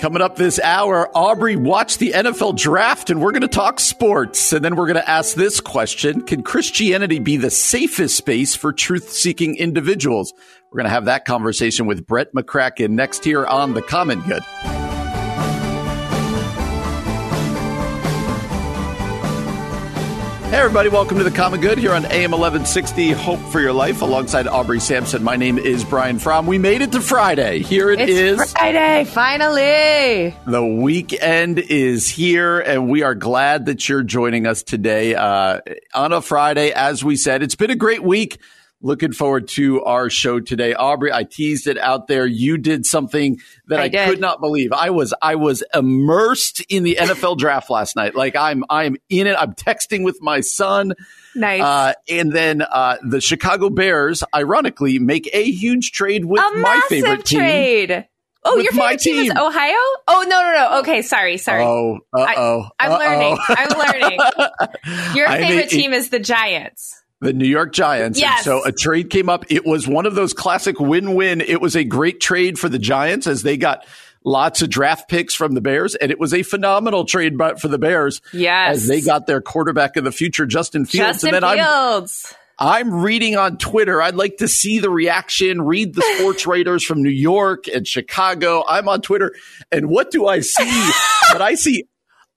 Coming 0.00 0.22
up 0.22 0.36
this 0.36 0.58
hour, 0.60 1.14
Aubrey 1.14 1.56
watched 1.56 1.98
the 1.98 2.12
NFL 2.12 2.56
draft 2.56 3.10
and 3.10 3.20
we're 3.20 3.32
going 3.32 3.42
to 3.42 3.48
talk 3.48 3.78
sports. 3.78 4.50
And 4.50 4.64
then 4.64 4.74
we're 4.74 4.86
going 4.86 4.96
to 4.96 5.08
ask 5.08 5.34
this 5.34 5.60
question 5.60 6.22
Can 6.22 6.42
Christianity 6.42 7.18
be 7.18 7.36
the 7.36 7.50
safest 7.50 8.16
space 8.16 8.56
for 8.56 8.72
truth 8.72 9.10
seeking 9.10 9.56
individuals? 9.56 10.32
We're 10.72 10.78
going 10.78 10.86
to 10.86 10.90
have 10.90 11.04
that 11.04 11.26
conversation 11.26 11.84
with 11.84 12.06
Brett 12.06 12.32
McCracken 12.32 12.92
next 12.92 13.24
here 13.24 13.44
on 13.44 13.74
The 13.74 13.82
Common 13.82 14.22
Good. 14.22 14.42
Hey, 20.50 20.56
everybody, 20.56 20.88
welcome 20.88 21.16
to 21.18 21.22
the 21.22 21.30
Common 21.30 21.60
Good 21.60 21.78
here 21.78 21.92
on 21.92 22.04
AM 22.06 22.32
1160 22.32 23.12
Hope 23.12 23.38
for 23.52 23.60
Your 23.60 23.72
Life 23.72 24.02
alongside 24.02 24.48
Aubrey 24.48 24.80
Sampson. 24.80 25.22
My 25.22 25.36
name 25.36 25.58
is 25.58 25.84
Brian 25.84 26.18
Fromm. 26.18 26.48
We 26.48 26.58
made 26.58 26.82
it 26.82 26.90
to 26.90 27.00
Friday. 27.00 27.60
Here 27.60 27.88
it 27.92 28.00
it's 28.00 28.10
is. 28.10 28.52
Friday, 28.52 29.04
finally. 29.04 30.34
The 30.46 30.66
weekend 30.66 31.60
is 31.60 32.08
here, 32.08 32.58
and 32.58 32.90
we 32.90 33.04
are 33.04 33.14
glad 33.14 33.66
that 33.66 33.88
you're 33.88 34.02
joining 34.02 34.48
us 34.48 34.64
today 34.64 35.14
uh, 35.14 35.60
on 35.94 36.12
a 36.12 36.20
Friday. 36.20 36.72
As 36.72 37.04
we 37.04 37.14
said, 37.14 37.44
it's 37.44 37.54
been 37.54 37.70
a 37.70 37.76
great 37.76 38.02
week. 38.02 38.40
Looking 38.82 39.12
forward 39.12 39.48
to 39.48 39.84
our 39.84 40.08
show 40.08 40.40
today. 40.40 40.72
Aubrey, 40.72 41.12
I 41.12 41.24
teased 41.24 41.66
it 41.66 41.76
out 41.76 42.06
there. 42.06 42.26
You 42.26 42.56
did 42.56 42.86
something 42.86 43.38
that 43.66 43.78
I, 43.78 43.84
I 43.84 43.88
could 44.08 44.20
not 44.20 44.40
believe. 44.40 44.72
I 44.72 44.88
was 44.88 45.12
I 45.20 45.34
was 45.34 45.62
immersed 45.74 46.62
in 46.70 46.82
the 46.82 46.96
NFL 46.98 47.36
draft 47.36 47.68
last 47.68 47.94
night. 47.94 48.14
Like 48.14 48.36
I'm 48.36 48.64
I'm 48.70 48.96
in 49.10 49.26
it. 49.26 49.36
I'm 49.38 49.52
texting 49.52 50.02
with 50.02 50.22
my 50.22 50.40
son. 50.40 50.94
Nice. 51.34 51.62
Uh, 51.62 51.92
and 52.08 52.32
then 52.32 52.62
uh, 52.62 52.96
the 53.02 53.20
Chicago 53.20 53.68
Bears, 53.68 54.24
ironically, 54.34 54.98
make 54.98 55.28
a 55.34 55.44
huge 55.44 55.92
trade 55.92 56.24
with 56.24 56.40
a 56.40 56.58
my 56.58 56.80
favorite 56.88 57.26
team. 57.26 58.04
Oh, 58.42 58.58
your 58.58 58.72
favorite 58.72 59.00
team. 59.00 59.16
team. 59.16 59.32
is 59.32 59.36
Ohio? 59.36 59.74
Oh 60.08 60.24
no 60.26 60.40
no 60.40 60.52
no. 60.54 60.78
Okay, 60.80 61.02
sorry, 61.02 61.36
sorry. 61.36 61.62
Oh, 61.62 61.98
oh. 62.14 62.68
I'm 62.78 62.98
learning. 62.98 63.38
I'm 63.46 63.78
learning. 63.78 64.18
Your 65.14 65.28
favorite 65.28 65.68
team 65.68 65.92
is 65.92 66.08
the 66.08 66.18
Giants. 66.18 66.99
The 67.20 67.32
New 67.34 67.46
York 67.46 67.72
Giants. 67.74 68.18
Yes. 68.18 68.38
And 68.38 68.44
so 68.44 68.64
a 68.64 68.72
trade 68.72 69.10
came 69.10 69.28
up. 69.28 69.44
It 69.50 69.66
was 69.66 69.86
one 69.86 70.06
of 70.06 70.14
those 70.14 70.32
classic 70.32 70.80
win-win. 70.80 71.42
It 71.42 71.60
was 71.60 71.76
a 71.76 71.84
great 71.84 72.20
trade 72.20 72.58
for 72.58 72.68
the 72.70 72.78
Giants 72.78 73.26
as 73.26 73.42
they 73.42 73.58
got 73.58 73.84
lots 74.24 74.62
of 74.62 74.70
draft 74.70 75.08
picks 75.08 75.34
from 75.34 75.52
the 75.52 75.60
Bears, 75.60 75.94
and 75.94 76.10
it 76.10 76.18
was 76.18 76.32
a 76.32 76.42
phenomenal 76.42 77.04
trade 77.04 77.36
for 77.58 77.68
the 77.68 77.78
Bears. 77.78 78.20
Yes. 78.32 78.76
As 78.76 78.86
they 78.86 79.00
got 79.00 79.26
their 79.26 79.40
quarterback 79.40 79.96
of 79.96 80.04
the 80.04 80.12
future, 80.12 80.46
Justin 80.46 80.86
Fields. 80.86 81.22
Justin 81.22 81.34
and 81.34 81.44
then 81.44 81.58
Fields. 81.58 82.34
I'm, 82.58 82.86
I'm 82.86 83.02
reading 83.02 83.36
on 83.36 83.58
Twitter. 83.58 84.00
I'd 84.00 84.14
like 84.14 84.38
to 84.38 84.48
see 84.48 84.78
the 84.78 84.90
reaction, 84.90 85.62
read 85.62 85.94
the 85.94 86.02
sports 86.16 86.46
writers 86.46 86.84
from 86.84 87.02
New 87.02 87.10
York 87.10 87.66
and 87.68 87.86
Chicago. 87.86 88.64
I'm 88.66 88.88
on 88.88 89.02
Twitter. 89.02 89.34
And 89.70 89.88
what 89.90 90.10
do 90.10 90.26
I 90.26 90.40
see? 90.40 90.90
but 91.32 91.42
I 91.42 91.54
see, 91.54 91.84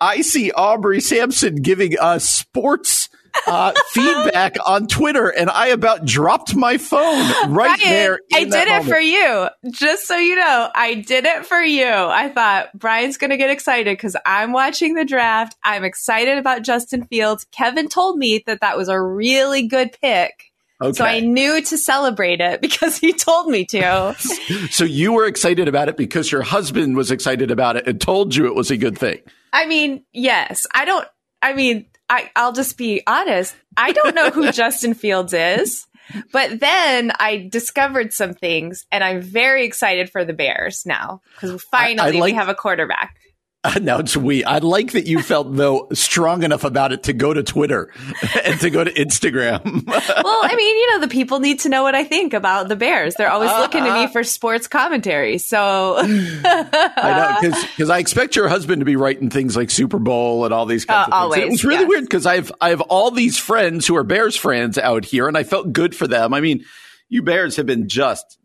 I 0.01 0.21
see 0.21 0.51
Aubrey 0.51 0.99
Sampson 0.99 1.55
giving 1.55 1.97
us 1.99 2.29
sports– 2.29 3.07
uh, 3.47 3.73
feedback 3.91 4.55
on 4.66 4.88
Twitter, 4.88 5.29
and 5.29 5.49
I 5.49 5.67
about 5.67 6.05
dropped 6.05 6.55
my 6.55 6.77
phone 6.77 7.51
right 7.51 7.79
Ryan, 7.79 7.79
there. 7.81 8.19
I 8.33 8.44
did 8.44 8.53
it 8.53 8.69
moment. 8.69 8.89
for 8.89 8.99
you, 8.99 9.47
just 9.71 10.07
so 10.07 10.17
you 10.17 10.35
know. 10.35 10.69
I 10.73 10.95
did 10.95 11.25
it 11.25 11.45
for 11.45 11.59
you. 11.59 11.85
I 11.85 12.29
thought 12.29 12.77
Brian's 12.77 13.17
going 13.17 13.31
to 13.31 13.38
get 13.38 13.49
excited 13.49 13.97
because 13.97 14.16
I'm 14.25 14.51
watching 14.51 14.93
the 14.93 15.05
draft. 15.05 15.55
I'm 15.63 15.83
excited 15.83 16.38
about 16.38 16.63
Justin 16.63 17.05
Fields. 17.05 17.45
Kevin 17.51 17.89
told 17.89 18.17
me 18.17 18.43
that 18.45 18.61
that 18.61 18.77
was 18.77 18.89
a 18.89 18.99
really 18.99 19.67
good 19.67 19.95
pick. 20.01 20.51
Okay. 20.81 20.93
So 20.97 21.05
I 21.05 21.19
knew 21.22 21.61
to 21.61 21.77
celebrate 21.77 22.41
it 22.41 22.61
because 22.61 22.97
he 22.97 23.13
told 23.13 23.47
me 23.47 23.66
to. 23.66 24.16
so 24.69 24.83
you 24.83 25.13
were 25.13 25.25
excited 25.25 25.67
about 25.67 25.89
it 25.89 25.97
because 25.97 26.31
your 26.31 26.41
husband 26.41 26.95
was 26.95 27.11
excited 27.11 27.51
about 27.51 27.77
it 27.77 27.88
and 27.88 27.99
told 27.99 28.35
you 28.35 28.47
it 28.47 28.55
was 28.55 28.69
a 28.72 28.77
good 28.77 28.97
thing. 28.97 29.22
I 29.51 29.66
mean, 29.66 30.03
yes. 30.11 30.66
I 30.73 30.85
don't, 30.85 31.07
I 31.41 31.53
mean, 31.53 31.85
I, 32.09 32.30
I'll 32.36 32.53
just 32.53 32.78
be 32.78 33.02
honest. 33.08 33.56
I 33.75 33.91
don't 33.91 34.16
know 34.16 34.30
who 34.30 34.52
Justin 34.53 34.94
Fields 34.94 35.34
is. 35.34 35.88
But 36.31 36.59
then 36.59 37.12
I 37.18 37.47
discovered 37.50 38.12
some 38.12 38.34
things, 38.34 38.86
and 38.91 39.03
I'm 39.03 39.22
very 39.22 39.66
excited 39.66 40.09
for 40.09 40.25
the 40.25 40.34
Bears 40.34 40.86
now 40.86 41.22
because 41.34 41.64
finally 41.64 42.18
I, 42.18 42.19
I 42.19 42.24
we 42.24 42.34
have 42.34 42.50
a 42.50 42.56
quarterback. 42.56 43.16
now 43.81 44.00
it's 44.00 44.18
we. 44.18 44.44
I 44.44 44.57
like 44.57 44.91
that 44.91 45.07
you 45.07 45.22
felt 45.22 45.56
though 45.56 45.88
strong 45.94 46.44
enough 46.44 46.63
about 46.63 46.91
it 46.91 47.03
to 47.03 47.13
go 47.13 47.34
to 47.34 47.44
Twitter 47.44 47.91
and 48.44 48.59
to 48.59 48.69
go 48.69 48.84
to 48.84 48.91
Instagram. 48.91 49.85
well, 49.88 50.40
I 50.44 50.56
mean, 50.56 50.78
you 50.78 50.91
know, 50.91 51.00
the 51.00 51.07
people 51.07 51.40
need 51.40 51.62
to 51.62 51.69
know 51.69 51.84
what 51.84 51.96
I 51.96 52.03
think 52.03 52.34
about 52.34 52.68
the 52.68 52.75
Bears. 52.75 53.16
They're 53.16 53.31
always 53.31 53.52
uh, 53.52 53.59
looking 53.59 53.84
to 53.85 53.94
me 53.94 54.07
for 54.07 54.23
sports 54.23 54.68
commentary. 54.68 55.38
So 55.38 55.96
I 55.97 57.40
know 57.41 57.52
because 57.52 57.90
I 57.90 58.00
expect 58.00 58.35
your 58.35 58.50
husband 58.50 58.81
to 58.81 58.85
be 58.85 58.97
writing 58.97 59.29
things 59.29 59.56
like 59.56 59.72
Super 59.72 60.00
Bowl 60.00 60.44
and 60.44 60.53
all 60.53 60.66
these 60.66 60.84
kinds 60.84 61.09
uh, 61.12 61.16
of 61.16 61.34
things. 61.34 61.44
Always, 61.44 61.44
it 61.44 61.50
was 61.50 61.63
really 61.63 61.81
yes. 61.81 61.90
weird 61.90 62.03
because 62.03 62.25
I've 62.25 62.52
I 62.59 62.69
have 62.69 62.81
all 62.81 63.12
these 63.12 63.38
friends 63.38 63.88
who 63.88 63.96
are 63.96 64.03
Bears 64.03 64.35
fans 64.35 64.78
out 64.78 65.06
here, 65.06 65.28
and 65.28 65.38
I 65.38 65.44
felt 65.44 65.72
good 65.72 65.96
for 65.96 66.07
them. 66.07 66.34
I 66.34 66.41
mean, 66.41 66.66
you 67.07 67.22
Bears 67.22 67.56
have 67.56 67.66
been 67.66 67.88
just 67.88 68.38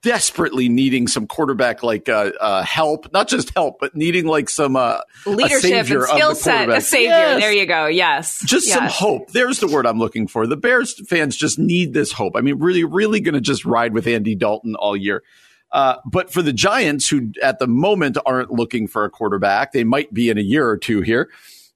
desperately 0.00 0.68
needing 0.68 1.08
some 1.08 1.26
quarterback 1.26 1.82
like 1.82 2.08
uh, 2.08 2.32
uh, 2.40 2.62
help, 2.62 3.12
not 3.12 3.28
just 3.28 3.52
help, 3.54 3.78
but 3.80 3.94
needing 3.94 4.26
like 4.26 4.48
some 4.48 4.76
uh, 4.76 4.98
leadership 5.26 5.88
and 5.90 6.02
skill 6.04 6.34
set, 6.34 6.68
a 6.68 6.80
savior. 6.80 7.08
Yes. 7.08 7.40
There 7.40 7.52
you 7.52 7.66
go. 7.66 7.86
Yes, 7.86 8.42
just 8.44 8.66
yes. 8.66 8.76
some 8.76 8.86
hope. 8.86 9.30
There's 9.32 9.60
the 9.60 9.66
word 9.66 9.86
I'm 9.86 9.98
looking 9.98 10.26
for. 10.28 10.46
The 10.46 10.56
Bears 10.56 11.00
fans 11.08 11.36
just 11.36 11.58
need 11.58 11.92
this 11.92 12.12
hope. 12.12 12.36
I 12.36 12.40
mean, 12.40 12.58
really, 12.58 12.84
really 12.84 13.20
going 13.20 13.34
to 13.34 13.40
just 13.40 13.64
ride 13.64 13.92
with 13.92 14.06
Andy 14.06 14.34
Dalton 14.34 14.74
all 14.76 14.96
year. 14.96 15.22
Uh, 15.72 15.96
but 16.06 16.32
for 16.32 16.42
the 16.42 16.52
Giants, 16.52 17.08
who 17.08 17.32
at 17.42 17.58
the 17.58 17.66
moment 17.66 18.16
aren't 18.24 18.50
looking 18.50 18.86
for 18.86 19.04
a 19.04 19.10
quarterback, 19.10 19.72
they 19.72 19.84
might 19.84 20.12
be 20.14 20.30
in 20.30 20.38
a 20.38 20.42
year 20.42 20.68
or 20.68 20.76
two 20.76 21.00
here. 21.00 21.30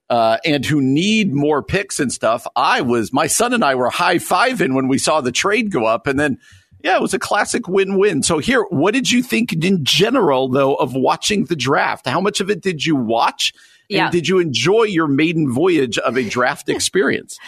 Uh, 0.09 0.39
and 0.45 0.67
who 0.67 0.81
need 0.81 1.33
more 1.33 1.63
picks 1.63 2.01
and 2.01 2.13
stuff. 2.13 2.45
I 2.57 2.81
was, 2.81 3.13
my 3.13 3.29
son 3.29 3.53
and 3.53 3.65
I 3.65 3.77
were 3.77 3.91
high 3.91 4.17
fiving 4.17 4.75
when 4.75 4.89
we 4.89 4.99
saw 4.99 5.21
the 5.21 5.31
trade 5.31 5.71
go 5.71 5.85
up. 5.85 6.09
And 6.09 6.19
then 6.19 6.39
yeah, 6.83 6.97
it 6.97 7.03
was 7.03 7.15
a 7.15 7.19
classic 7.19 7.69
win-win. 7.69 8.23
So 8.23 8.39
here, 8.39 8.63
what 8.71 8.95
did 8.95 9.11
you 9.11 9.23
think 9.23 9.53
in 9.53 9.85
general 9.85 10.49
though 10.49 10.75
of 10.75 10.95
watching 10.95 11.45
the 11.45 11.57
draft? 11.57 12.07
How 12.07 12.21
much 12.21 12.41
of 12.41 12.51
it 12.51 12.61
did 12.61 12.85
you 12.85 12.97
watch? 12.97 13.53
Yeah. 13.89 14.05
And 14.05 14.13
did 14.13 14.29
you 14.29 14.39
enjoy 14.39 14.85
your 14.85 15.09
maiden 15.09 15.53
voyage 15.53 15.99
of 15.99 16.17
a 16.17 16.29
draft 16.29 16.69
experience? 16.69 17.39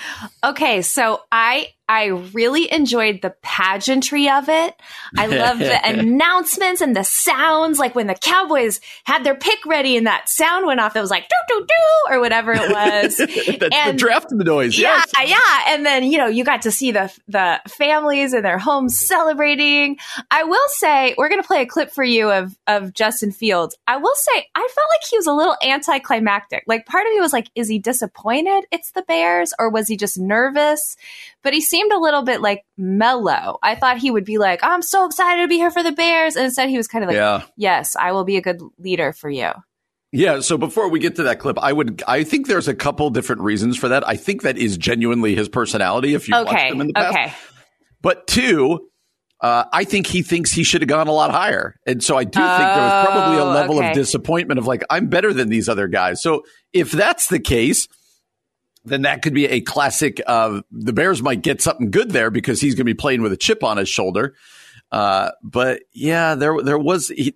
okay, 0.42 0.82
so 0.82 1.22
I 1.30 1.68
I 1.92 2.06
really 2.06 2.72
enjoyed 2.72 3.20
the 3.20 3.34
pageantry 3.42 4.30
of 4.30 4.48
it. 4.48 4.80
I 5.14 5.26
love 5.26 5.58
the 5.58 5.78
announcements 5.86 6.80
and 6.80 6.96
the 6.96 7.04
sounds, 7.04 7.78
like 7.78 7.94
when 7.94 8.06
the 8.06 8.14
Cowboys 8.14 8.80
had 9.04 9.24
their 9.24 9.34
pick 9.34 9.66
ready 9.66 9.98
and 9.98 10.06
that 10.06 10.26
sound 10.26 10.66
went 10.66 10.80
off. 10.80 10.96
It 10.96 11.02
was 11.02 11.10
like 11.10 11.28
doo 11.28 11.34
doo 11.48 11.66
doo 11.66 12.14
or 12.14 12.18
whatever 12.20 12.52
it 12.52 12.70
was. 12.70 13.16
That's 13.58 13.76
and, 13.76 13.92
the 13.92 13.98
draft 13.98 14.28
noise. 14.30 14.78
Yeah, 14.78 15.02
yes. 15.18 15.28
yeah. 15.28 15.74
And 15.74 15.84
then 15.84 16.04
you 16.04 16.16
know 16.16 16.28
you 16.28 16.44
got 16.44 16.62
to 16.62 16.70
see 16.70 16.92
the 16.92 17.12
the 17.28 17.60
families 17.68 18.32
in 18.32 18.42
their 18.42 18.56
homes 18.56 18.98
celebrating. 18.98 19.98
I 20.30 20.44
will 20.44 20.68
say 20.68 21.14
we're 21.18 21.28
gonna 21.28 21.42
play 21.42 21.60
a 21.60 21.66
clip 21.66 21.90
for 21.90 22.04
you 22.04 22.30
of 22.30 22.56
of 22.66 22.94
Justin 22.94 23.32
Fields. 23.32 23.76
I 23.86 23.98
will 23.98 24.14
say 24.14 24.46
I 24.54 24.60
felt 24.60 24.86
like 24.94 25.10
he 25.10 25.18
was 25.18 25.26
a 25.26 25.34
little 25.34 25.56
anticlimactic. 25.62 26.64
Like 26.66 26.86
part 26.86 27.06
of 27.06 27.12
me 27.12 27.20
was 27.20 27.34
like, 27.34 27.48
is 27.54 27.68
he 27.68 27.78
disappointed? 27.78 28.64
It's 28.72 28.92
the 28.92 29.02
Bears, 29.02 29.52
or 29.58 29.68
was 29.68 29.88
he 29.88 29.98
just 29.98 30.18
nervous? 30.18 30.96
But 31.42 31.54
he 31.54 31.60
seemed 31.60 31.92
a 31.92 31.98
little 31.98 32.22
bit 32.22 32.40
like 32.40 32.64
mellow. 32.76 33.58
I 33.62 33.74
thought 33.74 33.98
he 33.98 34.10
would 34.10 34.24
be 34.24 34.38
like, 34.38 34.60
I'm 34.62 34.82
so 34.82 35.06
excited 35.06 35.42
to 35.42 35.48
be 35.48 35.56
here 35.56 35.70
for 35.70 35.82
the 35.82 35.92
Bears. 35.92 36.36
And 36.36 36.44
instead, 36.44 36.68
he 36.68 36.76
was 36.76 36.86
kind 36.86 37.04
of 37.04 37.08
like, 37.08 37.16
yeah. 37.16 37.42
Yes, 37.56 37.96
I 37.96 38.12
will 38.12 38.24
be 38.24 38.36
a 38.36 38.40
good 38.40 38.60
leader 38.78 39.12
for 39.12 39.28
you. 39.28 39.50
Yeah. 40.12 40.40
So 40.40 40.56
before 40.58 40.88
we 40.88 41.00
get 41.00 41.16
to 41.16 41.24
that 41.24 41.38
clip, 41.40 41.58
I 41.58 41.72
would, 41.72 42.02
I 42.06 42.22
think 42.22 42.46
there's 42.46 42.68
a 42.68 42.74
couple 42.74 43.10
different 43.10 43.42
reasons 43.42 43.76
for 43.76 43.88
that. 43.88 44.06
I 44.06 44.16
think 44.16 44.42
that 44.42 44.58
is 44.58 44.76
genuinely 44.76 45.34
his 45.34 45.48
personality 45.48 46.14
if 46.14 46.28
you 46.28 46.36
okay. 46.36 46.44
watched 46.44 46.64
him 46.66 46.80
in 46.82 46.86
the 46.88 46.92
past. 46.92 47.16
Okay. 47.16 47.32
But 48.02 48.26
two, 48.26 48.88
uh, 49.40 49.64
I 49.72 49.84
think 49.84 50.06
he 50.06 50.22
thinks 50.22 50.52
he 50.52 50.64
should 50.64 50.82
have 50.82 50.88
gone 50.88 51.08
a 51.08 51.12
lot 51.12 51.30
higher. 51.30 51.74
And 51.86 52.04
so 52.04 52.16
I 52.16 52.24
do 52.24 52.38
oh, 52.40 52.58
think 52.58 52.74
there 52.74 52.84
was 52.84 53.06
probably 53.06 53.38
a 53.38 53.44
level 53.44 53.78
okay. 53.78 53.88
of 53.88 53.94
disappointment 53.94 54.58
of 54.58 54.66
like, 54.66 54.84
I'm 54.90 55.08
better 55.08 55.32
than 55.32 55.48
these 55.48 55.68
other 55.68 55.88
guys. 55.88 56.22
So 56.22 56.44
if 56.72 56.92
that's 56.92 57.28
the 57.28 57.40
case, 57.40 57.88
then 58.84 59.02
that 59.02 59.22
could 59.22 59.34
be 59.34 59.46
a 59.46 59.60
classic. 59.60 60.20
Uh, 60.26 60.62
the 60.70 60.92
Bears 60.92 61.22
might 61.22 61.42
get 61.42 61.60
something 61.62 61.90
good 61.90 62.10
there 62.10 62.30
because 62.30 62.60
he's 62.60 62.74
going 62.74 62.80
to 62.80 62.84
be 62.84 62.94
playing 62.94 63.22
with 63.22 63.32
a 63.32 63.36
chip 63.36 63.62
on 63.62 63.76
his 63.76 63.88
shoulder. 63.88 64.34
Uh, 64.90 65.30
but 65.42 65.82
yeah, 65.92 66.34
there 66.34 66.62
there 66.62 66.78
was. 66.78 67.08
He, 67.08 67.34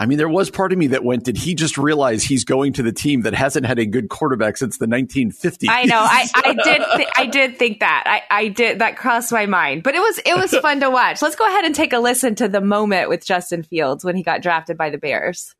I 0.00 0.06
mean, 0.06 0.18
there 0.18 0.28
was 0.28 0.48
part 0.48 0.72
of 0.72 0.78
me 0.78 0.88
that 0.88 1.02
went, 1.02 1.24
did 1.24 1.36
he 1.36 1.56
just 1.56 1.76
realize 1.76 2.22
he's 2.22 2.44
going 2.44 2.74
to 2.74 2.84
the 2.84 2.92
team 2.92 3.22
that 3.22 3.34
hasn't 3.34 3.66
had 3.66 3.80
a 3.80 3.86
good 3.86 4.08
quarterback 4.08 4.56
since 4.56 4.78
the 4.78 4.86
1950s? 4.86 5.66
I 5.68 5.86
know. 5.86 5.98
I, 5.98 6.28
I 6.36 6.52
did. 6.54 6.82
Th- 6.94 7.08
I 7.16 7.26
did 7.26 7.58
think 7.58 7.80
that. 7.80 8.04
I, 8.06 8.22
I 8.30 8.48
did. 8.48 8.78
That 8.78 8.96
crossed 8.96 9.32
my 9.32 9.46
mind. 9.46 9.82
But 9.82 9.96
it 9.96 10.00
was 10.00 10.20
it 10.24 10.36
was 10.36 10.54
fun 10.62 10.80
to 10.80 10.90
watch. 10.90 11.20
Let's 11.20 11.36
go 11.36 11.46
ahead 11.46 11.64
and 11.64 11.74
take 11.74 11.92
a 11.92 11.98
listen 11.98 12.36
to 12.36 12.48
the 12.48 12.60
moment 12.60 13.08
with 13.08 13.26
Justin 13.26 13.64
Fields 13.64 14.04
when 14.04 14.14
he 14.14 14.22
got 14.22 14.40
drafted 14.40 14.76
by 14.76 14.90
the 14.90 14.98
Bears. 14.98 15.54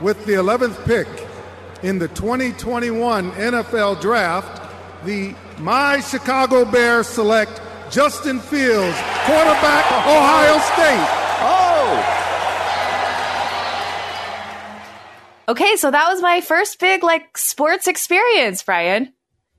With 0.00 0.24
the 0.26 0.32
11th 0.32 0.84
pick 0.86 1.06
in 1.84 1.98
the 1.98 2.08
2021 2.08 3.30
NFL 3.32 4.00
Draft, 4.00 4.62
the 5.04 5.34
My 5.58 6.00
Chicago 6.00 6.64
Bears 6.64 7.06
select 7.06 7.60
Justin 7.90 8.40
Fields, 8.40 8.96
quarterback, 9.26 9.84
Ohio 10.06 10.58
State. 10.60 11.06
Oh. 11.44 12.20
Okay, 15.50 15.76
so 15.76 15.90
that 15.90 16.08
was 16.08 16.22
my 16.22 16.40
first 16.40 16.80
big 16.80 17.02
like 17.02 17.36
sports 17.36 17.86
experience, 17.86 18.62
Brian. 18.62 19.12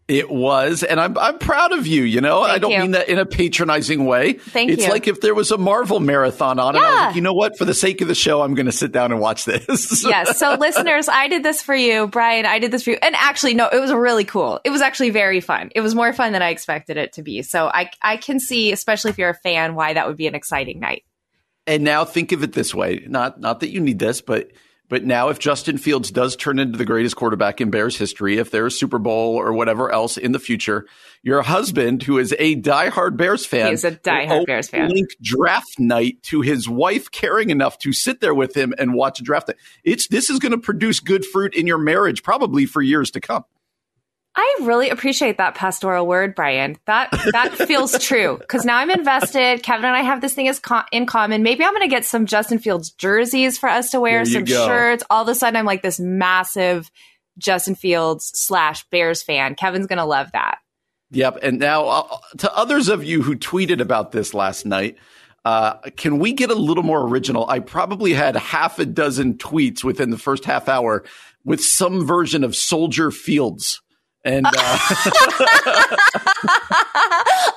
It 0.07 0.29
was, 0.29 0.83
and 0.83 0.99
I'm 0.99 1.17
I'm 1.17 1.39
proud 1.39 1.71
of 1.71 1.87
you. 1.87 2.03
You 2.03 2.21
know, 2.21 2.43
Thank 2.43 2.53
I 2.53 2.57
don't 2.59 2.71
you. 2.71 2.79
mean 2.79 2.91
that 2.91 3.09
in 3.09 3.17
a 3.17 3.25
patronizing 3.25 4.05
way. 4.05 4.33
Thank 4.33 4.69
it's 4.69 4.85
you. 4.85 4.91
like 4.91 5.07
if 5.07 5.19
there 5.19 5.33
was 5.33 5.49
a 5.49 5.57
Marvel 5.57 5.99
marathon 5.99 6.59
on, 6.59 6.75
and 6.75 6.85
I 6.85 6.89
was 6.89 6.95
Yeah. 6.99 7.05
like, 7.07 7.15
you 7.15 7.21
know 7.23 7.33
what? 7.33 7.57
For 7.57 7.65
the 7.65 7.73
sake 7.73 8.01
of 8.01 8.07
the 8.07 8.13
show, 8.13 8.43
I'm 8.43 8.53
going 8.53 8.67
to 8.67 8.71
sit 8.71 8.91
down 8.91 9.11
and 9.11 9.19
watch 9.19 9.45
this. 9.45 10.03
yes. 10.07 10.37
So, 10.37 10.57
listeners, 10.59 11.09
I 11.09 11.27
did 11.27 11.41
this 11.41 11.63
for 11.63 11.73
you, 11.73 12.05
Brian. 12.05 12.45
I 12.45 12.59
did 12.59 12.69
this 12.69 12.83
for 12.83 12.91
you, 12.91 12.99
and 13.01 13.15
actually, 13.15 13.55
no, 13.55 13.67
it 13.67 13.79
was 13.79 13.91
really 13.91 14.25
cool. 14.25 14.61
It 14.63 14.69
was 14.69 14.81
actually 14.81 15.09
very 15.09 15.41
fun. 15.41 15.71
It 15.73 15.81
was 15.81 15.95
more 15.95 16.13
fun 16.13 16.33
than 16.33 16.43
I 16.43 16.49
expected 16.49 16.97
it 16.97 17.13
to 17.13 17.23
be. 17.23 17.41
So, 17.41 17.65
I 17.65 17.89
I 17.99 18.17
can 18.17 18.39
see, 18.39 18.71
especially 18.71 19.09
if 19.09 19.17
you're 19.17 19.29
a 19.31 19.33
fan, 19.33 19.73
why 19.73 19.93
that 19.93 20.07
would 20.07 20.17
be 20.17 20.27
an 20.27 20.35
exciting 20.35 20.79
night. 20.79 21.03
And 21.65 21.83
now 21.83 22.05
think 22.05 22.31
of 22.31 22.43
it 22.43 22.53
this 22.53 22.75
way: 22.75 23.03
not 23.07 23.39
not 23.39 23.61
that 23.61 23.71
you 23.71 23.79
need 23.81 23.97
this, 23.97 24.21
but 24.21 24.51
but 24.87 25.03
now 25.03 25.29
if 25.29 25.39
Justin 25.39 25.77
Fields 25.77 26.11
does 26.11 26.35
turn 26.35 26.59
into 26.59 26.77
the 26.77 26.85
greatest 26.85 27.15
quarterback 27.15 27.59
in 27.59 27.69
Bears 27.69 27.97
history, 27.97 28.37
if 28.37 28.51
there's 28.51 28.79
Super 28.79 28.99
Bowl 28.99 29.35
or 29.35 29.53
whatever 29.53 29.91
else 29.91 30.17
in 30.17 30.31
the 30.31 30.39
future, 30.39 30.85
your 31.23 31.41
husband, 31.41 32.03
who 32.03 32.17
is 32.17 32.35
a 32.37 32.55
diehard 32.55 33.17
Bears 33.17 33.45
fan, 33.45 33.71
He's 33.71 33.83
a 33.83 33.91
diehard 33.91 34.39
will 34.39 34.45
Bears 34.45 34.69
fan. 34.69 34.89
Link 34.89 35.09
draft 35.21 35.79
night 35.79 36.21
to 36.23 36.41
his 36.41 36.69
wife 36.69 37.09
caring 37.11 37.49
enough 37.49 37.79
to 37.79 37.93
sit 37.93 38.21
there 38.21 38.35
with 38.35 38.55
him 38.55 38.73
and 38.77 38.93
watch 38.93 39.19
a 39.19 39.23
draft 39.23 39.47
night. 39.47 39.57
It's 39.83 40.07
this 40.07 40.29
is 40.29 40.39
going 40.39 40.51
to 40.51 40.57
produce 40.57 40.99
good 40.99 41.25
fruit 41.25 41.55
in 41.55 41.65
your 41.65 41.79
marriage, 41.79 42.21
probably 42.21 42.65
for 42.65 42.81
years 42.81 43.09
to 43.11 43.19
come. 43.19 43.43
I 44.37 44.57
really 44.63 44.89
appreciate 44.89 45.37
that 45.37 45.55
pastoral 45.55 46.05
word, 46.05 46.35
Brian. 46.35 46.77
That 46.85 47.09
that 47.31 47.55
feels 47.55 47.97
true 48.05 48.37
because 48.37 48.65
now 48.65 48.77
I'm 48.77 48.89
invested. 48.89 49.63
Kevin 49.63 49.85
and 49.85 49.95
I 49.95 50.01
have 50.01 50.19
this 50.19 50.33
thing 50.33 50.49
as 50.49 50.59
co- 50.59 50.83
in 50.91 51.05
common. 51.05 51.41
Maybe 51.41 51.63
I'm 51.63 51.71
going 51.71 51.87
to 51.87 51.93
get 51.95 52.03
some 52.03 52.25
Justin 52.25 52.59
Fields 52.59 52.91
jerseys 52.91 53.57
for 53.57 53.69
us 53.69 53.91
to 53.91 53.99
wear, 53.99 54.25
some 54.25 54.43
go. 54.43 54.67
shirts. 54.67 55.03
All 55.09 55.23
of 55.23 55.29
a 55.29 55.35
sudden, 55.35 55.55
I'm 55.55 55.65
like 55.65 55.81
this 55.81 55.99
massive 55.99 56.91
Justin 57.37 57.75
Fields 57.75 58.31
slash 58.35 58.85
Bears 58.89 59.23
fan. 59.23 59.55
Kevin's 59.55 59.87
going 59.87 59.99
to 59.99 60.05
love 60.05 60.31
that. 60.33 60.59
Yep. 61.11 61.39
And 61.41 61.59
now, 61.59 61.85
uh, 61.85 62.17
to 62.39 62.53
others 62.53 62.89
of 62.89 63.03
you 63.03 63.21
who 63.21 63.35
tweeted 63.35 63.79
about 63.79 64.11
this 64.11 64.33
last 64.33 64.65
night, 64.65 64.97
uh, 65.45 65.75
can 65.95 66.19
we 66.19 66.33
get 66.33 66.49
a 66.49 66.55
little 66.55 66.83
more 66.83 67.07
original? 67.07 67.47
I 67.47 67.59
probably 67.59 68.13
had 68.13 68.35
half 68.35 68.79
a 68.79 68.85
dozen 68.85 69.35
tweets 69.35 69.83
within 69.83 70.09
the 70.09 70.17
first 70.17 70.43
half 70.43 70.67
hour 70.67 71.05
with 71.45 71.63
some 71.63 72.05
version 72.05 72.43
of 72.43 72.55
Soldier 72.55 73.11
Fields. 73.11 73.81
And 74.25 74.45
uh, 74.45 74.51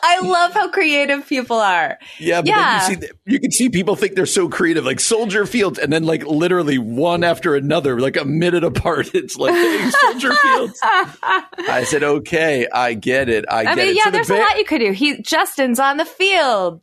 I 0.03 0.21
love 0.23 0.53
how 0.53 0.69
creative 0.71 1.27
people 1.27 1.57
are. 1.57 1.99
yeah, 2.19 2.41
but 2.43 2.49
Yeah. 2.49 2.89
you 2.91 2.95
see, 2.97 3.09
you 3.27 3.41
can 3.41 3.51
see 3.51 3.69
people 3.71 3.97
think 3.97 4.15
they're 4.15 4.27
so 4.27 4.49
creative, 4.49 4.85
like 4.85 5.01
Soldier 5.01 5.47
Fields, 5.47 5.79
and 5.79 5.93
then 5.93 6.05
like 6.05 6.25
literally 6.27 6.79
one 6.79 7.25
after 7.25 7.55
another, 7.55 7.99
like 8.01 8.17
a 8.17 8.25
minute 8.25 8.65
apart. 8.65 9.11
It's 9.19 9.37
like, 9.37 9.55
hey, 9.55 9.91
Soldier 9.91 10.33
Fields. 10.35 10.79
I 10.83 11.85
said, 11.89 12.03
okay, 12.03 12.69
I 12.73 12.95
get 12.95 13.29
it. 13.29 13.45
I, 13.51 13.61
I 13.61 13.65
get 13.65 13.77
mean, 13.79 13.89
it. 13.89 13.97
yeah, 13.97 14.03
So 14.05 14.11
the 14.11 14.17
there's 14.19 14.31
a 14.31 14.37
lot 14.37 14.59
you 14.59 14.65
could 14.65 14.79
do. 14.81 14.93
He 14.93 15.21
Justin's 15.23 15.81
on 15.81 15.97
the 15.97 16.05
field. 16.05 16.81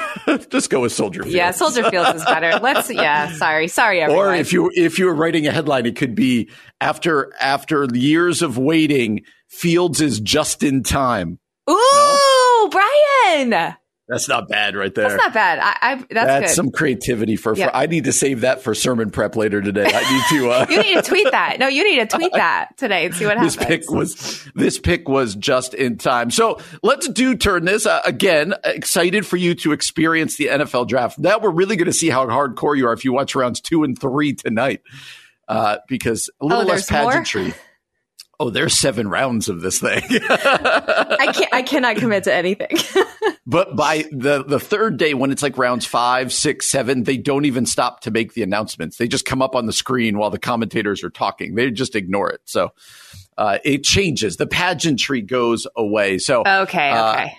Just 0.50 0.70
go 0.70 0.80
with 0.80 0.92
Soldier 0.92 1.22
Fields. 1.22 1.34
Yeah, 1.34 1.50
Soldier 1.50 1.88
Fields 1.90 2.16
is 2.16 2.24
better. 2.24 2.58
Let's. 2.62 2.90
Yeah, 2.90 3.32
sorry, 3.32 3.68
sorry, 3.68 4.00
everyone. 4.00 4.26
Or 4.26 4.34
if 4.34 4.52
you 4.52 4.70
if 4.74 4.98
you 4.98 5.06
were 5.06 5.14
writing 5.14 5.46
a 5.46 5.52
headline, 5.52 5.86
it 5.86 5.96
could 5.96 6.14
be 6.14 6.50
after 6.80 7.32
after 7.40 7.86
years 7.92 8.42
of 8.42 8.58
waiting, 8.58 9.24
Fields 9.48 10.00
is 10.00 10.20
just 10.20 10.62
in 10.62 10.82
time. 10.82 11.38
Ooh, 11.68 12.68
Brian. 12.70 13.76
That's 14.12 14.28
not 14.28 14.46
bad, 14.48 14.76
right 14.76 14.94
there. 14.94 15.08
That's 15.08 15.22
not 15.24 15.32
bad. 15.32 15.58
I, 15.58 15.76
I 15.80 15.94
that's, 15.96 16.10
That's 16.12 16.54
some 16.54 16.70
creativity 16.70 17.36
for, 17.36 17.56
Yeah. 17.56 17.70
for. 17.70 17.76
I 17.76 17.86
need 17.86 18.04
to 18.04 18.12
save 18.12 18.42
that 18.42 18.62
for 18.62 18.74
sermon 18.74 19.10
prep 19.10 19.36
later 19.36 19.62
today. 19.62 19.86
I 19.92 20.12
need 20.12 20.38
to. 20.38 20.50
Uh, 20.50 20.66
you 20.68 20.82
need 20.82 20.94
to 20.96 21.02
tweet 21.02 21.30
that. 21.30 21.56
No, 21.58 21.66
you 21.68 21.82
need 21.82 22.08
to 22.10 22.16
tweet 22.16 22.30
that 22.34 22.76
today 22.76 23.06
and 23.06 23.14
see 23.14 23.24
what 23.24 23.40
this 23.40 23.54
happens. 23.54 23.86
pick 23.86 23.90
was 23.90 24.48
this 24.54 24.78
pick 24.78 25.08
was 25.08 25.34
just 25.34 25.72
in 25.72 25.96
time. 25.96 26.30
So 26.30 26.60
let's 26.82 27.08
do 27.08 27.34
turn 27.36 27.64
this 27.64 27.86
uh, 27.86 28.02
again. 28.04 28.52
Excited 28.64 29.24
for 29.26 29.38
you 29.38 29.54
to 29.54 29.72
experience 29.72 30.36
the 30.36 30.48
NFL 30.48 30.88
draft. 30.88 31.18
Now 31.18 31.38
we're 31.38 31.50
really 31.50 31.76
going 31.76 31.86
to 31.86 31.92
see 31.92 32.10
how 32.10 32.26
hardcore 32.26 32.76
you 32.76 32.86
are 32.88 32.92
if 32.92 33.04
you 33.06 33.14
watch 33.14 33.34
rounds 33.34 33.60
two 33.62 33.82
and 33.82 33.98
three 33.98 34.34
tonight, 34.34 34.82
uh, 35.48 35.78
because 35.88 36.28
a 36.40 36.44
little 36.44 36.64
Oh, 36.64 36.66
less 36.66 36.88
pageantry. 36.88 37.44
more? 37.44 37.54
Oh, 38.40 38.50
there's 38.50 38.74
seven 38.74 39.08
rounds 39.08 39.48
of 39.48 39.60
this 39.60 39.78
thing. 39.78 40.02
I 40.10 41.32
can't. 41.32 41.54
I 41.54 41.62
cannot 41.62 41.96
commit 41.96 42.24
to 42.24 42.34
anything. 42.34 42.76
But 43.44 43.74
by 43.74 44.04
the 44.12 44.44
the 44.44 44.60
third 44.60 44.98
day, 44.98 45.14
when 45.14 45.32
it's 45.32 45.42
like 45.42 45.58
rounds 45.58 45.84
five, 45.84 46.32
six, 46.32 46.70
seven, 46.70 47.02
they 47.02 47.16
don't 47.16 47.44
even 47.44 47.66
stop 47.66 48.00
to 48.02 48.12
make 48.12 48.34
the 48.34 48.42
announcements. 48.44 48.96
They 48.98 49.08
just 49.08 49.24
come 49.24 49.42
up 49.42 49.56
on 49.56 49.66
the 49.66 49.72
screen 49.72 50.16
while 50.16 50.30
the 50.30 50.38
commentators 50.38 51.02
are 51.02 51.10
talking. 51.10 51.56
They 51.56 51.70
just 51.72 51.96
ignore 51.96 52.30
it. 52.30 52.40
So 52.44 52.72
uh, 53.36 53.58
it 53.64 53.82
changes. 53.82 54.36
The 54.36 54.46
pageantry 54.46 55.22
goes 55.22 55.66
away. 55.76 56.18
So 56.18 56.44
okay. 56.46 56.90
Uh, 56.90 57.12
Okay. 57.12 57.38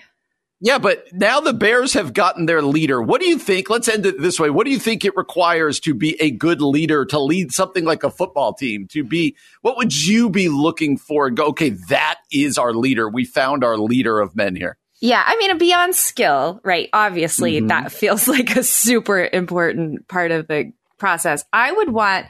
Yeah, 0.64 0.78
but 0.78 1.04
now 1.12 1.40
the 1.40 1.52
Bears 1.52 1.92
have 1.92 2.14
gotten 2.14 2.46
their 2.46 2.62
leader. 2.62 3.02
What 3.02 3.20
do 3.20 3.28
you 3.28 3.38
think? 3.38 3.68
Let's 3.68 3.86
end 3.86 4.06
it 4.06 4.18
this 4.18 4.40
way. 4.40 4.48
What 4.48 4.64
do 4.64 4.70
you 4.70 4.78
think 4.78 5.04
it 5.04 5.14
requires 5.14 5.78
to 5.80 5.92
be 5.92 6.18
a 6.22 6.30
good 6.30 6.62
leader, 6.62 7.04
to 7.04 7.18
lead 7.20 7.52
something 7.52 7.84
like 7.84 8.02
a 8.02 8.10
football 8.10 8.54
team, 8.54 8.88
to 8.92 9.04
be, 9.04 9.36
what 9.60 9.76
would 9.76 9.94
you 9.94 10.30
be 10.30 10.48
looking 10.48 10.96
for 10.96 11.26
and 11.26 11.36
go, 11.36 11.48
okay, 11.48 11.68
that 11.90 12.20
is 12.32 12.56
our 12.56 12.72
leader. 12.72 13.10
We 13.10 13.26
found 13.26 13.62
our 13.62 13.76
leader 13.76 14.20
of 14.20 14.34
men 14.34 14.56
here. 14.56 14.78
Yeah, 15.00 15.22
I 15.26 15.36
mean, 15.36 15.58
beyond 15.58 15.94
skill, 15.96 16.60
right? 16.64 16.88
Obviously, 16.94 17.60
Mhm. 17.60 17.68
that 17.68 17.92
feels 17.92 18.26
like 18.36 18.56
a 18.56 18.62
super 18.62 19.28
important 19.30 20.08
part 20.08 20.30
of 20.30 20.46
the 20.48 20.72
process. 20.96 21.44
I 21.52 21.72
would 21.72 21.90
want 21.90 22.24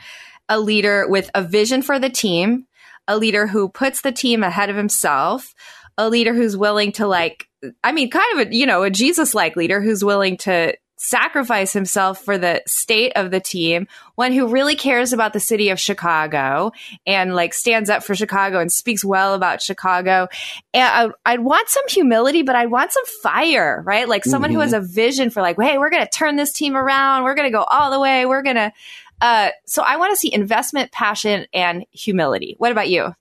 a 0.48 0.58
leader 0.58 1.06
with 1.08 1.30
a 1.36 1.42
vision 1.42 1.82
for 1.82 2.00
the 2.00 2.10
team, 2.10 2.66
a 3.06 3.16
leader 3.16 3.46
who 3.46 3.68
puts 3.68 4.00
the 4.00 4.10
team 4.10 4.42
ahead 4.42 4.70
of 4.70 4.76
himself, 4.76 5.54
a 5.96 6.08
leader 6.08 6.34
who's 6.34 6.56
willing 6.56 6.90
to, 6.92 7.06
like, 7.06 7.46
I 7.82 7.92
mean, 7.92 8.10
kind 8.10 8.40
of 8.40 8.48
a, 8.48 8.54
you 8.54 8.66
know, 8.66 8.82
a 8.82 8.90
Jesus 8.90 9.34
like 9.34 9.56
leader 9.56 9.80
who's 9.80 10.04
willing 10.04 10.36
to 10.38 10.74
sacrifice 10.96 11.72
himself 11.72 12.24
for 12.24 12.38
the 12.38 12.62
state 12.66 13.12
of 13.16 13.30
the 13.30 13.40
team, 13.40 13.86
one 14.14 14.32
who 14.32 14.46
really 14.46 14.74
cares 14.76 15.12
about 15.12 15.32
the 15.32 15.40
city 15.40 15.68
of 15.68 15.78
Chicago 15.78 16.70
and 17.06 17.34
like 17.34 17.52
stands 17.52 17.90
up 17.90 18.02
for 18.02 18.14
Chicago 18.14 18.58
and 18.60 18.72
speaks 18.72 19.04
well 19.04 19.34
about 19.34 19.60
Chicago. 19.60 20.28
And 20.72 21.12
I, 21.26 21.32
I'd 21.32 21.40
want 21.40 21.68
some 21.68 21.84
humility, 21.88 22.42
but 22.42 22.56
I'd 22.56 22.70
want 22.70 22.92
some 22.92 23.04
fire, 23.22 23.82
right? 23.84 24.08
Like 24.08 24.24
someone 24.24 24.50
who 24.50 24.58
Mhm. 24.58 24.62
has 24.62 24.72
a 24.72 24.80
vision 24.80 25.30
for 25.30 25.42
like, 25.42 25.60
hey, 25.60 25.76
we're 25.78 25.90
going 25.90 26.04
to 26.04 26.10
turn 26.10 26.36
this 26.36 26.52
team 26.52 26.76
around. 26.76 27.24
We're 27.24 27.34
going 27.34 27.48
to 27.50 27.56
go 27.58 27.64
all 27.64 27.90
the 27.90 28.00
way. 28.00 28.24
We're 28.24 28.42
going 28.42 28.56
to, 28.56 28.72
uh, 29.20 29.50
so 29.66 29.82
I 29.82 29.96
want 29.96 30.12
to 30.12 30.16
see 30.16 30.32
investment, 30.32 30.90
passion, 30.92 31.46
and 31.52 31.84
humility. 31.90 32.54
What 32.58 32.72
about 32.72 32.88
you? 32.88 33.14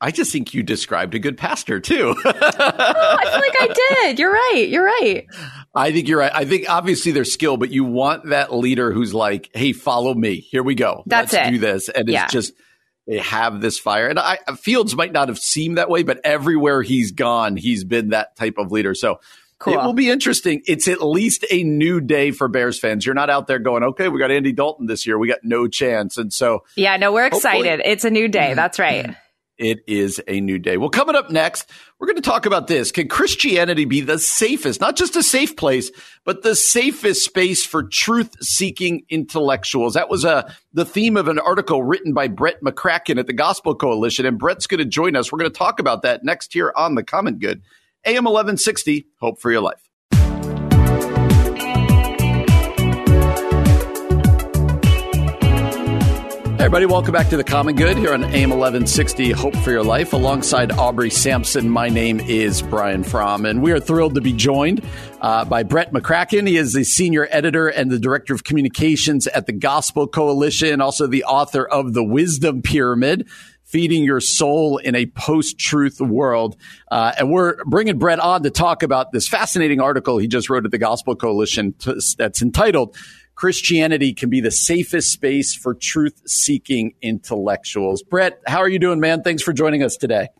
I 0.00 0.10
just 0.12 0.30
think 0.30 0.54
you 0.54 0.62
described 0.62 1.14
a 1.14 1.18
good 1.18 1.36
pastor 1.36 1.80
too. 1.80 2.14
Oh, 2.24 3.16
I 3.20 3.24
feel 3.24 3.40
like 3.40 3.56
I 3.60 4.04
did. 4.04 4.18
You're 4.18 4.32
right. 4.32 4.66
You're 4.68 4.84
right. 4.84 5.26
I 5.74 5.92
think 5.92 6.08
you're 6.08 6.18
right. 6.18 6.32
I 6.34 6.44
think 6.44 6.68
obviously 6.68 7.12
there's 7.12 7.32
skill, 7.32 7.56
but 7.56 7.70
you 7.70 7.84
want 7.84 8.26
that 8.30 8.52
leader 8.54 8.92
who's 8.92 9.12
like, 9.14 9.50
"Hey, 9.54 9.72
follow 9.72 10.14
me. 10.14 10.36
Here 10.36 10.62
we 10.62 10.74
go. 10.74 11.02
That's 11.06 11.32
Let's 11.32 11.48
it. 11.48 11.50
do 11.52 11.58
this." 11.58 11.88
And 11.88 12.08
Yeah. 12.08 12.24
it's 12.24 12.32
just 12.32 12.52
they 13.06 13.18
have 13.18 13.60
this 13.60 13.78
fire. 13.78 14.08
And 14.08 14.18
I 14.18 14.38
Fields 14.60 14.94
might 14.96 15.12
not 15.12 15.28
have 15.28 15.38
seemed 15.38 15.78
that 15.78 15.88
way, 15.90 16.02
but 16.02 16.20
everywhere 16.24 16.82
he's 16.82 17.12
gone, 17.12 17.56
he's 17.56 17.84
been 17.84 18.10
that 18.10 18.36
type 18.36 18.58
of 18.58 18.70
leader. 18.72 18.94
So 18.94 19.20
Cool. 19.58 19.74
it 19.74 19.84
will 19.84 19.92
be 19.94 20.08
interesting. 20.10 20.62
It's 20.66 20.86
at 20.88 21.02
least 21.02 21.44
a 21.50 21.64
new 21.64 22.00
day 22.00 22.30
for 22.30 22.46
Bears 22.48 22.78
fans. 22.78 23.04
You're 23.06 23.14
not 23.16 23.30
out 23.30 23.46
there 23.46 23.58
going, 23.58 23.82
"Okay, 23.82 24.08
we 24.08 24.18
got 24.20 24.30
Andy 24.30 24.52
Dalton 24.52 24.86
this 24.86 25.06
year. 25.06 25.18
We 25.18 25.28
got 25.28 25.42
no 25.42 25.66
chance." 25.68 26.16
And 26.18 26.32
so 26.32 26.64
Yeah, 26.76 26.96
no, 26.96 27.12
we're 27.12 27.26
excited. 27.26 27.80
It's 27.84 28.04
a 28.04 28.10
new 28.10 28.28
day. 28.28 28.48
Mm-hmm. 28.48 28.56
That's 28.56 28.78
right. 28.78 29.04
Mm-hmm. 29.06 29.12
It 29.58 29.80
is 29.86 30.20
a 30.28 30.40
new 30.40 30.58
day. 30.58 30.76
Well, 30.76 30.88
coming 30.88 31.16
up 31.16 31.30
next, 31.30 31.68
we're 31.98 32.06
going 32.06 32.16
to 32.16 32.22
talk 32.22 32.46
about 32.46 32.68
this. 32.68 32.92
Can 32.92 33.08
Christianity 33.08 33.84
be 33.84 34.00
the 34.00 34.18
safest, 34.18 34.80
not 34.80 34.96
just 34.96 35.16
a 35.16 35.22
safe 35.22 35.56
place, 35.56 35.90
but 36.24 36.42
the 36.42 36.54
safest 36.54 37.24
space 37.24 37.66
for 37.66 37.82
truth 37.82 38.36
seeking 38.40 39.04
intellectuals? 39.08 39.94
That 39.94 40.08
was 40.08 40.24
uh, 40.24 40.52
the 40.72 40.84
theme 40.84 41.16
of 41.16 41.28
an 41.28 41.38
article 41.38 41.82
written 41.82 42.14
by 42.14 42.28
Brett 42.28 42.62
McCracken 42.62 43.18
at 43.18 43.26
the 43.26 43.32
Gospel 43.32 43.74
Coalition. 43.74 44.26
And 44.26 44.38
Brett's 44.38 44.66
going 44.66 44.78
to 44.78 44.84
join 44.84 45.16
us. 45.16 45.32
We're 45.32 45.40
going 45.40 45.50
to 45.50 45.58
talk 45.58 45.80
about 45.80 46.02
that 46.02 46.24
next 46.24 46.52
here 46.52 46.72
on 46.76 46.94
The 46.94 47.02
Common 47.02 47.38
Good. 47.38 47.62
AM 48.04 48.24
1160, 48.24 49.06
Hope 49.20 49.40
for 49.40 49.50
Your 49.50 49.60
Life. 49.60 49.87
Everybody, 56.64 56.86
welcome 56.86 57.12
back 57.12 57.28
to 57.28 57.36
the 57.36 57.44
Common 57.44 57.76
Good 57.76 57.96
here 57.96 58.12
on 58.12 58.24
AM 58.24 58.50
1160 58.50 59.30
Hope 59.30 59.54
for 59.58 59.70
Your 59.70 59.84
Life. 59.84 60.12
Alongside 60.12 60.72
Aubrey 60.72 61.08
Sampson, 61.08 61.70
my 61.70 61.88
name 61.88 62.18
is 62.18 62.62
Brian 62.62 63.04
Fromm, 63.04 63.46
and 63.46 63.62
we 63.62 63.70
are 63.70 63.78
thrilled 63.78 64.16
to 64.16 64.20
be 64.20 64.32
joined 64.32 64.84
uh, 65.20 65.44
by 65.44 65.62
Brett 65.62 65.92
McCracken. 65.92 66.48
He 66.48 66.56
is 66.56 66.72
the 66.72 66.82
senior 66.82 67.28
editor 67.30 67.68
and 67.68 67.92
the 67.92 67.98
director 67.98 68.34
of 68.34 68.42
communications 68.42 69.28
at 69.28 69.46
the 69.46 69.52
Gospel 69.52 70.08
Coalition, 70.08 70.80
also 70.80 71.06
the 71.06 71.22
author 71.22 71.64
of 71.64 71.94
The 71.94 72.02
Wisdom 72.02 72.60
Pyramid 72.60 73.28
feeding 73.62 74.02
your 74.02 74.20
soul 74.20 74.78
in 74.78 74.96
a 74.96 75.06
post 75.06 75.58
truth 75.58 76.00
world. 76.00 76.56
Uh, 76.90 77.12
and 77.18 77.30
we're 77.30 77.62
bringing 77.66 77.98
Brett 77.98 78.18
on 78.18 78.42
to 78.42 78.50
talk 78.50 78.82
about 78.82 79.12
this 79.12 79.28
fascinating 79.28 79.80
article 79.80 80.18
he 80.18 80.26
just 80.26 80.50
wrote 80.50 80.64
at 80.64 80.70
the 80.70 80.78
Gospel 80.78 81.14
Coalition 81.14 81.74
that's 82.16 82.42
entitled 82.42 82.96
Christianity 83.38 84.14
Can 84.14 84.30
Be 84.30 84.40
the 84.40 84.50
Safest 84.50 85.12
Space 85.12 85.54
for 85.54 85.72
Truth 85.72 86.22
Seeking 86.26 86.94
Intellectuals. 87.00 88.02
Brett, 88.02 88.40
how 88.48 88.58
are 88.58 88.68
you 88.68 88.80
doing, 88.80 88.98
man? 88.98 89.22
Thanks 89.22 89.44
for 89.44 89.52
joining 89.52 89.84
us 89.84 89.96
today. 89.96 90.30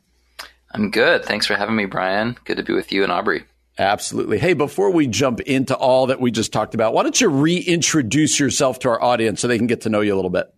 I'm 0.72 0.90
good. 0.90 1.24
Thanks 1.24 1.46
for 1.46 1.54
having 1.54 1.76
me, 1.76 1.84
Brian. 1.84 2.36
Good 2.44 2.56
to 2.56 2.64
be 2.64 2.72
with 2.72 2.90
you 2.90 3.04
and 3.04 3.12
Aubrey. 3.12 3.44
Absolutely. 3.78 4.40
Hey, 4.40 4.52
before 4.52 4.90
we 4.90 5.06
jump 5.06 5.38
into 5.42 5.76
all 5.76 6.08
that 6.08 6.20
we 6.20 6.32
just 6.32 6.52
talked 6.52 6.74
about, 6.74 6.92
why 6.92 7.04
don't 7.04 7.20
you 7.20 7.28
reintroduce 7.28 8.40
yourself 8.40 8.80
to 8.80 8.88
our 8.88 9.00
audience 9.00 9.40
so 9.40 9.46
they 9.46 9.58
can 9.58 9.68
get 9.68 9.82
to 9.82 9.90
know 9.90 10.00
you 10.00 10.12
a 10.12 10.16
little 10.16 10.28
bit? 10.28 10.52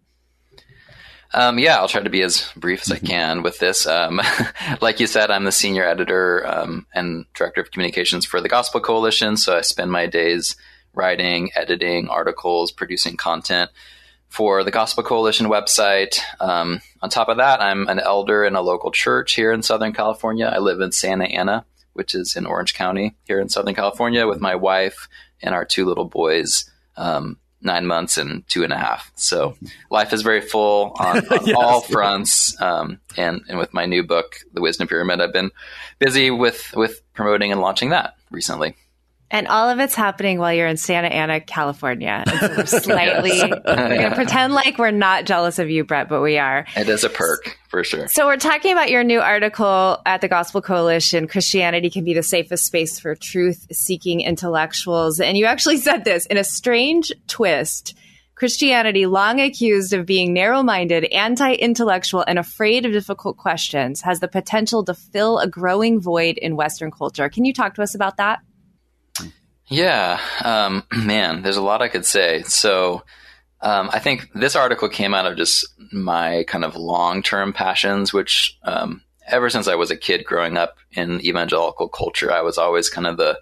Um, 1.34 1.58
yeah, 1.58 1.76
I'll 1.76 1.88
try 1.88 2.00
to 2.00 2.08
be 2.08 2.22
as 2.22 2.50
brief 2.56 2.80
as 2.80 2.90
I 2.90 3.00
can 3.00 3.42
with 3.42 3.58
this. 3.58 3.86
Um, 3.86 4.18
like 4.80 4.98
you 4.98 5.06
said, 5.06 5.30
I'm 5.30 5.44
the 5.44 5.52
senior 5.52 5.84
editor 5.84 6.46
um, 6.46 6.86
and 6.94 7.26
director 7.34 7.60
of 7.60 7.70
communications 7.70 8.24
for 8.24 8.40
the 8.40 8.48
Gospel 8.48 8.80
Coalition. 8.80 9.36
So 9.36 9.58
I 9.58 9.60
spend 9.60 9.92
my 9.92 10.06
days 10.06 10.56
writing, 10.94 11.50
editing 11.54 12.08
articles, 12.08 12.72
producing 12.72 13.16
content 13.16 13.70
for 14.28 14.62
the 14.62 14.70
Gospel 14.70 15.02
Coalition 15.02 15.46
website. 15.46 16.20
Um, 16.40 16.80
on 17.02 17.10
top 17.10 17.28
of 17.28 17.38
that, 17.38 17.60
I'm 17.60 17.88
an 17.88 17.98
elder 17.98 18.44
in 18.44 18.54
a 18.54 18.62
local 18.62 18.90
church 18.90 19.34
here 19.34 19.52
in 19.52 19.62
Southern 19.62 19.92
California. 19.92 20.46
I 20.46 20.58
live 20.58 20.80
in 20.80 20.92
Santa 20.92 21.24
Ana, 21.24 21.64
which 21.92 22.14
is 22.14 22.36
in 22.36 22.46
Orange 22.46 22.74
County 22.74 23.16
here 23.24 23.40
in 23.40 23.48
Southern 23.48 23.74
California, 23.74 24.26
with 24.26 24.40
my 24.40 24.54
wife 24.54 25.08
and 25.42 25.54
our 25.54 25.64
two 25.64 25.84
little 25.84 26.04
boys. 26.04 26.70
Um, 26.96 27.38
nine 27.62 27.86
months 27.86 28.16
and 28.16 28.46
two 28.48 28.64
and 28.64 28.72
a 28.72 28.78
half. 28.78 29.12
So 29.16 29.56
life 29.90 30.12
is 30.12 30.22
very 30.22 30.40
full 30.40 30.96
on, 30.98 31.18
on 31.30 31.46
yes, 31.46 31.56
all 31.56 31.80
fronts. 31.80 32.60
Um, 32.60 33.00
and, 33.16 33.42
and 33.48 33.58
with 33.58 33.74
my 33.74 33.86
new 33.86 34.02
book, 34.02 34.36
The 34.52 34.60
Wisdom 34.60 34.88
Pyramid, 34.88 35.20
I've 35.20 35.32
been 35.32 35.50
busy 35.98 36.30
with, 36.30 36.72
with 36.74 37.02
promoting 37.12 37.52
and 37.52 37.60
launching 37.60 37.90
that 37.90 38.14
recently. 38.30 38.76
And 39.32 39.46
all 39.46 39.68
of 39.68 39.78
it's 39.78 39.94
happening 39.94 40.38
while 40.38 40.52
you're 40.52 40.66
in 40.66 40.76
Santa 40.76 41.06
Ana, 41.06 41.40
California. 41.40 42.24
And 42.26 42.40
so 42.40 42.48
we're 42.56 42.66
slightly, 42.66 43.40
we're 43.40 43.62
going 43.64 44.10
to 44.10 44.14
pretend 44.14 44.54
like 44.54 44.76
we're 44.76 44.90
not 44.90 45.24
jealous 45.24 45.60
of 45.60 45.70
you, 45.70 45.84
Brett, 45.84 46.08
but 46.08 46.20
we 46.20 46.36
are. 46.36 46.66
It 46.76 46.88
is 46.88 47.04
a 47.04 47.08
perk 47.08 47.56
for 47.68 47.84
sure. 47.84 48.08
So 48.08 48.26
we're 48.26 48.38
talking 48.38 48.72
about 48.72 48.90
your 48.90 49.04
new 49.04 49.20
article 49.20 50.02
at 50.04 50.20
the 50.20 50.26
Gospel 50.26 50.60
Coalition 50.60 51.28
Christianity 51.28 51.90
can 51.90 52.04
be 52.04 52.12
the 52.12 52.24
safest 52.24 52.66
space 52.66 52.98
for 52.98 53.14
truth 53.14 53.68
seeking 53.70 54.20
intellectuals. 54.20 55.20
And 55.20 55.36
you 55.36 55.44
actually 55.44 55.76
said 55.76 56.04
this 56.04 56.26
in 56.26 56.36
a 56.36 56.44
strange 56.44 57.12
twist. 57.28 57.94
Christianity, 58.34 59.04
long 59.04 59.38
accused 59.38 59.92
of 59.92 60.06
being 60.06 60.32
narrow 60.32 60.62
minded, 60.62 61.04
anti 61.04 61.52
intellectual, 61.52 62.24
and 62.26 62.38
afraid 62.38 62.86
of 62.86 62.92
difficult 62.92 63.36
questions, 63.36 64.00
has 64.00 64.20
the 64.20 64.28
potential 64.28 64.82
to 64.86 64.94
fill 64.94 65.38
a 65.38 65.46
growing 65.46 66.00
void 66.00 66.38
in 66.38 66.56
Western 66.56 66.90
culture. 66.90 67.28
Can 67.28 67.44
you 67.44 67.52
talk 67.52 67.74
to 67.74 67.82
us 67.82 67.94
about 67.94 68.16
that? 68.16 68.40
Yeah, 69.70 70.20
um, 70.44 70.84
man, 70.92 71.42
there's 71.42 71.56
a 71.56 71.62
lot 71.62 71.80
I 71.80 71.88
could 71.88 72.04
say. 72.04 72.42
So, 72.42 73.04
um, 73.62 73.90
I 73.92 73.98
think 73.98 74.28
this 74.34 74.56
article 74.56 74.88
came 74.88 75.14
out 75.14 75.26
of 75.26 75.36
just 75.36 75.66
my 75.92 76.44
kind 76.48 76.64
of 76.64 76.76
long 76.76 77.22
term 77.22 77.52
passions, 77.52 78.12
which 78.12 78.58
um, 78.64 79.02
ever 79.26 79.48
since 79.48 79.68
I 79.68 79.76
was 79.76 79.90
a 79.90 79.96
kid 79.96 80.24
growing 80.24 80.56
up 80.56 80.76
in 80.92 81.24
evangelical 81.24 81.88
culture, 81.88 82.32
I 82.32 82.42
was 82.42 82.58
always 82.58 82.90
kind 82.90 83.06
of 83.06 83.16
the 83.16 83.38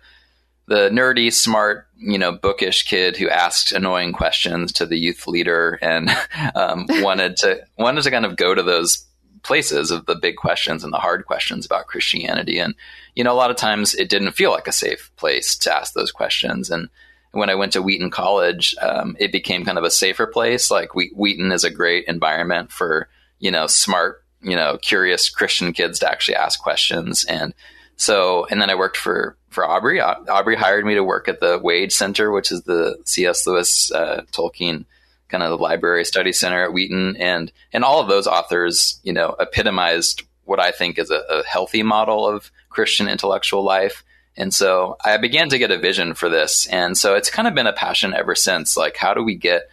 the 0.66 0.90
nerdy, 0.90 1.32
smart, 1.32 1.86
you 1.96 2.18
know, 2.18 2.30
bookish 2.30 2.82
kid 2.82 3.16
who 3.16 3.30
asked 3.30 3.72
annoying 3.72 4.12
questions 4.12 4.70
to 4.72 4.84
the 4.84 4.98
youth 4.98 5.26
leader 5.26 5.78
and 5.80 6.10
um, 6.54 6.86
wanted 6.90 7.36
to 7.38 7.62
wanted 7.78 8.02
to 8.02 8.10
kind 8.10 8.26
of 8.26 8.36
go 8.36 8.54
to 8.54 8.62
those 8.62 9.06
places 9.42 9.90
of 9.90 10.06
the 10.06 10.14
big 10.14 10.36
questions 10.36 10.84
and 10.84 10.92
the 10.92 10.98
hard 10.98 11.26
questions 11.26 11.66
about 11.66 11.86
Christianity. 11.86 12.58
And, 12.58 12.74
you 13.14 13.24
know, 13.24 13.32
a 13.32 13.34
lot 13.34 13.50
of 13.50 13.56
times 13.56 13.94
it 13.94 14.08
didn't 14.08 14.32
feel 14.32 14.50
like 14.50 14.68
a 14.68 14.72
safe 14.72 15.10
place 15.16 15.56
to 15.58 15.74
ask 15.74 15.94
those 15.94 16.12
questions. 16.12 16.70
And 16.70 16.88
when 17.32 17.50
I 17.50 17.54
went 17.54 17.72
to 17.72 17.82
Wheaton 17.82 18.10
College, 18.10 18.74
um, 18.80 19.16
it 19.18 19.32
became 19.32 19.64
kind 19.64 19.78
of 19.78 19.84
a 19.84 19.90
safer 19.90 20.26
place. 20.26 20.70
Like 20.70 20.94
Wheaton 20.94 21.52
is 21.52 21.64
a 21.64 21.70
great 21.70 22.06
environment 22.06 22.72
for, 22.72 23.08
you 23.38 23.50
know, 23.50 23.66
smart, 23.66 24.24
you 24.42 24.56
know, 24.56 24.78
curious 24.78 25.28
Christian 25.28 25.72
kids 25.72 25.98
to 26.00 26.10
actually 26.10 26.36
ask 26.36 26.60
questions. 26.60 27.24
And 27.24 27.54
so, 27.96 28.46
and 28.50 28.62
then 28.62 28.70
I 28.70 28.76
worked 28.76 28.96
for, 28.96 29.36
for 29.50 29.68
Aubrey. 29.68 30.00
Aubrey 30.00 30.56
hired 30.56 30.84
me 30.84 30.94
to 30.94 31.04
work 31.04 31.28
at 31.28 31.40
the 31.40 31.58
Wade 31.58 31.92
Center, 31.92 32.30
which 32.30 32.52
is 32.52 32.62
the 32.62 32.96
C.S. 33.04 33.46
Lewis 33.46 33.92
uh, 33.92 34.22
Tolkien 34.32 34.84
kind 35.28 35.42
of 35.42 35.50
the 35.50 35.58
library 35.58 36.04
study 36.04 36.32
center 36.32 36.62
at 36.62 36.72
Wheaton, 36.72 37.16
and 37.16 37.52
and 37.72 37.84
all 37.84 38.00
of 38.00 38.08
those 38.08 38.26
authors, 38.26 39.00
you 39.02 39.12
know, 39.12 39.36
epitomized 39.38 40.22
what 40.44 40.60
I 40.60 40.70
think 40.70 40.98
is 40.98 41.10
a, 41.10 41.22
a 41.28 41.44
healthy 41.44 41.82
model 41.82 42.26
of 42.26 42.50
Christian 42.70 43.08
intellectual 43.08 43.62
life. 43.62 44.04
And 44.36 44.54
so 44.54 44.96
I 45.04 45.16
began 45.16 45.48
to 45.50 45.58
get 45.58 45.70
a 45.70 45.78
vision 45.78 46.14
for 46.14 46.28
this, 46.28 46.66
and 46.66 46.96
so 46.96 47.14
it's 47.14 47.30
kind 47.30 47.48
of 47.48 47.54
been 47.54 47.66
a 47.66 47.72
passion 47.72 48.14
ever 48.14 48.34
since. 48.34 48.76
Like, 48.76 48.96
how 48.96 49.14
do 49.14 49.22
we 49.22 49.34
get 49.34 49.68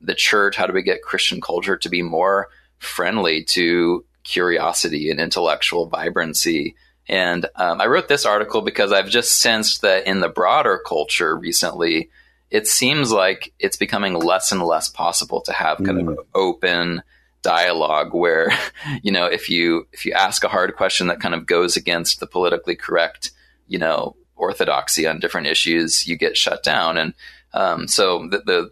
the 0.00 0.14
church? 0.14 0.56
How 0.56 0.66
do 0.66 0.72
we 0.72 0.82
get 0.82 1.02
Christian 1.02 1.40
culture 1.40 1.76
to 1.76 1.88
be 1.88 2.02
more 2.02 2.48
friendly 2.78 3.44
to 3.44 4.04
curiosity 4.24 5.10
and 5.10 5.20
intellectual 5.20 5.86
vibrancy? 5.86 6.74
And 7.08 7.46
um, 7.54 7.80
I 7.80 7.86
wrote 7.86 8.08
this 8.08 8.26
article 8.26 8.62
because 8.62 8.92
I've 8.92 9.08
just 9.08 9.40
sensed 9.40 9.82
that 9.82 10.06
in 10.06 10.20
the 10.20 10.28
broader 10.28 10.80
culture 10.84 11.36
recently, 11.36 12.10
it 12.50 12.66
seems 12.66 13.10
like 13.10 13.52
it's 13.58 13.76
becoming 13.76 14.14
less 14.14 14.52
and 14.52 14.62
less 14.62 14.88
possible 14.88 15.40
to 15.42 15.52
have 15.52 15.78
kind 15.78 16.00
mm. 16.00 16.12
of 16.12 16.26
open 16.34 17.02
dialogue 17.42 18.12
where 18.12 18.50
you 19.02 19.12
know 19.12 19.26
if 19.26 19.48
you 19.48 19.86
if 19.92 20.04
you 20.04 20.12
ask 20.12 20.42
a 20.44 20.48
hard 20.48 20.74
question 20.76 21.06
that 21.06 21.20
kind 21.20 21.34
of 21.34 21.46
goes 21.46 21.76
against 21.76 22.20
the 22.20 22.26
politically 22.26 22.74
correct 22.74 23.30
you 23.68 23.78
know 23.78 24.16
orthodoxy 24.34 25.06
on 25.06 25.20
different 25.20 25.46
issues 25.46 26.06
you 26.06 26.16
get 26.16 26.36
shut 26.36 26.62
down 26.62 26.96
and 26.96 27.14
um, 27.54 27.88
so 27.88 28.28
the, 28.28 28.38
the 28.44 28.70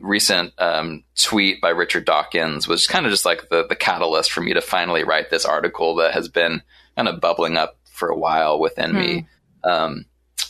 recent 0.00 0.52
um, 0.58 1.04
tweet 1.14 1.60
by 1.60 1.68
richard 1.68 2.04
dawkins 2.04 2.66
was 2.66 2.86
kind 2.86 3.06
of 3.06 3.12
just 3.12 3.24
like 3.24 3.48
the, 3.50 3.66
the 3.66 3.76
catalyst 3.76 4.32
for 4.32 4.40
me 4.40 4.54
to 4.54 4.60
finally 4.60 5.04
write 5.04 5.30
this 5.30 5.44
article 5.44 5.96
that 5.96 6.12
has 6.12 6.28
been 6.28 6.62
kind 6.96 7.08
of 7.08 7.20
bubbling 7.20 7.56
up 7.56 7.78
for 7.84 8.08
a 8.08 8.18
while 8.18 8.58
within 8.58 8.92
mm. 8.92 8.98
me 8.98 9.26
hmm. 9.62 9.70
um, 9.70 10.06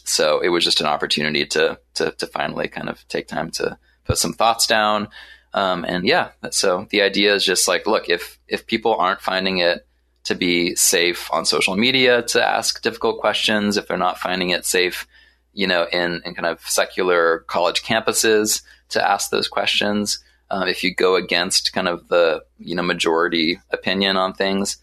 so 0.07 0.41
it 0.41 0.49
was 0.49 0.65
just 0.65 0.81
an 0.81 0.87
opportunity 0.87 1.45
to, 1.47 1.79
to, 1.95 2.13
to 2.13 2.27
finally 2.29 2.69
kind 2.69 2.89
of 2.89 3.07
take 3.09 3.27
time 3.27 3.51
to 3.51 3.77
put 4.05 4.19
some 4.19 4.33
thoughts 4.33 4.67
down. 4.67 5.09
Um, 5.53 5.85
and 5.85 6.07
yeah, 6.07 6.31
so 6.51 6.87
the 6.91 7.03
idea 7.03 7.35
is 7.35 7.45
just 7.45 7.67
like, 7.67 7.87
look, 7.87 8.09
if, 8.09 8.39
if 8.47 8.67
people 8.67 8.95
aren't 8.95 9.21
finding 9.21 9.59
it 9.59 9.87
to 10.25 10.35
be 10.35 10.75
safe 10.77 11.33
on 11.33 11.45
social 11.45 11.77
media 11.77 12.23
to 12.23 12.45
ask 12.45 12.83
difficult 12.83 13.21
questions, 13.21 13.77
if 13.77 13.89
they're 13.89 13.97
not 13.97 14.19
finding 14.19 14.51
it 14.51 14.65
safe, 14.65 15.07
you 15.53 15.67
know, 15.67 15.87
in, 15.93 16.23
in 16.25 16.35
kind 16.35 16.47
of 16.47 16.61
secular 16.69 17.41
college 17.47 17.83
campuses 17.83 18.63
to 18.91 19.05
ask 19.05 19.31
those 19.31 19.49
questions, 19.49 20.21
um, 20.51 20.69
if 20.69 20.85
you 20.85 20.95
go 20.95 21.17
against 21.17 21.73
kind 21.73 21.89
of 21.89 22.07
the, 22.09 22.45
you 22.59 22.77
know, 22.77 22.83
majority 22.83 23.59
opinion 23.71 24.17
on 24.17 24.35
things, 24.35 24.77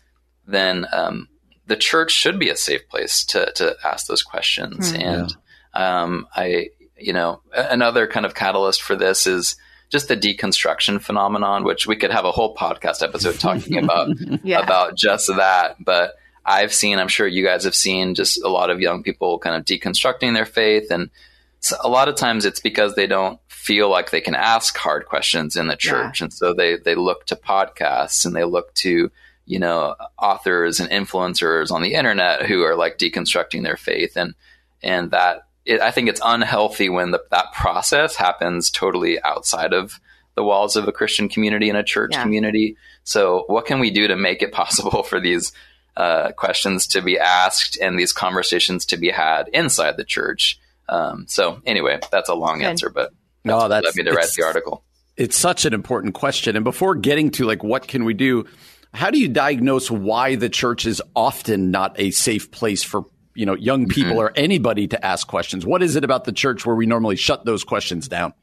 then, 0.48 0.86
um, 0.92 1.30
the 1.68 1.76
church 1.76 2.12
should 2.12 2.40
be 2.40 2.50
a 2.50 2.58
safe 2.58 2.88
place 2.90 3.24
to 3.26 3.52
to 3.54 3.76
ask 3.84 4.08
those 4.08 4.24
questions. 4.24 4.94
Mm, 4.94 5.02
and 5.02 5.38
um, 5.74 6.28
I, 6.36 6.70
you 6.98 7.14
know, 7.14 7.42
another 7.54 8.08
kind 8.08 8.26
of 8.26 8.36
catalyst 8.36 8.82
for 8.82 8.96
this 8.96 9.26
is 9.26 9.56
just 9.90 10.08
the 10.08 10.18
deconstruction 10.18 11.02
phenomenon, 11.02 11.64
which 11.64 11.86
we 11.86 11.96
could 11.96 12.12
have 12.12 12.26
a 12.26 12.32
whole 12.32 12.56
podcast 12.56 13.04
episode 13.04 13.40
talking 13.40 13.78
about 13.78 14.10
yeah. 14.44 14.60
about 14.60 14.96
just 14.98 15.28
that. 15.28 15.76
But 15.84 16.16
I've 16.46 16.74
seen, 16.74 17.00
I'm 17.00 17.08
sure 17.08 17.28
you 17.28 17.46
guys 17.46 17.64
have 17.64 17.76
seen, 17.76 18.16
just 18.16 18.44
a 18.44 18.50
lot 18.50 18.70
of 18.70 18.82
young 18.82 19.04
people 19.04 19.40
kind 19.40 19.56
of 19.56 19.66
deconstructing 19.66 20.34
their 20.34 20.46
faith, 20.46 20.92
and 20.92 21.10
a 21.82 21.88
lot 21.88 22.10
of 22.10 22.16
times 22.16 22.46
it's 22.46 22.60
because 22.60 22.96
they 22.96 23.08
don't 23.08 23.40
feel 23.48 23.90
like 23.90 24.12
they 24.12 24.20
can 24.20 24.36
ask 24.36 24.76
hard 24.76 25.06
questions 25.06 25.56
in 25.56 25.68
the 25.68 25.78
church, 25.78 26.20
yeah. 26.20 26.26
and 26.26 26.34
so 26.34 26.54
they 26.54 26.76
they 26.76 26.96
look 26.96 27.26
to 27.28 27.36
podcasts 27.36 28.26
and 28.26 28.36
they 28.36 28.44
look 28.44 28.74
to 28.76 29.10
you 29.46 29.60
know 29.60 29.96
authors 30.18 30.80
and 30.80 30.90
influencers 30.90 31.72
on 31.72 31.82
the 31.82 31.94
internet 31.94 32.46
who 32.46 32.64
are 32.64 32.76
like 32.76 32.98
deconstructing 32.98 33.64
their 33.64 33.78
faith 33.78 34.16
and 34.16 34.34
and 34.82 35.12
that 35.12 35.48
it, 35.66 35.82
I 35.82 35.92
think 35.92 36.10
it's 36.10 36.22
unhealthy 36.24 36.90
when 36.90 37.12
the, 37.12 37.24
that 37.32 37.54
process 37.54 38.16
happens 38.16 38.70
totally 38.70 39.22
outside 39.22 39.74
of 39.74 40.00
the 40.36 40.44
walls 40.44 40.76
of 40.76 40.88
a 40.88 40.92
Christian 40.92 41.30
community 41.30 41.70
and 41.70 41.78
a 41.78 41.84
church 41.84 42.12
yeah. 42.14 42.24
community. 42.24 42.78
So, 43.04 43.46
what 43.48 43.66
can 43.66 43.80
we 43.80 43.92
do 43.92 44.08
to 44.08 44.16
make 44.16 44.42
it 44.42 44.52
possible 44.52 45.04
for 45.10 45.20
these 45.20 45.54
uh, 45.96 46.32
questions 46.32 46.88
to 46.88 47.02
be 47.02 47.20
asked 47.20 47.78
and 47.80 47.98
these 47.98 48.14
conversations 48.14 48.86
to 48.88 48.98
be 48.98 49.10
had 49.10 49.48
inside 49.50 49.98
the 49.98 50.04
church? 50.04 50.60
Um, 50.90 51.26
so, 51.28 51.62
anyway, 51.66 52.00
that's 52.12 52.30
a 52.30 52.36
long 52.36 52.60
Good. 52.60 52.68
answer, 52.68 52.90
but 52.90 53.14
no, 53.44 53.68
that's 53.68 53.86
led 53.86 53.96
me 53.96 54.04
to 54.04 54.12
write 54.12 54.32
the 54.36 54.44
article. 54.44 54.84
it's 55.16 55.38
such 55.38 55.66
an 55.66 55.74
important 55.74 56.14
question. 56.14 56.56
And 56.56 56.64
before 56.64 56.96
getting 56.96 57.32
to 57.32 57.46
like 57.46 57.64
what 57.64 57.88
can 57.88 58.04
we 58.06 58.14
do, 58.14 58.46
how 58.94 59.10
do 59.10 59.20
you 59.20 59.28
diagnose 59.28 59.90
why 59.90 60.36
the 60.36 60.50
church 60.50 60.86
is 60.86 61.02
often 61.16 61.72
not 61.72 62.00
a 62.00 62.12
safe 62.12 62.52
place 62.52 62.84
for 62.84 63.06
you 63.36 63.46
know 63.46 63.56
young 63.56 63.88
people 63.88 64.14
mm-hmm. 64.14 64.20
or 64.20 64.34
anybody 64.36 64.88
to 64.88 65.06
ask 65.06 65.28
questions? 65.28 65.66
What 65.66 65.82
is 65.82 65.96
it 65.96 66.04
about 66.04 66.26
the 66.26 66.32
church 66.32 66.66
where 66.66 66.76
we 66.76 66.86
normally 66.86 67.16
shut 67.16 67.46
those 67.46 67.64
questions 67.64 68.08
down? 68.08 68.34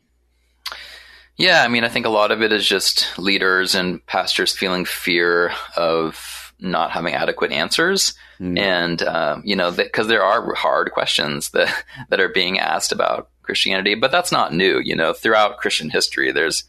Yeah, 1.37 1.63
I 1.63 1.69
mean, 1.69 1.85
I 1.85 1.89
think 1.89 2.05
a 2.05 2.11
lot 2.11 2.33
of 2.33 2.43
it 2.43 2.53
is 2.53 2.69
just 2.69 3.19
leaders 3.19 3.75
and 3.75 4.05
pastors 4.07 4.55
feeling 4.55 4.85
fear 4.85 5.53
of 5.75 6.53
not 6.59 6.91
having 6.91 7.15
adequate 7.15 7.53
answers, 7.53 8.13
mm. 8.39 8.59
and 8.59 9.01
um, 9.03 9.43
you 9.45 9.57
know, 9.57 9.71
because 9.71 10.09
there 10.09 10.25
are 10.25 10.55
hard 10.55 10.91
questions 10.93 11.51
that 11.51 11.85
that 12.11 12.21
are 12.21 12.29
being 12.29 12.59
asked 12.59 12.93
about 12.93 13.31
Christianity, 13.43 13.95
but 13.95 14.11
that's 14.11 14.33
not 14.33 14.53
new. 14.53 14.81
You 14.81 14.97
know, 14.97 15.13
throughout 15.13 15.59
Christian 15.59 15.91
history, 15.91 16.33
there's 16.33 16.65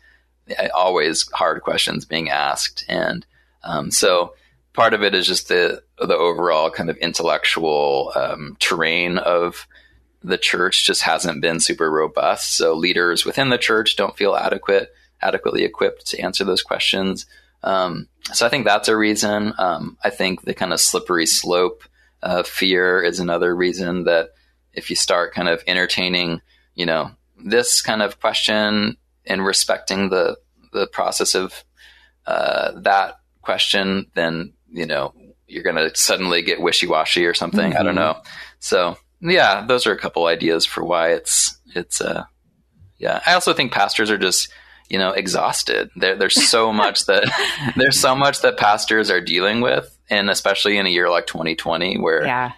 always 0.73 1.29
hard 1.31 1.63
questions 1.63 2.05
being 2.05 2.29
asked, 2.29 2.85
and 2.88 3.25
um, 3.63 3.91
so 3.91 4.34
part 4.74 4.94
of 4.94 5.03
it 5.03 5.13
is 5.13 5.27
just 5.27 5.48
the 5.48 5.84
the 5.98 6.15
overall 6.15 6.70
kind 6.70 6.89
of 6.89 6.98
intellectual 6.98 8.12
um, 8.15 8.58
terrain 8.60 9.18
of 9.18 9.68
the 10.24 10.38
church 10.38 10.86
just 10.86 11.01
hasn't 11.01 11.41
been 11.41 11.60
super 11.60 11.89
robust. 11.89 12.56
So 12.56 12.74
leaders 12.74 13.25
within 13.25 13.50
the 13.50 13.58
church 13.58 13.96
don't 13.96 14.15
feel 14.15 14.36
adequate, 14.36 14.94
adequately 15.22 15.63
equipped 15.63 16.08
to 16.08 16.20
answer 16.20 16.44
those 16.44 16.62
questions. 16.62 17.25
Um, 17.63 18.08
so 18.34 18.46
I 18.46 18.50
think 18.50 18.65
that's 18.65 18.88
a 18.88 18.98
reason. 18.98 19.53
Um, 19.58 19.98
I 20.03 20.10
think 20.10 20.44
the 20.44 20.53
kind 20.53 20.74
of 20.74 20.80
slippery 20.80 21.25
slope 21.25 21.84
of 22.22 22.48
fear 22.48 23.01
is 23.01 23.20
another 23.20 23.56
reason 23.56 24.03
that 24.06 24.30
if 24.74 24.89
you 24.89 24.96
start 24.96 25.34
kind 25.34 25.50
of 25.50 25.63
entertaining, 25.68 26.41
you 26.75 26.86
know, 26.86 27.12
this 27.44 27.82
kind 27.82 28.01
of 28.01 28.20
question 28.20 28.98
and 29.25 29.46
respecting 29.46 30.10
the 30.10 30.38
the 30.72 30.88
process 30.88 31.36
of 31.36 31.63
uh, 32.25 32.72
that 32.80 33.15
question, 33.41 34.07
then 34.15 34.53
you 34.71 34.86
know 34.86 35.13
you're 35.48 35.63
going 35.63 35.75
to 35.75 35.95
suddenly 35.95 36.41
get 36.41 36.62
wishy 36.62 36.88
washy 36.88 37.25
or 37.25 37.33
something. 37.33 37.71
Mm-hmm. 37.71 37.79
I 37.79 37.83
don't 37.83 37.95
mm-hmm. 37.95 38.19
know. 38.19 38.21
So 38.60 38.98
yeah, 39.21 39.65
those 39.65 39.86
are 39.86 39.91
a 39.91 40.00
couple 40.00 40.25
ideas 40.25 40.65
for 40.65 40.83
why 40.83 41.10
it's 41.10 41.57
it's 41.75 42.01
uh 42.01 42.24
yeah. 42.98 43.21
I 43.25 43.33
also 43.33 43.53
think 43.53 43.71
pastors 43.71 44.10
are 44.10 44.17
just 44.17 44.50
you 44.89 44.98
know 44.98 45.12
exhausted. 45.12 45.89
There, 45.95 46.15
there's 46.15 46.50
so 46.50 46.71
much 46.74 47.05
that 47.05 47.25
there's 47.75 48.00
so 48.00 48.15
much 48.15 48.41
that 48.41 48.57
pastors 48.57 49.10
are 49.10 49.21
dealing 49.21 49.62
with, 49.62 49.98
and 50.10 50.29
especially 50.29 50.77
in 50.77 50.86
a 50.86 50.89
year 50.89 51.10
like 51.10 51.27
2020 51.27 52.00
where 52.00 52.25
yeah. 52.25 52.51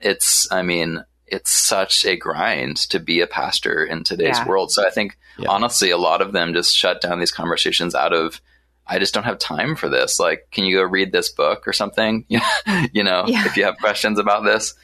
it's 0.00 0.50
I 0.52 0.62
mean 0.62 1.04
it's 1.26 1.50
such 1.50 2.04
a 2.04 2.16
grind 2.16 2.76
to 2.76 3.00
be 3.00 3.20
a 3.20 3.26
pastor 3.26 3.84
in 3.84 4.04
today's 4.04 4.38
yeah. 4.38 4.46
world. 4.46 4.70
So 4.70 4.86
I 4.86 4.90
think 4.90 5.18
yeah. 5.38 5.48
honestly, 5.50 5.90
a 5.90 5.98
lot 5.98 6.22
of 6.22 6.32
them 6.32 6.54
just 6.54 6.76
shut 6.76 7.00
down 7.00 7.18
these 7.18 7.32
conversations 7.32 7.94
out 7.94 8.12
of 8.12 8.40
I 8.86 8.98
just 8.98 9.14
don't 9.14 9.24
have 9.24 9.38
time 9.38 9.76
for 9.76 9.88
this. 9.88 10.20
Like, 10.20 10.48
can 10.50 10.64
you 10.64 10.76
go 10.76 10.82
read 10.82 11.12
this 11.12 11.28
book 11.30 11.66
or 11.66 11.72
something? 11.72 12.24
you 12.28 13.04
know, 13.04 13.24
yeah. 13.26 13.46
if 13.46 13.56
you 13.56 13.64
have 13.64 13.78
questions 13.78 14.18
about 14.18 14.44
this. 14.44 14.74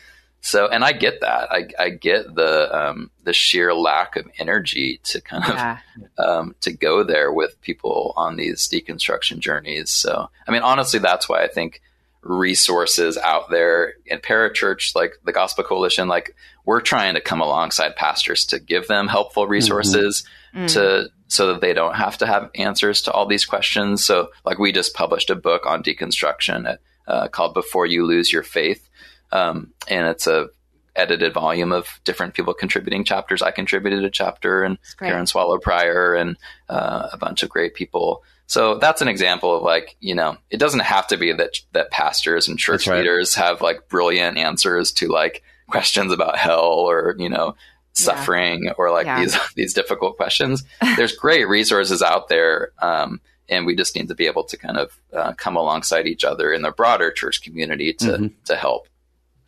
So, 0.44 0.66
and 0.66 0.84
I 0.84 0.92
get 0.92 1.20
that. 1.20 1.52
I, 1.52 1.68
I 1.78 1.90
get 1.90 2.34
the 2.34 2.76
um, 2.76 3.10
the 3.22 3.32
sheer 3.32 3.72
lack 3.72 4.16
of 4.16 4.28
energy 4.38 4.98
to 5.04 5.20
kind 5.20 5.44
yeah. 5.46 5.78
of 6.18 6.24
um, 6.28 6.54
to 6.62 6.72
go 6.72 7.04
there 7.04 7.32
with 7.32 7.60
people 7.62 8.12
on 8.16 8.34
these 8.34 8.68
deconstruction 8.68 9.38
journeys. 9.38 9.90
So, 9.90 10.28
I 10.46 10.50
mean, 10.50 10.62
honestly, 10.62 10.98
that's 10.98 11.28
why 11.28 11.44
I 11.44 11.48
think 11.48 11.80
resources 12.22 13.16
out 13.18 13.50
there 13.50 13.94
in 14.04 14.18
parachurch, 14.18 14.96
like 14.96 15.14
the 15.24 15.32
Gospel 15.32 15.62
Coalition, 15.62 16.08
like 16.08 16.34
we're 16.64 16.80
trying 16.80 17.14
to 17.14 17.20
come 17.20 17.40
alongside 17.40 17.94
pastors 17.94 18.46
to 18.46 18.58
give 18.58 18.88
them 18.88 19.06
helpful 19.06 19.44
mm-hmm. 19.44 19.52
resources 19.52 20.22
mm-hmm. 20.22 20.41
To 20.68 21.10
so 21.28 21.46
that 21.46 21.60
they 21.62 21.72
don't 21.72 21.94
have 21.94 22.18
to 22.18 22.26
have 22.26 22.50
answers 22.54 23.02
to 23.02 23.12
all 23.12 23.26
these 23.26 23.46
questions. 23.46 24.04
So, 24.04 24.30
like 24.44 24.58
we 24.58 24.72
just 24.72 24.94
published 24.94 25.30
a 25.30 25.34
book 25.34 25.64
on 25.66 25.82
deconstruction 25.82 26.68
at, 26.68 26.80
uh, 27.06 27.28
called 27.28 27.54
"Before 27.54 27.86
You 27.86 28.04
Lose 28.06 28.32
Your 28.32 28.42
Faith." 28.42 28.88
Um, 29.30 29.72
and 29.88 30.06
it's 30.06 30.26
a 30.26 30.48
edited 30.94 31.32
volume 31.32 31.72
of 31.72 31.88
different 32.04 32.34
people 32.34 32.52
contributing 32.52 33.02
chapters. 33.02 33.40
I 33.40 33.50
contributed 33.50 34.04
a 34.04 34.10
chapter, 34.10 34.62
and 34.62 34.78
Karen 34.98 35.26
Swallow 35.26 35.58
Prior, 35.58 36.14
and 36.14 36.36
uh, 36.68 37.08
a 37.12 37.16
bunch 37.16 37.42
of 37.42 37.48
great 37.48 37.74
people. 37.74 38.22
So 38.46 38.76
that's 38.76 39.00
an 39.00 39.08
example 39.08 39.56
of 39.56 39.62
like 39.62 39.96
you 40.00 40.14
know 40.14 40.36
it 40.50 40.58
doesn't 40.58 40.80
have 40.80 41.06
to 41.08 41.16
be 41.16 41.32
that 41.32 41.56
that 41.72 41.90
pastors 41.90 42.48
and 42.48 42.58
church 42.58 42.86
right. 42.86 42.98
leaders 42.98 43.34
have 43.34 43.62
like 43.62 43.88
brilliant 43.88 44.36
answers 44.36 44.92
to 44.92 45.08
like 45.08 45.42
questions 45.68 46.12
about 46.12 46.36
hell 46.36 46.60
or 46.60 47.16
you 47.18 47.30
know 47.30 47.54
suffering 47.92 48.64
yeah. 48.64 48.72
or 48.78 48.90
like 48.90 49.06
yeah. 49.06 49.20
these 49.20 49.36
these 49.56 49.74
difficult 49.74 50.16
questions. 50.16 50.64
There's 50.96 51.16
great 51.16 51.48
resources 51.48 52.02
out 52.02 52.28
there. 52.28 52.72
Um, 52.80 53.20
and 53.48 53.66
we 53.66 53.76
just 53.76 53.94
need 53.96 54.08
to 54.08 54.14
be 54.14 54.26
able 54.26 54.44
to 54.44 54.56
kind 54.56 54.78
of 54.78 55.00
uh, 55.12 55.32
come 55.34 55.56
alongside 55.56 56.06
each 56.06 56.24
other 56.24 56.52
in 56.52 56.62
the 56.62 56.70
broader 56.70 57.10
church 57.10 57.42
community 57.42 57.92
to 57.94 58.06
mm-hmm. 58.06 58.26
to 58.44 58.56
help. 58.56 58.88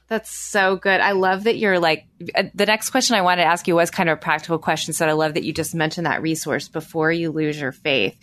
That's 0.07 0.31
so 0.31 0.77
good. 0.77 1.01
I 1.01 1.13
love 1.13 1.45
that 1.45 1.57
you're 1.57 1.79
like, 1.79 2.05
uh, 2.35 2.45
the 2.55 2.67
next 2.67 2.91
question 2.91 3.17
I 3.17 3.23
wanted 3.23 3.43
to 3.43 3.49
ask 3.49 3.67
you 3.67 3.75
was 3.75 3.91
kind 3.91 4.11
of 4.11 4.19
a 4.19 4.21
practical 4.21 4.59
question. 4.59 4.93
So 4.93 5.07
I 5.09 5.13
love 5.13 5.35
that 5.35 5.45
you 5.45 5.53
just 5.53 5.75
mentioned 5.75 6.07
that 6.07 6.21
resource 6.21 6.69
before 6.69 7.11
you 7.11 7.31
lose 7.31 7.59
your 7.59 7.73
faith. 7.73 8.15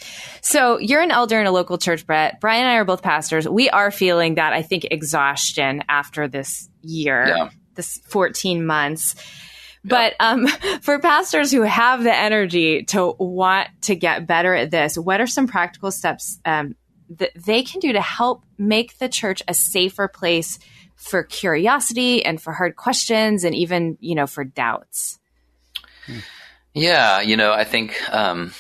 So 0.42 0.78
you're 0.78 1.02
an 1.02 1.10
elder 1.10 1.42
in 1.42 1.48
a 1.48 1.52
local 1.52 1.80
church, 1.80 2.06
Brett. 2.06 2.40
Brian 2.40 2.62
and 2.62 2.70
I 2.70 2.76
are 2.76 2.86
both 2.86 3.02
pastors. 3.02 3.50
We 3.50 3.70
are 3.72 3.90
feeling 3.90 4.36
that, 4.36 4.54
I 4.54 4.62
think, 4.62 4.86
exhaustion 4.92 5.84
after 5.90 6.28
this 6.28 6.70
year, 6.84 7.26
yeah. 7.28 7.50
this 7.74 7.98
14 8.10 8.64
months. 8.64 9.16
But 9.86 10.14
um, 10.20 10.48
for 10.82 11.00
pastors 11.00 11.52
who 11.52 11.64
have 11.64 12.04
the 12.04 12.16
energy 12.16 12.84
to 12.84 13.16
want 13.18 13.68
to 13.82 13.96
get 13.96 14.28
better 14.28 14.54
at 14.54 14.70
this, 14.70 14.96
what 14.96 15.20
are 15.20 15.28
some 15.28 15.48
practical 15.48 15.90
steps 15.90 16.40
um, 16.46 16.76
that 17.18 17.32
they 17.36 17.64
can 17.64 17.80
do 17.80 17.92
to 17.94 18.02
help 18.02 18.44
make 18.60 19.00
the 19.00 19.10
church 19.10 19.42
a 19.48 19.56
safer 19.56 20.08
place 20.08 20.60
for 20.96 21.24
curiosity 21.24 22.24
and 22.24 22.40
for 22.40 22.54
hard 22.54 22.76
questions 22.76 23.44
and 23.44 23.56
even, 23.56 23.98
you 24.00 24.14
know, 24.14 24.28
for 24.28 24.44
doubts? 24.44 25.20
Yeah, 26.74 27.22
you 27.22 27.36
know, 27.36 27.52
I 27.52 27.64
think 27.64 28.00
um, 28.14 28.54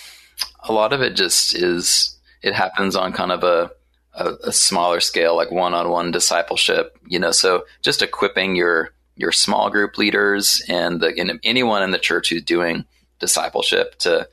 a 0.63 0.73
lot 0.73 0.91
of 0.91 1.01
it 1.01 1.15
just 1.15 1.53
is, 1.53 2.17
it 2.41 2.55
happens 2.55 2.95
on 2.95 3.13
kind 3.13 3.31
of 3.31 3.43
a, 3.43 3.71
a, 4.15 4.34
a 4.45 4.51
smaller 4.51 4.99
scale, 4.99 5.36
like 5.36 5.51
one 5.51 5.75
on 5.75 5.89
one 5.89 6.10
discipleship, 6.10 6.97
you 7.07 7.19
know, 7.19 7.31
so 7.31 7.65
just 7.84 8.01
equipping 8.01 8.55
your, 8.55 8.91
your 9.21 9.31
small 9.31 9.69
group 9.69 9.97
leaders 9.97 10.62
and 10.67 10.99
the, 10.99 11.13
and 11.17 11.39
anyone 11.43 11.84
in 11.84 11.91
the 11.91 11.99
church 11.99 12.29
who's 12.29 12.43
doing 12.43 12.86
discipleship 13.19 13.97
to, 13.99 14.27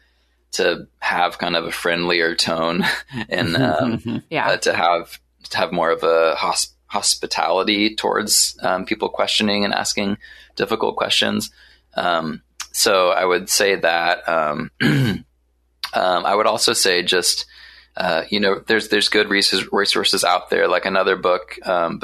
to 0.53 0.89
have 0.99 1.39
kind 1.39 1.55
of 1.55 1.65
a 1.67 1.71
friendlier 1.71 2.35
tone 2.35 2.85
and 3.29 3.57
um, 3.57 4.23
yeah. 4.31 4.49
Uh, 4.49 4.57
to 4.57 4.75
have 4.75 5.21
to 5.51 5.59
have 5.59 5.73
more 5.73 5.91
of 5.91 6.03
a 6.03 6.35
hosp- 6.37 6.75
hospitality 6.87 7.95
towards 7.95 8.59
um, 8.63 8.85
people 8.85 9.09
questioning 9.09 9.65
and 9.65 9.73
asking 9.73 10.19
difficult 10.57 10.97
questions. 10.97 11.51
Um, 11.95 12.43
so 12.73 13.11
I 13.11 13.25
would 13.25 13.49
say 13.49 13.77
that. 13.77 14.29
Um, 14.29 14.71
um 14.81 15.25
I 16.27 16.35
would 16.35 16.47
also 16.47 16.75
say 16.75 17.03
just 17.03 17.47
uh, 17.97 18.25
you 18.31 18.41
know 18.41 18.63
there's 18.67 18.89
there's 18.89 19.09
good 19.09 19.29
resources 19.29 20.25
out 20.25 20.51
there. 20.51 20.69
Like 20.69 20.87
another 20.87 21.17
book 21.17 21.59
um, 21.67 22.01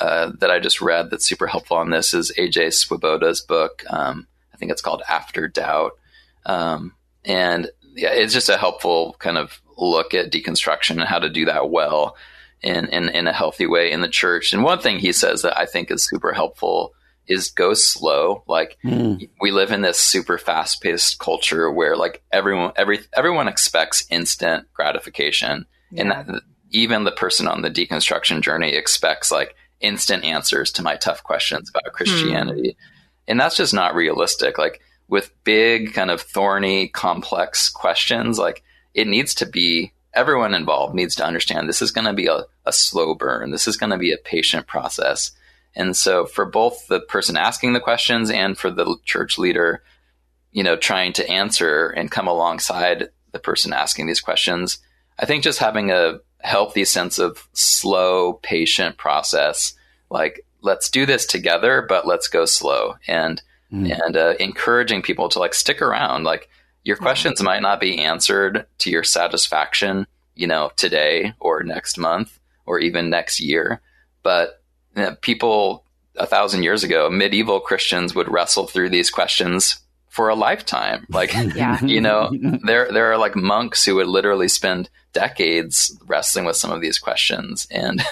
uh, 0.00 0.32
that 0.40 0.50
I 0.50 0.58
just 0.58 0.80
read 0.80 1.10
that's 1.10 1.26
super 1.26 1.46
helpful 1.46 1.76
on 1.76 1.90
this 1.90 2.14
is 2.14 2.32
AJ 2.38 2.74
Swoboda's 2.74 3.40
book. 3.40 3.84
Um, 3.88 4.26
I 4.52 4.56
think 4.56 4.70
it's 4.70 4.82
called 4.82 5.02
After 5.08 5.48
Doubt, 5.48 5.92
and 6.44 7.70
yeah, 7.94 8.12
it's 8.12 8.32
just 8.32 8.48
a 8.48 8.56
helpful 8.56 9.16
kind 9.18 9.38
of 9.38 9.60
look 9.76 10.14
at 10.14 10.30
deconstruction 10.30 10.92
and 10.92 11.04
how 11.04 11.18
to 11.18 11.28
do 11.28 11.46
that 11.46 11.70
well 11.70 12.16
in, 12.62 12.86
in, 12.86 13.08
in 13.08 13.26
a 13.26 13.32
healthy 13.32 13.66
way 13.66 13.90
in 13.90 14.00
the 14.00 14.08
church. 14.08 14.52
And 14.52 14.62
one 14.62 14.78
thing 14.78 14.98
he 14.98 15.12
says 15.12 15.42
that 15.42 15.58
I 15.58 15.66
think 15.66 15.90
is 15.90 16.04
super 16.04 16.32
helpful 16.32 16.94
is 17.26 17.50
go 17.50 17.74
slow. 17.74 18.42
Like 18.46 18.78
mm. 18.84 19.28
we 19.40 19.50
live 19.50 19.72
in 19.72 19.82
this 19.82 19.98
super 19.98 20.38
fast 20.38 20.82
paced 20.82 21.18
culture 21.18 21.70
where 21.70 21.96
like 21.96 22.22
everyone, 22.32 22.72
every, 22.76 23.00
everyone 23.14 23.48
expects 23.48 24.06
instant 24.10 24.72
gratification. 24.72 25.66
Yeah. 25.90 26.02
And 26.02 26.10
that, 26.10 26.42
even 26.70 27.04
the 27.04 27.12
person 27.12 27.46
on 27.48 27.62
the 27.62 27.70
deconstruction 27.70 28.42
journey 28.42 28.74
expects 28.74 29.30
like 29.30 29.54
instant 29.80 30.24
answers 30.24 30.70
to 30.72 30.82
my 30.82 30.96
tough 30.96 31.22
questions 31.22 31.70
about 31.70 31.92
Christianity. 31.92 32.70
Mm. 32.70 32.76
And 33.28 33.40
that's 33.40 33.56
just 33.56 33.74
not 33.74 33.94
realistic. 33.94 34.58
Like 34.58 34.80
with 35.08 35.32
big 35.44 35.92
kind 35.92 36.10
of 36.10 36.20
thorny, 36.20 36.88
complex 36.88 37.68
questions, 37.68 38.38
like 38.38 38.62
it 38.94 39.06
needs 39.06 39.34
to 39.36 39.46
be 39.46 39.92
everyone 40.14 40.54
involved 40.54 40.94
needs 40.94 41.14
to 41.14 41.24
understand 41.24 41.68
this 41.68 41.82
is 41.82 41.90
going 41.90 42.06
to 42.06 42.14
be 42.14 42.26
a, 42.26 42.44
a 42.64 42.72
slow 42.72 43.14
burn. 43.14 43.50
This 43.50 43.68
is 43.68 43.76
going 43.76 43.90
to 43.90 43.98
be 43.98 44.12
a 44.12 44.18
patient 44.18 44.66
process. 44.66 45.32
And 45.74 45.94
so 45.94 46.24
for 46.24 46.46
both 46.46 46.86
the 46.88 47.00
person 47.00 47.36
asking 47.36 47.74
the 47.74 47.80
questions 47.80 48.30
and 48.30 48.56
for 48.56 48.70
the 48.70 48.96
church 49.04 49.38
leader, 49.38 49.82
you 50.52 50.62
know, 50.62 50.76
trying 50.76 51.12
to 51.14 51.28
answer 51.28 51.88
and 51.88 52.10
come 52.10 52.26
alongside 52.26 53.10
the 53.32 53.38
person 53.38 53.74
asking 53.74 54.06
these 54.06 54.22
questions, 54.22 54.78
I 55.18 55.26
think 55.26 55.44
just 55.44 55.58
having 55.58 55.90
a 55.90 56.20
healthy 56.40 56.84
sense 56.84 57.18
of 57.18 57.48
slow, 57.52 58.34
patient 58.34 58.96
process, 58.96 59.74
like 60.10 60.44
let's 60.62 60.90
do 60.90 61.06
this 61.06 61.26
together, 61.26 61.84
but 61.88 62.06
let's 62.06 62.28
go 62.28 62.44
slow 62.44 62.96
and, 63.06 63.42
mm. 63.72 63.90
and 64.04 64.16
uh, 64.16 64.34
encouraging 64.40 65.02
people 65.02 65.28
to 65.28 65.38
like 65.38 65.54
stick 65.54 65.82
around. 65.82 66.24
Like 66.24 66.48
your 66.84 66.96
questions 66.96 67.42
might 67.42 67.62
not 67.62 67.80
be 67.80 67.98
answered 67.98 68.66
to 68.78 68.90
your 68.90 69.04
satisfaction, 69.04 70.06
you 70.34 70.46
know, 70.46 70.70
today 70.76 71.34
or 71.40 71.62
next 71.62 71.98
month 71.98 72.38
or 72.64 72.78
even 72.78 73.10
next 73.10 73.40
year. 73.40 73.80
But 74.22 74.62
you 74.96 75.02
know, 75.02 75.16
people 75.16 75.84
a 76.16 76.26
thousand 76.26 76.62
years 76.62 76.84
ago, 76.84 77.10
medieval 77.10 77.60
Christians 77.60 78.14
would 78.14 78.30
wrestle 78.30 78.66
through 78.66 78.90
these 78.90 79.10
questions 79.10 79.80
for 80.16 80.30
a 80.30 80.34
lifetime. 80.34 81.06
Like, 81.10 81.34
Yeah. 81.54 81.78
you 81.84 82.00
know, 82.00 82.32
there 82.64 82.90
there 82.90 83.12
are 83.12 83.18
like 83.18 83.36
monks 83.36 83.84
who 83.84 83.96
would 83.96 84.06
literally 84.08 84.48
spend 84.48 84.88
decades 85.12 85.96
wrestling 86.06 86.46
with 86.46 86.56
some 86.56 86.72
of 86.72 86.80
these 86.80 86.98
questions, 86.98 87.66
and 87.70 88.02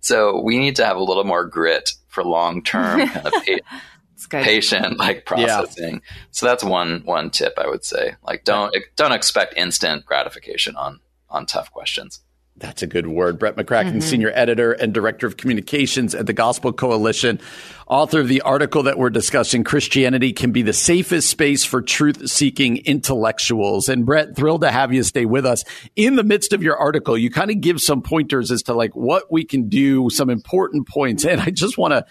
so 0.00 0.40
we 0.42 0.58
need 0.58 0.76
to 0.76 0.84
have 0.84 0.98
a 0.98 1.02
little 1.02 1.24
more 1.24 1.46
grit 1.46 1.92
for 2.08 2.22
long 2.22 2.62
term 2.62 3.08
kind 3.08 3.26
of 3.26 3.32
pa- 3.32 4.42
patient 4.42 4.98
like 4.98 5.24
processing. 5.24 6.02
So 6.30 6.46
that's 6.46 6.62
one 6.62 7.02
one 7.04 7.30
tip 7.30 7.54
I 7.58 7.66
would 7.66 7.84
say. 7.84 8.16
Like, 8.22 8.44
don't 8.44 8.74
don't 8.96 9.12
expect 9.12 9.56
instant 9.56 10.04
gratification 10.04 10.76
on 10.76 11.00
on 11.30 11.46
tough 11.46 11.72
questions. 11.72 12.20
That's 12.58 12.82
a 12.82 12.86
good 12.86 13.06
word. 13.06 13.38
Brett 13.38 13.56
McCracken, 13.56 13.88
Mm-hmm. 13.88 14.00
Senior 14.00 14.32
Editor 14.34 14.72
and 14.72 14.92
Director 14.92 15.26
of 15.26 15.36
Communications 15.36 16.14
at 16.14 16.26
the 16.26 16.32
Gospel 16.32 16.72
Coalition, 16.72 17.40
author 17.86 18.20
of 18.20 18.28
the 18.28 18.40
article 18.42 18.82
that 18.84 18.98
we're 18.98 19.10
discussing 19.10 19.64
Christianity 19.64 20.32
can 20.32 20.50
be 20.50 20.62
the 20.62 20.72
safest 20.72 21.30
space 21.30 21.64
for 21.64 21.80
truth 21.80 22.28
seeking 22.28 22.78
intellectuals. 22.78 23.88
And 23.88 24.04
Brett, 24.04 24.36
thrilled 24.36 24.62
to 24.62 24.70
have 24.70 24.92
you 24.92 25.02
stay 25.04 25.24
with 25.24 25.46
us. 25.46 25.64
In 25.96 26.16
the 26.16 26.24
midst 26.24 26.52
of 26.52 26.62
your 26.62 26.76
article, 26.76 27.16
you 27.16 27.30
kind 27.30 27.50
of 27.50 27.60
give 27.60 27.80
some 27.80 28.02
pointers 28.02 28.50
as 28.50 28.62
to 28.64 28.74
like 28.74 28.94
what 28.94 29.30
we 29.30 29.44
can 29.44 29.68
do, 29.68 30.10
some 30.10 30.28
important 30.30 30.88
points. 30.88 31.24
And 31.24 31.40
I 31.40 31.50
just 31.50 31.78
want 31.78 31.92
to 31.92 32.04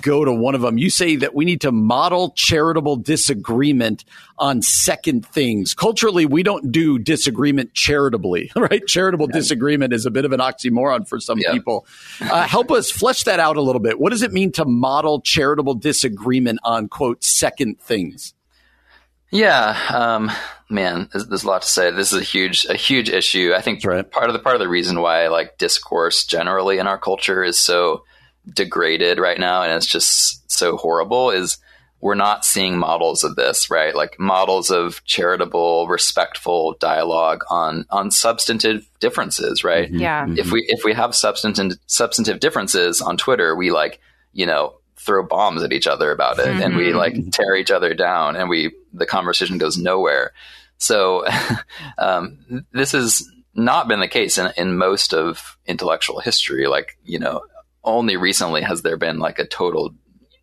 go 0.00 0.24
to 0.24 0.32
one 0.32 0.54
of 0.54 0.60
them. 0.60 0.78
You 0.78 0.90
say 0.90 1.16
that 1.16 1.34
we 1.34 1.44
need 1.44 1.60
to 1.62 1.72
model 1.72 2.32
charitable 2.36 2.96
disagreement 2.96 4.04
on 4.38 4.62
second 4.62 5.26
things. 5.26 5.74
Culturally, 5.74 6.26
we 6.26 6.42
don't 6.42 6.72
do 6.72 6.98
disagreement 6.98 7.74
charitably, 7.74 8.50
right? 8.56 8.86
Charitable 8.86 9.26
disagreement 9.26 9.92
is 9.92 10.06
a 10.06 10.10
bit 10.10 10.24
of 10.24 10.32
an 10.32 10.40
oxymoron 10.40 11.06
for 11.06 11.20
some 11.20 11.38
Yeah. 11.38 11.52
people. 11.52 11.86
Uh, 12.20 12.46
help 12.46 12.70
us 12.70 12.90
flesh 12.90 13.24
that 13.24 13.40
out 13.40 13.56
a 13.56 13.62
little 13.62 13.80
bit. 13.80 13.98
What 14.00 14.10
does 14.10 14.22
it 14.22 14.32
mean 14.32 14.52
to 14.52 14.64
model 14.64 15.20
charitable 15.20 15.74
disagreement 15.74 16.60
on 16.64 16.88
quote 16.88 17.22
second 17.22 17.80
things? 17.80 18.34
Yeah, 19.30 19.78
um, 19.88 20.30
man, 20.68 21.08
there's, 21.10 21.26
there's 21.26 21.44
a 21.44 21.46
lot 21.46 21.62
to 21.62 21.68
say. 21.68 21.90
This 21.90 22.12
is 22.12 22.20
a 22.20 22.24
huge, 22.24 22.66
a 22.66 22.74
huge 22.74 23.08
issue. 23.08 23.52
I 23.56 23.62
think 23.62 23.82
right. 23.82 24.08
part 24.08 24.28
of 24.28 24.34
the 24.34 24.38
part 24.38 24.56
of 24.56 24.60
the 24.60 24.68
reason 24.68 25.00
why 25.00 25.28
like 25.28 25.56
discourse 25.56 26.26
generally 26.26 26.76
in 26.78 26.86
our 26.86 26.98
culture 26.98 27.42
is 27.42 27.58
so 27.58 28.04
degraded 28.50 29.18
right 29.18 29.38
now 29.38 29.62
and 29.62 29.72
it's 29.72 29.86
just 29.86 30.50
so 30.50 30.76
horrible 30.76 31.30
is 31.30 31.58
we're 32.02 32.16
not 32.16 32.44
seeing 32.44 32.76
models 32.76 33.22
of 33.22 33.36
this, 33.36 33.70
right? 33.70 33.94
Like 33.94 34.18
models 34.18 34.72
of 34.72 35.02
charitable, 35.04 35.86
respectful 35.86 36.74
dialogue 36.80 37.44
on 37.48 37.86
on 37.90 38.10
substantive 38.10 38.84
differences, 38.98 39.62
right? 39.62 39.88
Yeah. 39.88 40.26
if 40.36 40.50
we 40.50 40.66
if 40.68 40.84
we 40.84 40.94
have 40.94 41.14
substantive 41.14 41.78
substantive 41.86 42.40
differences 42.40 43.00
on 43.00 43.16
Twitter, 43.16 43.54
we 43.54 43.70
like 43.70 44.00
you 44.32 44.46
know 44.46 44.74
throw 44.96 45.24
bombs 45.24 45.62
at 45.62 45.72
each 45.72 45.86
other 45.86 46.10
about 46.10 46.40
it, 46.40 46.48
and 46.48 46.76
we 46.76 46.92
like 46.92 47.14
tear 47.30 47.54
each 47.54 47.70
other 47.70 47.94
down, 47.94 48.34
and 48.34 48.48
we 48.48 48.74
the 48.92 49.06
conversation 49.06 49.58
goes 49.58 49.78
nowhere. 49.78 50.32
So 50.78 51.24
um, 51.98 52.66
this 52.72 52.92
has 52.92 53.30
not 53.54 53.86
been 53.86 54.00
the 54.00 54.08
case 54.08 54.38
in, 54.38 54.50
in 54.56 54.76
most 54.76 55.14
of 55.14 55.56
intellectual 55.66 56.18
history. 56.18 56.66
Like 56.66 56.98
you 57.04 57.20
know, 57.20 57.42
only 57.84 58.16
recently 58.16 58.62
has 58.62 58.82
there 58.82 58.96
been 58.96 59.18
like 59.18 59.38
a 59.38 59.46
total 59.46 59.94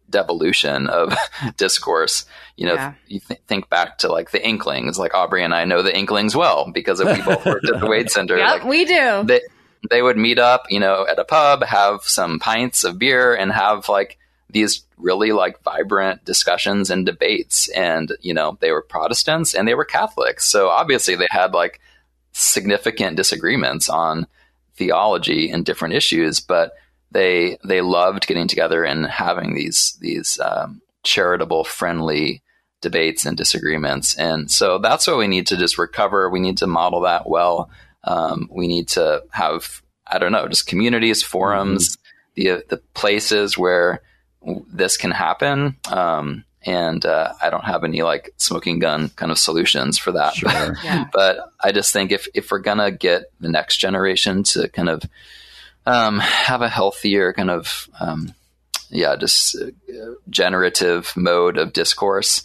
devolution 0.10 0.88
of 0.88 1.15
discourse. 1.58 2.25
You 2.58 2.67
know, 2.67 2.73
Yeah. 2.73 2.93
you 3.08 3.19
th- 3.19 3.39
think 3.47 3.69
back 3.69 3.99
to 3.99 4.12
like 4.12 4.32
the 4.32 4.45
Inklings. 4.45 4.97
Like 4.97 5.13
Aubrey 5.13 5.43
and 5.43 5.54
I 5.54 5.65
know 5.65 5.82
the 5.84 5.95
Inklings 5.95 6.36
well 6.36 6.71
because 6.73 6.99
of 6.99 7.08
we 7.08 7.21
both 7.21 7.45
worked 7.45 7.69
at 7.69 7.80
the 7.80 7.88
Wade 7.88 8.10
Center. 8.12 8.38
Yep, 8.38 8.49
Like, 8.49 8.63
we 8.65 8.86
do. 8.86 9.23
they 9.25 9.41
they 9.89 10.02
would 10.02 10.17
meet 10.17 10.39
up, 10.39 10.65
you 10.69 10.80
know, 10.80 11.06
at 11.10 11.19
a 11.19 11.23
pub, 11.23 11.63
have 11.63 12.02
some 12.04 12.39
pints 12.39 12.84
of 12.84 12.99
beer, 12.99 13.34
and 13.36 13.52
have 13.52 13.88
like 13.88 14.17
these 14.49 14.84
really 14.97 15.32
like 15.32 15.62
vibrant 15.63 16.25
discussions 16.25 16.89
and 16.89 17.06
debates. 17.06 17.69
And 17.69 18.12
you 18.19 18.34
know, 18.34 18.58
they 18.62 18.71
were 18.71 18.82
Protestants 18.82 19.54
and 19.54 19.67
they 19.67 19.75
were 19.75 19.86
Catholics, 19.86 20.49
so 20.49 20.69
obviously 20.69 21.15
they 21.15 21.28
had 21.30 21.54
like 21.54 21.80
significant 22.32 23.15
disagreements 23.15 23.89
on 23.89 24.28
theology 24.75 25.49
and 25.52 25.65
different 25.65 25.93
issues, 25.93 26.39
but 26.39 26.73
they 27.11 27.57
they 27.63 27.81
loved 27.81 28.27
getting 28.27 28.47
together 28.47 28.83
and 28.83 29.05
having 29.05 29.55
these 29.55 29.97
these 29.99 30.39
um, 30.39 30.81
charitable, 31.03 31.63
friendly 31.63 32.41
debates 32.81 33.25
and 33.25 33.35
disagreements. 33.35 34.15
And 34.17 34.49
so 34.49 34.77
that's 34.77 35.07
what 35.07 35.17
we 35.17 35.27
need 35.27 35.47
to 35.47 35.57
just 35.57 35.77
recover. 35.77 36.29
We 36.29 36.39
need 36.39 36.57
to 36.59 36.67
model 36.67 37.01
that 37.01 37.27
well. 37.29 37.69
Um, 38.03 38.47
we 38.51 38.67
need 38.67 38.87
to 38.89 39.23
have 39.31 39.81
I 40.11 40.17
don't 40.17 40.31
know, 40.31 40.47
just 40.47 40.67
communities, 40.67 41.21
forums, 41.23 41.97
the 42.35 42.63
the 42.69 42.77
places 42.93 43.57
where 43.57 44.01
this 44.71 44.97
can 44.97 45.11
happen. 45.11 45.75
Um, 45.91 46.45
and 46.63 47.05
uh, 47.05 47.33
I 47.41 47.49
don't 47.49 47.63
have 47.63 47.83
any 47.83 48.01
like 48.01 48.31
smoking 48.37 48.79
gun 48.79 49.09
kind 49.09 49.31
of 49.31 49.39
solutions 49.39 49.97
for 49.97 50.11
that. 50.11 50.33
Yeah. 50.83 51.05
but 51.13 51.51
I 51.61 51.71
just 51.71 51.93
think 51.93 52.11
if 52.11 52.27
if 52.33 52.51
we're 52.51 52.59
gonna 52.59 52.91
get 52.91 53.31
the 53.39 53.49
next 53.49 53.77
generation 53.77 54.43
to 54.43 54.67
kind 54.69 54.89
of 54.89 55.03
um, 55.89 56.19
have 56.19 56.62
a 56.62 56.69
healthier 56.69 57.34
kind 57.34 57.49
of 57.49 57.89
um, 57.99 58.34
yeah, 58.89 59.15
just 59.15 59.56
uh, 59.56 60.12
generative 60.30 61.13
mode 61.15 61.58
of 61.58 61.73
discourse, 61.73 62.43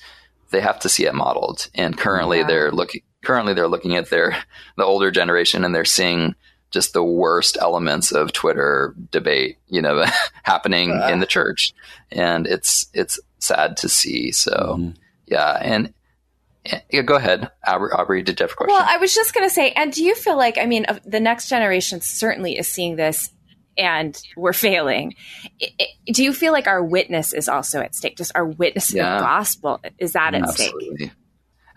they 0.51 0.61
have 0.61 0.79
to 0.81 0.89
see 0.89 1.07
it 1.07 1.15
modeled. 1.15 1.69
And 1.75 1.97
currently, 1.97 2.39
Yeah. 2.41 2.47
they're 2.47 2.73
looking 2.73 3.03
currently 3.25 3.55
they're 3.55 3.69
looking 3.69 3.97
at 3.97 4.11
their 4.11 4.37
the 4.77 4.85
older 4.85 5.11
generation 5.11 5.65
and 5.65 5.75
they're 5.75 5.85
seeing 5.85 6.35
just 6.71 6.93
the 6.93 7.05
worst 7.05 7.57
elements 7.61 8.11
of 8.13 8.33
Twitter 8.33 8.95
debate, 9.13 9.59
you 9.69 9.81
know, 9.81 10.05
happening 10.43 10.91
in 11.09 11.21
the 11.21 11.27
church, 11.27 11.73
and 12.11 12.47
it's 12.47 12.87
it's 12.93 13.19
sad 13.39 13.77
to 13.79 13.89
see. 13.89 14.33
So 14.33 14.93
yeah, 15.27 15.59
and. 15.61 15.87
and- 15.87 16.83
Yeah, 16.91 17.03
go 17.03 17.15
ahead, 17.17 17.51
Aubrey. 17.67 17.91
Aubrey 17.93 18.23
did 18.23 18.41
you 18.41 18.45
have 18.45 18.53
a 18.53 18.55
question? 18.57 18.75
Well, 18.75 18.87
I 18.89 18.97
was 18.97 19.15
just 19.15 19.35
going 19.35 19.47
to 19.47 19.55
say, 19.55 19.71
and 19.73 19.93
do 19.93 20.03
you 20.03 20.15
feel 20.15 20.37
like, 20.39 20.57
I 20.57 20.65
mean, 20.65 20.87
of- 20.87 21.01
the 21.05 21.21
next 21.21 21.49
generation 21.51 22.01
certainly 22.01 22.57
is 22.59 22.67
seeing 22.69 22.97
this 22.97 23.31
and 23.77 24.21
we're 24.37 24.53
failing. 24.53 25.15
I- 25.63 25.73
I- 25.81 26.13
Do 26.13 26.25
you 26.25 26.33
feel 26.33 26.53
like 26.53 26.67
our 26.67 26.83
witness 26.83 27.33
is 27.33 27.49
also 27.49 27.81
at 27.81 27.95
stake? 27.95 28.17
Just 28.17 28.33
our 28.35 28.45
witness 28.45 28.91
of 28.91 28.97
Yeah. 28.97 29.17
the 29.17 29.23
gospel 29.25 29.81
is 29.99 30.13
that 30.13 30.35
at 30.35 30.49
stake? 30.51 30.73
Absolutely. 30.75 31.13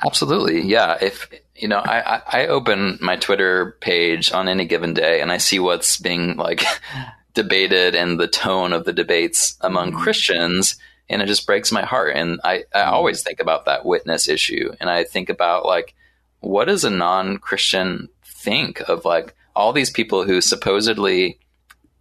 Absolutely. 0.05 0.61
Yeah. 0.61 0.97
If, 1.01 1.29
you 1.55 1.67
know, 1.67 1.79
I, 1.79 2.17
I, 2.17 2.21
I 2.25 2.47
open 2.47 2.99
my 3.01 3.15
Twitter 3.15 3.77
page 3.81 4.31
on 4.31 4.47
any 4.47 4.65
given 4.65 4.93
day 4.93 5.21
and 5.21 5.31
I 5.31 5.37
see 5.37 5.59
what's 5.59 5.97
being 5.97 6.37
like 6.37 6.63
debated 7.33 7.95
and 7.95 8.19
the 8.19 8.27
tone 8.27 8.73
of 8.73 8.85
the 8.85 8.93
debates 8.93 9.57
among 9.61 9.91
mm-hmm. 9.91 10.01
Christians, 10.01 10.75
and 11.09 11.21
it 11.21 11.27
just 11.27 11.47
breaks 11.47 11.71
my 11.71 11.83
heart. 11.83 12.15
And 12.15 12.39
I, 12.43 12.63
I 12.73 12.79
mm-hmm. 12.79 12.93
always 12.93 13.23
think 13.23 13.39
about 13.39 13.65
that 13.65 13.85
witness 13.85 14.27
issue. 14.27 14.71
And 14.79 14.89
I 14.89 15.03
think 15.03 15.29
about 15.29 15.65
like, 15.65 15.95
what 16.39 16.65
does 16.65 16.83
a 16.83 16.89
non 16.89 17.37
Christian 17.37 18.09
think 18.23 18.81
of 18.87 19.03
like 19.05 19.35
all 19.55 19.73
these 19.73 19.89
people 19.89 20.23
who 20.23 20.41
supposedly 20.41 21.39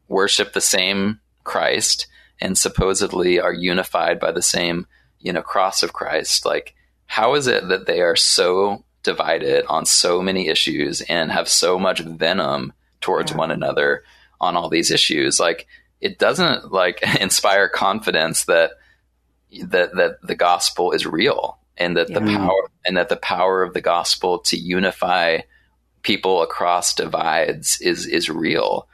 worship 0.08 0.52
the 0.52 0.60
same 0.60 1.20
Christ 1.44 2.06
and 2.40 2.56
supposedly 2.56 3.40
are 3.40 3.52
unified 3.52 4.20
by 4.20 4.32
the 4.32 4.42
same, 4.42 4.86
you 5.20 5.32
know, 5.32 5.42
cross 5.42 5.82
of 5.82 5.92
Christ? 5.92 6.44
Like, 6.44 6.74
how 7.06 7.34
is 7.34 7.46
it 7.46 7.68
that 7.68 7.86
they 7.86 8.00
are 8.00 8.16
so 8.16 8.84
divided 9.02 9.64
on 9.66 9.86
so 9.86 10.20
many 10.20 10.48
issues 10.48 11.00
and 11.02 11.30
have 11.30 11.48
so 11.48 11.78
much 11.78 12.00
venom 12.00 12.72
towards 13.00 13.32
one 13.32 13.50
another 13.50 14.04
on 14.40 14.56
all 14.56 14.68
these 14.68 14.90
issues? 14.90 15.40
Like, 15.40 15.66
it 16.00 16.18
doesn't 16.18 16.72
like 16.72 17.00
inspire 17.20 17.68
confidence 17.68 18.44
that 18.44 18.72
that 19.64 19.94
that 19.94 20.18
the 20.22 20.34
gospel 20.34 20.92
is 20.92 21.06
real 21.06 21.58
and 21.78 21.96
that 21.96 22.08
the 22.08 22.20
power 22.20 22.70
and 22.84 22.96
that 22.96 23.08
the 23.08 23.16
power 23.16 23.62
of 23.62 23.74
the 23.74 23.80
gospel 23.80 24.40
to 24.40 24.56
unify 24.56 25.38
people 26.02 26.42
across 26.42 26.94
divides 26.94 27.80
is 27.80 28.06
is 28.06 28.28
real 28.28 28.88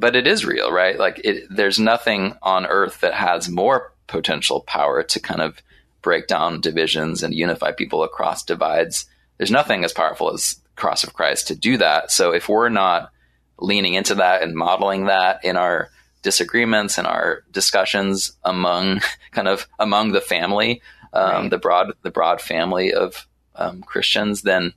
but 0.00 0.16
it 0.16 0.26
is 0.26 0.44
real 0.44 0.72
right? 0.72 0.98
Like 0.98 1.20
it, 1.24 1.44
there's 1.50 1.78
nothing 1.78 2.34
on 2.42 2.66
earth 2.66 3.00
that 3.00 3.14
has 3.14 3.48
more 3.48 3.92
potential 4.06 4.60
power 4.62 5.02
to 5.02 5.20
kind 5.20 5.40
of 5.40 5.62
break 6.02 6.26
down 6.26 6.60
divisions 6.60 7.22
and 7.22 7.34
unify 7.34 7.72
people 7.72 8.02
across 8.02 8.42
divides. 8.42 9.06
There's 9.36 9.50
nothing 9.50 9.84
as 9.84 9.92
powerful 9.92 10.32
as 10.32 10.54
the 10.54 10.80
cross 10.80 11.04
of 11.04 11.12
christ 11.12 11.48
to 11.48 11.54
do 11.54 11.76
that. 11.76 12.10
So 12.10 12.32
if 12.32 12.48
we're 12.48 12.70
not 12.70 13.12
leaning 13.58 13.94
into 13.94 14.14
that 14.16 14.42
and 14.42 14.54
modeling 14.54 15.06
that 15.06 15.44
in 15.44 15.56
our 15.56 15.90
disagreements 16.22 16.98
and 16.98 17.06
our 17.06 17.44
discussions 17.50 18.32
among 18.44 19.00
kind 19.32 19.48
of 19.48 19.68
among 19.78 20.12
the 20.12 20.20
family 20.20 20.82
um, 21.12 21.42
Right. 21.42 21.50
the 21.50 21.58
broad 21.58 21.92
the 22.02 22.10
broad 22.10 22.40
family 22.40 22.92
of 22.92 23.26
um, 23.56 23.82
christians 23.82 24.42
then 24.42 24.72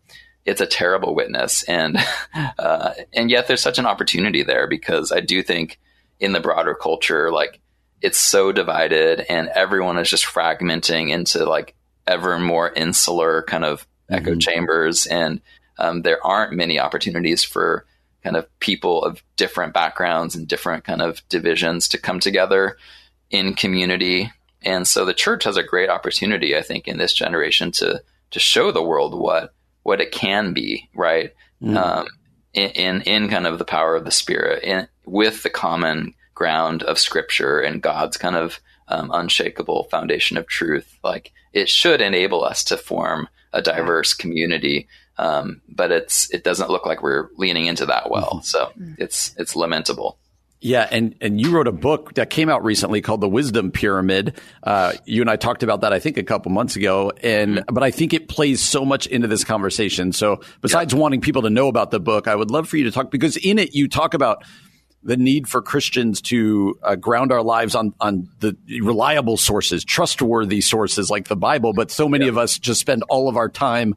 it's 0.46 0.62
a 0.62 0.66
terrible 0.66 1.16
witness 1.16 1.64
and 1.64 1.98
uh, 2.60 2.94
and 3.14 3.30
yet 3.30 3.48
there's 3.48 3.62
such 3.62 3.80
an 3.80 3.86
opportunity 3.86 4.44
there 4.44 4.68
because 4.68 5.12
i 5.12 5.20
do 5.20 5.42
think 5.42 5.80
in 6.20 6.32
the 6.32 6.40
broader 6.40 6.76
culture 6.76 7.32
like 7.32 7.60
it's 8.02 8.18
so 8.18 8.52
divided 8.52 9.22
and 9.30 9.48
everyone 9.50 9.98
is 9.98 10.10
just 10.10 10.26
fragmenting 10.26 11.10
into 11.10 11.46
like 11.46 11.76
ever 12.06 12.38
more 12.38 12.72
insular 12.72 13.44
kind 13.44 13.64
of 13.64 13.88
echo 14.10 14.32
Mm-hmm. 14.32 14.40
chambers, 14.40 15.06
and 15.08 15.42
um, 15.78 16.02
there 16.02 16.26
aren't 16.26 16.54
many 16.54 16.80
opportunities 16.80 17.44
for 17.44 17.86
kind 18.24 18.36
of 18.36 18.48
people 18.60 19.04
of 19.04 19.22
different 19.36 19.74
backgrounds 19.74 20.36
and 20.36 20.48
different 20.48 20.84
kind 20.84 21.02
of 21.02 21.28
divisions 21.30 21.90
to 21.90 21.98
come 21.98 22.20
together 22.20 22.78
in 23.30 23.54
community. 23.54 24.32
And 24.62 24.88
so 24.88 25.04
the 25.04 25.14
church 25.14 25.44
has 25.44 25.58
a 25.58 25.64
great 25.64 25.90
opportunity, 25.90 26.56
I 26.56 26.62
think, 26.62 26.88
in 26.88 26.98
this 26.98 27.14
generation 27.14 27.72
to 27.74 28.02
to 28.32 28.40
show 28.40 28.72
the 28.72 28.84
world 28.84 29.18
what 29.18 29.54
what 29.84 30.02
it 30.02 30.12
can 30.12 30.54
be, 30.54 30.90
right? 30.96 31.34
Um, 31.78 32.08
in, 32.54 32.70
in 32.72 33.02
in 33.02 33.30
kind 33.30 33.48
of 33.48 33.58
the 33.58 33.66
power 33.66 33.96
of 33.96 34.06
the 34.06 34.12
Spirit, 34.12 34.64
in, 34.64 34.88
with 35.06 35.44
the 35.44 35.50
common 35.50 36.14
ground 36.34 36.84
of 36.84 37.00
Scripture 37.00 37.60
and 37.60 37.82
God's 37.82 38.18
kind 38.18 38.36
of 38.36 38.60
um, 38.88 39.12
unshakable 39.14 39.86
foundation 39.86 40.38
of 40.38 40.48
truth. 40.48 40.98
Like 41.04 41.32
it 41.54 41.70
should 41.70 42.02
enable 42.02 42.44
us 42.44 42.64
to 42.66 42.78
form 42.78 43.28
a 43.54 43.62
diverse 43.62 44.14
community, 44.14 44.88
um, 45.18 45.62
but 45.70 45.92
it's 45.92 46.30
it 46.34 46.44
doesn't 46.44 46.70
look 46.70 46.86
like 46.86 47.04
we're 47.04 47.30
leaning 47.38 47.68
into 47.68 47.86
that 47.86 48.10
well. 48.10 48.42
So 48.42 48.72
it's 48.98 49.36
it's 49.38 49.56
lamentable. 49.56 50.18
Yeah, 50.64 50.88
and 50.90 51.14
and 51.20 51.42
you 51.42 51.52
wrote 51.52 51.68
a 51.68 51.74
book 51.74 52.14
that 52.14 52.30
came 52.30 52.48
out 52.48 52.64
recently 52.64 53.02
called 53.02 53.20
The 53.20 53.28
Wisdom 53.28 53.70
Pyramid. 53.70 54.40
Uh, 54.64 54.94
you 55.04 55.20
and 55.20 55.30
I 55.30 55.36
talked 55.36 55.62
about 55.62 55.82
that, 55.82 55.92
I 55.92 56.00
think, 56.00 56.18
a 56.18 56.24
couple 56.24 56.54
months 56.54 56.78
ago, 56.78 57.12
and 57.22 57.66
but 57.68 57.84
I 57.84 57.92
think 57.92 58.14
it 58.14 58.30
plays 58.30 58.62
so 58.62 58.86
much 58.86 59.06
into 59.06 59.28
this 59.28 59.44
conversation. 59.44 60.14
So 60.14 60.40
besides 60.62 60.96
wanting 60.96 61.20
people 61.20 61.42
to 61.42 61.50
know 61.50 61.68
about 61.68 61.92
the 61.92 62.00
book, 62.00 62.30
I 62.30 62.36
would 62.36 62.50
love 62.50 62.70
for 62.70 62.78
you 62.78 62.86
to 62.86 62.92
talk 62.92 63.12
because 63.12 63.36
in 63.36 63.60
it 63.60 63.76
you 63.76 63.90
talk 63.90 64.14
about 64.14 64.46
the 65.04 65.18
need 65.18 65.50
for 65.50 65.62
Christians 65.62 66.22
to 66.22 66.80
uh, 66.82 66.96
ground 66.96 67.34
our 67.34 67.44
lives 67.44 67.76
on 67.76 67.94
on 68.00 68.30
the 68.40 68.56
reliable 68.82 69.36
sources, 69.36 69.84
trustworthy 69.84 70.62
sources 70.62 71.10
like 71.10 71.28
the 71.28 71.36
Bible. 71.36 71.74
But 71.74 71.92
so 71.92 72.08
many 72.08 72.30
of 72.30 72.38
us 72.38 72.58
just 72.58 72.80
spend 72.80 73.04
all 73.10 73.28
of 73.28 73.36
our 73.36 73.50
time 73.50 73.96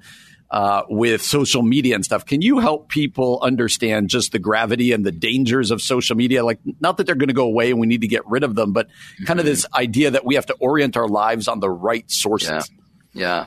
uh, 0.51 0.83
with 0.89 1.23
social 1.23 1.63
media 1.63 1.95
and 1.95 2.05
stuff. 2.05 2.25
Can 2.25 2.41
you 2.43 2.59
help 2.59 2.89
people 2.89 3.41
understand 3.43 4.09
just 4.11 4.33
the 4.33 4.39
gravity 4.39 4.93
and 4.93 5.05
the 5.05 5.13
dangers 5.13 5.71
of 5.71 5.83
social 5.83 6.17
media? 6.17 6.45
Like, 6.45 6.61
not 6.81 6.97
that 6.97 7.07
they're 7.07 7.15
going 7.17 7.29
to 7.29 7.35
go 7.35 7.47
away 7.47 7.71
and 7.71 7.81
we 7.81 7.87
need 7.87 8.03
to 8.03 8.09
get 8.09 8.27
rid 8.27 8.45
of 8.45 8.55
them, 8.55 8.73
but 8.73 8.89
kind 9.27 9.41
of 9.41 9.47
this 9.47 9.67
idea 9.75 10.11
that 10.13 10.25
we 10.25 10.35
have 10.37 10.47
to 10.47 10.55
orient 10.61 10.97
our 10.97 11.09
lives 11.09 11.49
on 11.49 11.61
the 11.61 11.71
right 11.71 12.09
sources. 12.11 12.71
Yeah, 13.13 13.47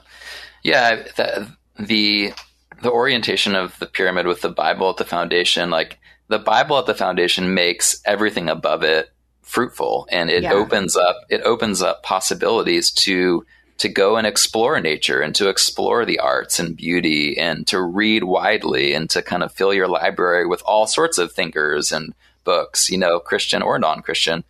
yeah. 0.63 1.03
The, 1.15 1.47
the 1.79 2.33
the 2.81 2.91
orientation 2.91 3.55
of 3.55 3.77
the 3.79 3.85
pyramid 3.85 4.25
with 4.27 4.41
the 4.41 4.49
Bible 4.49 4.89
at 4.89 4.97
the 4.97 5.05
foundation, 5.05 5.69
like 5.69 5.99
the 6.27 6.39
Bible 6.39 6.77
at 6.79 6.85
the 6.85 6.95
foundation, 6.95 7.53
makes 7.53 8.01
everything 8.05 8.49
above 8.49 8.83
it 8.83 9.09
fruitful, 9.41 10.07
and 10.11 10.29
it 10.29 10.43
Yeah. 10.43 10.53
opens 10.53 10.95
up 10.97 11.17
it 11.29 11.41
opens 11.41 11.81
up 11.81 12.03
possibilities 12.03 12.91
to 12.91 13.45
to 13.79 13.89
go 13.89 14.17
and 14.17 14.27
explore 14.27 14.79
nature 14.79 15.21
and 15.21 15.33
to 15.35 15.49
explore 15.49 16.05
the 16.05 16.19
arts 16.19 16.59
and 16.59 16.75
beauty 16.75 17.37
and 17.37 17.65
to 17.67 17.81
read 17.81 18.23
widely 18.25 18.93
and 18.93 19.09
to 19.09 19.21
kind 19.21 19.41
of 19.41 19.53
fill 19.53 19.73
your 19.73 19.87
library 19.87 20.45
with 20.45 20.61
all 20.65 20.85
sorts 20.85 21.17
of 21.17 21.31
thinkers 21.31 21.91
and 21.91 22.13
books, 22.43 22.89
you 22.89 22.97
know, 22.97 23.19
Christian 23.19 23.61
or 23.61 23.79
non-Christian. 23.79 24.43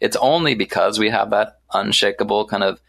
It's 0.00 0.16
only 0.16 0.54
because 0.54 0.98
we 0.98 1.10
have 1.10 1.30
that 1.30 1.58
unshakable 1.72 2.46
kind 2.46 2.62
of 2.62 2.80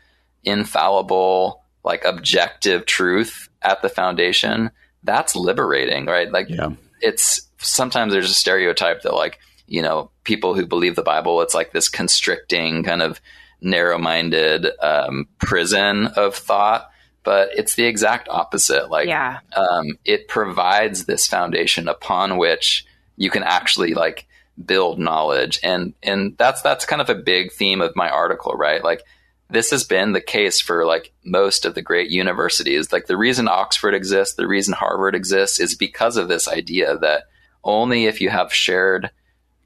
infallible, 0.43 1.63
like 1.83 2.05
objective 2.05 2.85
truth 2.85 3.49
at 3.61 3.81
the 3.81 3.89
foundation, 3.89 4.71
that's 5.03 5.35
liberating, 5.35 6.05
right? 6.05 6.31
Like 6.31 6.47
Yeah. 6.49 6.69
it's 7.01 7.41
sometimes 7.57 8.13
there's 8.13 8.29
a 8.29 8.35
stereotype 8.35 9.01
that 9.01 9.13
like, 9.13 9.39
you 9.65 9.81
know, 9.81 10.11
people 10.23 10.53
who 10.53 10.65
believe 10.65 10.95
the 10.95 11.01
Bible, 11.01 11.41
it's 11.41 11.55
like 11.55 11.71
this 11.71 11.89
constricting 11.89 12.83
kind 12.83 13.01
of 13.01 13.19
narrow-minded 13.61 14.67
um, 14.81 15.27
prison 15.39 16.07
of 16.07 16.35
thought, 16.35 16.89
but 17.23 17.49
it's 17.55 17.75
the 17.75 17.85
exact 17.85 18.29
opposite. 18.29 18.89
Like, 18.89 19.07
Yeah. 19.07 19.39
um, 19.55 19.97
it 20.05 20.27
provides 20.27 21.05
this 21.05 21.27
foundation 21.27 21.87
upon 21.87 22.37
which 22.37 22.85
you 23.17 23.29
can 23.29 23.43
actually 23.43 23.93
like 23.93 24.27
build 24.65 24.97
knowledge 24.97 25.59
and 25.61 25.93
and 26.01 26.35
that's 26.37 26.63
that's 26.63 26.83
kind 26.85 26.99
of 26.99 27.09
a 27.11 27.15
big 27.15 27.51
theme 27.51 27.79
of 27.79 27.95
my 27.95 28.09
article 28.09 28.53
right 28.53 28.83
like 28.83 29.03
this 29.51 29.69
has 29.69 29.83
been 29.83 30.13
the 30.13 30.21
case 30.21 30.59
for 30.59 30.83
like 30.83 31.13
most 31.23 31.63
of 31.63 31.75
the 31.75 31.81
great 31.83 32.09
universities 32.09 32.91
like 32.91 33.05
the 33.05 33.15
reason 33.15 33.47
oxford 33.47 33.93
exists 33.93 34.33
the 34.33 34.47
reason 34.47 34.73
harvard 34.73 35.13
exists 35.13 35.59
is 35.59 35.75
because 35.75 36.17
of 36.17 36.27
this 36.27 36.47
idea 36.47 36.97
that 36.97 37.25
only 37.63 38.05
if 38.05 38.19
you 38.19 38.31
have 38.31 38.51
shared 38.51 39.11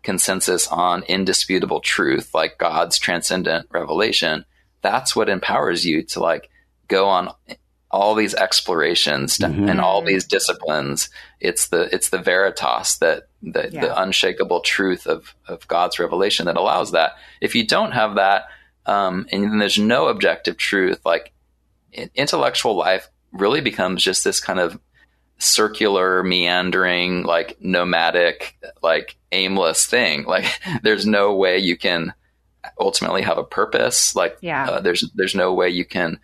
consensus 0.03 0.67
on 0.67 1.03
indisputable 1.03 1.79
truth 1.79 2.33
like 2.33 2.57
god's 2.57 2.97
transcendent 2.97 3.67
revelation 3.71 4.43
that's 4.81 5.15
what 5.15 5.29
empowers 5.29 5.85
you 5.85 6.01
to 6.03 6.19
like 6.19 6.49
go 6.87 7.07
on 7.07 7.29
all 7.91 8.15
these 8.15 8.33
explorations 8.33 9.37
to- 9.37 9.45
and 9.47 9.81
all 9.81 10.01
these 10.01 10.25
disciplines. 10.25 11.09
It's 11.41 11.67
the 11.67 11.93
it's 11.93 12.07
the 12.09 12.19
veritas 12.19 12.97
that 12.99 13.23
the, 13.43 13.69
Yeah. 13.71 13.81
the 13.81 14.01
unshakable 14.01 14.61
truth 14.61 15.05
of 15.07 15.35
of 15.47 15.67
god's 15.67 15.99
revelation 15.99 16.45
that 16.45 16.55
allows 16.57 16.91
that. 16.93 17.15
If 17.41 17.53
you 17.53 17.67
don't 17.67 17.91
have 17.91 18.15
that 18.15 18.45
um, 18.85 19.27
and 19.31 19.43
then 19.43 19.59
there's 19.59 19.77
no 19.77 20.07
objective 20.07 20.55
truth 20.57 21.01
like 21.05 21.33
intellectual 22.15 22.75
life 22.75 23.09
really 23.31 23.61
becomes 23.61 24.01
just 24.03 24.23
this 24.23 24.39
kind 24.39 24.59
of 24.59 24.79
circular 25.41 26.23
meandering 26.23 27.23
like 27.23 27.57
nomadic 27.61 28.57
like 28.81 29.17
aimless 29.31 29.85
thing. 29.85 30.25
Like 30.31 30.45
there's 30.83 31.05
no 31.05 31.35
way 31.35 31.57
you 31.57 31.75
can 31.77 32.13
ultimately 32.79 33.21
have 33.23 33.37
a 33.37 33.43
purpose. 33.43 34.15
Like 34.15 34.37
Yeah. 34.41 34.69
uh, 34.69 34.79
there's 34.81 35.09
there's 35.15 35.35
no 35.35 35.53
way 35.53 35.69
you 35.69 35.85
can 35.85 36.19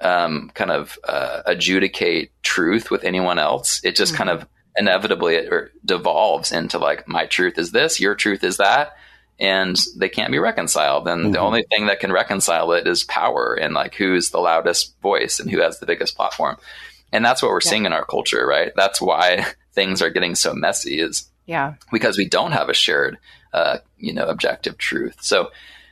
um, 0.00 0.50
kind 0.54 0.70
of 0.70 0.98
uh, 1.04 1.42
adjudicate 1.46 2.30
truth 2.42 2.90
with 2.90 3.04
anyone 3.04 3.38
else. 3.38 3.80
It 3.84 3.96
just 3.96 4.14
kind 4.14 4.28
of 4.30 4.46
inevitably 4.76 5.36
it, 5.36 5.52
or 5.52 5.70
devolves 5.84 6.52
into 6.52 6.78
like 6.78 7.06
my 7.08 7.26
truth 7.26 7.58
is 7.58 7.72
this 7.72 8.00
your 8.00 8.14
truth 8.14 8.42
is 8.44 8.56
that 8.58 8.92
and 9.38 9.78
they 9.96 10.08
can't 10.08 10.30
be 10.30 10.38
reconciled. 10.38 11.08
And 11.08 11.34
the 11.34 11.40
only 11.40 11.64
thing 11.70 11.86
that 11.86 12.00
can 12.00 12.12
reconcile 12.12 12.72
it 12.72 12.86
is 12.86 13.04
power 13.04 13.54
and 13.54 13.74
like 13.74 13.94
who's 13.94 14.30
the 14.30 14.38
loudest 14.38 15.00
voice 15.00 15.40
and 15.40 15.50
who 15.50 15.60
has 15.60 15.78
the 15.78 15.86
biggest 15.86 16.16
platform 16.16 16.58
and 17.12 17.24
that's 17.24 17.42
what 17.42 17.50
we're 17.50 17.60
seeing 17.60 17.84
in 17.86 17.92
our 17.92 18.04
culture 18.04 18.46
right? 18.46 18.72
That's 18.76 19.00
why 19.00 19.46
things 19.72 20.02
are 20.02 20.10
getting 20.10 20.34
so 20.34 20.52
messy 20.54 20.98
is 21.00 21.28
Yeah. 21.46 21.74
because 21.90 22.16
we 22.18 22.28
don't 22.28 22.52
have 22.52 22.68
a 22.68 22.74
shared 22.74 23.18
uh, 23.52 23.78
you 23.98 24.12
know 24.14 24.26
objective 24.26 24.78
truth. 24.78 25.16
So 25.20 25.50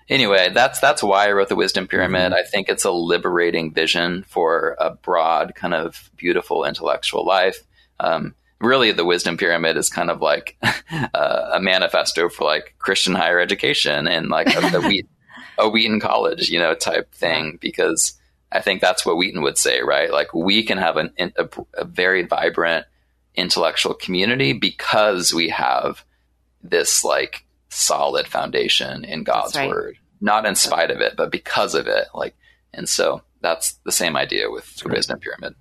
anyway 0.09 0.51
that's 0.53 0.81
that's 0.81 1.03
why 1.05 1.29
i 1.29 1.33
wrote 1.33 1.49
the 1.49 1.57
wisdom 1.57 1.87
pyramid. 1.87 2.33
I 2.33 2.43
think 2.43 2.69
it's 2.69 2.85
a 2.85 2.91
liberating 2.91 3.73
vision 3.73 4.25
for 4.29 4.77
a 4.81 4.91
broad 4.91 5.55
kind 5.55 5.75
of 5.75 6.11
beautiful 6.17 6.65
intellectual 6.65 7.25
life. 7.25 7.59
Um, 8.01 8.35
really 8.61 8.93
the 8.93 9.05
wisdom 9.05 9.37
pyramid 9.37 9.77
is 9.77 9.89
kind 9.89 10.11
of 10.11 10.21
like 10.21 10.57
uh, 11.15 11.51
a 11.55 11.61
manifesto 11.61 12.29
for 12.29 12.45
like 12.45 12.75
christian 12.79 13.15
higher 13.15 13.41
education 13.41 14.07
and 14.07 14.29
like 14.29 14.55
a, 14.55 14.77
a, 14.77 14.81
Wheat, 14.89 15.09
a 15.59 15.69
wheaton 15.69 15.99
college 16.01 16.51
you 16.51 16.59
know 16.59 16.75
type 16.75 17.11
thing 17.15 17.57
because 17.61 18.20
i 18.53 18.61
think 18.61 18.81
that's 18.81 19.05
what 19.05 19.17
wheaton 19.17 19.43
would 19.43 19.59
say 19.59 19.81
right 19.83 20.13
like 20.13 20.33
we 20.35 20.63
can 20.63 20.79
have 20.79 20.97
an, 20.97 21.13
a, 21.19 21.49
a 21.75 21.85
very 21.85 22.25
vibrant 22.25 22.87
intellectual 23.35 23.95
community 23.95 24.53
because 24.53 25.33
we 25.33 25.49
have 25.49 26.05
this 26.63 27.05
like 27.05 27.45
solid 27.69 28.27
foundation 28.27 29.05
in 29.05 29.23
God's 29.23 29.57
right. 29.57 29.69
word, 29.69 29.97
not 30.21 30.47
in 30.47 30.55
spite 30.55 30.91
of 30.91 31.01
it, 31.01 31.17
but 31.17 31.31
because 31.31 31.75
of 31.75 31.87
it. 31.87 32.09
Like, 32.15 32.35
and 32.75 32.89
so 32.89 33.23
that's 33.41 33.73
the 33.85 33.93
same 33.93 34.17
idea 34.17 34.51
with 34.51 34.77
the 34.77 34.89
wisdom 34.89 35.19
pyramid. 35.21 35.55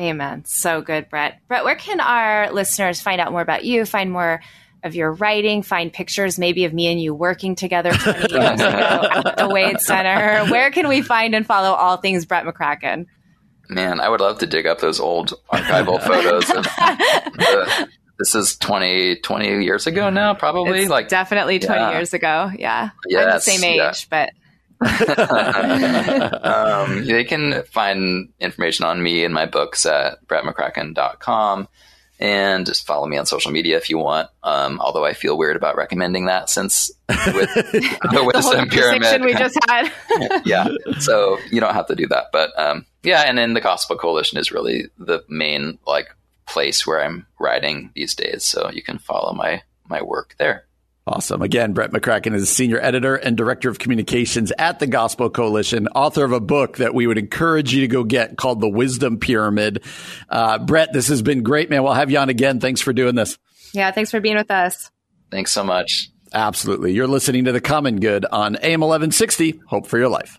Amen. 0.00 0.44
So 0.44 0.80
good, 0.80 1.08
Brett. 1.10 1.40
Brett, 1.48 1.64
where 1.64 1.74
can 1.74 2.00
our 2.00 2.52
listeners 2.52 3.00
find 3.00 3.20
out 3.20 3.32
more 3.32 3.40
about 3.40 3.64
you, 3.64 3.84
find 3.84 4.12
more 4.12 4.40
of 4.82 4.94
your 4.94 5.12
writing, 5.12 5.62
find 5.62 5.92
pictures 5.92 6.38
maybe 6.38 6.64
of 6.64 6.72
me 6.72 6.86
and 6.86 7.00
you 7.00 7.14
working 7.14 7.54
together 7.54 7.92
20 7.92 8.18
years 8.18 8.60
ago 8.60 8.68
at 8.68 9.36
the 9.36 9.48
Wade 9.48 9.80
Center? 9.80 10.46
Where 10.46 10.70
can 10.70 10.88
we 10.88 11.02
find 11.02 11.34
and 11.34 11.46
follow 11.46 11.70
all 11.70 11.96
things 11.96 12.26
Brett 12.26 12.44
McCracken? 12.44 13.06
Man, 13.68 14.00
I 14.00 14.08
would 14.08 14.20
love 14.20 14.38
to 14.38 14.46
dig 14.46 14.66
up 14.66 14.80
those 14.80 15.00
old 15.00 15.34
archival 15.52 16.02
photos. 16.02 16.46
The, 16.46 17.88
this 18.18 18.34
is 18.34 18.56
20, 18.56 19.16
20 19.16 19.64
years 19.64 19.86
ago 19.86 20.10
now, 20.10 20.34
probably. 20.34 20.80
It's 20.80 20.90
like, 20.90 21.08
definitly 21.08 21.58
20 21.58 21.80
yeah. 21.80 21.92
years 21.92 22.14
ago. 22.14 22.50
Yeah. 22.56 22.90
I'm 22.92 22.98
the 23.04 23.10
Yes, 23.10 23.44
same 23.44 23.76
yeah. 23.76 23.90
age, 23.90 24.08
but 24.08 24.30
um, 26.44 27.04
they 27.04 27.24
can 27.24 27.64
find 27.64 28.28
information 28.38 28.84
on 28.86 29.02
me 29.02 29.24
and 29.24 29.34
my 29.34 29.46
books 29.46 29.84
at 29.86 30.24
brettmccracken.com 30.28 31.68
and 32.18 32.66
just 32.66 32.86
follow 32.86 33.06
me 33.06 33.16
on 33.16 33.26
social 33.26 33.52
media 33.52 33.76
if 33.76 33.90
you 33.90 33.98
want. 33.98 34.28
Um, 34.42 34.80
although 34.80 35.04
I 35.04 35.12
feel 35.12 35.38
weird 35.38 35.56
about 35.56 35.76
recommending 35.76 36.26
that 36.26 36.50
since 36.50 36.90
with 37.08 37.16
the 37.54 37.98
the 38.02 38.08
whole 38.08 38.26
wisdom 38.26 38.68
conversation 38.68 39.00
pyramid. 39.00 39.24
we 39.24 39.34
just 39.34 39.58
had. 39.68 39.92
yeah. 40.44 40.68
So 40.98 41.38
you 41.50 41.60
don't 41.60 41.74
have 41.74 41.86
to 41.86 41.94
do 41.94 42.06
that. 42.08 42.26
But 42.32 42.50
um, 42.58 42.86
yeah, 43.02 43.22
and 43.22 43.38
then 43.38 43.54
the 43.54 43.60
Gospel 43.60 43.96
Coalition 43.96 44.38
is 44.38 44.50
really 44.50 44.88
the 44.98 45.24
main 45.28 45.78
like 45.86 46.14
place 46.46 46.86
where 46.86 47.02
I'm 47.02 47.26
writing 47.38 47.90
these 47.94 48.14
days. 48.14 48.44
So 48.44 48.70
you 48.70 48.82
can 48.82 48.98
follow 48.98 49.32
my 49.32 49.62
my 49.86 50.02
work 50.02 50.34
there. 50.38 50.64
Awesome. 51.08 51.40
Again, 51.40 51.72
Brett 51.72 51.90
McCracken 51.90 52.34
is 52.34 52.42
a 52.42 52.46
senior 52.46 52.78
editor 52.78 53.16
and 53.16 53.34
director 53.34 53.70
of 53.70 53.78
communications 53.78 54.52
at 54.58 54.78
the 54.78 54.86
Gospel 54.86 55.30
Coalition, 55.30 55.88
author 55.88 56.22
of 56.22 56.32
a 56.32 56.40
book 56.40 56.76
that 56.76 56.94
we 56.94 57.06
would 57.06 57.16
encourage 57.16 57.72
you 57.72 57.80
to 57.80 57.88
go 57.88 58.04
get 58.04 58.36
called 58.36 58.60
The 58.60 58.68
Wisdom 58.68 59.18
Pyramid. 59.18 59.82
Uh, 60.28 60.58
Brett, 60.58 60.92
this 60.92 61.08
has 61.08 61.22
been 61.22 61.42
great, 61.42 61.70
man. 61.70 61.82
We'll 61.82 61.94
have 61.94 62.10
you 62.10 62.18
on 62.18 62.28
again. 62.28 62.60
Thanks 62.60 62.82
for 62.82 62.92
doing 62.92 63.14
this. 63.14 63.38
Yeah, 63.72 63.90
thanks 63.90 64.10
for 64.10 64.20
being 64.20 64.36
with 64.36 64.50
us. 64.50 64.90
Thanks 65.30 65.50
so 65.50 65.64
much. 65.64 66.10
Absolutely. 66.34 66.92
You're 66.92 67.06
listening 67.06 67.46
to 67.46 67.52
The 67.52 67.60
Common 67.62 68.00
Good 68.00 68.26
on 68.26 68.56
AM 68.56 68.80
1160. 68.80 69.62
Hope 69.66 69.86
for 69.86 69.96
your 69.96 70.10
life. 70.10 70.38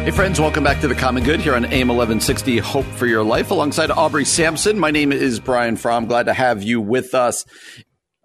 Hey, 0.00 0.12
friends, 0.12 0.40
welcome 0.40 0.64
back 0.64 0.80
to 0.80 0.88
The 0.88 0.94
Common 0.94 1.22
Good 1.24 1.40
here 1.40 1.54
on 1.54 1.66
AM 1.66 1.88
1160 1.88 2.56
Hope 2.56 2.86
for 2.86 3.06
Your 3.06 3.22
Life 3.22 3.50
alongside 3.50 3.90
Aubrey 3.90 4.24
Sampson. 4.24 4.78
My 4.78 4.90
name 4.90 5.12
is 5.12 5.38
Brian 5.38 5.76
Fromm. 5.76 6.06
Glad 6.06 6.24
to 6.24 6.32
have 6.32 6.62
you 6.62 6.80
with 6.80 7.14
us. 7.14 7.44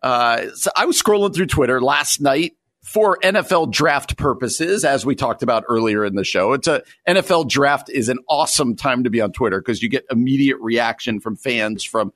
Uh, 0.02 0.52
so 0.54 0.72
I 0.74 0.86
was 0.86 1.00
scrolling 1.00 1.36
through 1.36 1.48
Twitter 1.48 1.82
last 1.82 2.22
night 2.22 2.54
for 2.82 3.20
NFL 3.22 3.74
draft 3.74 4.16
purposes, 4.16 4.86
as 4.86 5.06
we 5.06 5.16
talked 5.16 5.44
about 5.44 5.66
earlier 5.68 6.06
in 6.06 6.16
the 6.16 6.24
show. 6.24 6.54
It's 6.54 6.68
a 6.68 6.82
NFL 7.10 7.50
draft 7.50 7.90
is 7.90 8.08
an 8.08 8.20
awesome 8.30 8.78
time 8.78 9.04
to 9.04 9.10
be 9.10 9.20
on 9.20 9.34
Twitter 9.34 9.60
because 9.60 9.84
you 9.84 9.90
get 9.90 10.06
immediate 10.10 10.58
reaction 10.62 11.20
from 11.20 11.36
fans, 11.36 11.84
from 11.84 12.14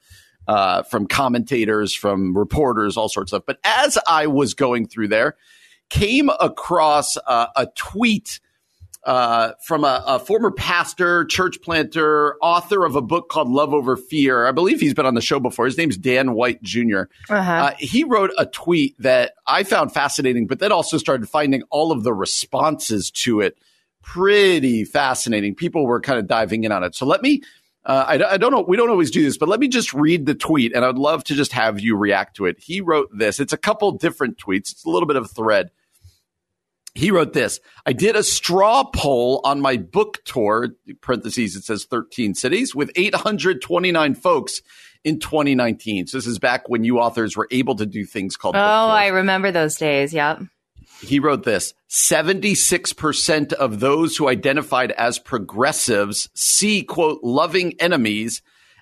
uh, 0.48 0.84
from 0.84 1.06
commentators, 1.06 1.93
from 1.93 2.36
reporters, 2.36 2.95
all 2.95 3.10
sorts 3.10 3.34
of 3.34 3.39
stuff. 3.39 3.45
But 3.45 3.60
as 3.65 3.98
I 4.08 4.28
was 4.28 4.54
going 4.54 4.88
through 4.88 5.10
there, 5.10 5.36
came 5.89 6.30
across 6.39 7.17
uh, 7.28 7.48
a 7.58 7.67
tweet 7.76 8.39
uh, 9.03 9.53
from 9.65 9.83
a, 9.83 10.03
a, 10.05 10.19
former 10.19 10.51
pastor, 10.51 11.25
church 11.25 11.62
planter, 11.62 12.35
author 12.41 12.83
of 12.83 12.95
a 12.95 13.01
book 13.01 13.29
called 13.29 13.49
Love 13.49 13.73
Over 13.73 13.95
Fear. 13.95 14.45
I 14.45 14.51
believe 14.51 14.81
he's 14.81 14.93
been 14.93 15.05
on 15.05 15.15
the 15.15 15.21
show 15.21 15.39
before. 15.39 15.65
His 15.65 15.77
name's 15.77 15.97
Dan 15.97 16.33
White 16.33 16.62
Jr. 16.62 17.03
Uh-huh. 17.29 17.51
Uh, 17.51 17.71
he 17.77 18.03
wrote 18.03 18.31
a 18.38 18.45
tweet 18.45 18.95
that 18.99 19.33
I 19.47 19.63
found 19.63 19.93
fascinating, 19.93 20.47
but 20.47 20.59
then 20.59 20.71
also 20.71 20.97
started 20.97 21.29
finding 21.29 21.63
all 21.69 21.91
of 21.91 22.03
the 22.03 22.13
responses 22.13 23.09
to 23.12 23.39
it 23.39 23.57
pretty 24.01 24.83
fascinating. 24.83 25.55
People 25.55 25.85
were 25.85 26.01
kind 26.01 26.19
of 26.19 26.27
diving 26.27 26.63
in 26.63 26.71
on 26.71 26.83
it. 26.83 26.95
So 26.95 27.05
let 27.05 27.21
me. 27.21 27.41
Uh, 27.85 28.05
I, 28.07 28.33
I 28.33 28.38
don't 28.38 28.51
know. 28.51 28.62
We 28.62 28.75
don't 28.75 28.89
always 28.89 29.09
do 29.09 29.23
this, 29.23 29.38
but 29.38 29.47
let 29.47 29.59
me 29.59 29.69
just 29.69 29.93
read 29.93 30.25
the 30.25 30.35
tweet, 30.35 30.75
and 30.75 30.83
I'd 30.83 30.97
love 30.97 31.23
to 31.23 31.33
just 31.33 31.53
have 31.53 31.79
you 31.79 31.95
react 31.95 32.35
to 32.35 32.45
it. 32.45 32.59
He 32.59 32.81
wrote 32.81 33.09
this. 33.17 33.39
It's 33.39 33.53
a 33.53 33.57
couple 33.57 33.91
different 33.93 34.38
tweets. 34.38 34.73
It's 34.73 34.83
a 34.83 34.89
little 34.89 35.07
bit 35.07 35.15
of 35.15 35.25
a 35.25 35.29
thread 35.29 35.71
he 36.99 37.12
wrote 37.12 37.33
this 37.33 37.59
I 37.85 37.93
did 37.93 38.15
a 38.15 38.23
straw 38.23 38.83
poll 38.83 39.41
on 39.43 39.62
my 39.62 39.77
book 39.77 40.21
tour, 40.25 40.75
parentheses, 41.01 41.55
it 41.55 41.63
says 41.63 41.85
13 41.85 42.35
cities, 42.35 42.75
with 42.75 42.91
829 42.95 44.15
folks 44.15 44.62
in 45.03 45.19
2019. 45.19 46.07
So 46.07 46.17
this 46.17 46.27
is 46.27 46.39
back 46.39 46.67
when 46.67 46.83
you 46.83 46.99
authors 46.99 47.38
were 47.38 47.47
able 47.51 47.75
to 47.75 47.85
do 47.85 48.05
things 48.05 48.35
called. 48.35 48.55
Oh, 48.55 48.59
I 48.59 49.07
remember 49.07 49.51
those 49.51 49.77
days. 49.77 50.13
Yep. 50.13 50.43
He 51.01 51.19
wrote 51.21 51.43
this 51.43 51.73
76% 51.89 53.53
of 53.53 53.79
those 53.79 54.17
who 54.17 54.27
identified 54.27 54.91
as 54.91 55.17
progressives 55.17 56.29
see, 56.33 56.83
quote, 56.83 57.23
loving 57.23 57.75
enemies 57.79 58.41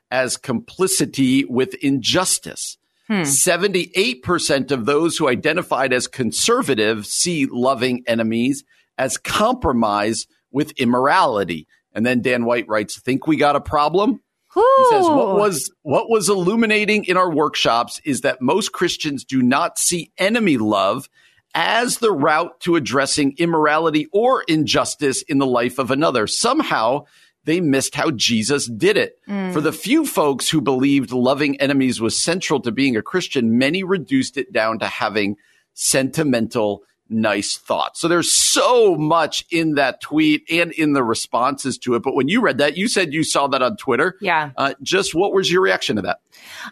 as 0.10 0.38
complicity 0.38 1.46
with 1.46 1.76
injustice. 1.76 2.78
Hmm. 3.08 3.22
78% 3.22 4.72
of 4.72 4.86
those 4.86 5.18
who 5.18 5.30
identified 5.30 5.94
as 5.94 6.08
conservative 6.08 7.06
see 7.06 7.46
loving 7.46 8.04
enemies 8.06 8.64
as 8.98 9.18
compromise 9.18 10.28
with 10.52 10.72
immorality. 10.72 11.68
And 11.94 12.06
then 12.06 12.22
Dan 12.22 12.46
White 12.46 12.68
writes, 12.68 13.00
think 13.00 13.26
we 13.26 13.38
got 13.38 13.56
a 13.56 13.62
problem? 13.62 14.22
Ooh. 14.58 14.76
He 14.78 14.96
says, 14.96 15.08
what 15.08 15.36
was, 15.36 15.72
what 15.84 16.10
was 16.10 16.30
illuminating 16.30 17.06
in 17.06 17.16
our 17.16 17.32
workshops 17.32 18.02
is 18.04 18.22
that 18.22 18.42
most 18.42 18.72
Christians 18.72 19.24
do 19.24 19.42
not 19.42 19.78
see 19.78 20.12
enemy 20.18 20.58
love 20.58 21.10
as 21.54 21.98
the 21.98 22.12
route 22.12 22.60
to 22.62 22.76
addressing 22.76 23.36
immorality 23.38 24.08
or 24.12 24.44
injustice 24.48 25.22
in 25.24 25.38
the 25.38 25.46
life 25.46 25.80
of 25.80 25.92
another. 25.92 26.28
Somehow, 26.28 27.06
they 27.48 27.62
missed 27.62 27.96
how 27.96 28.12
Jesus 28.12 28.68
did 28.68 28.98
it. 28.98 29.18
Mm. 29.28 29.54
For 29.54 29.62
the 29.62 29.72
few 29.72 30.06
folks 30.06 30.50
who 30.50 30.60
believed 30.60 31.14
loving 31.14 31.60
enemies 31.62 32.02
was 32.02 32.22
central 32.22 32.60
to 32.60 32.72
being 32.72 32.98
a 32.98 33.02
Christian, 33.02 33.58
many 33.58 33.84
reduced 33.84 34.38
it 34.38 34.52
down 34.52 34.80
to 34.80 34.86
having 34.86 35.38
sentimental, 35.74 36.84
nice 37.08 37.58
thoughts. 37.58 38.02
So 38.02 38.10
there's 38.10 38.30
so 38.30 38.96
much 38.96 39.46
in 39.50 39.76
that 39.76 40.02
tweet 40.02 40.44
and 40.52 40.74
in 40.74 40.92
the 40.92 41.06
responses 41.06 41.78
to 41.80 41.96
it. 41.96 42.04
But 42.04 42.16
when 42.16 42.28
you 42.28 42.42
read 42.42 42.58
that, 42.58 42.76
you 42.76 42.90
said 42.90 43.14
you 43.14 43.24
saw 43.24 43.48
that 43.48 43.62
on 43.62 43.78
Twitter. 43.78 44.18
Yeah. 44.20 44.52
Uh, 44.58 44.74
just 44.84 45.16
what 45.16 45.32
was 45.32 45.50
your 45.50 45.62
reaction 45.62 45.96
to 45.96 46.02
that? 46.02 46.20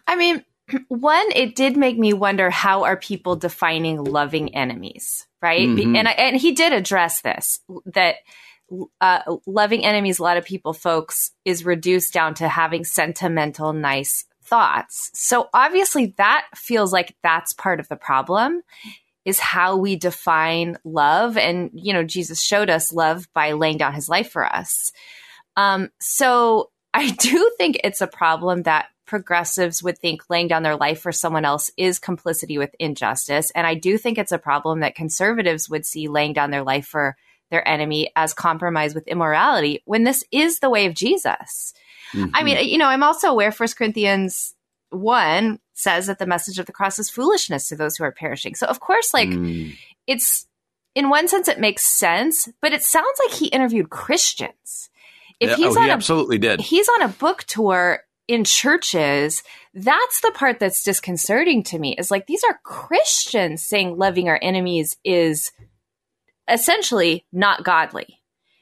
I 0.06 0.18
mean, 0.18 0.44
one, 0.90 1.26
it 1.34 1.56
did 1.56 1.78
make 1.78 1.98
me 1.98 2.12
wonder 2.12 2.50
how 2.50 2.84
are 2.84 2.98
people 2.98 3.38
defining 3.38 4.04
loving 4.04 4.54
enemies, 4.54 5.26
right? 5.42 5.70
Mm-hmm. 5.70 5.96
And 5.96 6.08
I, 6.10 6.12
and 6.12 6.36
he 6.36 6.52
did 6.52 6.74
address 6.74 7.22
this 7.22 7.62
that 7.86 8.18
uh, 9.01 9.21
loving 9.45 9.86
enemies, 9.86 10.19
a 10.19 10.23
lot 10.23 10.38
of 10.38 10.45
people, 10.45 10.73
folks, 10.73 11.32
is 11.45 11.65
reduced 11.65 12.13
down 12.13 12.34
to 12.36 12.47
having 12.47 12.84
sentimental, 12.84 13.73
nice 13.73 14.25
thoughts. 14.43 15.12
So 15.13 15.49
obviously, 15.54 16.13
that 16.17 16.45
feels 16.56 16.93
like 16.93 17.15
that's 17.23 17.54
part 17.54 17.80
of 17.80 17.88
the 17.88 17.95
problem 17.95 18.62
is 19.25 19.39
how 19.39 19.75
we 19.75 19.95
define 19.95 20.78
love. 20.84 21.36
And, 21.36 21.71
you 21.73 21.93
know, 21.93 22.04
Jesus 22.04 22.43
showed 22.43 22.69
us 22.69 22.93
love 22.93 23.28
by 23.34 23.54
laying 23.54 23.78
down 23.78 23.93
his 23.93 24.08
life 24.08 24.30
for 24.30 24.45
us. 24.45 24.91
Um, 25.58 25.89
so 25.99 26.69
I 26.93 27.10
do 27.10 27.51
think 27.58 27.80
it's 27.84 28.01
a 28.01 28.08
problem 28.08 28.63
that 28.63 28.88
progressives 29.06 29.84
would 29.84 29.97
think 29.99 30.21
laying 30.30 30.47
down 30.47 30.63
their 30.63 30.78
life 30.78 30.99
for 31.01 31.12
someone 31.12 31.45
else 31.45 31.69
is 31.78 31.99
complicity 31.99 32.58
with 32.58 32.75
injustice. 32.80 33.51
And 33.51 33.67
I 33.67 33.75
do 33.75 33.97
think 33.97 34.17
it's 34.17 34.32
a 34.32 34.39
problem 34.39 34.80
that 34.80 34.95
conservatives 34.95 35.69
would 35.69 35.86
see 35.86 36.08
laying 36.08 36.34
down 36.34 36.51
their 36.51 36.63
life 36.63 36.88
for 36.88 37.15
their 37.51 37.67
enemy 37.67 38.12
as 38.15 38.34
compromise 38.34 38.95
with 38.95 39.08
immorality 39.08 39.81
when 39.86 40.03
this 40.03 40.23
is 40.31 40.60
the 40.60 40.69
way 40.69 40.86
of 40.86 40.93
Jesus. 40.93 41.73
Mm-hmm. 42.13 42.31
I 42.34 42.43
mean, 42.43 42.67
you 42.67 42.77
know, 42.77 42.88
I'm 42.88 43.03
also 43.03 43.27
aware 43.27 43.51
First 43.51 43.77
Corinthians 43.77 44.55
1 44.89 45.60
says 45.73 46.08
that 46.08 46.19
the 46.19 46.25
message 46.25 46.60
of 46.60 46.65
the 46.65 46.71
cross 46.71 46.99
is 46.99 47.10
foolishness 47.10 47.67
to 47.67 47.75
those 47.75 47.97
who 47.97 48.03
are 48.03 48.12
perishing. 48.12 48.55
So, 48.55 48.67
of 48.67 48.79
course, 48.79 49.13
like, 49.13 49.29
mm. 49.29 49.75
it's 50.08 50.47
in 50.95 51.10
one 51.10 51.27
sense, 51.27 51.47
it 51.47 51.60
makes 51.60 51.84
sense, 51.86 52.49
but 52.62 52.71
it 52.71 52.84
sounds 52.84 53.19
like 53.25 53.38
he 53.38 53.47
interviewed 53.47 53.89
Christians. 53.89 54.89
If 55.39 55.51
yeah, 55.51 55.55
he's 55.58 55.75
oh, 55.75 55.79
on 55.79 55.86
he 55.86 55.91
a, 55.91 55.93
absolutely 55.93 56.38
did. 56.38 56.62
He's 56.62 56.88
on 56.88 57.01
a 57.01 57.10
book 57.10 57.43
tour 57.43 57.99
in 58.27 58.45
churches. 58.45 59.43
That's 59.73 60.21
the 60.21 60.31
part 60.31 60.60
that's 60.60 60.84
disconcerting 60.84 61.63
to 61.63 61.79
me 61.79 61.95
is 61.97 62.10
like, 62.10 62.27
these 62.27 62.43
are 62.45 62.60
Christians 62.63 63.62
saying 63.62 63.97
loving 63.97 64.29
our 64.29 64.39
enemies 64.41 64.95
is 65.03 65.51
essentially 66.49 67.25
not 67.31 67.63
godly. 67.63 68.19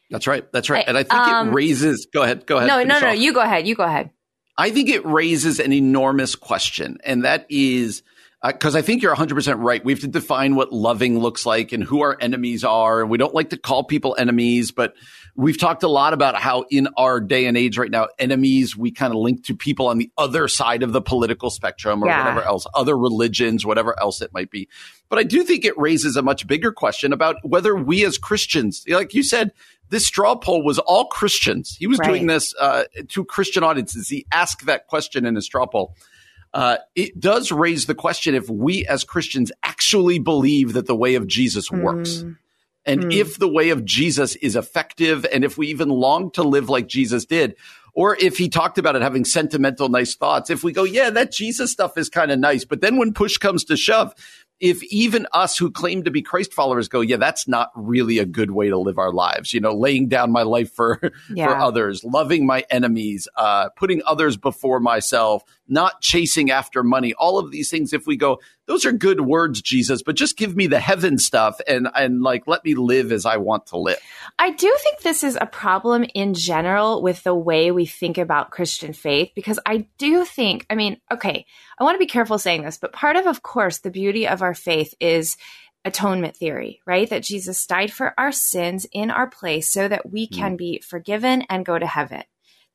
That's 0.09 0.27
right. 0.27 0.49
That's 0.51 0.69
right. 0.69 0.85
And 0.87 0.97
I 0.97 1.03
think 1.03 1.13
um, 1.13 1.49
it 1.49 1.53
raises. 1.53 2.07
Go 2.13 2.21
ahead. 2.21 2.45
Go 2.45 2.57
ahead. 2.57 2.67
No, 2.67 2.83
no, 2.83 2.99
no. 2.99 3.09
Off. 3.09 3.17
You 3.17 3.33
go 3.33 3.41
ahead. 3.41 3.67
You 3.67 3.75
go 3.75 3.83
ahead. 3.83 4.11
I 4.57 4.69
think 4.69 4.89
it 4.89 5.03
raises 5.05 5.59
an 5.59 5.73
enormous 5.73 6.35
question, 6.35 6.99
and 7.03 7.25
that 7.25 7.47
is 7.49 8.03
because 8.45 8.75
uh, 8.75 8.79
I 8.79 8.82
think 8.82 9.01
you're 9.01 9.15
100% 9.15 9.56
right. 9.60 9.84
We 9.84 9.93
have 9.93 10.01
to 10.01 10.08
define 10.08 10.56
what 10.56 10.73
loving 10.73 11.19
looks 11.19 11.45
like 11.45 11.71
and 11.71 11.84
who 11.84 12.01
our 12.01 12.17
enemies 12.19 12.63
are. 12.63 13.01
And 13.01 13.10
we 13.10 13.17
don't 13.17 13.34
like 13.34 13.51
to 13.51 13.58
call 13.58 13.86
people 13.86 14.15
enemies, 14.19 14.71
but 14.71 14.95
we've 15.36 15.58
talked 15.58 15.84
a 15.84 15.88
lot 15.88 16.13
about 16.13 16.36
how 16.36 16.65
in 16.69 16.89
our 16.97 17.21
day 17.21 17.45
and 17.45 17.58
age 17.58 17.77
right 17.77 17.89
now, 17.89 18.10
enemies, 18.19 18.75
we 18.75 18.91
kind 18.91 19.13
of 19.13 19.19
link 19.19 19.45
to 19.45 19.56
people 19.56 19.88
on 19.88 19.97
the 19.97 20.12
other 20.17 20.47
side 20.49 20.84
of 20.84 20.91
the 20.91 21.01
political 21.01 21.49
spectrum 21.49 22.03
or 22.03 22.08
yeah. 22.08 22.19
whatever 22.19 22.41
else, 22.41 22.67
other 22.73 22.97
religions, 22.97 23.65
whatever 23.65 23.97
else 23.99 24.21
it 24.21 24.34
might 24.34 24.51
be. 24.51 24.67
But 25.08 25.19
I 25.19 25.23
do 25.23 25.43
think 25.43 25.63
it 25.63 25.77
raises 25.77 26.17
a 26.17 26.21
much 26.21 26.45
bigger 26.45 26.71
question 26.71 27.13
about 27.13 27.38
whether 27.43 27.75
we 27.75 28.03
as 28.06 28.17
Christians, 28.17 28.84
like 28.89 29.13
you 29.13 29.23
said, 29.23 29.51
this 29.89 30.06
straw 30.06 30.36
poll 30.36 30.63
was 30.63 30.79
all 30.79 31.06
Christians. 31.06 31.77
He 31.77 31.88
was 31.88 31.99
right. 31.99 32.10
doing 32.10 32.27
this 32.27 32.53
uh, 32.60 32.86
to 33.10 33.23
Christian 33.23 33.63
audiences. 33.63 34.10
He 34.10 34.25
asked 34.32 34.65
that 34.65 34.88
question 34.88 35.25
in 35.25 35.38
a 35.38 35.41
straw 35.41 35.65
poll 35.65 35.95
uh, 36.53 36.77
it 36.95 37.19
does 37.19 37.51
raise 37.51 37.85
the 37.85 37.95
question 37.95 38.35
if 38.35 38.49
we 38.49 38.85
as 38.85 39.03
Christians 39.03 39.51
actually 39.63 40.19
believe 40.19 40.73
that 40.73 40.86
the 40.86 40.95
way 40.95 41.15
of 41.15 41.28
Jesus 41.28 41.71
works. 41.71 42.17
Mm. 42.17 42.38
And 42.86 43.03
mm. 43.05 43.13
if 43.13 43.39
the 43.39 43.47
way 43.47 43.69
of 43.69 43.86
Jesus 43.86 44.36
is 44.36 44.55
effective, 44.55 45.25
and 45.32 45.43
if 45.43 45.57
we 45.57 45.67
even 45.67 45.89
long 45.89 46.32
to 46.32 46.43
live 46.43 46.69
like 46.69 46.88
Jesus 46.88 47.25
did, 47.25 47.55
or 47.93 48.17
if 48.19 48.38
he 48.38 48.49
talked 48.49 48.78
about 48.78 48.95
it 48.95 49.01
having 49.01 49.23
sentimental, 49.23 49.88
nice 49.88 50.15
thoughts, 50.15 50.49
if 50.49 50.63
we 50.63 50.73
go, 50.73 50.84
yeah, 50.84 51.09
that 51.11 51.32
Jesus 51.32 51.71
stuff 51.71 51.97
is 51.97 52.09
kind 52.09 52.32
of 52.32 52.39
nice, 52.39 52.65
but 52.65 52.82
then 52.82 52.97
when 52.97 53.13
push 53.13 53.38
comes 53.38 53.63
to 53.65 53.78
shove, 53.78 54.13
if 54.59 54.82
even 54.84 55.28
us 55.34 55.57
who 55.57 55.69
claim 55.69 56.03
to 56.03 56.11
be 56.11 56.21
Christ 56.21 56.53
followers 56.53 56.88
go, 56.88 57.01
yeah, 57.01 57.17
that's 57.17 57.47
not 57.47 57.71
really 57.75 58.17
a 58.19 58.25
good 58.25 58.51
way 58.51 58.69
to 58.69 58.78
live 58.78 58.97
our 58.97 59.11
lives. 59.11 59.53
You 59.53 59.59
know, 59.59 59.73
laying 59.73 60.07
down 60.07 60.32
my 60.32 60.43
life 60.43 60.73
for 60.73 60.99
Yeah. 61.34 61.47
for 61.47 61.57
others, 61.57 62.03
loving 62.03 62.45
my 62.45 62.63
enemies, 62.69 63.28
uh, 63.36 63.69
putting 63.75 64.01
others 64.05 64.38
before 64.38 64.80
myself, 64.80 65.43
not 65.68 66.01
chasing 66.01 66.51
after 66.51 66.84
money. 66.84 67.14
All 67.14 67.38
of 67.38 67.51
these 67.51 67.70
things. 67.70 67.93
If 67.93 68.05
we 68.05 68.18
go, 68.18 68.39
those 68.66 68.86
are 68.86 68.91
good 68.91 69.22
words, 69.22 69.61
Jesus, 69.61 70.01
but 70.01 70.16
just 70.16 70.38
give 70.38 70.55
me 70.55 70.68
the 70.68 70.80
heaven 70.80 71.18
stuff 71.18 71.59
and 71.68 71.88
and 71.95 72.22
like 72.22 72.47
let 72.47 72.64
me 72.64 72.76
live 72.76 73.11
as 73.11 73.26
I 73.26 73.38
want 73.38 73.68
to 73.68 73.78
live. 73.78 73.99
I 74.39 74.51
do 74.51 74.74
think 74.80 75.01
this 75.01 75.24
is 75.24 75.38
a 75.39 75.45
problem 75.45 76.05
in 76.14 76.34
general 76.34 77.01
with 77.01 77.24
the 77.24 77.36
way 77.36 77.72
we 77.72 77.86
think 77.86 78.18
about 78.18 78.51
Christian 78.51 78.93
faith 78.93 79.32
because 79.36 79.59
I 79.66 79.88
do 79.97 80.26
think, 80.26 80.66
I 80.70 80.76
mean, 80.76 80.99
okay, 81.11 81.45
I 81.78 81.84
want 81.84 81.95
to 81.95 81.99
be 81.99 82.05
careful 82.05 82.38
saying 82.38 82.64
this, 82.64 82.78
but 82.78 82.93
part 82.93 83.16
of, 83.16 83.28
of 83.28 83.41
course, 83.41 83.80
the 83.80 83.91
beauty 83.91 84.28
of 84.28 84.41
our 84.41 84.53
faith 84.53 84.93
is 84.99 85.38
atonement 85.86 86.38
theory, 86.38 86.82
right? 86.86 87.09
That 87.09 87.24
Jesus 87.24 87.66
died 87.66 87.91
for 87.91 88.14
our 88.18 88.32
sins 88.32 88.88
in 88.91 89.11
our 89.11 89.30
place 89.30 89.70
so 89.70 89.88
that 89.88 90.09
we 90.09 90.28
mm. 90.28 90.36
can 90.36 90.55
be 90.55 90.80
forgiven 90.80 91.43
and 91.49 91.66
go 91.66 91.78
to 91.78 91.88
heaven. 91.88 92.24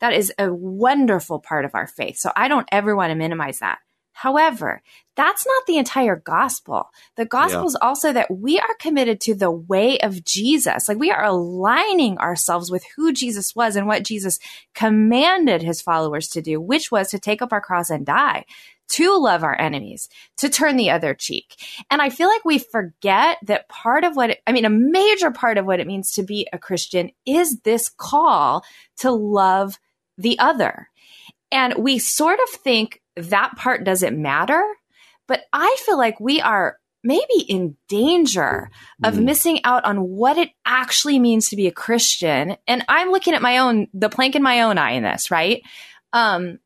That 0.00 0.12
is 0.12 0.32
a 0.38 0.52
wonderful 0.52 1.40
part 1.40 1.64
of 1.64 1.74
our 1.74 1.86
faith. 1.86 2.18
So 2.18 2.30
I 2.36 2.48
don't 2.48 2.68
ever 2.70 2.94
want 2.94 3.10
to 3.10 3.16
minimize 3.16 3.58
that. 3.60 3.78
However, 4.18 4.82
that's 5.14 5.46
not 5.46 5.66
the 5.66 5.78
entire 5.78 6.16
gospel. 6.16 6.90
The 7.16 7.24
gospel 7.24 7.66
is 7.68 7.76
also 7.80 8.12
that 8.12 8.28
we 8.28 8.58
are 8.58 8.74
committed 8.80 9.20
to 9.20 9.34
the 9.36 9.50
way 9.50 9.96
of 10.00 10.24
Jesus. 10.24 10.88
Like 10.88 10.98
we 10.98 11.12
are 11.12 11.22
aligning 11.22 12.18
ourselves 12.18 12.68
with 12.68 12.84
who 12.96 13.12
Jesus 13.12 13.54
was 13.54 13.76
and 13.76 13.86
what 13.86 14.02
Jesus 14.02 14.40
commanded 14.74 15.62
his 15.62 15.80
followers 15.80 16.26
to 16.30 16.42
do, 16.42 16.60
which 16.60 16.90
was 16.90 17.10
to 17.10 17.20
take 17.20 17.42
up 17.42 17.52
our 17.52 17.60
cross 17.60 17.90
and 17.90 18.04
die, 18.04 18.44
to 18.88 19.16
love 19.16 19.44
our 19.44 19.56
enemies, 19.60 20.08
to 20.38 20.48
turn 20.48 20.76
the 20.76 20.90
other 20.90 21.14
cheek. 21.14 21.54
And 21.88 22.02
I 22.02 22.10
feel 22.10 22.28
like 22.28 22.44
we 22.44 22.58
forget 22.58 23.38
that 23.44 23.68
part 23.68 24.02
of 24.02 24.16
what, 24.16 24.30
it, 24.30 24.40
I 24.48 24.52
mean, 24.52 24.64
a 24.64 24.70
major 24.70 25.30
part 25.30 25.58
of 25.58 25.66
what 25.66 25.78
it 25.78 25.86
means 25.86 26.10
to 26.14 26.24
be 26.24 26.48
a 26.52 26.58
Christian 26.58 27.12
is 27.24 27.60
this 27.60 27.88
call 27.88 28.64
to 28.96 29.12
love 29.12 29.78
the 30.18 30.38
other. 30.38 30.88
And 31.50 31.74
we 31.76 31.98
sort 31.98 32.38
of 32.40 32.48
think 32.50 33.00
that 33.16 33.56
part 33.56 33.84
doesn't 33.84 34.20
matter, 34.20 34.62
but 35.26 35.44
I 35.52 35.76
feel 35.86 35.96
like 35.96 36.20
we 36.20 36.40
are 36.40 36.78
maybe 37.02 37.40
in 37.48 37.76
danger 37.88 38.70
of 39.04 39.18
missing 39.18 39.60
out 39.64 39.84
on 39.84 40.02
what 40.02 40.36
it 40.36 40.50
actually 40.66 41.18
means 41.18 41.48
to 41.48 41.56
be 41.56 41.66
a 41.66 41.72
Christian. 41.72 42.56
And 42.66 42.84
I'm 42.88 43.10
looking 43.10 43.34
at 43.34 43.42
my 43.42 43.58
own, 43.58 43.88
the 43.94 44.10
plank 44.10 44.34
in 44.34 44.42
my 44.42 44.62
own 44.62 44.78
eye 44.78 44.92
in 44.92 45.04
this, 45.04 45.30
right? 45.30 45.62
Um, 46.12 46.58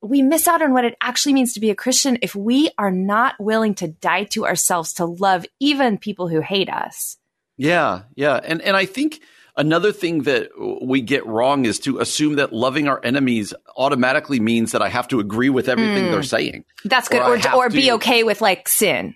we 0.00 0.22
miss 0.22 0.46
out 0.46 0.62
on 0.62 0.72
what 0.72 0.84
it 0.84 0.96
actually 1.00 1.32
means 1.32 1.54
to 1.54 1.60
be 1.60 1.70
a 1.70 1.74
Christian 1.74 2.18
if 2.22 2.36
we 2.36 2.70
are 2.78 2.90
not 2.90 3.34
willing 3.40 3.74
to 3.76 3.88
die 3.88 4.24
to 4.24 4.46
ourselves 4.46 4.92
to 4.94 5.06
love 5.06 5.44
even 5.58 5.98
people 5.98 6.28
who 6.28 6.40
hate 6.40 6.68
us. 6.68 7.16
Yeah, 7.56 8.02
yeah, 8.14 8.38
and 8.42 8.62
and 8.62 8.76
I 8.76 8.86
think 8.86 9.20
another 9.58 9.92
thing 9.92 10.22
that 10.22 10.50
we 10.80 11.02
get 11.02 11.26
wrong 11.26 11.66
is 11.66 11.80
to 11.80 11.98
assume 11.98 12.36
that 12.36 12.52
loving 12.52 12.88
our 12.88 13.00
enemies 13.04 13.52
automatically 13.76 14.40
means 14.40 14.72
that 14.72 14.80
I 14.80 14.88
have 14.88 15.08
to 15.08 15.20
agree 15.20 15.50
with 15.50 15.68
everything 15.68 16.04
they're 16.04 16.20
hmm. 16.20 16.22
saying. 16.22 16.64
That's 16.84 17.08
good. 17.08 17.20
Or 17.20 17.36
Or, 17.54 17.66
or, 17.66 17.68
be 17.68 17.86
to- 17.86 17.94
okay 17.94 18.22
with 18.22 18.40
like 18.40 18.68
sin. 18.68 19.14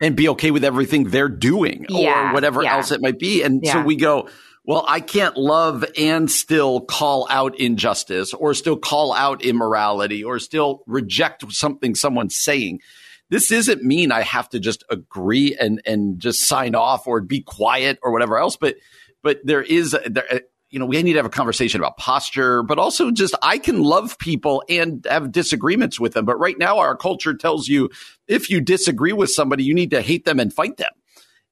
and 0.00 0.16
be 0.16 0.28
okay 0.30 0.50
with 0.50 0.64
everything 0.64 1.04
they're 1.04 1.28
doing 1.28 1.86
Yeah, 1.88 2.30
or 2.30 2.34
whatever 2.34 2.62
yeah. 2.62 2.74
else 2.74 2.90
it 2.90 3.00
might 3.00 3.18
be. 3.18 3.42
And 3.42 3.64
so 3.64 3.82
we 3.82 3.94
go, 3.94 4.28
well, 4.64 4.84
I 4.88 5.00
can't 5.00 5.36
love 5.36 5.84
and 5.96 6.30
still 6.30 6.80
call 6.80 7.26
out 7.30 7.60
injustice 7.60 8.32
or 8.32 8.54
still 8.54 8.76
call 8.76 9.12
out 9.12 9.44
immorality 9.44 10.24
or 10.24 10.38
still 10.38 10.82
reject 10.86 11.44
something 11.52 11.94
someone's 11.94 12.36
saying. 12.36 12.80
This 13.30 13.50
isn't 13.50 13.82
mean 13.82 14.10
I 14.10 14.22
have 14.22 14.48
to 14.50 14.60
just 14.60 14.84
agree 14.90 15.56
and, 15.58 15.80
and 15.86 16.18
just 16.18 16.46
sign 16.46 16.74
off 16.74 17.06
or 17.06 17.20
be 17.20 17.42
quiet 17.42 17.98
or 18.02 18.10
whatever 18.10 18.38
else. 18.38 18.56
But, 18.56 18.76
but 19.24 19.40
there 19.42 19.62
is, 19.62 19.96
there, 20.06 20.32
uh, 20.32 20.38
you 20.70 20.78
know, 20.78 20.86
we 20.86 21.02
need 21.02 21.14
to 21.14 21.18
have 21.18 21.26
a 21.26 21.30
conversation 21.30 21.80
about 21.80 21.96
posture, 21.96 22.62
but 22.62 22.78
also 22.78 23.10
just 23.10 23.34
I 23.42 23.58
can 23.58 23.82
love 23.82 24.18
people 24.18 24.62
and 24.68 25.04
have 25.08 25.32
disagreements 25.32 25.98
with 25.98 26.12
them. 26.12 26.24
But 26.24 26.38
right 26.38 26.58
now, 26.58 26.78
our 26.78 26.96
culture 26.96 27.34
tells 27.34 27.66
you 27.66 27.90
if 28.28 28.50
you 28.50 28.60
disagree 28.60 29.12
with 29.12 29.30
somebody, 29.30 29.64
you 29.64 29.74
need 29.74 29.90
to 29.90 30.02
hate 30.02 30.24
them 30.24 30.38
and 30.38 30.52
fight 30.52 30.76
them. 30.76 30.92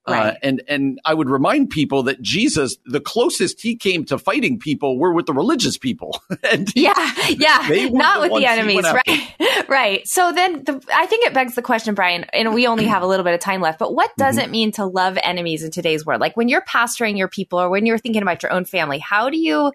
Uh, 0.05 0.35
and 0.43 0.63
and 0.67 1.01
I 1.05 1.15
would 1.15 1.31
remind 1.31 1.71
people 1.71 2.03
that 2.05 2.21
Jesus, 2.21 2.77
the 2.85 3.01
closest 3.01 3.61
he 3.61 3.77
came 3.77 4.05
to 4.07 4.19
fighting 4.19 4.59
people, 4.59 4.99
were 4.99 5.13
with 5.13 5.27
the 5.27 5.33
religious 5.33 5.79
people. 5.79 6.21
and 6.51 6.69
he- 6.75 6.83
Yeah, 6.83 6.95
yeah, 7.29 7.89
not 7.93 8.17
the 8.17 8.29
with 8.29 8.41
the 8.43 8.47
enemies, 8.47 8.85
right? 8.85 9.69
right. 9.69 10.09
So 10.09 10.33
then, 10.33 10.65
the, 10.65 10.83
I 10.93 11.07
think 11.07 11.25
it 11.27 11.33
begs 11.33 11.55
the 11.55 11.63
question, 11.63 11.95
Brian, 11.95 12.25
and 12.33 12.53
we 12.53 12.67
only 12.67 12.87
have 12.87 13.03
a 13.03 13.07
little 13.07 13.23
bit 13.23 13.35
of 13.35 13.41
time 13.41 13.61
left. 13.61 13.79
But 13.79 13.95
what 13.95 14.11
does 14.17 14.37
Mm-hmm. 14.37 14.45
it 14.45 14.51
mean 14.51 14.73
to 14.73 14.87
love 14.87 15.17
enemies 15.23 15.63
in 15.63 15.71
today's 15.71 16.05
world? 16.05 16.21
Like 16.21 16.37
when 16.37 16.49
you're 16.49 16.63
pastoring 16.63 17.17
your 17.17 17.29
people, 17.29 17.61
or 17.61 17.69
when 17.71 17.87
you're 17.87 17.99
thinking 17.99 18.23
about 18.23 18.43
your 18.43 18.53
own 18.53 18.65
family, 18.65 18.99
how 18.99 19.31
do 19.31 19.39
you 19.39 19.73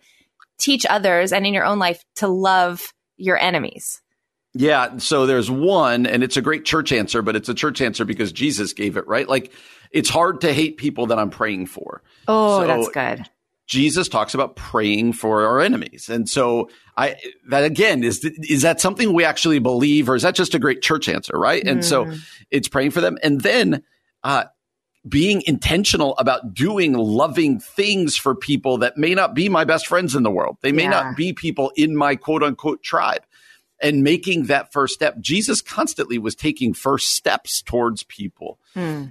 teach 0.58 0.86
others 0.90 1.32
and 1.32 1.46
in 1.48 1.54
your 1.54 1.64
own 1.66 1.80
life 1.80 2.04
to 2.16 2.28
love 2.28 2.94
your 3.16 3.38
enemies? 3.38 4.02
Yeah. 4.54 4.98
So 4.98 5.26
there's 5.26 5.50
one, 5.52 6.06
and 6.06 6.24
it's 6.24 6.36
a 6.36 6.42
great 6.42 6.66
church 6.66 6.92
answer, 6.92 7.22
but 7.22 7.36
it's 7.36 7.48
a 7.48 7.54
church 7.54 7.80
answer 7.80 8.06
because 8.06 8.32
Jesus 8.32 8.74
gave 8.74 8.98
it, 8.98 9.08
right? 9.08 9.28
Like 9.30 9.52
it's 9.92 10.10
hard 10.10 10.42
to 10.42 10.54
hate 10.54 10.78
people 10.78 11.08
that 11.08 11.20
I'm 11.20 11.30
praying 11.30 11.68
for. 11.68 12.02
Oh, 12.28 12.62
So- 12.62 12.68
that's 12.68 12.90
good. 12.90 13.26
Jesus 13.68 14.08
talks 14.08 14.34
about 14.34 14.56
praying 14.56 15.12
for 15.12 15.46
our 15.46 15.60
enemies. 15.60 16.08
And 16.08 16.30
so 16.30 16.70
I, 16.96 17.18
that 17.50 17.66
again, 17.66 18.02
is, 18.02 18.24
is 18.24 18.62
that 18.62 18.80
something 18.80 19.12
we 19.12 19.26
actually 19.26 19.60
believe 19.60 20.08
or 20.10 20.16
is 20.16 20.22
that 20.22 20.36
just 20.36 20.56
a 20.56 20.60
great 20.60 20.82
church 20.82 21.10
answer? 21.10 21.38
Right. 21.38 21.62
And 21.68 21.84
so 21.84 22.10
it's 22.50 22.70
praying 22.70 22.92
for 22.92 23.02
them. 23.02 23.18
And 23.22 23.42
then, 23.42 23.84
uh, 24.24 24.46
being 25.08 25.42
intentional 25.46 26.16
about 26.18 26.54
doing 26.54 26.94
loving 26.94 27.60
things 27.60 28.16
for 28.18 28.36
people 28.36 28.78
that 28.80 28.98
may 28.98 29.14
not 29.14 29.34
be 29.34 29.48
my 29.50 29.66
best 29.66 29.86
friends 29.88 30.16
in 30.16 30.24
the 30.24 30.32
world. 30.32 30.58
They 30.62 30.72
may 30.72 30.84
Yeah. 30.84 30.90
not 30.90 31.16
be 31.18 31.34
people 31.34 31.72
in 31.76 31.96
my 31.96 32.16
quote 32.16 32.44
unquote 32.44 32.84
tribe 32.84 33.26
and 33.82 34.04
making 34.04 34.46
that 34.46 34.72
first 34.72 34.94
step. 34.94 35.20
Jesus 35.20 35.62
constantly 35.62 36.18
was 36.18 36.36
taking 36.36 36.74
first 36.74 37.10
steps 37.10 37.62
towards 37.62 38.04
people. 38.04 38.60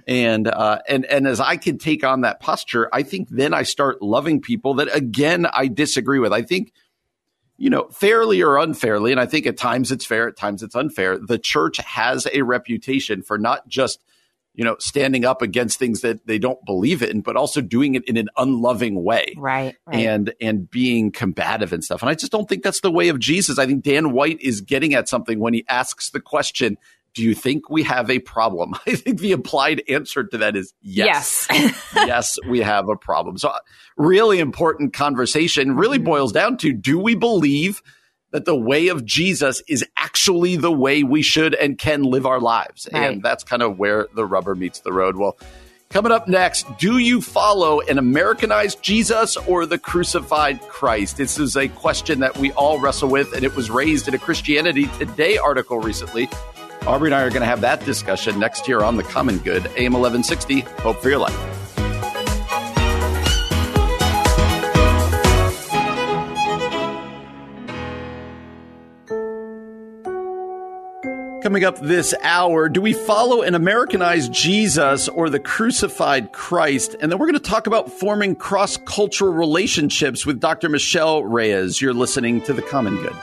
And 0.07 0.47
uh, 0.47 0.79
and 0.87 1.05
and 1.05 1.27
as 1.27 1.39
I 1.39 1.57
can 1.57 1.77
take 1.77 2.03
on 2.03 2.21
that 2.21 2.39
posture, 2.39 2.89
I 2.93 3.03
think 3.03 3.29
then 3.29 3.53
I 3.53 3.63
start 3.63 4.01
loving 4.01 4.41
people 4.41 4.75
that 4.75 4.93
again 4.93 5.45
I 5.45 5.67
disagree 5.67 6.19
with. 6.19 6.33
I 6.33 6.41
think 6.41 6.71
you 7.57 7.71
know, 7.71 7.87
fairly 7.89 8.43
or 8.43 8.57
unfairly, 8.57 9.11
and 9.11 9.19
I 9.19 9.25
think 9.25 9.47
at 9.47 9.57
times 9.57 9.91
it's 9.91 10.05
fair, 10.05 10.27
at 10.27 10.37
times 10.37 10.61
it's 10.61 10.75
unfair. 10.75 11.17
The 11.17 11.39
church 11.39 11.77
has 11.77 12.27
a 12.31 12.43
reputation 12.43 13.23
for 13.23 13.39
not 13.39 13.67
just 13.67 13.99
you 14.57 14.65
know 14.65 14.75
standing 14.79 15.23
up 15.23 15.41
against 15.41 15.79
things 15.79 16.01
that 16.01 16.25
they 16.27 16.39
don't 16.39 16.63
believe 16.65 17.01
in, 17.01 17.21
but 17.21 17.37
also 17.37 17.61
doing 17.61 17.95
it 17.95 18.03
in 18.05 18.17
an 18.17 18.27
unloving 18.35 19.03
way 19.03 19.33
Right. 19.37 19.75
right. 19.85 20.05
and 20.05 20.33
and 20.41 20.69
being 20.69 21.11
combative 21.11 21.71
and 21.71 21.83
stuff. 21.83 22.01
And 22.01 22.09
I 22.09 22.15
just 22.15 22.31
don't 22.31 22.49
think 22.49 22.63
that's 22.63 22.81
the 22.81 22.91
way 22.91 23.07
of 23.07 23.19
Jesus. 23.19 23.59
I 23.59 23.67
think 23.67 23.83
Dan 23.83 24.11
White 24.11 24.41
is 24.41 24.59
getting 24.61 24.95
at 24.95 25.07
something 25.07 25.39
when 25.39 25.53
he 25.53 25.63
asks 25.69 26.09
the 26.09 26.19
question, 26.19 26.77
"Do 27.13 27.21
you 27.21 27.35
think 27.35 27.69
we 27.69 27.83
have 27.83 28.09
a 28.09 28.17
problem?" 28.17 28.73
I 28.87 28.95
think 28.95 29.19
the 29.19 29.31
implied 29.31 29.83
answer 29.87 30.23
to 30.23 30.37
that 30.39 30.55
is 30.55 30.73
yes. 30.81 31.47
yes. 31.51 31.89
yes, 31.95 32.37
we 32.49 32.59
have 32.59 32.89
a 32.89 32.95
problem. 32.95 33.37
So 33.37 33.53
really 33.95 34.39
important 34.39 34.93
conversation 34.93 35.75
really 35.75 35.99
mm-hmm. 35.99 36.05
boils 36.05 36.31
down 36.31 36.57
to 36.57 36.73
do 36.73 36.97
we 36.97 37.13
believe 37.13 37.83
that 38.31 38.45
the 38.45 38.55
way 38.55 38.87
of 38.87 39.05
Jesus 39.05 39.61
is 39.67 39.85
actually 39.95 40.55
the 40.55 40.71
way 40.71 41.03
we 41.03 41.21
should 41.21 41.55
and 41.55 41.77
can 41.77 42.03
live 42.03 42.25
our 42.25 42.39
lives? 42.39 42.87
Right. 42.91 43.11
And 43.11 43.23
that's 43.23 43.43
kind 43.43 43.61
of 43.61 43.79
where 43.79 44.07
the 44.15 44.25
rubber 44.25 44.55
meets 44.55 44.79
the 44.79 44.93
road. 44.93 45.15
Well, 45.15 45.37
Coming 45.89 46.11
up 46.11 46.27
next, 46.27 46.65
do 46.77 46.97
you 46.97 47.21
follow 47.21 47.79
an 47.79 47.97
Americanized 47.97 48.83
Jesus 48.83 49.37
or 49.37 49.65
the 49.65 49.77
crucified 49.77 50.59
Christ? 50.63 51.15
This 51.15 51.39
is 51.39 51.55
a 51.55 51.69
question 51.69 52.19
that 52.19 52.37
we 52.37 52.51
all 52.51 52.77
wrestle 52.77 53.07
with, 53.07 53.33
and 53.33 53.45
it 53.45 53.55
was 53.55 53.69
raised 53.69 54.09
in 54.09 54.13
a 54.13 54.17
Christianity 54.17 54.87
Today 54.99 55.37
article 55.37 55.79
recently. 55.79 56.29
Aubrey 56.85 57.07
and 57.07 57.15
I 57.15 57.21
are 57.21 57.29
going 57.29 57.41
to 57.41 57.47
have 57.47 57.61
that 57.61 57.83
discussion 57.85 58.37
next 58.37 58.67
year 58.67 58.81
on 58.81 58.97
The 58.97 59.03
Common 59.03 59.37
Good, 59.37 59.65
AM 59.77 59.93
1160. 59.93 60.59
Hope 60.59 60.97
for 60.97 61.09
your 61.09 61.19
life. 61.19 61.66
Coming 71.47 71.63
up 71.63 71.79
this 71.79 72.13
hour, 72.23 72.67
do 72.67 72.81
we 72.81 72.91
follow 72.91 73.41
an 73.41 73.55
Americanized 73.55 74.33
Jesus 74.33 75.07
or 75.07 75.29
the 75.29 75.39
crucified 75.39 76.33
Christ? 76.33 76.97
And 76.99 77.09
then 77.09 77.17
we're 77.17 77.27
going 77.27 77.39
to 77.41 77.49
talk 77.49 77.67
about 77.67 77.89
forming 77.89 78.35
cross 78.35 78.75
cultural 78.75 79.31
relationships 79.31 80.25
with 80.25 80.41
Dr. 80.41 80.67
Michelle 80.67 81.23
Reyes. 81.23 81.79
You're 81.79 81.93
listening 81.93 82.41
to 82.41 82.51
The 82.51 82.61
Common 82.63 82.97
Good. 82.97 83.13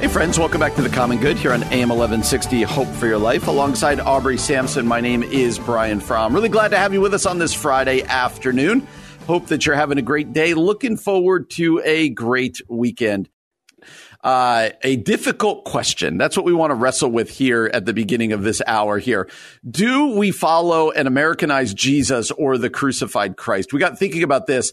Hey, 0.00 0.08
friends, 0.08 0.38
welcome 0.38 0.60
back 0.60 0.74
to 0.76 0.82
The 0.82 0.88
Common 0.88 1.18
Good 1.18 1.36
here 1.36 1.52
on 1.52 1.64
AM 1.64 1.90
1160 1.90 2.62
Hope 2.62 2.88
for 2.94 3.06
Your 3.06 3.18
Life. 3.18 3.46
Alongside 3.46 4.00
Aubrey 4.00 4.38
Sampson, 4.38 4.86
my 4.86 5.02
name 5.02 5.22
is 5.22 5.58
Brian 5.58 6.00
Fromm. 6.00 6.34
Really 6.34 6.48
glad 6.48 6.68
to 6.68 6.78
have 6.78 6.94
you 6.94 7.02
with 7.02 7.12
us 7.12 7.26
on 7.26 7.38
this 7.38 7.52
Friday 7.52 8.04
afternoon. 8.04 8.88
Hope 9.26 9.48
that 9.48 9.66
you're 9.66 9.74
having 9.74 9.98
a 9.98 10.02
great 10.02 10.32
day. 10.32 10.54
Looking 10.54 10.96
forward 10.96 11.50
to 11.50 11.82
a 11.84 12.10
great 12.10 12.60
weekend. 12.68 13.28
uh, 14.22 14.70
a 14.82 14.96
difficult 14.96 15.64
question. 15.64 16.16
That's 16.16 16.36
what 16.36 16.46
we 16.46 16.52
want 16.52 16.70
to 16.70 16.76
wrestle 16.76 17.10
with 17.10 17.28
here 17.28 17.68
at 17.74 17.86
the 17.86 17.92
beginning 17.92 18.32
of 18.32 18.44
this 18.44 18.62
hour 18.68 18.98
here. 18.98 19.28
Do 19.68 20.16
we 20.16 20.30
follow 20.30 20.92
an 20.92 21.08
Americanized 21.08 21.76
Jesus 21.76 22.30
or 22.30 22.56
the 22.56 22.70
crucified 22.70 23.36
Christ? 23.36 23.72
We 23.72 23.80
got 23.80 23.98
thinking 23.98 24.22
about 24.22 24.46
this. 24.46 24.72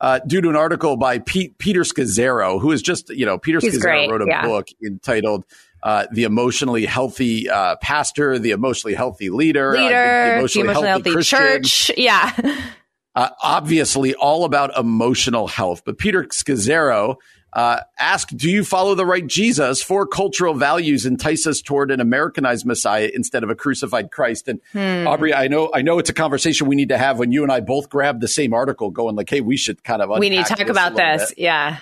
Uh, 0.00 0.18
due 0.26 0.42
to 0.42 0.50
an 0.50 0.56
article 0.56 0.98
by 0.98 1.18
Pete, 1.18 1.56
Peter 1.56 1.80
Scazzero, 1.80 2.60
who 2.60 2.72
is 2.72 2.82
just, 2.82 3.08
you 3.08 3.24
know, 3.24 3.38
Peter 3.38 3.60
He's 3.60 3.78
Scazzero 3.78 3.80
great, 3.80 4.10
wrote 4.10 4.22
a 4.22 4.26
yeah. 4.28 4.46
book 4.46 4.68
entitled 4.84 5.46
uh, 5.82 6.06
"The 6.12 6.24
Emotionally 6.24 6.84
Healthy 6.84 7.48
uh, 7.48 7.76
Pastor," 7.76 8.38
"The 8.38 8.50
Emotionally 8.50 8.94
Healthy 8.94 9.30
Leader," 9.30 9.72
Leader, 9.72 9.88
the 9.88 10.38
emotionally 10.38 10.72
healthy, 10.74 11.12
Christian." 11.12 11.38
church. 11.38 11.90
Yeah. 11.96 12.32
uh, 13.14 13.30
obviously 13.42 14.14
all 14.14 14.44
about 14.44 14.76
emotional 14.76 15.46
health. 15.46 15.82
But 15.84 15.98
Peter 15.98 16.24
Scazzero 16.24 17.16
uh, 17.52 17.80
asked, 17.98 18.36
"Do 18.36 18.50
you 18.50 18.64
follow 18.64 18.94
the 18.96 19.06
right 19.06 19.24
Jesus? 19.26 19.80
Four 19.82 20.06
cultural 20.06 20.54
values 20.54 21.06
entice 21.06 21.46
us 21.46 21.60
toward 21.60 21.92
an 21.92 22.00
Americanized 22.00 22.66
Messiah 22.66 23.08
instead 23.14 23.44
of 23.44 23.50
a 23.50 23.54
crucified 23.54 24.10
Christ." 24.10 24.48
And 24.48 24.60
Hmm. 24.72 25.06
Aubrey, 25.06 25.32
I 25.32 25.46
know, 25.46 25.70
I 25.72 25.82
know 25.82 25.98
it's 26.00 26.10
a 26.10 26.14
conversation 26.14 26.66
we 26.66 26.74
need 26.74 26.88
to 26.88 26.98
have 26.98 27.18
when 27.20 27.30
you 27.30 27.44
and 27.44 27.52
I 27.52 27.60
both 27.60 27.88
grab 27.88 28.20
the 28.20 28.26
same 28.28 28.52
article, 28.52 28.90
going 28.90 29.14
like, 29.14 29.30
"Hey, 29.30 29.40
we 29.40 29.56
should 29.56 29.84
kind 29.84 30.02
of 30.02 30.10
we 30.18 30.28
need 30.28 30.44
to 30.46 30.54
talk 30.56 30.68
about 30.68 30.96
this. 30.96 31.28
bit." 31.28 31.38
Yeah. 31.38 31.78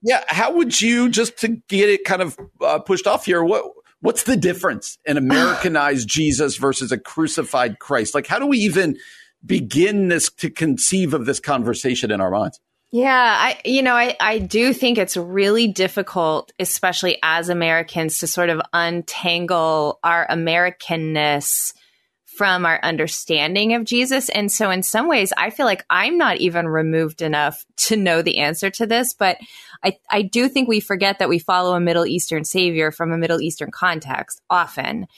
Yeah, 0.00 0.22
how 0.28 0.52
would 0.52 0.80
you 0.80 1.08
just 1.08 1.38
to 1.38 1.48
get 1.68 1.88
it 1.88 2.04
kind 2.04 2.22
of 2.22 2.38
uh, 2.60 2.78
pushed 2.78 3.08
off 3.08 3.24
here? 3.24 3.42
What 3.42 3.64
what's 4.00 4.22
the 4.22 4.36
difference 4.36 4.96
an 5.06 5.16
Americanized 5.16 6.06
Jesus 6.18 6.56
versus 6.56 6.92
a 6.92 6.98
crucified 6.98 7.80
Christ? 7.80 8.14
Like, 8.14 8.28
how 8.28 8.38
do 8.38 8.46
we 8.46 8.58
even 8.58 8.96
begin 9.44 10.08
this 10.08 10.30
to 10.32 10.50
conceive 10.50 11.14
of 11.14 11.26
this 11.26 11.40
conversation 11.40 12.10
in 12.10 12.20
our 12.20 12.30
minds? 12.30 12.60
Yeah, 12.90 13.36
I 13.38 13.60
you 13.66 13.82
know, 13.82 13.94
I 13.94 14.16
I 14.18 14.38
do 14.38 14.72
think 14.72 14.96
it's 14.96 15.16
really 15.16 15.68
difficult 15.68 16.52
especially 16.58 17.18
as 17.22 17.50
Americans 17.50 18.18
to 18.20 18.26
sort 18.26 18.48
of 18.48 18.62
untangle 18.72 19.98
our 20.02 20.26
Americanness 20.26 21.74
from 22.38 22.64
our 22.64 22.78
understanding 22.82 23.74
of 23.74 23.84
Jesus. 23.84 24.28
And 24.28 24.50
so 24.50 24.70
in 24.70 24.82
some 24.82 25.08
ways 25.08 25.32
I 25.36 25.50
feel 25.50 25.66
like 25.66 25.84
I'm 25.90 26.16
not 26.16 26.38
even 26.38 26.66
removed 26.66 27.20
enough 27.20 27.66
to 27.88 27.96
know 27.96 28.22
the 28.22 28.38
answer 28.38 28.70
to 28.70 28.86
this, 28.86 29.12
but 29.12 29.36
I 29.84 29.98
I 30.10 30.22
do 30.22 30.48
think 30.48 30.66
we 30.66 30.80
forget 30.80 31.18
that 31.18 31.28
we 31.28 31.38
follow 31.38 31.74
a 31.74 31.80
Middle 31.80 32.06
Eastern 32.06 32.44
savior 32.44 32.90
from 32.90 33.12
a 33.12 33.18
Middle 33.18 33.42
Eastern 33.42 33.70
context 33.70 34.40
often. 34.48 35.08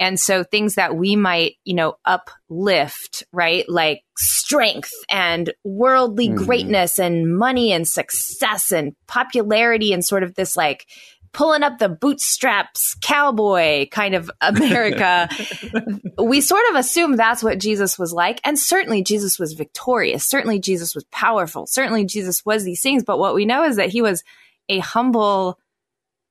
And 0.00 0.18
so 0.18 0.42
things 0.42 0.74
that 0.74 0.96
we 0.96 1.14
might, 1.16 1.54
you 1.64 1.74
know, 1.74 1.94
uplift, 2.04 3.22
right? 3.32 3.64
Like 3.68 4.02
strength 4.18 4.90
and 5.08 5.52
worldly 5.62 6.28
Mhm. 6.28 6.36
greatness 6.36 6.98
and 6.98 7.36
money 7.36 7.72
and 7.72 7.86
success 7.86 8.72
and 8.72 8.94
popularity 9.06 9.92
and 9.92 10.04
sort 10.04 10.22
of 10.24 10.34
this 10.34 10.56
like 10.56 10.86
pulling 11.32 11.62
up 11.64 11.78
the 11.78 11.88
bootstraps 11.88 12.94
cowboy 13.02 13.88
kind 13.90 14.14
of 14.14 14.30
America. 14.40 15.28
we 16.18 16.40
sort 16.40 16.62
of 16.70 16.76
assume 16.76 17.16
that's 17.16 17.42
what 17.42 17.58
Jesus 17.58 17.98
was 17.98 18.12
like. 18.12 18.40
And 18.44 18.58
certainly 18.58 19.02
Jesus 19.02 19.38
was 19.38 19.52
victorious. 19.52 20.24
Certainly 20.24 20.60
Jesus 20.60 20.94
was 20.94 21.04
powerful. 21.10 21.66
Certainly 21.66 22.04
Jesus 22.06 22.44
was 22.46 22.62
these 22.64 22.80
things. 22.82 23.02
But 23.02 23.18
what 23.18 23.34
we 23.34 23.46
know 23.46 23.64
is 23.64 23.76
that 23.76 23.90
he 23.90 24.00
was 24.00 24.22
a 24.68 24.78
humble, 24.78 25.58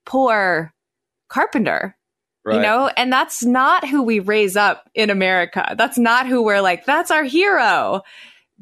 poor 0.05 0.73
carpenter 1.29 1.97
you 2.45 2.59
know 2.59 2.87
and 2.97 3.11
that's 3.11 3.43
not 3.43 3.87
who 3.87 4.03
we 4.03 4.19
raise 4.19 4.55
up 4.55 4.89
in 4.93 5.09
america 5.09 5.75
that's 5.77 5.97
not 5.97 6.27
who 6.27 6.43
we're 6.43 6.61
like 6.61 6.85
that's 6.85 7.11
our 7.11 7.23
hero 7.23 8.01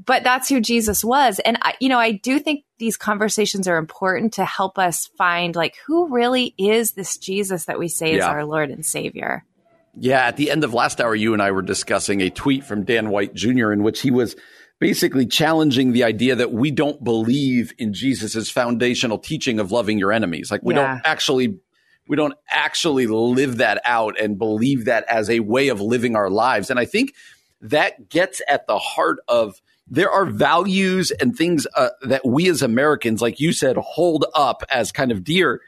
but 0.06 0.24
that's 0.24 0.48
who 0.50 0.62
jesus 0.62 1.04
was 1.04 1.40
and 1.40 1.58
i 1.62 1.74
you 1.80 1.90
know 1.90 2.00
i 2.00 2.12
do 2.12 2.40
think 2.40 2.64
these 2.78 2.98
conversations 2.98 3.68
are 3.68 3.78
important 3.78 4.34
to 4.34 4.46
help 4.46 4.78
us 4.78 5.08
find 5.18 5.56
like 5.56 5.76
who 5.88 6.08
really 6.10 6.54
is 6.58 6.92
this 6.92 7.18
jesus 7.18 7.66
that 7.66 7.80
we 7.80 7.88
say 7.88 8.14
is 8.14 8.24
our 8.24 8.46
lord 8.46 8.70
and 8.70 8.86
savior 8.86 9.44
Yeah, 9.94 10.26
at 10.26 10.38
the 10.38 10.50
end 10.52 10.64
of 10.64 10.74
last 10.74 11.02
hour, 11.02 11.14
you 11.14 11.34
and 11.34 11.42
I 11.42 11.52
were 11.52 11.62
discussing 11.62 12.22
a 12.22 12.30
tweet 12.30 12.64
from 12.64 12.86
Dan 12.86 13.10
White 13.10 13.34
Jr. 13.34 13.74
in 13.74 13.84
which 13.84 14.00
he 14.02 14.10
was 14.10 14.38
basically 14.80 15.26
challenging 15.26 15.92
the 15.92 16.06
idea 16.06 16.34
that 16.36 16.54
we 16.54 16.72
don't 16.72 17.04
believe 17.04 17.74
in 17.78 17.94
Jesus's 17.94 18.50
foundational 18.50 19.18
teaching 19.20 19.60
of 19.60 19.72
loving 19.74 20.00
your 20.00 20.14
enemies. 20.14 20.50
Like 20.50 20.62
we 20.64 20.74
Yeah. 20.74 20.94
don't 20.94 21.02
actually 21.04 21.60
we 22.12 22.18
don't 22.18 22.34
actually 22.49 23.07
live 23.07 23.55
that 23.59 23.82
out 23.86 24.20
and 24.20 24.38
believe 24.38 24.84
that 24.84 25.05
as 25.07 25.30
a 25.30 25.39
way 25.39 25.70
of 25.70 25.80
living 25.80 26.14
our 26.14 26.30
lives. 26.30 26.70
And 26.70 26.78
I 26.78 26.84
think 26.84 27.14
that 27.62 28.09
gets 28.09 28.41
at 28.49 28.68
the 28.68 28.78
heart 28.78 29.20
of 29.30 29.62
there 29.88 30.12
are 30.12 30.26
values 30.26 31.12
and 31.12 31.34
things 31.34 31.66
uh, 31.74 31.91
that 32.01 32.26
we 32.26 32.49
as 32.49 32.62
Americans, 32.62 33.22
like 33.22 33.39
you 33.39 33.53
said, 33.53 33.78
hold 33.78 34.26
up 34.36 34.62
as 34.70 34.91
kind 34.91 35.14
of 35.14 35.24
dear 35.24 35.62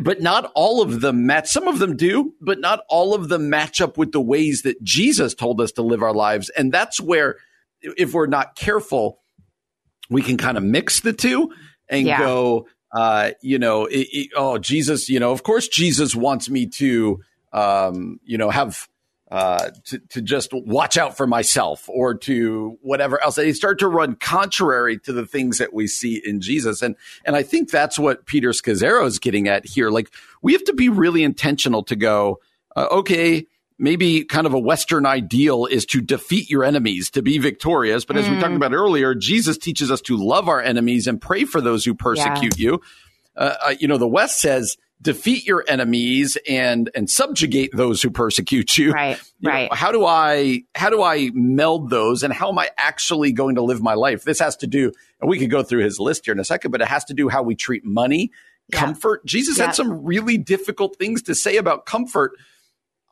but 0.00 0.22
not 0.22 0.50
all 0.54 0.80
of 0.80 1.02
them 1.02 1.26
match. 1.26 1.48
Some 1.48 1.68
of 1.68 1.78
them 1.78 1.98
do, 1.98 2.32
but 2.40 2.58
not 2.58 2.80
all 2.88 3.14
of 3.14 3.28
them 3.28 3.50
match 3.50 3.82
up 3.82 3.98
with 3.98 4.12
the 4.12 4.22
ways 4.22 4.62
that 4.62 4.82
Jesus 4.82 5.34
told 5.34 5.60
us 5.60 5.72
to 5.72 5.82
live 5.82 6.02
our 6.02 6.14
lives. 6.14 6.48
And 6.56 6.72
that's 6.72 6.98
where, 6.98 7.36
if 7.82 8.14
we're 8.14 8.26
not 8.26 8.56
careful, 8.56 9.20
we 10.08 10.22
can 10.22 10.38
kind 10.38 10.56
of 10.56 10.64
mix 10.64 11.00
the 11.00 11.12
two 11.12 11.52
and 11.90 12.06
Yeah. 12.06 12.20
go, 12.20 12.68
uh, 12.92 13.30
you 13.40 13.58
know, 13.58 13.86
it, 13.86 14.08
it- 14.12 14.30
oh, 14.36 14.58
Jesus, 14.58 15.08
you 15.08 15.20
know, 15.20 15.32
of 15.32 15.42
course, 15.42 15.68
Jesus 15.68 16.14
wants 16.14 16.50
me 16.50 16.66
to, 16.66 17.20
um, 17.52 18.20
you 18.24 18.38
know, 18.38 18.50
have, 18.50 18.88
uh, 19.30 19.70
to, 19.84 19.98
to 20.10 20.20
just 20.20 20.50
watch 20.52 20.98
out 20.98 21.16
for 21.16 21.26
myself 21.26 21.88
or 21.88 22.14
to 22.14 22.78
whatever 22.82 23.22
else. 23.24 23.36
They 23.36 23.54
start 23.54 23.78
to 23.78 23.88
run 23.88 24.14
contrary 24.16 24.98
to 25.00 25.12
the 25.12 25.24
things 25.26 25.56
that 25.58 25.72
we 25.72 25.86
see 25.86 26.20
in 26.22 26.42
Jesus. 26.42 26.82
And, 26.82 26.96
and 27.24 27.34
I 27.34 27.42
think 27.42 27.70
that's 27.70 27.98
what 27.98 28.26
Peter 28.26 28.50
Scazzero 28.50 29.06
is 29.06 29.18
getting 29.18 29.48
at 29.48 29.64
here. 29.64 29.90
Like 29.90 30.10
we 30.42 30.52
have 30.52 30.64
to 30.64 30.74
be 30.74 30.90
really 30.90 31.22
intentional 31.22 31.82
to 31.84 31.96
go, 31.96 32.40
uh, 32.76 32.88
okay, 32.90 33.46
maybe 33.82 34.24
kind 34.24 34.46
of 34.46 34.54
a 34.54 34.58
Western 34.58 35.04
ideal 35.04 35.66
is 35.66 35.84
to 35.86 36.00
defeat 36.00 36.48
your 36.48 36.62
enemies, 36.64 37.10
to 37.10 37.20
be 37.20 37.36
victorious. 37.38 38.04
But 38.04 38.16
as 38.16 38.30
we 38.30 38.38
talked 38.38 38.54
about 38.54 38.72
earlier, 38.72 39.14
Jesus 39.14 39.58
teaches 39.58 39.90
us 39.90 40.00
to 40.02 40.16
love 40.16 40.48
our 40.48 40.62
enemies 40.62 41.06
and 41.08 41.20
pray 41.20 41.44
for 41.44 41.60
those 41.60 41.84
who 41.84 41.92
persecute 41.94 42.58
you. 42.58 42.80
Uh, 43.36 43.54
uh, 43.66 43.74
you 43.80 43.88
know, 43.88 43.98
the 43.98 44.06
West 44.08 44.38
says, 44.40 44.76
defeat 45.00 45.44
your 45.44 45.64
enemies 45.66 46.38
and 46.48 46.88
and 46.94 47.10
subjugate 47.10 47.70
those 47.74 48.00
who 48.00 48.08
persecute 48.08 48.78
you 48.78 48.92
Right, 48.92 49.20
You 49.40 49.48
know, 49.48 49.54
right. 49.54 49.74
how 49.74 49.90
do 49.90 50.04
i 50.06 50.62
how 50.76 50.90
do 50.90 51.02
i 51.02 51.28
meld 51.34 51.90
those 51.90 52.22
and 52.22 52.32
how 52.32 52.50
am 52.50 52.58
i 52.60 52.70
actually 52.78 53.32
going 53.32 53.56
to 53.56 53.62
live 53.62 53.82
my 53.82 53.94
life 53.94 54.22
this 54.22 54.38
has 54.38 54.54
to 54.58 54.68
do 54.68 54.92
and 55.20 55.28
we 55.28 55.40
could 55.40 55.50
go 55.50 55.64
through 55.64 55.82
his 55.82 55.98
list 55.98 56.26
here 56.26 56.32
in 56.32 56.38
a 56.38 56.44
second 56.44 56.70
but 56.70 56.80
it 56.80 56.86
has 56.86 57.04
to 57.06 57.14
do 57.14 57.28
how 57.28 57.42
we 57.42 57.56
treat 57.56 57.84
money 57.84 58.30
Yeah. 58.68 58.78
comfort 58.78 59.26
jesus 59.26 59.58
Yeah. 59.58 59.66
had 59.66 59.74
some 59.74 60.04
really 60.04 60.38
difficult 60.38 60.94
things 61.00 61.20
to 61.22 61.34
say 61.34 61.56
about 61.56 61.84
comfort 61.84 62.30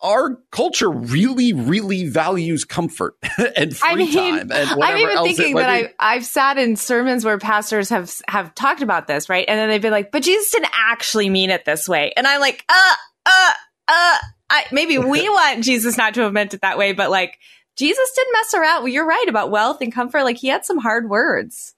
our 0.02 0.36
culture 0.50 0.90
really 0.90 1.52
really 1.52 2.08
values 2.08 2.64
comfort 2.64 3.16
and 3.56 3.76
free 3.76 3.90
I 3.90 3.94
mean, 3.94 4.12
time 4.12 4.52
and 4.52 4.70
whatever 4.70 4.82
I'm 4.82 4.98
even 4.98 5.16
else 5.16 5.28
thinking 5.28 5.54
that 5.56 5.82
be. 5.82 5.94
I, 5.98 6.14
I've 6.14 6.24
sat 6.24 6.58
in 6.58 6.76
sermons 6.76 7.24
where 7.24 7.38
pastors 7.38 7.88
have 7.90 8.12
have 8.28 8.54
talked 8.54 8.82
about 8.82 9.06
this, 9.06 9.28
right? 9.28 9.44
And 9.46 9.58
then 9.58 9.68
they've 9.68 9.82
been 9.82 9.92
like, 9.92 10.12
"But 10.12 10.22
Jesus 10.22 10.50
didn't 10.50 10.72
actually 10.72 11.28
mean 11.28 11.50
it 11.50 11.64
this 11.64 11.88
way," 11.88 12.12
and 12.16 12.26
I'm 12.26 12.40
like, 12.40 12.64
"Uh, 12.68 12.94
uh, 13.26 13.52
uh." 13.88 14.18
I, 14.52 14.64
maybe 14.72 14.98
we 14.98 15.28
want 15.28 15.62
Jesus 15.62 15.96
not 15.96 16.14
to 16.14 16.22
have 16.22 16.32
meant 16.32 16.54
it 16.54 16.62
that 16.62 16.76
way, 16.76 16.92
but 16.92 17.10
like 17.10 17.38
Jesus 17.76 18.10
didn't 18.16 18.32
mess 18.32 18.54
around. 18.54 18.82
Well, 18.82 18.92
you're 18.92 19.06
right 19.06 19.26
about 19.28 19.50
wealth 19.50 19.80
and 19.80 19.92
comfort. 19.92 20.24
Like 20.24 20.38
he 20.38 20.48
had 20.48 20.64
some 20.64 20.78
hard 20.78 21.08
words. 21.08 21.74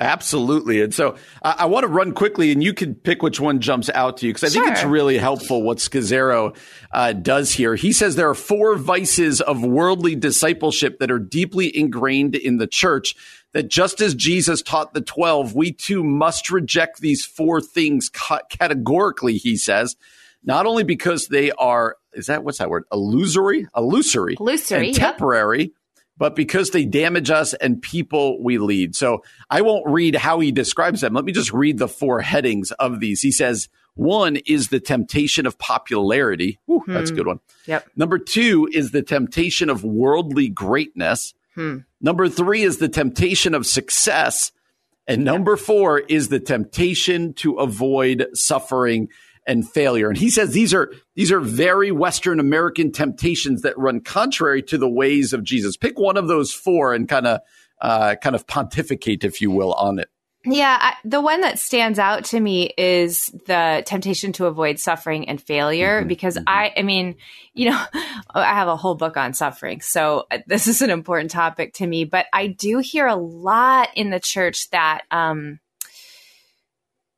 Absolutely. 0.00 0.80
And 0.80 0.94
so 0.94 1.16
I, 1.42 1.56
I 1.60 1.66
want 1.66 1.82
to 1.82 1.88
run 1.88 2.12
quickly 2.12 2.52
and 2.52 2.62
you 2.62 2.72
can 2.72 2.94
pick 2.94 3.22
which 3.22 3.40
one 3.40 3.60
jumps 3.60 3.90
out 3.90 4.18
to 4.18 4.26
you 4.26 4.32
because 4.32 4.56
I 4.56 4.60
think 4.60 4.70
it's 4.72 4.84
really 4.84 5.18
helpful 5.18 5.62
what 5.62 5.78
Scazzero 5.78 6.56
uh, 6.92 7.12
does 7.12 7.52
here. 7.52 7.74
He 7.74 7.92
says 7.92 8.14
there 8.14 8.28
are 8.28 8.34
four 8.34 8.76
vices 8.76 9.40
of 9.40 9.64
worldly 9.64 10.14
discipleship 10.14 11.00
that 11.00 11.10
are 11.10 11.18
deeply 11.18 11.76
ingrained 11.76 12.36
in 12.36 12.58
the 12.58 12.66
church. 12.66 13.16
That 13.54 13.68
just 13.68 14.02
as 14.02 14.14
Jesus 14.14 14.60
taught 14.60 14.92
the 14.92 15.00
12, 15.00 15.54
we 15.54 15.72
too 15.72 16.04
must 16.04 16.50
reject 16.50 17.00
these 17.00 17.24
four 17.24 17.62
things 17.62 18.10
ca- 18.10 18.42
categorically, 18.50 19.38
he 19.38 19.56
says, 19.56 19.96
not 20.44 20.66
only 20.66 20.84
because 20.84 21.28
they 21.28 21.50
are, 21.52 21.96
is 22.12 22.26
that, 22.26 22.44
what's 22.44 22.58
that 22.58 22.68
word? 22.68 22.84
Illusory? 22.92 23.66
Illusory. 23.74 24.36
Illusory, 24.38 24.88
And 24.88 24.96
yep. 24.96 25.12
temporary, 25.12 25.72
but 26.18 26.36
because 26.36 26.70
they 26.70 26.84
damage 26.84 27.30
us 27.30 27.54
and 27.54 27.80
people 27.80 28.42
we 28.42 28.58
lead. 28.58 28.94
So 28.94 29.22
I 29.48 29.62
won't 29.62 29.86
read 29.86 30.16
how 30.16 30.40
he 30.40 30.52
describes 30.52 31.00
them. 31.00 31.14
Let 31.14 31.24
me 31.24 31.32
just 31.32 31.52
read 31.52 31.78
the 31.78 31.88
four 31.88 32.20
headings 32.20 32.72
of 32.72 33.00
these. 33.00 33.22
He 33.22 33.32
says, 33.32 33.68
one 33.94 34.36
is 34.46 34.68
the 34.68 34.80
temptation 34.80 35.46
of 35.46 35.58
popularity. 35.58 36.60
Whew, 36.66 36.84
That's 36.86 37.10
a 37.10 37.14
good 37.14 37.22
hmm. 37.22 37.28
one. 37.28 37.40
Yep. 37.66 37.88
Number 37.96 38.18
two 38.18 38.68
is 38.72 38.90
the 38.90 39.02
temptation 39.02 39.70
of 39.70 39.84
worldly 39.84 40.48
greatness. 40.48 41.34
Hmm. 41.54 41.78
Number 42.00 42.28
three 42.28 42.62
is 42.62 42.78
the 42.78 42.88
temptation 42.88 43.54
of 43.54 43.66
success. 43.66 44.52
And 45.08 45.24
number 45.24 45.56
four 45.56 46.00
is 46.00 46.28
the 46.28 46.38
temptation 46.38 47.32
to 47.34 47.54
avoid 47.54 48.26
suffering 48.34 49.08
and 49.48 49.68
failure. 49.68 50.08
And 50.08 50.18
he 50.18 50.30
says 50.30 50.52
these 50.52 50.72
are 50.72 50.92
these 51.16 51.32
are 51.32 51.40
very 51.40 51.90
Western 51.90 52.38
American 52.38 52.92
temptations 52.92 53.62
that 53.62 53.76
run 53.76 54.00
contrary 54.00 54.62
to 54.64 54.78
the 54.78 54.88
ways 54.88 55.32
of 55.32 55.42
Jesus. 55.42 55.76
Pick 55.76 55.98
one 55.98 56.16
of 56.16 56.28
those 56.28 56.52
four 56.52 56.94
and 56.94 57.08
kind 57.08 57.26
of 57.26 57.40
uh, 57.80 58.14
kind 58.16 58.36
of 58.36 58.46
pontificate, 58.46 59.24
if 59.24 59.40
you 59.40 59.50
will, 59.50 59.72
on 59.72 59.98
it. 59.98 60.08
Yeah, 60.44 60.78
I, 60.80 60.94
the 61.04 61.20
one 61.20 61.40
that 61.40 61.58
stands 61.58 61.98
out 61.98 62.26
to 62.26 62.38
me 62.38 62.72
is 62.78 63.26
the 63.46 63.82
temptation 63.84 64.32
to 64.34 64.46
avoid 64.46 64.78
suffering 64.78 65.28
and 65.28 65.40
failure 65.40 66.00
mm-hmm. 66.00 66.08
because 66.08 66.36
mm-hmm. 66.36 66.44
I 66.46 66.72
I 66.76 66.82
mean, 66.82 67.16
you 67.54 67.70
know, 67.70 67.84
I 68.34 68.54
have 68.54 68.68
a 68.68 68.76
whole 68.76 68.94
book 68.94 69.16
on 69.16 69.32
suffering. 69.32 69.80
So 69.80 70.26
uh, 70.30 70.38
this 70.46 70.68
is 70.68 70.82
an 70.82 70.90
important 70.90 71.30
topic 71.30 71.74
to 71.74 71.86
me, 71.86 72.04
but 72.04 72.26
I 72.32 72.48
do 72.48 72.78
hear 72.78 73.06
a 73.06 73.16
lot 73.16 73.88
in 73.96 74.10
the 74.10 74.20
church 74.20 74.70
that 74.70 75.02
um 75.10 75.58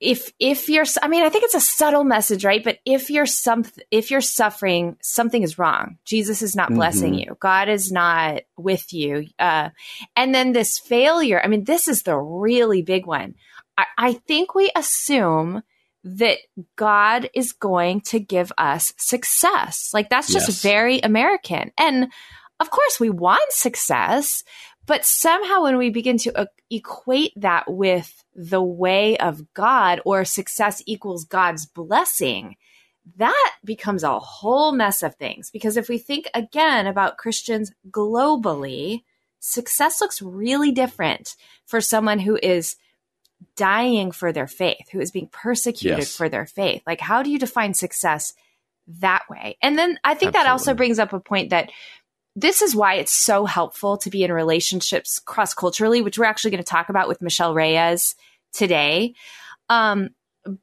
if 0.00 0.32
if 0.40 0.68
you're 0.68 0.86
i 1.02 1.08
mean 1.08 1.22
i 1.22 1.28
think 1.28 1.44
it's 1.44 1.54
a 1.54 1.60
subtle 1.60 2.04
message 2.04 2.44
right? 2.44 2.64
But 2.64 2.78
if 2.86 3.10
you're 3.10 3.26
some 3.26 3.64
if 3.90 4.10
you're 4.10 4.20
suffering 4.20 4.96
something 5.02 5.42
is 5.42 5.58
wrong. 5.58 5.98
Jesus 6.04 6.42
is 6.42 6.56
not 6.56 6.68
mm-hmm. 6.68 6.76
blessing 6.76 7.14
you. 7.14 7.36
God 7.38 7.68
is 7.68 7.92
not 7.92 8.42
with 8.56 8.92
you. 8.92 9.26
Uh, 9.38 9.70
and 10.16 10.34
then 10.34 10.52
this 10.52 10.78
failure 10.78 11.40
i 11.42 11.48
mean 11.48 11.64
this 11.64 11.86
is 11.86 12.02
the 12.02 12.16
really 12.16 12.82
big 12.82 13.06
one. 13.06 13.34
I, 13.76 13.86
I 13.98 14.12
think 14.14 14.54
we 14.54 14.70
assume 14.74 15.62
that 16.02 16.38
god 16.76 17.28
is 17.34 17.52
going 17.52 18.00
to 18.00 18.18
give 18.18 18.50
us 18.56 18.94
success. 18.96 19.90
Like 19.92 20.08
that's 20.08 20.32
just 20.32 20.48
yes. 20.48 20.62
very 20.62 21.00
american. 21.00 21.72
And 21.78 22.10
of 22.58 22.70
course 22.70 22.98
we 22.98 23.10
want 23.10 23.52
success 23.52 24.44
but 24.90 25.04
somehow 25.04 25.62
when 25.62 25.78
we 25.78 25.88
begin 25.88 26.18
to 26.18 26.36
uh, 26.36 26.46
equate 26.68 27.32
that 27.36 27.70
with 27.72 28.24
the 28.34 28.60
way 28.60 29.16
of 29.18 29.54
God 29.54 30.00
or 30.04 30.24
success 30.24 30.82
equals 30.84 31.24
God's 31.24 31.64
blessing, 31.64 32.56
that 33.14 33.52
becomes 33.64 34.02
a 34.02 34.18
whole 34.18 34.72
mess 34.72 35.04
of 35.04 35.14
things. 35.14 35.48
Because 35.52 35.76
if 35.76 35.88
we 35.88 35.96
think 35.96 36.28
again 36.34 36.88
about 36.88 37.18
Christians 37.18 37.70
globally, 37.88 39.04
success 39.38 40.00
looks 40.00 40.20
really 40.20 40.72
different 40.72 41.36
for 41.66 41.80
someone 41.80 42.18
who 42.18 42.36
is 42.42 42.74
dying 43.54 44.10
for 44.10 44.32
their 44.32 44.48
faith, 44.48 44.88
who 44.90 44.98
is 44.98 45.12
being 45.12 45.28
persecuted 45.28 45.98
yes. 45.98 46.16
for 46.16 46.28
their 46.28 46.46
faith. 46.46 46.82
Like, 46.84 47.00
how 47.00 47.22
do 47.22 47.30
you 47.30 47.38
define 47.38 47.74
success 47.74 48.34
that 48.88 49.22
way? 49.30 49.56
And 49.62 49.78
then 49.78 50.00
I 50.02 50.14
think 50.14 50.30
Absolutely. 50.30 50.42
that 50.42 50.50
also 50.50 50.74
brings 50.74 50.98
up 50.98 51.12
a 51.12 51.20
point 51.20 51.50
that 51.50 51.70
this 52.40 52.62
is 52.62 52.74
why 52.74 52.94
it's 52.94 53.12
so 53.12 53.44
helpful 53.44 53.96
to 53.98 54.10
be 54.10 54.24
in 54.24 54.32
relationships 54.32 55.18
cross 55.18 55.54
culturally, 55.54 56.02
which 56.02 56.18
we're 56.18 56.24
actually 56.24 56.50
going 56.50 56.62
to 56.62 56.68
talk 56.68 56.88
about 56.88 57.08
with 57.08 57.22
Michelle 57.22 57.54
Reyes 57.54 58.14
today. 58.52 59.14
Um, 59.68 60.10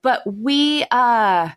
but 0.01 0.21
we 0.25 0.85
uh, 0.89 1.49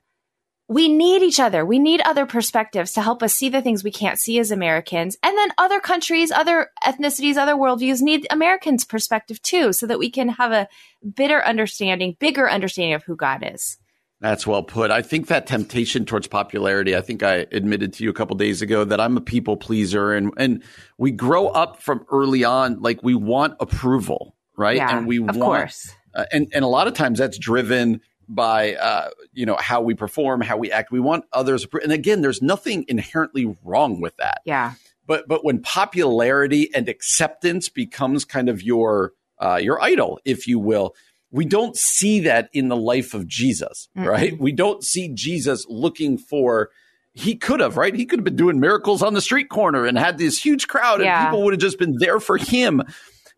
we 0.68 0.89
need 0.89 1.23
each 1.23 1.41
other. 1.41 1.64
We 1.64 1.79
need 1.79 2.01
other 2.03 2.27
perspectives 2.27 2.93
to 2.93 3.03
help 3.03 3.23
us 3.23 3.35
see 3.35 3.49
the 3.49 3.62
things 3.62 3.83
we 3.83 3.91
can't 3.91 4.21
see 4.21 4.39
as 4.39 4.51
Americans, 4.51 5.16
and 5.23 5.37
then 5.37 5.51
other 5.59 5.81
countries, 5.81 6.31
other 6.31 6.68
ethnicities, 6.85 7.37
other 7.37 7.55
worldviews 7.55 8.03
need 8.03 8.27
Americans' 8.31 8.85
perspective 8.85 9.41
too, 9.43 9.73
so 9.73 9.87
that 9.87 9.99
we 9.99 10.11
can 10.11 10.29
have 10.29 10.53
a 10.53 10.68
better 11.03 11.43
understanding, 11.45 12.16
bigger 12.21 12.49
understanding 12.49 12.95
of 12.95 13.05
who 13.05 13.16
God 13.16 13.43
is. 13.55 13.79
That's 14.21 14.47
well 14.47 14.62
put. 14.62 14.91
I 14.91 15.01
think 15.01 15.29
that 15.29 15.47
temptation 15.47 16.05
towards 16.05 16.27
popularity, 16.27 16.95
I 16.95 17.01
think 17.01 17.23
I 17.23 17.47
admitted 17.53 17.95
to 17.95 18.05
you 18.05 18.11
a 18.11 18.12
couple 18.12 18.37
days 18.37 18.61
ago 18.61 18.85
that 18.85 19.01
I'm 19.01 19.16
a 19.16 19.21
people 19.21 19.57
pleaser 19.57 20.12
and 20.12 20.33
and 20.37 20.62
we 20.99 21.11
grow 21.11 21.49
up 21.49 21.81
from 21.81 22.05
early 22.12 22.45
on 22.45 22.81
like 22.81 23.03
we 23.03 23.14
want 23.14 23.57
approval, 23.61 24.37
right? 24.57 24.77
Yeah, 24.77 24.99
and 24.99 25.07
we 25.07 25.18
of 25.18 25.37
want 25.37 25.41
course. 25.41 25.91
Uh, 26.14 26.27
and 26.33 26.49
and 26.53 26.64
a 26.64 26.68
lot 26.68 26.87
of 26.87 26.93
times 26.93 27.18
that's 27.18 27.39
driven 27.39 28.03
by 28.29 28.75
uh, 28.75 29.09
you 29.33 29.47
know 29.47 29.57
how 29.57 29.81
we 29.81 29.95
perform, 29.95 30.43
how 30.43 30.59
we 30.59 30.71
act. 30.71 30.93
We 30.93 31.01
want 31.01 31.25
others 31.33 31.66
and 31.83 31.93
again 31.93 32.21
there's 32.21 32.43
nothing 32.43 32.85
inherently 32.89 33.57
wrong 33.64 34.03
with 34.03 34.16
that. 34.18 34.43
Yeah. 34.45 34.75
But 35.07 35.29
but 35.29 35.47
when 35.47 35.62
popularity 35.62 36.68
and 36.75 36.91
acceptance 36.91 37.71
becomes 37.71 38.27
kind 38.27 38.51
of 38.51 38.62
your 38.62 39.14
uh, 39.39 39.57
your 39.57 39.83
idol, 39.83 40.21
if 40.27 40.47
you 40.47 40.59
will, 40.59 40.95
we 41.31 41.45
don't 41.45 41.76
see 41.76 42.20
that 42.20 42.49
in 42.53 42.68
the 42.68 42.76
life 42.76 43.14
of 43.14 43.26
Jesus, 43.26 43.89
mm-hmm. 43.97 44.09
right? 44.09 44.41
We 44.41 44.53
don't 44.53 44.85
see 44.85 45.09
Jesus 45.12 45.64
looking 45.68 46.18
for 46.18 46.70
he 47.12 47.37
could 47.37 47.61
have, 47.61 47.76
right? 47.76 47.95
He 47.95 48.07
could 48.07 48.20
have 48.20 48.24
been 48.24 48.37
doing 48.37 48.61
miracles 48.61 49.03
on 49.03 49.14
the 49.14 49.20
street 49.20 49.49
corner 49.49 49.85
and 49.85 49.99
had 49.99 50.18
this 50.18 50.43
huge 50.43 50.68
crowd 50.68 51.01
and 51.01 51.26
people 51.26 51.43
would 51.43 51.53
have 51.53 51.61
just 51.61 51.78
been 51.78 51.97
there 51.99 52.20
for 52.20 52.37
him. 52.37 52.83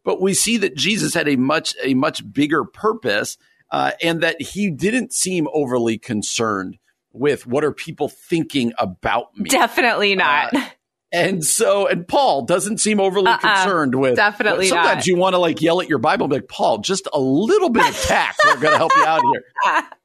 But 0.05 0.21
we 0.21 0.35
see 0.35 0.59
that 0.59 0.77
Jesus 0.77 1.15
had 1.15 1.29
a 1.29 1.37
much 1.37 1.75
a 1.83 1.95
much 1.95 2.31
bigger 2.33 2.65
purpose 2.65 3.39
uh, 3.71 3.93
and 4.03 4.21
that 4.23 4.41
he 4.41 4.71
didn't 4.71 5.13
seem 5.13 5.49
overly 5.53 5.97
concerned 5.97 6.79
with 7.13 7.47
what 7.47 7.65
are 7.65 7.73
people 7.73 8.09
thinking 8.09 8.73
about 8.79 9.37
me. 9.37 9.49
Definitely 9.49 10.15
not. 10.15 10.55
Uh, 10.55 10.65
and 11.13 11.45
so, 11.45 11.87
and 11.87 12.07
Paul 12.07 12.43
doesn't 12.43 12.79
seem 12.79 13.01
overly 13.01 13.29
uh-uh, 13.29 13.39
concerned 13.39 13.95
with. 13.95 14.17
Definitely 14.17 14.69
Sometimes 14.69 14.97
not. 14.97 15.07
you 15.07 15.17
want 15.17 15.35
to 15.35 15.39
like 15.39 15.61
yell 15.61 15.81
at 15.81 15.89
your 15.89 15.99
Bible, 15.99 16.29
like 16.29 16.49
Paul, 16.49 16.79
just 16.79 17.09
a 17.13 17.21
little 17.21 17.71
bit 17.71 17.89
of 17.89 18.01
tact. 18.03 18.41
We're 18.45 18.61
going 18.61 18.73
to 18.73 18.79
help 18.79 18.93
you 18.97 19.05
out 19.05 19.23
here. 19.23 19.83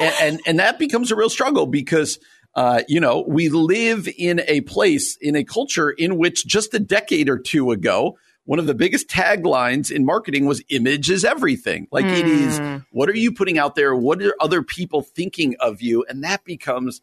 And, 0.00 0.14
and, 0.20 0.40
and 0.44 0.58
that 0.58 0.80
becomes 0.80 1.12
a 1.12 1.16
real 1.16 1.30
struggle 1.30 1.66
because 1.66 2.18
uh, 2.56 2.82
you 2.88 2.98
know 2.98 3.24
we 3.28 3.48
live 3.48 4.08
in 4.18 4.42
a 4.48 4.60
place 4.62 5.16
in 5.20 5.36
a 5.36 5.44
culture 5.44 5.88
in 5.88 6.18
which 6.18 6.44
just 6.44 6.74
a 6.74 6.80
decade 6.80 7.28
or 7.28 7.38
two 7.38 7.70
ago 7.70 8.16
one 8.44 8.58
of 8.58 8.66
the 8.66 8.74
biggest 8.74 9.08
taglines 9.08 9.90
in 9.90 10.04
marketing 10.04 10.46
was 10.46 10.62
image 10.68 11.10
is 11.10 11.24
everything. 11.24 11.88
Like 11.90 12.04
mm. 12.04 12.18
it 12.18 12.26
is, 12.26 12.58
hmm. 12.58 12.76
what 12.90 13.08
are 13.08 13.16
you 13.16 13.32
putting 13.32 13.58
out 13.58 13.74
there? 13.74 13.94
What 13.94 14.22
are 14.22 14.34
other 14.38 14.62
people 14.62 15.02
thinking 15.02 15.56
of 15.60 15.80
you? 15.80 16.04
And 16.08 16.22
that 16.24 16.44
becomes 16.44 17.00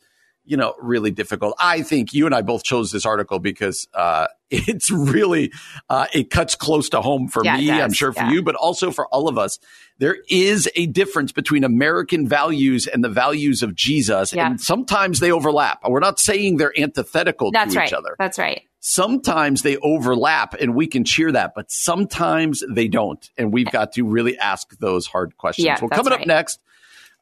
you 0.51 0.57
know, 0.57 0.75
really 0.81 1.11
difficult. 1.11 1.55
I 1.57 1.81
think 1.81 2.13
you 2.13 2.25
and 2.25 2.35
I 2.35 2.41
both 2.41 2.63
chose 2.63 2.91
this 2.91 3.05
article 3.05 3.39
because 3.39 3.87
uh, 3.93 4.27
it's 4.51 4.91
really 4.91 5.53
uh, 5.89 6.07
it 6.13 6.29
cuts 6.29 6.55
close 6.55 6.89
to 6.89 7.01
home 7.01 7.29
for 7.29 7.41
yeah, 7.45 7.55
me. 7.55 7.71
I'm 7.71 7.93
sure 7.93 8.11
for 8.11 8.23
yeah. 8.23 8.31
you, 8.31 8.43
but 8.43 8.55
also 8.55 8.91
for 8.91 9.07
all 9.07 9.29
of 9.29 9.37
us. 9.37 9.59
There 9.99 10.17
is 10.29 10.69
a 10.75 10.87
difference 10.87 11.31
between 11.31 11.63
American 11.63 12.27
values 12.27 12.85
and 12.85 13.01
the 13.01 13.09
values 13.09 13.63
of 13.63 13.75
Jesus, 13.75 14.33
yeah. 14.33 14.47
and 14.47 14.59
sometimes 14.59 15.21
they 15.21 15.31
overlap. 15.31 15.79
We're 15.87 16.01
not 16.01 16.19
saying 16.19 16.57
they're 16.57 16.77
antithetical 16.77 17.51
That's 17.51 17.73
to 17.73 17.79
right. 17.79 17.87
each 17.87 17.93
other. 17.93 18.15
That's 18.19 18.37
right. 18.37 18.63
Sometimes 18.81 19.61
they 19.61 19.77
overlap, 19.77 20.55
and 20.55 20.75
we 20.75 20.87
can 20.87 21.05
cheer 21.05 21.31
that, 21.31 21.53
but 21.55 21.71
sometimes 21.71 22.61
they 22.69 22.89
don't, 22.89 23.29
and 23.37 23.53
we've 23.53 23.71
got 23.71 23.93
to 23.93 24.03
really 24.03 24.37
ask 24.37 24.77
those 24.79 25.07
hard 25.07 25.37
questions. 25.37 25.79
Well, 25.79 25.89
coming 25.89 26.11
right. 26.11 26.21
up 26.21 26.27
next. 26.27 26.59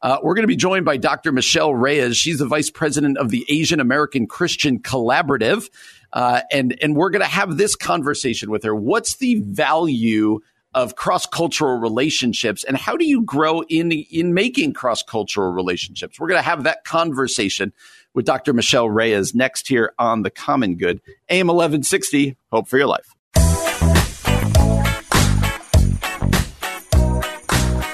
Uh, 0.02 0.18
we're 0.22 0.34
going 0.34 0.44
to 0.44 0.48
be 0.48 0.56
joined 0.56 0.84
by 0.84 0.96
Dr. 0.96 1.30
Michelle 1.32 1.74
Reyes. 1.74 2.16
She's 2.16 2.38
the 2.38 2.46
vice 2.46 2.70
president 2.70 3.18
of 3.18 3.30
the 3.30 3.44
Asian 3.48 3.80
American 3.80 4.26
Christian 4.26 4.78
Collaborative. 4.78 5.68
Uh, 6.12 6.40
and, 6.50 6.76
and 6.82 6.96
we're 6.96 7.10
going 7.10 7.20
to 7.20 7.28
have 7.28 7.56
this 7.56 7.76
conversation 7.76 8.50
with 8.50 8.64
her. 8.64 8.74
What's 8.74 9.16
the 9.16 9.40
value 9.40 10.40
of 10.72 10.96
cross 10.96 11.26
cultural 11.26 11.78
relationships 11.78 12.64
and 12.64 12.76
how 12.76 12.96
do 12.96 13.04
you 13.04 13.22
grow 13.22 13.62
in, 13.62 13.92
in 13.92 14.32
making 14.32 14.72
cross 14.72 15.02
cultural 15.02 15.52
relationships? 15.52 16.18
We're 16.18 16.28
going 16.28 16.42
to 16.42 16.48
have 16.48 16.64
that 16.64 16.84
conversation 16.84 17.72
with 18.14 18.24
Dr. 18.24 18.52
Michelle 18.52 18.88
Reyes 18.88 19.34
next 19.34 19.68
here 19.68 19.92
on 19.98 20.22
The 20.22 20.30
Common 20.30 20.76
Good. 20.76 21.00
AM 21.28 21.48
1160, 21.48 22.36
Hope 22.50 22.68
for 22.68 22.78
Your 22.78 22.86
Life. 22.86 23.14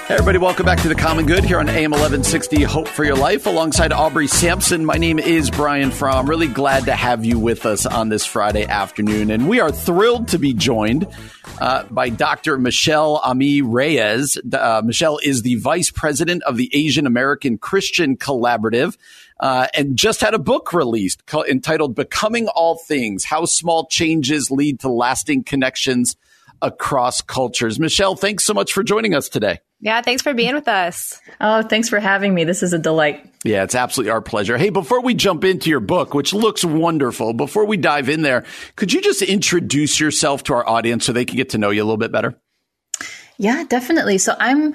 Everybody, 0.09 0.37
welcome 0.37 0.65
back 0.65 0.79
to 0.83 0.87
the 0.87 0.95
Common 0.95 1.25
Good 1.25 1.43
here 1.43 1.59
on 1.59 1.67
AM 1.67 1.91
1160 1.91 2.63
Hope 2.63 2.87
for 2.87 3.03
Your 3.03 3.17
Life 3.17 3.45
alongside 3.45 3.91
Aubrey 3.91 4.27
Sampson. 4.27 4.85
My 4.85 4.95
name 4.95 5.19
is 5.19 5.51
Brian 5.51 5.91
Fromm. 5.91 6.29
Really 6.29 6.47
glad 6.47 6.85
to 6.85 6.93
have 6.93 7.25
you 7.25 7.37
with 7.37 7.65
us 7.65 7.85
on 7.85 8.07
this 8.07 8.25
Friday 8.25 8.65
afternoon. 8.65 9.29
And 9.29 9.49
we 9.49 9.59
are 9.59 9.69
thrilled 9.69 10.29
to 10.29 10.39
be 10.39 10.53
joined 10.53 11.07
uh, 11.59 11.83
by 11.91 12.07
Dr. 12.07 12.57
Michelle 12.57 13.17
Ami 13.17 13.61
Reyes. 13.61 14.37
Uh, 14.53 14.81
Michelle 14.85 15.19
is 15.21 15.41
the 15.41 15.55
vice 15.55 15.91
president 15.91 16.41
of 16.43 16.55
the 16.55 16.69
Asian 16.71 17.05
American 17.05 17.57
Christian 17.57 18.15
Collaborative. 18.15 18.95
Uh, 19.41 19.67
and 19.73 19.97
just 19.97 20.21
had 20.21 20.33
a 20.33 20.39
book 20.39 20.71
released 20.71 21.21
entitled 21.49 21.95
Becoming 21.95 22.47
All 22.47 22.77
Things 22.77 23.25
How 23.25 23.43
Small 23.43 23.87
Changes 23.87 24.49
Lead 24.49 24.79
to 24.79 24.89
Lasting 24.89 25.43
Connections 25.43 26.15
Across 26.61 27.23
Cultures. 27.23 27.77
Michelle, 27.77 28.15
thanks 28.15 28.45
so 28.45 28.53
much 28.53 28.71
for 28.71 28.83
joining 28.83 29.13
us 29.13 29.27
today. 29.27 29.59
Yeah, 29.79 30.01
thanks 30.01 30.23
for 30.23 30.33
being 30.33 30.55
with 30.55 30.67
us. 30.67 31.21
Oh, 31.39 31.61
thanks 31.61 31.87
for 31.87 31.99
having 31.99 32.33
me. 32.33 32.43
This 32.43 32.63
is 32.63 32.73
a 32.73 32.79
delight. 32.79 33.31
Yeah, 33.43 33.63
it's 33.63 33.75
absolutely 33.75 34.11
our 34.11 34.21
pleasure. 34.21 34.57
Hey, 34.57 34.69
before 34.69 35.01
we 35.01 35.13
jump 35.13 35.43
into 35.43 35.69
your 35.69 35.79
book, 35.79 36.15
which 36.15 36.33
looks 36.33 36.65
wonderful, 36.65 37.33
before 37.33 37.65
we 37.65 37.77
dive 37.77 38.09
in 38.09 38.23
there, 38.23 38.43
could 38.75 38.91
you 38.91 39.01
just 39.01 39.21
introduce 39.21 39.99
yourself 39.99 40.43
to 40.43 40.55
our 40.55 40.67
audience 40.67 41.05
so 41.05 41.13
they 41.13 41.25
can 41.25 41.37
get 41.37 41.49
to 41.49 41.59
know 41.59 41.69
you 41.69 41.83
a 41.83 41.85
little 41.85 41.97
bit 41.97 42.11
better? 42.11 42.35
Yeah, 43.37 43.65
definitely. 43.69 44.17
So 44.17 44.35
I'm 44.39 44.73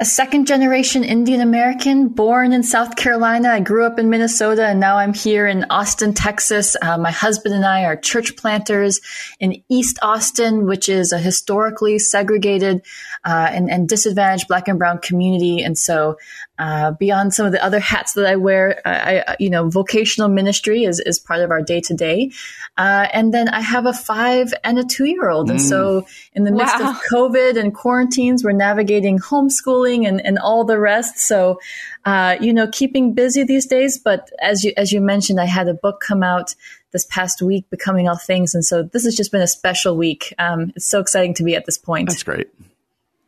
a 0.00 0.04
second 0.04 0.46
generation 0.46 1.02
Indian 1.02 1.40
American 1.40 2.08
born 2.08 2.52
in 2.52 2.62
South 2.62 2.94
Carolina. 2.94 3.48
I 3.48 3.60
grew 3.60 3.84
up 3.84 3.98
in 3.98 4.08
Minnesota 4.08 4.64
and 4.64 4.78
now 4.78 4.96
I'm 4.96 5.12
here 5.12 5.46
in 5.46 5.66
Austin, 5.70 6.14
Texas. 6.14 6.76
Uh, 6.80 6.96
my 6.96 7.10
husband 7.10 7.54
and 7.54 7.66
I 7.66 7.84
are 7.84 7.96
church 7.96 8.36
planters 8.36 9.00
in 9.40 9.60
East 9.68 9.98
Austin, 10.00 10.66
which 10.66 10.88
is 10.88 11.10
a 11.10 11.18
historically 11.18 11.98
segregated 11.98 12.82
uh, 13.24 13.48
and, 13.50 13.70
and, 13.70 13.88
disadvantaged 13.88 14.48
black 14.48 14.68
and 14.68 14.78
brown 14.78 14.98
community. 14.98 15.62
And 15.62 15.76
so 15.76 16.18
uh, 16.58 16.92
beyond 16.92 17.34
some 17.34 17.46
of 17.46 17.52
the 17.52 17.62
other 17.62 17.80
hats 17.80 18.12
that 18.14 18.26
I 18.26 18.36
wear, 18.36 18.80
I, 18.84 19.36
you 19.38 19.50
know, 19.50 19.68
vocational 19.68 20.28
ministry 20.28 20.84
is, 20.84 21.00
is 21.00 21.18
part 21.18 21.40
of 21.40 21.50
our 21.50 21.62
day 21.62 21.80
to 21.82 21.94
day. 21.94 22.30
And 22.76 23.34
then 23.34 23.48
I 23.48 23.60
have 23.60 23.86
a 23.86 23.92
five 23.92 24.52
and 24.64 24.78
a 24.78 24.84
two 24.84 25.04
year 25.04 25.30
old. 25.30 25.48
Mm. 25.48 25.52
And 25.52 25.62
so 25.62 26.06
in 26.34 26.44
the 26.44 26.52
midst 26.52 26.78
wow. 26.80 26.90
of 26.90 26.96
COVID 27.10 27.58
and 27.58 27.74
quarantines, 27.74 28.44
we're 28.44 28.52
navigating 28.52 29.18
homeschooling 29.18 30.06
and, 30.06 30.24
and 30.24 30.38
all 30.38 30.64
the 30.64 30.78
rest. 30.78 31.18
So, 31.18 31.60
uh, 32.04 32.36
you 32.40 32.52
know, 32.52 32.68
keeping 32.68 33.14
busy 33.14 33.44
these 33.44 33.66
days. 33.66 33.98
But 33.98 34.30
as 34.40 34.64
you, 34.64 34.72
as 34.76 34.92
you 34.92 35.00
mentioned, 35.00 35.40
I 35.40 35.46
had 35.46 35.68
a 35.68 35.74
book 35.74 36.00
come 36.00 36.22
out 36.22 36.54
this 36.92 37.06
past 37.06 37.42
week, 37.42 37.68
Becoming 37.70 38.08
All 38.08 38.16
Things. 38.16 38.54
And 38.54 38.64
so 38.64 38.82
this 38.82 39.04
has 39.04 39.14
just 39.14 39.32
been 39.32 39.42
a 39.42 39.46
special 39.46 39.96
week. 39.96 40.32
Um, 40.38 40.72
it's 40.74 40.88
so 40.88 41.00
exciting 41.00 41.34
to 41.34 41.44
be 41.44 41.54
at 41.54 41.66
this 41.66 41.78
point. 41.78 42.08
That's 42.08 42.22
great. 42.22 42.48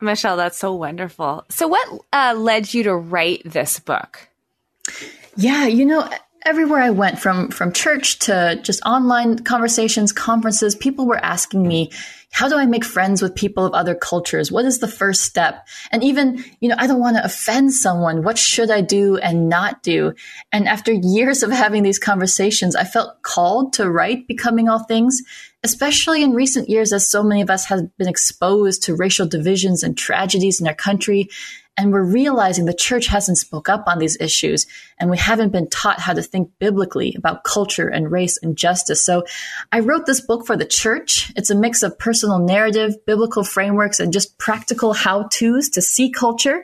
Michelle, 0.01 0.37
that's 0.37 0.57
so 0.57 0.73
wonderful. 0.73 1.45
So, 1.49 1.67
what 1.67 2.01
uh, 2.11 2.33
led 2.37 2.73
you 2.73 2.83
to 2.83 2.95
write 2.95 3.41
this 3.45 3.79
book? 3.79 4.27
Yeah, 5.37 5.67
you 5.67 5.85
know, 5.85 6.09
everywhere 6.45 6.81
I 6.81 6.89
went, 6.89 7.19
from 7.19 7.49
from 7.49 7.71
church 7.71 8.19
to 8.19 8.59
just 8.63 8.81
online 8.85 9.39
conversations, 9.39 10.11
conferences, 10.11 10.75
people 10.75 11.05
were 11.05 11.23
asking 11.23 11.67
me, 11.67 11.91
"How 12.31 12.49
do 12.49 12.57
I 12.57 12.65
make 12.65 12.83
friends 12.83 13.21
with 13.21 13.35
people 13.35 13.65
of 13.65 13.73
other 13.73 13.95
cultures? 13.95 14.51
What 14.51 14.65
is 14.65 14.79
the 14.79 14.87
first 14.87 15.21
step?" 15.21 15.67
And 15.91 16.03
even, 16.03 16.43
you 16.59 16.69
know, 16.69 16.75
I 16.77 16.87
don't 16.87 16.99
want 16.99 17.17
to 17.17 17.23
offend 17.23 17.73
someone. 17.73 18.23
What 18.23 18.37
should 18.37 18.71
I 18.71 18.81
do 18.81 19.17
and 19.17 19.49
not 19.49 19.83
do? 19.83 20.13
And 20.51 20.67
after 20.67 20.91
years 20.91 21.43
of 21.43 21.51
having 21.51 21.83
these 21.83 21.99
conversations, 21.99 22.75
I 22.75 22.83
felt 22.83 23.21
called 23.21 23.73
to 23.73 23.89
write 23.89 24.27
"Becoming 24.27 24.67
All 24.67 24.79
Things." 24.79 25.21
Especially 25.63 26.23
in 26.23 26.33
recent 26.33 26.69
years 26.69 26.91
as 26.91 27.09
so 27.09 27.23
many 27.23 27.41
of 27.41 27.49
us 27.49 27.65
have 27.65 27.95
been 27.97 28.07
exposed 28.07 28.83
to 28.83 28.95
racial 28.95 29.27
divisions 29.27 29.83
and 29.83 29.97
tragedies 29.97 30.59
in 30.59 30.67
our 30.67 30.73
country. 30.73 31.29
And 31.77 31.93
we're 31.93 32.03
realizing 32.03 32.65
the 32.65 32.73
church 32.73 33.07
hasn't 33.07 33.37
spoke 33.37 33.69
up 33.69 33.85
on 33.87 33.99
these 33.99 34.19
issues 34.19 34.67
and 34.99 35.09
we 35.09 35.17
haven't 35.17 35.51
been 35.51 35.69
taught 35.69 35.99
how 35.99 36.13
to 36.13 36.21
think 36.21 36.51
biblically 36.59 37.13
about 37.15 37.43
culture 37.43 37.87
and 37.87 38.11
race 38.11 38.37
and 38.41 38.57
justice. 38.57 39.05
So 39.05 39.23
I 39.71 39.79
wrote 39.79 40.05
this 40.05 40.19
book 40.19 40.45
for 40.45 40.57
the 40.57 40.65
church. 40.65 41.31
It's 41.35 41.49
a 41.49 41.55
mix 41.55 41.81
of 41.81 41.97
personal 41.97 42.39
narrative, 42.39 43.05
biblical 43.05 43.43
frameworks, 43.43 43.99
and 43.99 44.11
just 44.11 44.37
practical 44.37 44.93
how 44.93 45.27
to's 45.31 45.69
to 45.69 45.81
see 45.81 46.11
culture 46.11 46.63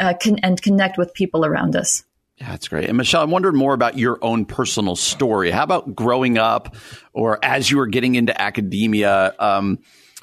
uh, 0.00 0.14
can, 0.14 0.38
and 0.38 0.60
connect 0.60 0.98
with 0.98 1.14
people 1.14 1.44
around 1.44 1.76
us. 1.76 2.04
Yeah, 2.38 2.50
that's 2.50 2.68
great. 2.68 2.88
And 2.88 2.98
Michelle, 2.98 3.22
I 3.22 3.24
wondered 3.24 3.54
more 3.54 3.72
about 3.72 3.96
your 3.96 4.18
own 4.22 4.44
personal 4.44 4.94
story. 4.94 5.50
How 5.50 5.62
about 5.62 5.94
growing 5.94 6.36
up 6.36 6.76
or 7.14 7.42
as 7.42 7.70
you 7.70 7.78
were 7.78 7.86
getting 7.86 8.14
into 8.14 8.38
academia? 8.38 9.34
Um, 9.38 9.78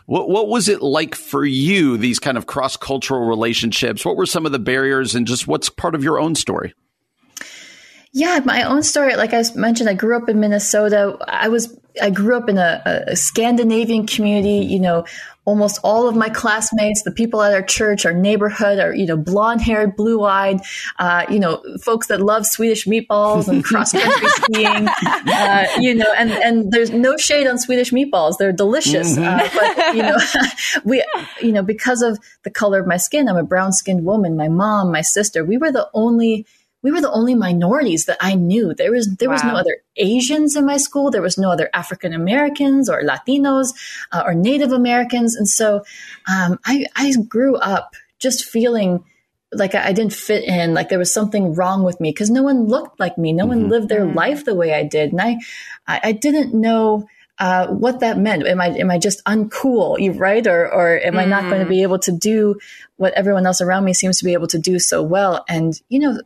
what, 0.06 0.30
what 0.30 0.48
was 0.48 0.70
it 0.70 0.82
like 0.82 1.16
for 1.16 1.44
you, 1.44 1.98
these 1.98 2.20
kind 2.20 2.38
of 2.38 2.46
cross 2.46 2.78
cultural 2.78 3.22
relationships? 3.22 4.06
What 4.06 4.16
were 4.16 4.28
some 4.28 4.46
of 4.46 4.52
the 4.52 4.60
barriers 4.60 5.16
and 5.16 5.26
just 5.26 5.48
what's 5.48 5.70
part 5.70 5.96
of 5.96 6.04
your 6.04 6.20
own 6.20 6.36
story? 6.36 6.76
Yeah, 8.12 8.40
my 8.46 8.62
own 8.62 8.84
story. 8.84 9.16
Like 9.16 9.34
I 9.34 9.44
mentioned, 9.56 9.90
I 9.90 9.96
grew 9.96 10.16
up 10.16 10.30
in 10.30 10.40
Minnesota. 10.40 11.18
I 11.28 11.48
was 11.48 11.76
I 12.00 12.12
grew 12.12 12.38
up 12.38 12.48
in 12.48 12.60
a, 12.60 13.04
a, 13.08 13.16
Scandinavian 13.16 14.06
community. 14.06 14.68
You 14.68 14.80
know, 14.80 15.06
almost 15.46 15.80
all 15.84 16.08
of 16.08 16.16
my 16.16 16.30
classmates, 16.30 17.04
the 17.04 17.12
people 17.12 17.42
at 17.42 17.54
our 17.54 17.62
church, 17.62 18.06
our 18.06 18.14
neighborhood, 18.14 18.80
are 18.80 18.94
you 18.94 19.06
know 19.06 19.18
blonde 19.18 19.62
haired, 19.62 19.96
blue 19.96 20.24
eyed. 20.24 20.60
Uh, 21.00 21.26
you 21.30 21.40
know, 21.40 21.62
folks 21.82 22.08
that 22.08 22.22
love 22.22 22.46
Swedish 22.46 22.86
meatballs 22.86 23.48
and 23.48 23.64
cross 23.64 23.92
country 23.92 24.28
skiing. 24.30 24.88
Uh, 24.88 25.66
you 25.80 25.94
know, 25.94 26.12
and 26.18 26.32
and 26.32 26.72
there's 26.72 26.92
no 26.92 27.18
shade 27.18 27.48
on 27.48 27.58
Swedish 27.58 27.92
meatballs; 27.92 28.38
they're 28.38 28.52
delicious. 28.54 29.18
Mm-hmm. 29.18 29.24
Uh, 29.24 29.50
but 29.56 29.96
you 29.96 30.02
know, 30.02 30.18
we 30.84 31.04
you 31.42 31.52
know 31.52 31.64
because 31.64 32.02
of 32.02 32.20
the 32.44 32.52
color 32.52 32.80
of 32.80 32.88
my 32.88 32.98
skin, 32.98 33.28
I'm 33.28 33.38
a 33.38 33.44
brown 33.44 33.74
skinned 33.74 34.06
woman. 34.06 34.38
My 34.38 34.50
mom, 34.50 34.92
my 34.92 35.02
sister, 35.02 35.44
we 35.44 35.58
were 35.58 35.72
the 35.72 35.90
only 35.94 36.46
we 36.84 36.92
were 36.92 37.02
the 37.02 37.12
only 37.12 37.34
minorities 37.34 38.06
that 38.06 38.18
I 38.22 38.36
knew. 38.36 38.74
There 38.74 38.92
was 38.92 39.08
there 39.16 39.30
wow. 39.30 39.36
was 39.36 39.44
no 39.44 39.56
other 39.56 39.78
Asians 39.96 40.56
in 40.56 40.66
my 40.66 40.78
school. 40.78 41.10
There 41.10 41.22
was 41.22 41.38
no 41.38 41.50
other 41.50 41.70
African 41.74 42.14
Americans 42.14 42.90
or 42.90 43.02
Latinos 43.02 43.74
uh, 44.12 44.24
or 44.26 44.36
Native 44.36 44.72
Americans, 44.72 45.36
and 45.36 45.48
so 45.48 45.84
um, 46.28 46.60
I 46.66 46.86
I 46.96 47.14
grew 47.28 47.56
up 47.56 47.96
just 48.20 48.46
feeling 48.46 49.04
like 49.52 49.76
I 49.76 49.94
didn't 49.94 50.14
fit 50.14 50.44
in, 50.44 50.74
like 50.74 50.90
there 50.90 51.00
was 51.00 51.14
something 51.14 51.54
wrong 51.54 51.84
with 51.84 52.00
me 52.00 52.10
because 52.10 52.30
no 52.30 52.44
one 52.44 52.66
looked 52.66 53.00
like 53.00 53.18
me, 53.18 53.34
no 53.34 53.46
mm-hmm. 53.46 53.62
one 53.62 53.70
lived 53.70 53.90
their 53.90 54.06
mm-hmm. 54.06 54.18
life 54.18 54.46
the 54.46 54.56
way 54.56 54.74
I 54.74 54.84
did, 54.84 55.12
and 55.12 55.22
I 55.22 55.38
I 55.88 56.12
didn't 56.12 56.54
know 56.54 57.08
uh, 57.40 57.68
what 57.68 58.00
that 58.02 58.18
meant. 58.18 58.46
Am 58.46 58.62
I 58.62 58.68
am 58.68 58.92
I 58.92 59.00
just 59.00 59.24
uncool, 59.26 60.20
right? 60.20 60.46
Or 60.46 60.72
or 60.72 61.00
am 61.00 61.14
mm. 61.14 61.20
I 61.20 61.26
not 61.26 61.44
going 61.44 61.62
to 61.62 61.70
be 61.70 61.78
mm. 61.78 61.84
able 61.84 62.00
to 62.00 62.12
do 62.12 62.60
what 62.98 63.14
everyone 63.14 63.46
else 63.46 63.62
around 63.62 63.86
me 63.86 63.94
seems 63.94 64.20
to 64.20 64.26
be 64.26 64.34
able 64.34 64.48
to 64.48 64.60
do 64.60 64.80
so 64.80 65.02
well? 65.02 65.44
And 65.50 65.80
you 65.90 66.00
know, 66.00 66.22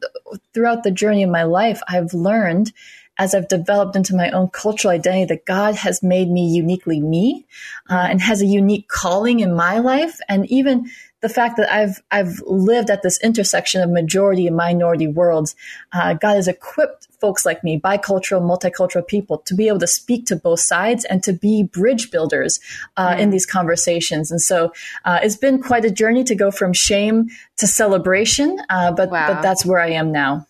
throughout 0.53 0.83
the 0.83 0.91
journey 0.91 1.23
of 1.23 1.29
my 1.29 1.43
life, 1.43 1.81
I've 1.87 2.13
learned 2.13 2.73
as 3.19 3.33
I've 3.33 3.47
developed 3.47 3.95
into 3.95 4.15
my 4.15 4.29
own 4.31 4.49
cultural 4.49 4.93
identity 4.93 5.25
that 5.25 5.45
God 5.45 5.75
has 5.75 6.03
made 6.03 6.29
me 6.29 6.47
uniquely 6.47 6.99
me 6.99 7.45
uh, 7.89 8.07
and 8.09 8.21
has 8.21 8.41
a 8.41 8.45
unique 8.45 8.87
calling 8.87 9.39
in 9.39 9.55
my 9.55 9.79
life. 9.79 10.19
And 10.29 10.45
even 10.51 10.89
the 11.21 11.29
fact 11.29 11.57
that 11.57 11.71
I've 11.71 12.01
I've 12.11 12.41
lived 12.45 12.89
at 12.89 13.01
this 13.01 13.19
intersection 13.23 13.81
of 13.81 13.89
majority 13.89 14.45
and 14.45 14.55
minority 14.55 15.07
worlds, 15.07 15.55
uh, 15.91 16.13
God 16.13 16.35
has 16.35 16.47
equipped 16.47 17.06
folks 17.19 17.45
like 17.45 17.63
me, 17.63 17.79
bicultural, 17.79 18.41
multicultural 18.41 19.05
people, 19.05 19.39
to 19.39 19.55
be 19.55 19.67
able 19.67 19.79
to 19.79 19.87
speak 19.87 20.25
to 20.27 20.35
both 20.35 20.59
sides 20.59 21.05
and 21.05 21.23
to 21.23 21.33
be 21.33 21.63
bridge 21.63 22.11
builders 22.11 22.59
uh, 22.95 23.15
mm. 23.15 23.19
in 23.19 23.29
these 23.29 23.45
conversations. 23.45 24.31
And 24.31 24.41
so 24.41 24.73
uh, 25.05 25.19
it's 25.21 25.37
been 25.37 25.61
quite 25.61 25.85
a 25.85 25.91
journey 25.91 26.23
to 26.25 26.35
go 26.35 26.51
from 26.51 26.73
shame 26.73 27.29
to 27.57 27.67
celebration, 27.67 28.57
uh, 28.69 28.91
but 28.91 29.09
wow. 29.09 29.33
but 29.33 29.41
that's 29.41 29.65
where 29.65 29.79
I 29.79 29.91
am 29.91 30.11
now. 30.11 30.47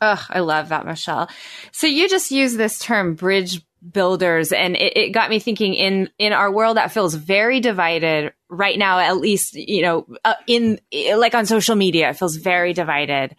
Oh, 0.00 0.22
I 0.28 0.40
love 0.40 0.68
that, 0.68 0.84
Michelle. 0.84 1.28
So 1.72 1.86
you 1.86 2.08
just 2.08 2.30
use 2.30 2.54
this 2.54 2.78
term 2.78 3.14
bridge 3.14 3.62
builders 3.92 4.52
and 4.52 4.76
it, 4.76 4.96
it, 4.96 5.10
got 5.10 5.30
me 5.30 5.38
thinking 5.38 5.74
in 5.74 6.10
in 6.18 6.32
our 6.32 6.50
world 6.50 6.76
that 6.76 6.90
feels 6.90 7.14
very 7.14 7.60
divided 7.60 8.32
right 8.48 8.78
now 8.78 8.98
at 8.98 9.18
least 9.18 9.54
you 9.54 9.82
know 9.82 10.06
uh, 10.24 10.34
in 10.46 10.80
like 11.16 11.34
on 11.34 11.46
social 11.46 11.76
media 11.76 12.10
it 12.10 12.14
feels 12.14 12.36
very 12.36 12.72
divided 12.72 13.36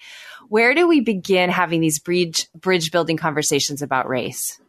where 0.49 0.73
do 0.73 0.87
we 0.87 1.01
begin 1.01 1.49
having 1.49 1.81
these 1.81 1.99
bridge 1.99 2.47
bridge 2.55 2.91
building 2.91 3.17
conversations 3.17 3.81
about 3.81 4.07
race 4.07 4.59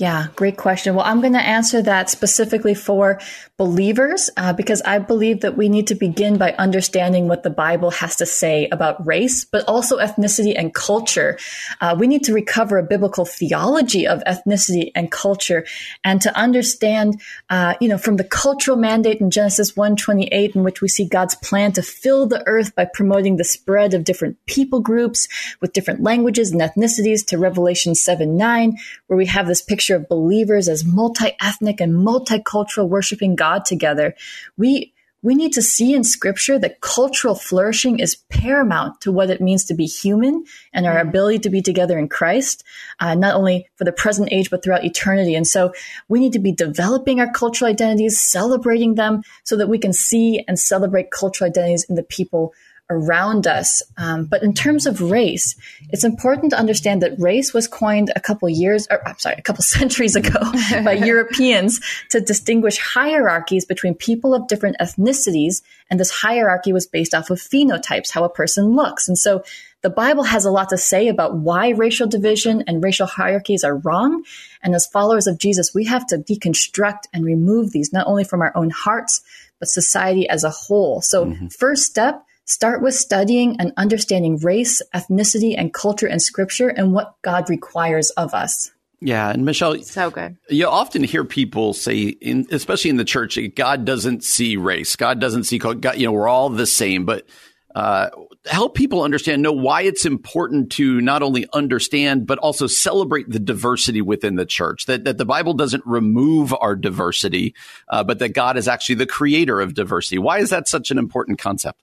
yeah, 0.00 0.28
great 0.34 0.56
question. 0.56 0.94
Well, 0.94 1.04
I'm 1.04 1.20
going 1.20 1.34
to 1.34 1.42
answer 1.42 1.82
that 1.82 2.08
specifically 2.08 2.72
for 2.72 3.20
believers 3.60 4.30
uh, 4.38 4.54
because 4.54 4.80
I 4.86 5.00
believe 5.00 5.42
that 5.42 5.54
we 5.54 5.68
need 5.68 5.88
to 5.88 5.94
begin 5.94 6.38
by 6.38 6.52
understanding 6.52 7.28
what 7.28 7.42
the 7.42 7.50
Bible 7.50 7.90
has 7.90 8.16
to 8.16 8.24
say 8.24 8.66
about 8.72 9.06
race, 9.06 9.44
but 9.44 9.68
also 9.68 9.98
ethnicity 9.98 10.54
and 10.56 10.72
culture. 10.72 11.36
Uh, 11.78 11.94
we 11.98 12.06
need 12.06 12.24
to 12.24 12.32
recover 12.32 12.78
a 12.78 12.82
biblical 12.82 13.26
theology 13.26 14.06
of 14.06 14.24
ethnicity 14.24 14.92
and 14.94 15.10
culture, 15.10 15.66
and 16.02 16.22
to 16.22 16.34
understand, 16.34 17.20
uh, 17.50 17.74
you 17.82 17.88
know, 17.88 17.98
from 17.98 18.16
the 18.16 18.24
cultural 18.24 18.78
mandate 18.78 19.20
in 19.20 19.30
Genesis 19.30 19.76
128, 19.76 20.56
in 20.56 20.64
which 20.64 20.80
we 20.80 20.88
see 20.88 21.06
God's 21.06 21.34
plan 21.34 21.70
to 21.72 21.82
fill 21.82 22.26
the 22.26 22.42
earth 22.46 22.74
by 22.74 22.86
promoting 22.86 23.36
the 23.36 23.44
spread 23.44 23.92
of 23.92 24.04
different 24.04 24.38
people 24.46 24.80
groups 24.80 25.28
with 25.60 25.74
different 25.74 26.02
languages 26.02 26.50
and 26.50 26.62
ethnicities, 26.62 27.26
to 27.26 27.36
Revelation 27.36 27.94
7 27.94 28.38
9, 28.38 28.78
where 29.08 29.18
we 29.18 29.26
have 29.26 29.46
this 29.46 29.60
picture 29.60 29.96
of 29.96 30.08
believers 30.08 30.66
as 30.66 30.82
multi-ethnic 30.82 31.78
and 31.78 31.92
multicultural 31.92 32.88
worshiping 32.88 33.36
God 33.36 33.49
together, 33.58 34.14
we 34.56 34.92
we 35.22 35.34
need 35.34 35.52
to 35.52 35.62
see 35.62 35.94
in 35.94 36.02
scripture 36.02 36.58
that 36.58 36.80
cultural 36.80 37.34
flourishing 37.34 37.98
is 37.98 38.16
paramount 38.30 39.00
to 39.02 39.12
what 39.12 39.28
it 39.28 39.40
means 39.40 39.64
to 39.64 39.74
be 39.74 39.84
human 39.84 40.44
and 40.72 40.86
our 40.86 40.98
ability 40.98 41.40
to 41.40 41.50
be 41.50 41.60
together 41.60 41.98
in 41.98 42.08
Christ, 42.08 42.64
uh, 43.00 43.14
not 43.14 43.34
only 43.34 43.68
for 43.76 43.84
the 43.84 43.92
present 43.92 44.30
age, 44.32 44.48
but 44.50 44.62
throughout 44.62 44.84
eternity. 44.84 45.34
And 45.34 45.46
so 45.46 45.74
we 46.08 46.20
need 46.20 46.32
to 46.32 46.38
be 46.38 46.52
developing 46.52 47.20
our 47.20 47.30
cultural 47.30 47.70
identities, 47.70 48.18
celebrating 48.18 48.94
them 48.94 49.22
so 49.44 49.56
that 49.56 49.68
we 49.68 49.78
can 49.78 49.92
see 49.92 50.42
and 50.48 50.58
celebrate 50.58 51.10
cultural 51.10 51.50
identities 51.50 51.84
in 51.84 51.96
the 51.96 52.02
people 52.02 52.54
around 52.90 53.46
us. 53.46 53.82
Um, 53.96 54.24
but 54.26 54.42
in 54.42 54.52
terms 54.52 54.86
of 54.86 55.00
race, 55.00 55.56
it's 55.90 56.04
important 56.04 56.50
to 56.50 56.58
understand 56.58 57.02
that 57.02 57.18
race 57.18 57.54
was 57.54 57.68
coined 57.68 58.10
a 58.14 58.20
couple 58.20 58.48
years, 58.48 58.86
or 58.90 59.06
I'm 59.06 59.18
sorry, 59.18 59.36
a 59.38 59.42
couple 59.42 59.62
centuries 59.78 60.16
ago 60.16 60.40
by 60.84 60.92
Europeans 60.92 61.80
to 62.10 62.20
distinguish 62.20 62.78
hierarchies 62.78 63.64
between 63.64 63.94
people 63.94 64.34
of 64.34 64.48
different 64.48 64.76
ethnicities. 64.80 65.62
And 65.88 65.98
this 65.98 66.10
hierarchy 66.10 66.72
was 66.72 66.86
based 66.86 67.14
off 67.14 67.30
of 67.30 67.38
phenotypes, 67.38 68.10
how 68.10 68.24
a 68.24 68.28
person 68.28 68.76
looks. 68.76 69.08
And 69.08 69.16
so 69.16 69.42
the 69.82 69.90
Bible 69.90 70.24
has 70.24 70.44
a 70.44 70.50
lot 70.50 70.68
to 70.70 70.78
say 70.78 71.08
about 71.08 71.36
why 71.36 71.70
racial 71.70 72.06
division 72.06 72.64
and 72.66 72.84
racial 72.84 73.06
hierarchies 73.06 73.64
are 73.64 73.76
wrong. 73.76 74.24
And 74.62 74.74
as 74.74 74.86
followers 74.86 75.26
of 75.26 75.38
Jesus, 75.38 75.72
we 75.74 75.84
have 75.86 76.06
to 76.08 76.18
deconstruct 76.18 77.04
and 77.14 77.24
remove 77.24 77.72
these, 77.72 77.92
not 77.92 78.06
only 78.06 78.24
from 78.24 78.42
our 78.42 78.52
own 78.54 78.70
hearts, 78.70 79.22
but 79.58 79.68
society 79.68 80.28
as 80.28 80.44
a 80.44 80.50
whole. 80.50 81.00
So 81.00 81.26
mm-hmm. 81.26 81.46
first 81.48 81.84
step, 81.84 82.24
Start 82.50 82.82
with 82.82 82.96
studying 82.96 83.60
and 83.60 83.72
understanding 83.76 84.36
race, 84.38 84.82
ethnicity, 84.92 85.54
and 85.56 85.72
culture 85.72 86.08
in 86.08 86.18
scripture 86.18 86.68
and 86.68 86.92
what 86.92 87.14
God 87.22 87.48
requires 87.48 88.10
of 88.10 88.34
us. 88.34 88.72
Yeah, 89.00 89.30
and 89.30 89.44
Michelle, 89.44 89.80
so 89.82 90.10
good. 90.10 90.36
You 90.48 90.66
often 90.66 91.04
hear 91.04 91.24
people 91.24 91.74
say, 91.74 92.08
in, 92.08 92.48
especially 92.50 92.90
in 92.90 92.96
the 92.96 93.04
church, 93.04 93.38
God 93.54 93.84
doesn't 93.84 94.24
see 94.24 94.56
race. 94.56 94.96
God 94.96 95.20
doesn't 95.20 95.44
see 95.44 95.58
God. 95.58 95.96
You 95.96 96.06
know, 96.06 96.12
we're 96.12 96.26
all 96.26 96.50
the 96.50 96.66
same. 96.66 97.04
But 97.04 97.24
uh, 97.72 98.10
help 98.46 98.74
people 98.74 99.04
understand, 99.04 99.42
know 99.42 99.52
why 99.52 99.82
it's 99.82 100.04
important 100.04 100.72
to 100.72 101.00
not 101.00 101.22
only 101.22 101.46
understand, 101.52 102.26
but 102.26 102.40
also 102.40 102.66
celebrate 102.66 103.30
the 103.30 103.38
diversity 103.38 104.02
within 104.02 104.34
the 104.34 104.44
church. 104.44 104.86
That, 104.86 105.04
that 105.04 105.18
the 105.18 105.24
Bible 105.24 105.54
doesn't 105.54 105.86
remove 105.86 106.52
our 106.60 106.74
diversity, 106.74 107.54
uh, 107.88 108.02
but 108.02 108.18
that 108.18 108.30
God 108.30 108.56
is 108.56 108.66
actually 108.66 108.96
the 108.96 109.06
creator 109.06 109.60
of 109.60 109.74
diversity. 109.74 110.18
Why 110.18 110.40
is 110.40 110.50
that 110.50 110.66
such 110.66 110.90
an 110.90 110.98
important 110.98 111.38
concept? 111.38 111.80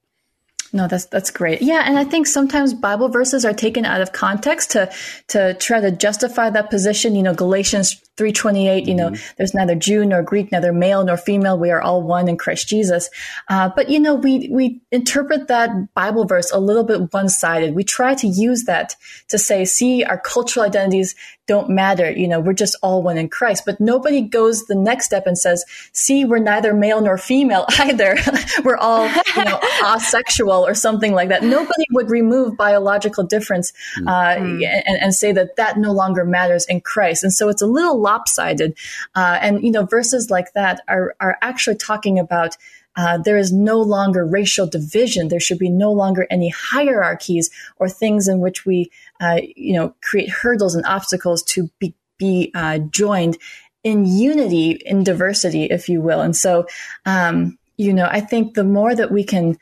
No, 0.74 0.88
that's 0.88 1.06
that's 1.06 1.32
great. 1.32 1.62
Yeah, 1.62 1.84
and 1.86 1.98
I 1.98 2.04
think 2.04 2.28
sometimes 2.28 2.74
Bible 2.74 3.10
verses 3.10 3.46
are 3.46 3.54
taken 3.54 3.86
out 3.86 4.02
of 4.02 4.12
context 4.12 4.72
to 4.72 4.92
to 5.30 5.54
try 5.56 5.80
to 5.80 5.92
justify 5.92 6.50
that 6.50 6.70
position. 6.70 7.16
You 7.16 7.24
know, 7.24 7.34
Galatians 7.34 8.02
328 8.18 8.88
you 8.88 8.96
know 8.96 9.10
mm-hmm. 9.10 9.34
there's 9.38 9.54
neither 9.54 9.76
jew 9.76 10.06
nor 10.06 10.22
greek 10.22 10.52
neither 10.52 10.74
male 10.74 11.04
nor 11.04 11.18
female. 11.18 11.58
We 11.58 11.72
are 11.72 11.82
all 11.82 12.02
one 12.02 12.28
in 12.28 12.38
christ 12.38 12.68
jesus. 12.68 13.10
Uh, 13.48 13.70
but 13.76 13.90
you 13.90 14.00
know 14.00 14.16
we 14.16 14.50
we 14.52 14.82
interpret 14.92 15.48
that 15.48 15.94
bible 15.94 16.26
verse 16.26 16.52
a 16.52 16.60
little 16.60 16.84
bit 16.84 17.14
one-sided. 17.14 17.76
We 17.76 17.84
try 17.84 18.16
to 18.16 18.28
use 18.28 18.64
that 18.66 18.96
to 19.30 19.38
say 19.38 19.66
see 19.66 20.04
our 20.04 20.20
cultural 20.20 20.66
identities 20.66 21.16
don't 21.48 21.70
matter. 21.70 22.12
You 22.12 22.28
know 22.28 22.40
we're 22.40 22.54
just 22.54 22.76
all 22.82 23.02
one 23.02 23.18
in 23.18 23.30
christ. 23.30 23.64
But 23.66 23.80
nobody 23.80 24.22
goes 24.22 24.66
the 24.66 24.76
next 24.76 25.06
step 25.06 25.26
and 25.28 25.38
says 25.38 25.64
see 25.94 26.26
we're 26.26 26.40
neither 26.40 26.74
male 26.74 27.02
nor 27.02 27.18
female 27.18 27.66
either. 27.80 28.18
We're 28.64 28.78
all 28.78 29.08
you 29.36 29.46
know 29.46 29.60
asexual 29.96 30.66
or 30.66 30.74
something 30.74 31.14
like 31.14 31.30
that. 31.30 31.44
Nobody 31.44 31.86
would 31.92 32.10
remove 32.10 32.58
biological 32.58 33.24
difference 33.24 33.72
uh, 34.06 34.36
mm-hmm. 34.36 34.64
and, 34.64 34.98
and 35.02 35.14
say 35.14 35.32
that 35.32 35.56
that 35.58 35.78
no 35.78 35.92
longer 35.92 36.26
matters 36.26 36.66
in 36.66 36.82
christ. 36.82 37.24
And 37.24 37.34
so 37.34 37.50
it's 37.50 37.62
a 37.62 37.68
little 37.68 38.00
lopsided. 38.08 38.72
Uh, 39.20 39.38
and, 39.46 39.54
you 39.66 39.72
know, 39.76 39.86
verses 39.98 40.24
like 40.36 40.50
that 40.54 40.76
are, 40.88 41.08
are 41.20 41.36
actually 41.42 41.78
talking 41.90 42.18
about 42.26 42.52
uh, 42.98 43.18
there 43.28 43.38
is 43.38 43.52
no 43.54 43.80
longer 43.96 44.26
racial 44.40 44.68
division. 44.78 45.28
There 45.28 45.46
should 45.46 45.60
be 45.60 45.70
no 45.70 45.92
longer 45.92 46.26
any 46.30 46.50
hierarchies 46.50 47.50
or 47.80 47.88
things 47.90 48.28
in 48.28 48.38
which 48.40 48.66
we, 48.66 48.78
uh, 49.24 49.40
you 49.56 49.74
know, 49.74 49.94
create 50.02 50.30
hurdles 50.42 50.76
and 50.76 50.86
obstacles 50.86 51.44
to 51.54 51.70
be, 51.80 51.94
be 52.18 52.52
uh, 52.56 52.80
joined 53.02 53.38
in 53.84 54.06
unity, 54.06 54.72
in 54.72 55.04
diversity, 55.04 55.64
if 55.78 55.90
you 55.90 56.02
will. 56.02 56.22
And 56.22 56.36
so, 56.36 56.66
um, 57.06 57.58
you 57.78 57.94
know, 57.94 58.08
I 58.20 58.22
think 58.22 58.56
the 58.56 58.64
more 58.78 58.96
that 58.96 59.12
we 59.12 59.24
can 59.24 59.58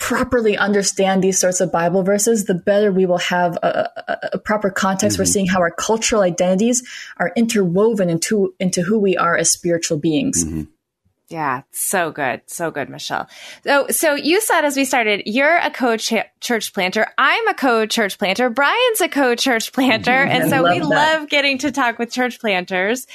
properly 0.00 0.56
understand 0.56 1.22
these 1.22 1.38
sorts 1.38 1.60
of 1.60 1.70
Bible 1.70 2.02
verses, 2.02 2.46
the 2.46 2.54
better 2.54 2.90
we 2.90 3.06
will 3.06 3.18
have 3.18 3.56
a, 3.62 3.90
a, 4.08 4.28
a 4.32 4.38
proper 4.38 4.70
context 4.70 5.14
mm-hmm. 5.14 5.22
for 5.22 5.26
seeing 5.26 5.46
how 5.46 5.60
our 5.60 5.70
cultural 5.70 6.22
identities 6.22 6.82
are 7.18 7.32
interwoven 7.36 8.10
into 8.10 8.52
into 8.58 8.82
who 8.82 8.98
we 8.98 9.16
are 9.16 9.36
as 9.36 9.50
spiritual 9.50 9.98
beings. 9.98 10.44
Mm-hmm. 10.44 10.62
Yeah, 11.30 11.62
so 11.70 12.10
good. 12.10 12.42
So 12.46 12.72
good, 12.72 12.88
Michelle. 12.88 13.28
So, 13.62 13.86
so 13.90 14.14
you 14.16 14.40
said 14.40 14.64
as 14.64 14.76
we 14.76 14.84
started, 14.84 15.22
you're 15.26 15.58
a 15.58 15.70
co-church 15.70 16.74
planter. 16.74 17.06
I'm 17.16 17.46
a 17.46 17.54
co-church 17.54 18.18
planter. 18.18 18.50
Brian's 18.50 19.00
a 19.00 19.08
co-church 19.08 19.72
planter. 19.72 20.10
Mm-hmm. 20.10 20.30
And 20.40 20.50
so 20.50 20.64
we 20.64 20.80
that. 20.80 20.88
love 20.88 21.28
getting 21.28 21.58
to 21.58 21.70
talk 21.70 22.00
with 22.00 22.10
church 22.10 22.40
planters. 22.40 23.06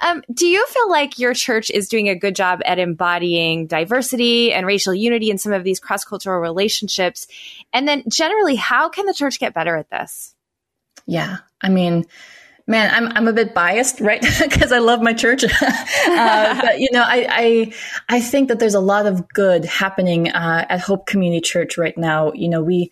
Um, 0.00 0.22
do 0.32 0.46
you 0.46 0.66
feel 0.66 0.90
like 0.90 1.18
your 1.18 1.32
church 1.32 1.70
is 1.70 1.88
doing 1.88 2.10
a 2.10 2.14
good 2.14 2.36
job 2.36 2.60
at 2.66 2.78
embodying 2.78 3.68
diversity 3.68 4.52
and 4.52 4.66
racial 4.66 4.94
unity 4.94 5.30
in 5.30 5.38
some 5.38 5.52
of 5.54 5.64
these 5.64 5.80
cross-cultural 5.80 6.40
relationships? 6.40 7.26
And 7.72 7.88
then 7.88 8.04
generally, 8.10 8.56
how 8.56 8.90
can 8.90 9.06
the 9.06 9.14
church 9.14 9.38
get 9.38 9.54
better 9.54 9.76
at 9.76 9.88
this? 9.88 10.34
Yeah. 11.06 11.38
I 11.62 11.70
mean, 11.70 12.04
man, 12.66 12.90
I'm 12.94 13.16
I'm 13.16 13.28
a 13.28 13.32
bit 13.32 13.54
biased, 13.54 14.00
right? 14.00 14.24
Because 14.42 14.72
I 14.72 14.78
love 14.78 15.00
my 15.00 15.12
church, 15.12 15.44
uh, 16.06 16.60
but 16.60 16.80
you 16.80 16.88
know, 16.92 17.02
I, 17.02 17.26
I 17.28 17.72
I 18.08 18.20
think 18.20 18.48
that 18.48 18.58
there's 18.58 18.74
a 18.74 18.80
lot 18.80 19.06
of 19.06 19.28
good 19.28 19.64
happening 19.64 20.28
uh, 20.28 20.66
at 20.68 20.80
Hope 20.80 21.06
Community 21.06 21.40
Church 21.40 21.78
right 21.78 21.96
now. 21.96 22.32
You 22.32 22.48
know, 22.48 22.62
we 22.62 22.90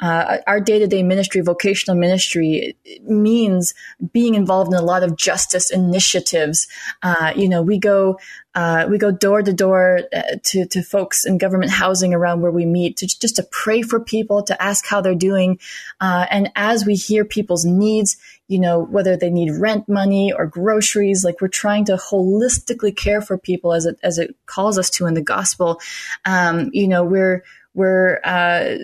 uh, 0.00 0.38
our 0.46 0.60
day 0.60 0.78
to 0.78 0.86
day 0.86 1.02
ministry, 1.02 1.40
vocational 1.40 1.96
ministry, 1.96 2.76
means 3.02 3.74
being 4.12 4.34
involved 4.34 4.72
in 4.72 4.78
a 4.78 4.82
lot 4.82 5.02
of 5.02 5.16
justice 5.16 5.70
initiatives. 5.70 6.66
Uh, 7.02 7.32
you 7.36 7.48
know, 7.48 7.62
we 7.62 7.78
go 7.78 8.18
uh, 8.54 8.86
we 8.88 8.96
go 8.96 9.10
door 9.10 9.42
to 9.42 9.52
door 9.52 10.00
uh, 10.14 10.22
to 10.42 10.66
to 10.66 10.82
folks 10.82 11.26
in 11.26 11.36
government 11.38 11.70
housing 11.70 12.14
around 12.14 12.40
where 12.40 12.50
we 12.50 12.64
meet 12.64 12.96
to 12.96 13.06
just 13.06 13.36
to 13.36 13.46
pray 13.50 13.82
for 13.82 14.00
people, 14.00 14.42
to 14.42 14.60
ask 14.62 14.86
how 14.86 15.00
they're 15.00 15.14
doing, 15.14 15.58
uh, 16.00 16.26
and 16.30 16.50
as 16.56 16.86
we 16.86 16.94
hear 16.94 17.24
people's 17.24 17.66
needs, 17.66 18.16
you 18.48 18.58
know 18.58 18.80
whether 18.80 19.16
they 19.16 19.30
need 19.30 19.50
rent 19.50 19.88
money 19.88 20.32
or 20.32 20.46
groceries, 20.46 21.22
like 21.22 21.40
we're 21.40 21.48
trying 21.48 21.84
to 21.84 21.96
holistically 21.96 22.96
care 22.96 23.20
for 23.20 23.36
people 23.36 23.74
as 23.74 23.84
it 23.84 23.98
as 24.02 24.18
it 24.18 24.34
calls 24.46 24.78
us 24.78 24.88
to 24.88 25.06
in 25.06 25.14
the 25.14 25.20
gospel. 25.20 25.78
Um, 26.24 26.70
you 26.72 26.88
know, 26.88 27.04
we're 27.04 27.44
we're 27.74 28.20
uh, 28.24 28.76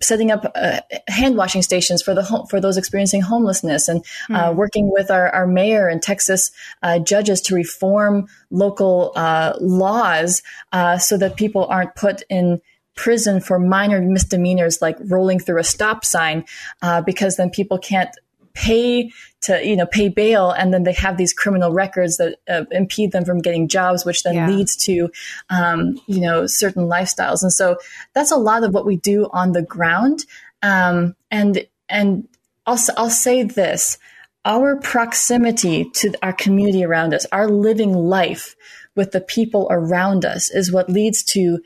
setting 0.00 0.30
up 0.30 0.50
uh, 0.54 0.80
hand 1.08 1.36
washing 1.36 1.62
stations 1.62 2.02
for 2.02 2.14
the 2.14 2.22
home, 2.22 2.46
for 2.46 2.60
those 2.60 2.76
experiencing 2.76 3.20
homelessness 3.20 3.88
and 3.88 4.04
uh, 4.30 4.50
hmm. 4.50 4.56
working 4.56 4.90
with 4.92 5.10
our, 5.10 5.28
our 5.30 5.46
mayor 5.46 5.88
and 5.88 6.02
Texas 6.02 6.50
uh, 6.82 6.98
judges 6.98 7.40
to 7.40 7.54
reform 7.54 8.26
local 8.50 9.12
uh, 9.16 9.54
laws 9.60 10.42
uh, 10.72 10.98
so 10.98 11.16
that 11.16 11.36
people 11.36 11.66
aren't 11.66 11.94
put 11.94 12.22
in 12.30 12.60
prison 12.96 13.40
for 13.40 13.58
minor 13.58 14.00
misdemeanors 14.00 14.80
like 14.80 14.96
rolling 15.04 15.38
through 15.38 15.60
a 15.60 15.64
stop 15.64 16.04
sign 16.04 16.44
uh, 16.82 17.02
because 17.02 17.36
then 17.36 17.50
people 17.50 17.78
can't 17.78 18.10
pay 18.56 19.12
to 19.42 19.64
you 19.64 19.76
know 19.76 19.86
pay 19.86 20.08
bail 20.08 20.50
and 20.50 20.72
then 20.74 20.82
they 20.82 20.92
have 20.92 21.16
these 21.16 21.32
criminal 21.32 21.72
records 21.72 22.16
that 22.16 22.38
uh, 22.48 22.64
impede 22.72 23.12
them 23.12 23.24
from 23.24 23.38
getting 23.38 23.68
jobs 23.68 24.04
which 24.04 24.22
then 24.22 24.34
yeah. 24.34 24.48
leads 24.48 24.74
to 24.74 25.10
um, 25.50 26.00
you 26.06 26.20
know 26.20 26.46
certain 26.46 26.86
lifestyles. 26.88 27.42
And 27.42 27.52
so 27.52 27.76
that's 28.14 28.30
a 28.30 28.36
lot 28.36 28.64
of 28.64 28.72
what 28.72 28.86
we 28.86 28.96
do 28.96 29.28
on 29.32 29.52
the 29.52 29.62
ground. 29.62 30.24
Um, 30.62 31.14
and 31.30 31.66
and 31.88 32.28
I'll, 32.66 32.78
I'll 32.96 33.10
say 33.10 33.42
this. 33.42 33.98
Our 34.44 34.76
proximity 34.76 35.90
to 35.94 36.14
our 36.22 36.32
community 36.32 36.84
around 36.84 37.14
us 37.14 37.26
our 37.32 37.48
living 37.48 37.92
life 37.92 38.54
with 38.94 39.10
the 39.10 39.20
people 39.20 39.66
around 39.70 40.24
us 40.24 40.50
is 40.50 40.72
what 40.72 40.88
leads 40.88 41.22
to 41.24 41.60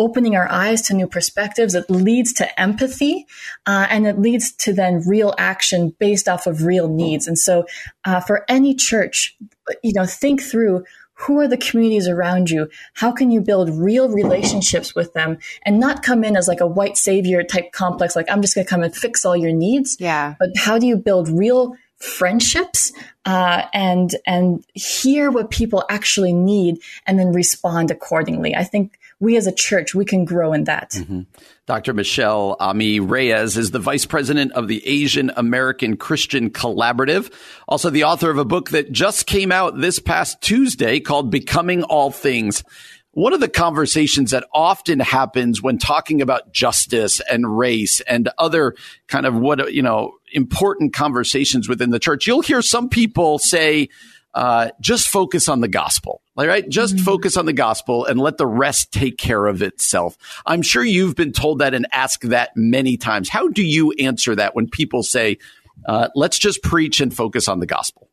opening 0.00 0.34
our 0.34 0.50
eyes 0.50 0.80
to 0.82 0.94
new 0.94 1.06
perspectives. 1.06 1.74
It 1.74 1.88
leads 1.90 2.32
to 2.34 2.60
empathy, 2.60 3.26
uh, 3.66 3.86
and 3.90 4.06
it 4.06 4.18
leads 4.18 4.50
to 4.52 4.72
then 4.72 5.02
real 5.06 5.34
action 5.38 5.94
based 6.00 6.26
off 6.26 6.46
of 6.46 6.64
real 6.64 6.88
needs. 6.88 7.28
And 7.28 7.38
so, 7.38 7.66
uh, 8.04 8.20
for 8.20 8.44
any 8.48 8.74
church, 8.74 9.36
you 9.84 9.92
know, 9.92 10.06
think 10.06 10.42
through 10.42 10.84
who 11.12 11.38
are 11.38 11.46
the 11.46 11.58
communities 11.58 12.08
around 12.08 12.48
you? 12.48 12.70
How 12.94 13.12
can 13.12 13.30
you 13.30 13.42
build 13.42 13.68
real 13.68 14.08
relationships 14.08 14.94
with 14.94 15.12
them 15.12 15.36
and 15.66 15.78
not 15.78 16.02
come 16.02 16.24
in 16.24 16.34
as 16.34 16.48
like 16.48 16.62
a 16.62 16.66
white 16.66 16.96
savior 16.96 17.42
type 17.42 17.72
complex, 17.72 18.16
like 18.16 18.30
I'm 18.30 18.40
just 18.40 18.54
going 18.54 18.66
to 18.66 18.70
come 18.70 18.82
and 18.82 18.96
fix 18.96 19.26
all 19.26 19.36
your 19.36 19.52
needs. 19.52 19.98
Yeah. 20.00 20.34
But 20.38 20.50
how 20.56 20.78
do 20.78 20.86
you 20.86 20.96
build 20.96 21.28
real 21.28 21.76
friendships 21.98 22.92
uh, 23.26 23.64
and 23.74 24.16
and 24.26 24.64
hear 24.72 25.30
what 25.30 25.50
people 25.50 25.84
actually 25.90 26.32
need 26.32 26.78
and 27.06 27.18
then 27.18 27.32
respond 27.32 27.90
accordingly? 27.90 28.54
I 28.56 28.64
think 28.64 28.98
we 29.20 29.36
as 29.36 29.46
a 29.46 29.52
church, 29.52 29.94
we 29.94 30.04
can 30.04 30.24
grow 30.24 30.52
in 30.52 30.64
that. 30.64 30.92
Mm-hmm. 30.92 31.20
Dr. 31.66 31.92
Michelle 31.92 32.56
Ami 32.58 32.98
Reyes 33.00 33.56
is 33.56 33.70
the 33.70 33.78
vice 33.78 34.06
president 34.06 34.52
of 34.52 34.66
the 34.66 34.84
Asian 34.86 35.30
American 35.36 35.96
Christian 35.98 36.50
Collaborative, 36.50 37.32
also 37.68 37.90
the 37.90 38.04
author 38.04 38.30
of 38.30 38.38
a 38.38 38.44
book 38.44 38.70
that 38.70 38.90
just 38.90 39.26
came 39.26 39.52
out 39.52 39.78
this 39.78 39.98
past 39.98 40.40
Tuesday 40.40 40.98
called 40.98 41.30
Becoming 41.30 41.82
All 41.84 42.10
Things. 42.10 42.64
One 43.12 43.32
of 43.32 43.40
the 43.40 43.48
conversations 43.48 44.30
that 44.30 44.46
often 44.54 45.00
happens 45.00 45.60
when 45.60 45.78
talking 45.78 46.22
about 46.22 46.52
justice 46.52 47.20
and 47.30 47.58
race 47.58 48.00
and 48.02 48.30
other 48.38 48.74
kind 49.08 49.26
of 49.26 49.34
what, 49.34 49.72
you 49.72 49.82
know, 49.82 50.14
important 50.32 50.94
conversations 50.94 51.68
within 51.68 51.90
the 51.90 51.98
church, 51.98 52.26
you'll 52.26 52.40
hear 52.40 52.62
some 52.62 52.88
people 52.88 53.38
say, 53.38 53.88
uh, 54.34 54.70
just 54.80 55.08
focus 55.08 55.48
on 55.48 55.60
the 55.60 55.68
gospel, 55.68 56.22
right? 56.36 56.68
Just 56.68 56.96
mm-hmm. 56.96 57.04
focus 57.04 57.36
on 57.36 57.46
the 57.46 57.52
gospel 57.52 58.04
and 58.04 58.20
let 58.20 58.38
the 58.38 58.46
rest 58.46 58.92
take 58.92 59.18
care 59.18 59.46
of 59.46 59.62
itself. 59.62 60.16
I'm 60.46 60.62
sure 60.62 60.84
you've 60.84 61.16
been 61.16 61.32
told 61.32 61.58
that 61.58 61.74
and 61.74 61.86
asked 61.92 62.28
that 62.28 62.50
many 62.56 62.96
times. 62.96 63.28
How 63.28 63.48
do 63.48 63.62
you 63.62 63.92
answer 63.92 64.34
that 64.36 64.54
when 64.54 64.68
people 64.68 65.02
say, 65.02 65.38
uh, 65.86 66.08
let's 66.14 66.38
just 66.38 66.62
preach 66.62 67.00
and 67.00 67.14
focus 67.14 67.48
on 67.48 67.60
the 67.60 67.66
gospel? 67.66 68.08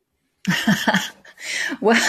Well, 1.81 1.99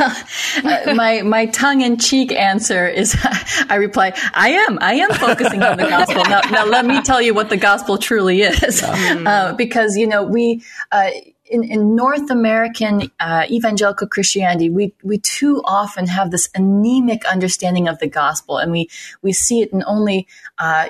uh, 0.64 0.94
my 0.94 1.22
my 1.22 1.46
tongue 1.46 1.82
in 1.82 1.98
cheek 1.98 2.32
answer 2.32 2.88
is, 2.88 3.16
I 3.68 3.76
reply, 3.76 4.12
I 4.34 4.50
am, 4.50 4.78
I 4.80 4.94
am 4.94 5.10
focusing 5.10 5.62
on 5.62 5.76
the 5.76 5.84
gospel. 5.88 6.24
Now, 6.24 6.40
now 6.50 6.64
let 6.64 6.86
me 6.86 7.02
tell 7.02 7.20
you 7.20 7.34
what 7.34 7.50
the 7.50 7.56
gospel 7.56 7.98
truly 7.98 8.42
is, 8.42 8.82
uh, 8.82 9.54
because 9.56 9.96
you 9.96 10.06
know 10.06 10.22
we. 10.22 10.62
Uh, 10.90 11.10
in, 11.50 11.64
in 11.64 11.94
North 11.94 12.30
American 12.30 13.10
uh, 13.20 13.46
evangelical 13.50 14.06
Christianity, 14.06 14.70
we 14.70 14.94
we 15.02 15.18
too 15.18 15.62
often 15.64 16.06
have 16.06 16.30
this 16.30 16.48
anemic 16.54 17.24
understanding 17.26 17.88
of 17.88 17.98
the 17.98 18.08
gospel, 18.08 18.58
and 18.58 18.72
we 18.72 18.88
we 19.22 19.32
see 19.32 19.60
it 19.60 19.72
in 19.72 19.82
only 19.86 20.26
uh, 20.58 20.88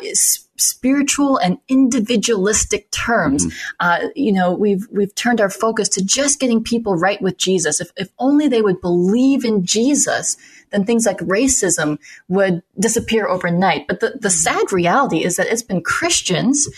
spiritual 0.58 1.38
and 1.38 1.58
individualistic 1.68 2.90
terms. 2.90 3.46
Mm-hmm. 3.46 3.76
Uh, 3.80 4.08
you 4.14 4.32
know, 4.32 4.52
we've 4.52 4.86
we've 4.90 5.14
turned 5.14 5.40
our 5.40 5.50
focus 5.50 5.88
to 5.90 6.04
just 6.04 6.40
getting 6.40 6.62
people 6.62 6.96
right 6.96 7.20
with 7.22 7.38
Jesus. 7.38 7.80
If 7.80 7.90
if 7.96 8.10
only 8.18 8.48
they 8.48 8.62
would 8.62 8.80
believe 8.80 9.44
in 9.44 9.64
Jesus, 9.64 10.36
then 10.70 10.84
things 10.84 11.06
like 11.06 11.18
racism 11.18 11.98
would 12.28 12.62
disappear 12.78 13.26
overnight. 13.26 13.86
But 13.86 14.00
the, 14.00 14.18
the 14.20 14.30
sad 14.30 14.72
reality 14.72 15.24
is 15.24 15.36
that 15.36 15.46
it's 15.46 15.62
been 15.62 15.82
Christians, 15.82 16.68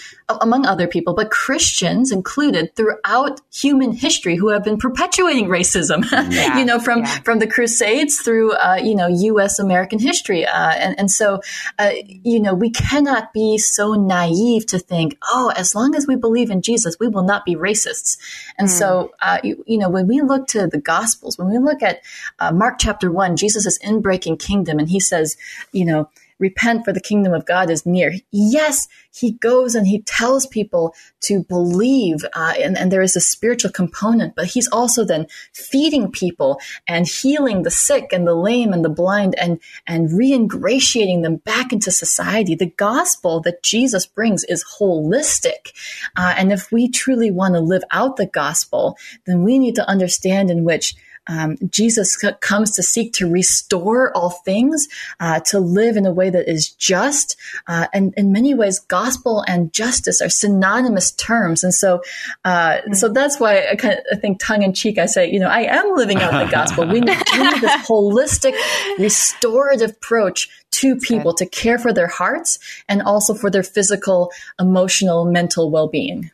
among 0.40 0.66
other 0.66 0.86
people, 0.86 1.14
but 1.14 1.30
Christians 1.30 2.12
included 2.12 2.74
throughout 2.76 3.40
human 3.52 3.92
history 3.92 4.36
who 4.36 4.48
have 4.48 4.64
been 4.64 4.78
perpetuating 4.78 5.46
racism, 5.46 6.04
yeah, 6.30 6.58
you 6.58 6.64
know, 6.64 6.78
from, 6.78 7.00
yeah. 7.00 7.20
from 7.20 7.38
the 7.38 7.46
Crusades 7.46 8.20
through, 8.20 8.52
uh, 8.52 8.78
you 8.82 8.94
know, 8.94 9.06
U.S. 9.06 9.58
American 9.58 9.98
history. 9.98 10.46
Uh, 10.46 10.72
and, 10.72 10.98
and 10.98 11.10
so, 11.10 11.40
uh, 11.78 11.90
you 12.06 12.40
know, 12.40 12.54
we 12.54 12.70
cannot 12.70 13.32
be 13.32 13.58
so 13.58 13.94
naive 13.94 14.66
to 14.66 14.78
think, 14.78 15.18
oh, 15.28 15.52
as 15.56 15.74
long 15.74 15.94
as 15.94 16.06
we 16.06 16.16
believe 16.16 16.50
in 16.50 16.62
Jesus, 16.62 16.96
we 16.98 17.08
will 17.08 17.24
not 17.24 17.44
be 17.44 17.56
racists. 17.56 18.18
And 18.58 18.68
mm. 18.68 18.70
so, 18.70 19.12
uh, 19.20 19.38
you, 19.42 19.64
you, 19.66 19.78
know, 19.78 19.88
when 19.88 20.06
we 20.06 20.20
look 20.20 20.46
to 20.48 20.66
the 20.66 20.80
Gospels, 20.80 21.38
when 21.38 21.50
we 21.50 21.58
look 21.58 21.82
at 21.82 22.00
uh, 22.38 22.52
Mark 22.52 22.76
chapter 22.78 23.10
one, 23.10 23.36
Jesus 23.36 23.66
is 23.66 23.78
inbreaking 23.80 24.38
kingdom. 24.38 24.78
And 24.78 24.88
he 24.88 25.00
says, 25.00 25.36
you 25.72 25.84
know, 25.84 26.08
repent 26.40 26.84
for 26.84 26.92
the 26.92 27.00
kingdom 27.00 27.32
of 27.32 27.46
God 27.46 27.70
is 27.70 27.86
near. 27.86 28.14
Yes, 28.30 28.88
he 29.12 29.32
goes 29.32 29.74
and 29.74 29.86
he 29.86 30.02
tells 30.02 30.46
people 30.46 30.94
to 31.20 31.44
believe, 31.44 32.24
uh, 32.34 32.54
and, 32.58 32.78
and 32.78 32.90
there 32.90 33.02
is 33.02 33.16
a 33.16 33.20
spiritual 33.20 33.70
component, 33.70 34.34
but 34.34 34.46
he's 34.46 34.68
also 34.68 35.04
then 35.04 35.26
feeding 35.52 36.10
people 36.10 36.60
and 36.88 37.06
healing 37.06 37.62
the 37.62 37.70
sick 37.70 38.12
and 38.12 38.26
the 38.26 38.34
lame 38.34 38.72
and 38.72 38.84
the 38.84 38.88
blind 38.88 39.34
and, 39.38 39.60
and 39.86 40.10
reingratiating 40.10 41.22
them 41.22 41.36
back 41.36 41.72
into 41.72 41.90
society. 41.90 42.54
The 42.54 42.66
gospel 42.66 43.40
that 43.40 43.62
Jesus 43.62 44.06
brings 44.06 44.44
is 44.44 44.64
holistic. 44.78 45.72
Uh, 46.16 46.34
and 46.36 46.52
if 46.52 46.72
we 46.72 46.88
truly 46.88 47.30
want 47.30 47.54
to 47.54 47.60
live 47.60 47.84
out 47.90 48.16
the 48.16 48.26
gospel, 48.26 48.96
then 49.26 49.42
we 49.42 49.58
need 49.58 49.74
to 49.74 49.88
understand 49.88 50.50
in 50.50 50.64
which 50.64 50.94
um, 51.30 51.56
Jesus 51.70 52.16
c- 52.16 52.32
comes 52.40 52.72
to 52.72 52.82
seek 52.82 53.12
to 53.14 53.30
restore 53.30 54.14
all 54.16 54.30
things, 54.30 54.88
uh, 55.20 55.38
to 55.46 55.60
live 55.60 55.96
in 55.96 56.04
a 56.04 56.12
way 56.12 56.28
that 56.28 56.50
is 56.50 56.70
just. 56.70 57.36
Uh, 57.68 57.86
and 57.94 58.12
in 58.16 58.32
many 58.32 58.52
ways, 58.52 58.80
gospel 58.80 59.44
and 59.46 59.72
justice 59.72 60.20
are 60.20 60.28
synonymous 60.28 61.12
terms. 61.12 61.62
And 61.62 61.72
so, 61.72 62.02
uh, 62.44 62.78
mm-hmm. 62.78 62.94
so 62.94 63.08
that's 63.08 63.38
why 63.38 63.68
I, 63.70 63.76
kind 63.76 63.94
of, 63.94 64.00
I 64.12 64.16
think 64.16 64.40
tongue 64.40 64.62
in 64.62 64.74
cheek, 64.74 64.98
I 64.98 65.06
say, 65.06 65.30
you 65.30 65.38
know, 65.38 65.48
I 65.48 65.60
am 65.60 65.94
living 65.94 66.18
out 66.18 66.32
the 66.44 66.50
gospel. 66.50 66.84
We 66.86 67.00
need, 67.00 67.16
we 67.32 67.42
need 67.42 67.60
this 67.60 67.86
holistic, 67.86 68.54
restorative 68.98 69.90
approach 69.90 70.48
to 70.72 70.96
people 70.96 71.34
to 71.34 71.46
care 71.46 71.78
for 71.78 71.92
their 71.92 72.08
hearts 72.08 72.58
and 72.88 73.02
also 73.02 73.34
for 73.34 73.50
their 73.50 73.62
physical, 73.62 74.32
emotional, 74.58 75.24
mental 75.24 75.70
well 75.70 75.86
being. 75.86 76.30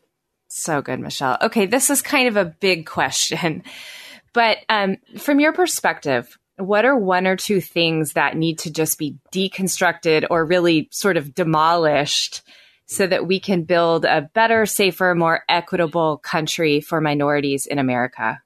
So 0.48 0.80
good, 0.80 1.00
Michelle. 1.00 1.36
Okay, 1.42 1.66
this 1.66 1.90
is 1.90 2.00
kind 2.00 2.28
of 2.28 2.36
a 2.38 2.46
big 2.46 2.86
question. 2.86 3.62
But 4.36 4.58
um, 4.68 4.98
from 5.16 5.40
your 5.40 5.54
perspective, 5.54 6.38
what 6.58 6.84
are 6.84 6.94
one 6.94 7.26
or 7.26 7.36
two 7.36 7.62
things 7.62 8.12
that 8.12 8.36
need 8.36 8.58
to 8.60 8.70
just 8.70 8.98
be 8.98 9.16
deconstructed 9.32 10.26
or 10.28 10.44
really 10.44 10.90
sort 10.92 11.16
of 11.16 11.34
demolished 11.34 12.42
so 12.84 13.06
that 13.06 13.26
we 13.26 13.40
can 13.40 13.62
build 13.62 14.04
a 14.04 14.28
better, 14.34 14.66
safer, 14.66 15.14
more 15.14 15.40
equitable 15.48 16.18
country 16.18 16.82
for 16.82 17.00
minorities 17.00 17.64
in 17.64 17.78
America? 17.78 18.42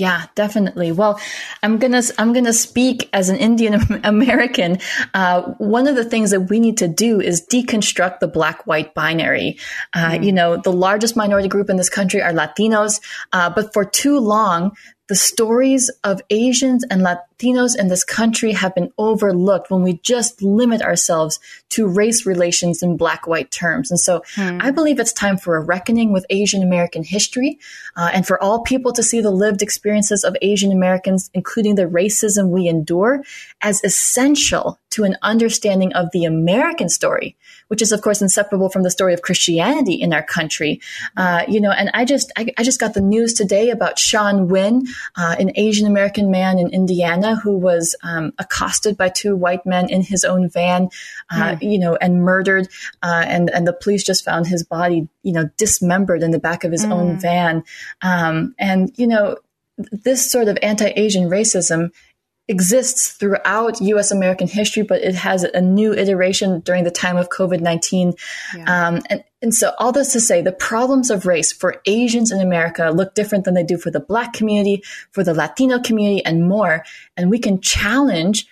Yeah, 0.00 0.26
definitely. 0.34 0.92
Well, 0.92 1.20
I'm 1.62 1.76
gonna 1.76 2.02
I'm 2.16 2.32
gonna 2.32 2.54
speak 2.54 3.10
as 3.12 3.28
an 3.28 3.36
Indian 3.36 4.00
American. 4.04 4.78
Uh, 5.12 5.42
one 5.58 5.86
of 5.86 5.94
the 5.94 6.04
things 6.04 6.30
that 6.30 6.42
we 6.48 6.58
need 6.58 6.78
to 6.78 6.88
do 6.88 7.20
is 7.20 7.46
deconstruct 7.46 8.20
the 8.20 8.26
black 8.26 8.66
white 8.66 8.94
binary. 8.94 9.58
Uh, 9.92 10.12
mm. 10.12 10.24
You 10.24 10.32
know, 10.32 10.56
the 10.56 10.72
largest 10.72 11.16
minority 11.16 11.48
group 11.48 11.68
in 11.68 11.76
this 11.76 11.90
country 11.90 12.22
are 12.22 12.32
Latinos, 12.32 13.00
uh, 13.34 13.50
but 13.50 13.74
for 13.74 13.84
too 13.84 14.18
long, 14.18 14.72
the 15.10 15.16
stories 15.16 15.90
of 16.04 16.22
Asians 16.30 16.84
and 16.88 17.02
Latinos 17.40 17.78
in 17.78 17.88
this 17.88 18.04
country 18.04 18.52
have 18.52 18.74
been 18.74 18.92
overlooked 18.98 19.70
when 19.70 19.82
we 19.82 19.94
just 20.02 20.42
limit 20.42 20.82
ourselves 20.82 21.38
to 21.70 21.86
race 21.86 22.26
relations 22.26 22.82
in 22.82 22.96
black 22.96 23.26
white 23.26 23.50
terms. 23.50 23.90
And 23.90 23.98
so 23.98 24.22
hmm. 24.34 24.58
I 24.60 24.70
believe 24.70 24.98
it's 24.98 25.12
time 25.12 25.36
for 25.36 25.56
a 25.56 25.60
reckoning 25.60 26.12
with 26.12 26.26
Asian 26.30 26.62
American 26.62 27.02
history 27.02 27.58
uh, 27.96 28.10
and 28.12 28.26
for 28.26 28.42
all 28.42 28.62
people 28.62 28.92
to 28.92 29.02
see 29.02 29.20
the 29.20 29.30
lived 29.30 29.62
experiences 29.62 30.24
of 30.24 30.36
Asian 30.42 30.72
Americans, 30.72 31.30
including 31.34 31.74
the 31.74 31.86
racism 31.86 32.48
we 32.48 32.68
endure, 32.68 33.22
as 33.60 33.82
essential 33.84 34.78
to 34.90 35.04
an 35.04 35.16
understanding 35.22 35.92
of 35.92 36.08
the 36.12 36.24
American 36.24 36.88
story 36.88 37.36
which 37.70 37.80
is 37.80 37.92
of 37.92 38.02
course 38.02 38.20
inseparable 38.20 38.68
from 38.68 38.82
the 38.82 38.90
story 38.90 39.14
of 39.14 39.22
Christianity 39.22 39.94
in 39.94 40.12
our 40.12 40.24
country. 40.24 40.80
Uh, 41.16 41.44
you 41.46 41.60
know, 41.60 41.70
and 41.70 41.88
I 41.94 42.04
just 42.04 42.32
I, 42.36 42.48
I, 42.58 42.64
just 42.64 42.80
got 42.80 42.94
the 42.94 43.00
news 43.00 43.32
today 43.32 43.70
about 43.70 43.96
Sean 43.96 44.48
Wynn, 44.48 44.88
uh, 45.16 45.36
an 45.38 45.52
Asian 45.54 45.86
American 45.86 46.32
man 46.32 46.58
in 46.58 46.70
Indiana 46.70 47.29
who 47.36 47.56
was 47.56 47.94
um, 48.02 48.32
accosted 48.38 48.96
by 48.96 49.08
two 49.08 49.36
white 49.36 49.64
men 49.66 49.88
in 49.88 50.02
his 50.02 50.24
own 50.24 50.48
van, 50.48 50.88
uh, 51.30 51.56
mm. 51.56 51.62
you 51.62 51.78
know, 51.78 51.96
and 51.96 52.22
murdered, 52.22 52.68
uh, 53.02 53.24
and 53.26 53.50
and 53.50 53.66
the 53.66 53.72
police 53.72 54.04
just 54.04 54.24
found 54.24 54.46
his 54.46 54.62
body, 54.62 55.08
you 55.22 55.32
know, 55.32 55.48
dismembered 55.56 56.22
in 56.22 56.30
the 56.30 56.38
back 56.38 56.64
of 56.64 56.72
his 56.72 56.84
mm. 56.84 56.92
own 56.92 57.20
van, 57.20 57.64
um, 58.02 58.54
and 58.58 58.92
you 58.96 59.06
know 59.06 59.36
this 59.92 60.30
sort 60.30 60.48
of 60.48 60.58
anti-Asian 60.62 61.28
racism 61.28 61.90
exists 62.50 63.12
throughout 63.12 63.80
U.S. 63.80 64.10
American 64.10 64.48
history, 64.48 64.82
but 64.82 65.00
it 65.00 65.14
has 65.14 65.44
a 65.44 65.60
new 65.60 65.94
iteration 65.94 66.60
during 66.60 66.84
the 66.84 66.90
time 66.90 67.16
of 67.16 67.30
COVID 67.30 67.60
nineteen. 67.60 68.14
Yeah. 68.54 68.88
Um, 68.88 69.02
and, 69.08 69.24
and 69.40 69.54
so, 69.54 69.72
all 69.78 69.92
this 69.92 70.12
to 70.12 70.20
say, 70.20 70.42
the 70.42 70.52
problems 70.52 71.10
of 71.10 71.24
race 71.24 71.52
for 71.52 71.80
Asians 71.86 72.30
in 72.30 72.40
America 72.40 72.90
look 72.90 73.14
different 73.14 73.44
than 73.44 73.54
they 73.54 73.62
do 73.62 73.78
for 73.78 73.90
the 73.90 74.00
Black 74.00 74.32
community, 74.32 74.82
for 75.12 75.24
the 75.24 75.32
Latino 75.32 75.78
community, 75.78 76.24
and 76.24 76.48
more. 76.48 76.84
And 77.16 77.30
we 77.30 77.38
can 77.38 77.60
challenge 77.60 78.46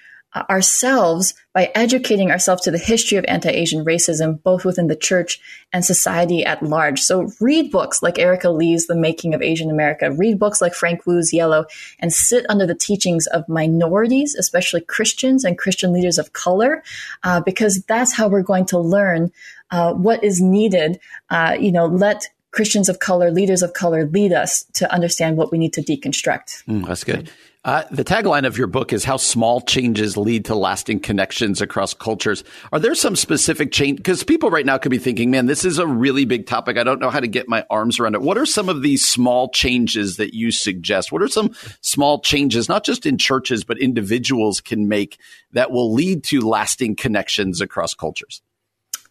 ourselves 0.48 1.34
by 1.54 1.70
educating 1.74 2.30
ourselves 2.30 2.62
to 2.62 2.70
the 2.70 2.78
history 2.78 3.18
of 3.18 3.24
anti-Asian 3.26 3.84
racism, 3.84 4.42
both 4.42 4.64
within 4.64 4.86
the 4.86 4.96
church 4.96 5.40
and 5.72 5.84
society 5.84 6.44
at 6.44 6.62
large. 6.62 7.00
So 7.00 7.30
read 7.40 7.70
books 7.70 8.02
like 8.02 8.18
Erika 8.18 8.50
Lee's 8.50 8.86
The 8.86 8.94
Making 8.94 9.34
of 9.34 9.42
Asian 9.42 9.70
America, 9.70 10.12
read 10.12 10.38
books 10.38 10.60
like 10.60 10.74
Frank 10.74 11.06
Wu's 11.06 11.32
Yellow, 11.32 11.66
and 11.98 12.12
sit 12.12 12.46
under 12.48 12.66
the 12.66 12.74
teachings 12.74 13.26
of 13.26 13.48
minorities, 13.48 14.34
especially 14.34 14.82
Christians 14.82 15.44
and 15.44 15.58
Christian 15.58 15.92
leaders 15.92 16.18
of 16.18 16.32
color, 16.32 16.82
uh, 17.24 17.40
because 17.40 17.82
that's 17.82 18.12
how 18.12 18.28
we're 18.28 18.42
going 18.42 18.66
to 18.66 18.78
learn 18.78 19.32
uh, 19.70 19.92
what 19.94 20.22
is 20.22 20.40
needed. 20.40 21.00
Uh, 21.28 21.56
you 21.58 21.72
know, 21.72 21.86
let 21.86 22.28
Christians 22.50 22.88
of 22.88 22.98
color, 22.98 23.30
leaders 23.30 23.62
of 23.62 23.72
color 23.72 24.06
lead 24.06 24.32
us 24.32 24.64
to 24.74 24.90
understand 24.92 25.36
what 25.36 25.52
we 25.52 25.58
need 25.58 25.72
to 25.74 25.82
deconstruct. 25.82 26.64
Mm, 26.64 26.86
that's 26.86 27.04
good. 27.04 27.30
Uh, 27.68 27.84
the 27.90 28.02
tagline 28.02 28.46
of 28.46 28.56
your 28.56 28.66
book 28.66 28.94
is 28.94 29.04
how 29.04 29.18
small 29.18 29.60
changes 29.60 30.16
lead 30.16 30.46
to 30.46 30.54
lasting 30.54 30.98
connections 30.98 31.60
across 31.60 31.92
cultures. 31.92 32.42
Are 32.72 32.78
there 32.78 32.94
some 32.94 33.14
specific 33.14 33.72
change? 33.72 33.98
Because 33.98 34.24
people 34.24 34.48
right 34.48 34.64
now 34.64 34.78
could 34.78 34.88
be 34.88 34.96
thinking, 34.96 35.30
man, 35.30 35.44
this 35.44 35.66
is 35.66 35.76
a 35.76 35.86
really 35.86 36.24
big 36.24 36.46
topic. 36.46 36.78
I 36.78 36.82
don't 36.82 36.98
know 36.98 37.10
how 37.10 37.20
to 37.20 37.28
get 37.28 37.46
my 37.46 37.66
arms 37.68 38.00
around 38.00 38.14
it. 38.14 38.22
What 38.22 38.38
are 38.38 38.46
some 38.46 38.70
of 38.70 38.80
these 38.80 39.06
small 39.06 39.50
changes 39.50 40.16
that 40.16 40.32
you 40.32 40.50
suggest? 40.50 41.12
What 41.12 41.20
are 41.20 41.28
some 41.28 41.54
small 41.82 42.22
changes, 42.22 42.70
not 42.70 42.86
just 42.86 43.04
in 43.04 43.18
churches, 43.18 43.64
but 43.64 43.78
individuals 43.78 44.62
can 44.62 44.88
make 44.88 45.20
that 45.52 45.70
will 45.70 45.92
lead 45.92 46.24
to 46.24 46.40
lasting 46.40 46.96
connections 46.96 47.60
across 47.60 47.92
cultures? 47.92 48.40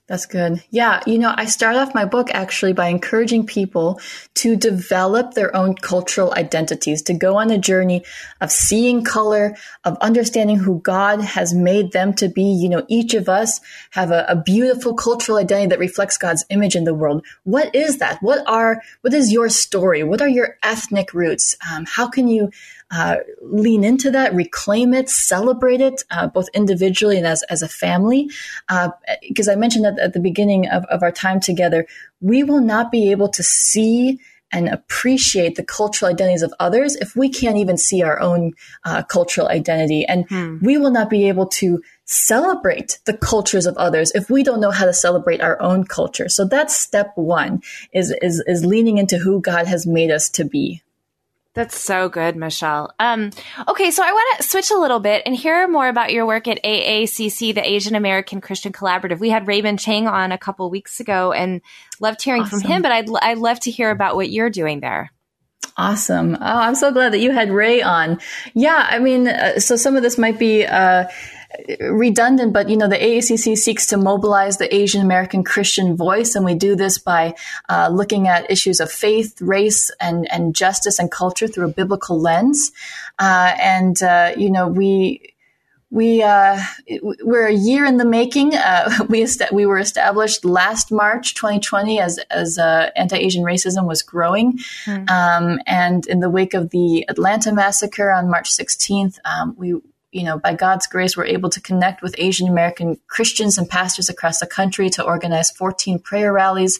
That's 0.07 0.25
good. 0.25 0.63
Yeah. 0.69 1.01
You 1.05 1.19
know, 1.19 1.33
I 1.35 1.45
start 1.45 1.75
off 1.75 1.93
my 1.93 2.05
book 2.05 2.29
actually 2.31 2.71
by 2.71 2.87
encouraging 2.87 3.45
people 3.45 3.99
to 4.35 4.55
develop 4.55 5.33
their 5.33 5.53
own 5.53 5.75
cultural 5.75 6.33
identities, 6.33 7.01
to 7.03 7.13
go 7.13 7.35
on 7.35 7.51
a 7.51 7.57
journey 7.57 8.05
of 8.39 8.49
seeing 8.49 9.03
color, 9.03 9.57
of 9.83 9.97
understanding 9.99 10.59
who 10.59 10.79
God 10.79 11.19
has 11.19 11.53
made 11.53 11.91
them 11.91 12.13
to 12.15 12.29
be. 12.29 12.43
You 12.43 12.69
know, 12.69 12.85
each 12.87 13.15
of 13.15 13.27
us 13.27 13.59
have 13.91 14.11
a, 14.11 14.25
a 14.29 14.35
beautiful 14.37 14.93
cultural 14.93 15.39
identity 15.39 15.67
that 15.67 15.79
reflects 15.79 16.17
God's 16.17 16.45
image 16.49 16.77
in 16.77 16.85
the 16.85 16.93
world. 16.93 17.25
What 17.43 17.75
is 17.75 17.97
that? 17.97 18.23
What 18.23 18.47
are, 18.47 18.81
what 19.01 19.13
is 19.13 19.33
your 19.33 19.49
story? 19.49 20.03
What 20.03 20.21
are 20.21 20.29
your 20.29 20.55
ethnic 20.63 21.13
roots? 21.13 21.57
Um, 21.69 21.85
how 21.85 22.07
can 22.07 22.29
you 22.29 22.51
uh, 22.91 23.17
lean 23.41 23.83
into 23.83 24.11
that, 24.11 24.33
reclaim 24.33 24.93
it, 24.93 25.09
celebrate 25.09 25.81
it, 25.81 26.03
uh, 26.11 26.27
both 26.27 26.47
individually 26.53 27.17
and 27.17 27.27
as, 27.27 27.43
as 27.43 27.61
a 27.61 27.67
family. 27.67 28.29
Because 29.21 29.47
uh, 29.47 29.53
I 29.53 29.55
mentioned 29.55 29.85
at, 29.85 29.99
at 29.99 30.13
the 30.13 30.19
beginning 30.19 30.67
of, 30.69 30.85
of 30.85 31.03
our 31.03 31.11
time 31.11 31.39
together, 31.39 31.85
we 32.21 32.43
will 32.43 32.61
not 32.61 32.91
be 32.91 33.11
able 33.11 33.29
to 33.29 33.43
see 33.43 34.19
and 34.51 34.69
appreciate 34.69 35.55
the 35.55 35.63
cultural 35.63 36.09
identities 36.09 36.41
of 36.41 36.53
others 36.59 36.95
if 36.95 37.15
we 37.15 37.27
can't 37.27 37.57
even 37.57 37.77
see 37.77 38.01
our 38.01 38.19
own 38.21 38.53
uh, 38.85 39.03
cultural 39.03 39.49
identity. 39.49 40.05
And 40.05 40.25
hmm. 40.29 40.59
we 40.61 40.77
will 40.77 40.91
not 40.91 41.09
be 41.09 41.27
able 41.27 41.47
to 41.47 41.83
celebrate 42.05 42.99
the 43.05 43.17
cultures 43.17 43.65
of 43.65 43.75
others 43.75 44.13
if 44.15 44.29
we 44.29 44.43
don't 44.43 44.61
know 44.61 44.71
how 44.71 44.85
to 44.85 44.93
celebrate 44.93 45.41
our 45.41 45.61
own 45.61 45.83
culture. 45.83 46.29
So 46.29 46.45
that's 46.45 46.73
step 46.73 47.11
one 47.15 47.61
is, 47.91 48.15
is, 48.21 48.41
is 48.47 48.65
leaning 48.65 48.97
into 48.97 49.17
who 49.17 49.41
God 49.41 49.67
has 49.67 49.85
made 49.85 50.11
us 50.11 50.29
to 50.29 50.45
be. 50.45 50.81
That's 51.57 51.79
so 51.79 52.07
good, 52.07 52.35
Michelle. 52.35 52.93
Um, 52.99 53.31
okay, 53.67 53.89
so 53.89 54.03
I 54.03 54.11
want 54.11 54.37
to 54.37 54.47
switch 54.47 54.69
a 54.69 54.77
little 54.77 54.99
bit 54.99 55.23
and 55.25 55.35
hear 55.35 55.67
more 55.67 55.87
about 55.87 56.13
your 56.13 56.27
work 56.27 56.47
at 56.47 56.63
AACC, 56.63 57.55
the 57.55 57.67
Asian 57.67 57.95
American 57.95 58.41
Christian 58.41 58.71
Collaborative. 58.71 59.19
We 59.19 59.31
had 59.31 59.47
Raymond 59.47 59.79
Chang 59.79 60.07
on 60.07 60.31
a 60.31 60.37
couple 60.37 60.69
weeks 60.69 60.99
ago 60.99 61.31
and 61.31 61.61
loved 61.99 62.21
hearing 62.21 62.43
awesome. 62.43 62.61
from 62.61 62.69
him, 62.69 62.81
but 62.83 62.91
I'd, 62.91 63.09
I'd 63.23 63.39
love 63.39 63.59
to 63.61 63.71
hear 63.71 63.89
about 63.89 64.15
what 64.15 64.29
you're 64.29 64.51
doing 64.51 64.81
there. 64.81 65.11
Awesome. 65.77 66.35
Oh, 66.35 66.39
I'm 66.41 66.75
so 66.75 66.91
glad 66.91 67.13
that 67.13 67.21
you 67.21 67.31
had 67.31 67.49
Ray 67.49 67.81
on. 67.81 68.19
Yeah, 68.53 68.87
I 68.87 68.99
mean, 68.99 69.27
uh, 69.27 69.59
so 69.59 69.77
some 69.77 69.95
of 69.95 70.03
this 70.03 70.19
might 70.19 70.37
be 70.37 70.63
uh, 70.63 71.05
redundant, 71.79 72.53
but 72.53 72.69
you 72.69 72.77
know, 72.77 72.87
the 72.87 72.97
AACC 72.97 73.57
seeks 73.57 73.85
to 73.87 73.97
mobilize 73.97 74.57
the 74.57 74.73
Asian 74.73 75.01
American 75.01 75.43
Christian 75.43 75.95
voice, 75.95 76.35
and 76.35 76.45
we 76.45 76.55
do 76.55 76.75
this 76.75 76.97
by 76.97 77.35
uh, 77.69 77.89
looking 77.91 78.27
at 78.27 78.49
issues 78.51 78.79
of 78.79 78.91
faith, 78.91 79.41
race, 79.41 79.91
and 79.99 80.31
and 80.31 80.55
justice 80.55 80.99
and 80.99 81.11
culture 81.11 81.47
through 81.47 81.65
a 81.65 81.73
biblical 81.73 82.19
lens. 82.19 82.71
Uh, 83.19 83.55
and 83.59 84.01
uh, 84.03 84.33
you 84.37 84.51
know, 84.51 84.67
we 84.67 85.33
we 85.89 86.21
uh, 86.21 86.59
we're 87.21 87.47
a 87.47 87.53
year 87.53 87.85
in 87.85 87.97
the 87.97 88.05
making. 88.05 88.53
Uh, 88.53 89.05
we 89.09 89.23
est- 89.23 89.51
we 89.51 89.65
were 89.65 89.77
established 89.77 90.43
last 90.43 90.91
March 90.91 91.33
2020 91.35 91.99
as 91.99 92.19
as 92.29 92.57
uh, 92.57 92.89
anti-Asian 92.95 93.43
racism 93.43 93.87
was 93.87 94.01
growing, 94.01 94.59
mm. 94.85 95.09
um, 95.09 95.59
and 95.65 96.05
in 96.07 96.19
the 96.19 96.29
wake 96.29 96.53
of 96.53 96.71
the 96.71 97.05
Atlanta 97.07 97.53
massacre 97.53 98.11
on 98.11 98.29
March 98.29 98.51
16th, 98.51 99.19
um, 99.23 99.55
we 99.57 99.75
you 100.17 100.23
know 100.23 100.37
by 100.39 100.53
God's 100.53 100.87
grace 100.87 101.15
we're 101.15 101.25
able 101.25 101.49
to 101.49 101.61
connect 101.61 102.01
with 102.01 102.15
Asian 102.17 102.47
American 102.47 102.99
Christians 103.07 103.57
and 103.57 103.69
pastors 103.69 104.09
across 104.09 104.39
the 104.39 104.47
country 104.47 104.89
to 104.91 105.03
organize 105.03 105.51
14 105.51 105.99
prayer 105.99 106.33
rallies 106.33 106.79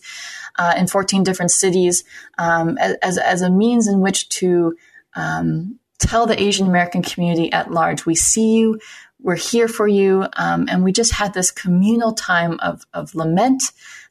uh, 0.57 0.73
in 0.77 0.87
14 0.87 1.23
different 1.23 1.51
cities 1.51 2.03
um, 2.37 2.77
as 2.79 3.17
as 3.17 3.41
a 3.41 3.49
means 3.49 3.87
in 3.87 4.01
which 4.01 4.29
to 4.29 4.75
um, 5.15 5.79
tell 5.99 6.25
the 6.25 6.41
Asian 6.41 6.67
American 6.67 7.01
community 7.01 7.51
at 7.51 7.71
large, 7.71 8.05
we 8.05 8.15
see 8.15 8.57
you, 8.57 8.79
we're 9.19 9.35
here 9.35 9.67
for 9.67 9.87
you. 9.87 10.27
Um, 10.33 10.67
and 10.69 10.83
we 10.83 10.91
just 10.91 11.13
had 11.13 11.33
this 11.33 11.51
communal 11.51 12.13
time 12.13 12.59
of, 12.59 12.85
of 12.93 13.15
lament 13.15 13.63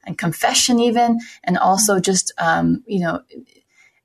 and 0.05 0.17
confession, 0.17 0.79
even, 0.79 1.19
and 1.43 1.57
also 1.57 1.99
just, 1.99 2.33
um, 2.37 2.83
you 2.85 2.99
know, 2.99 3.21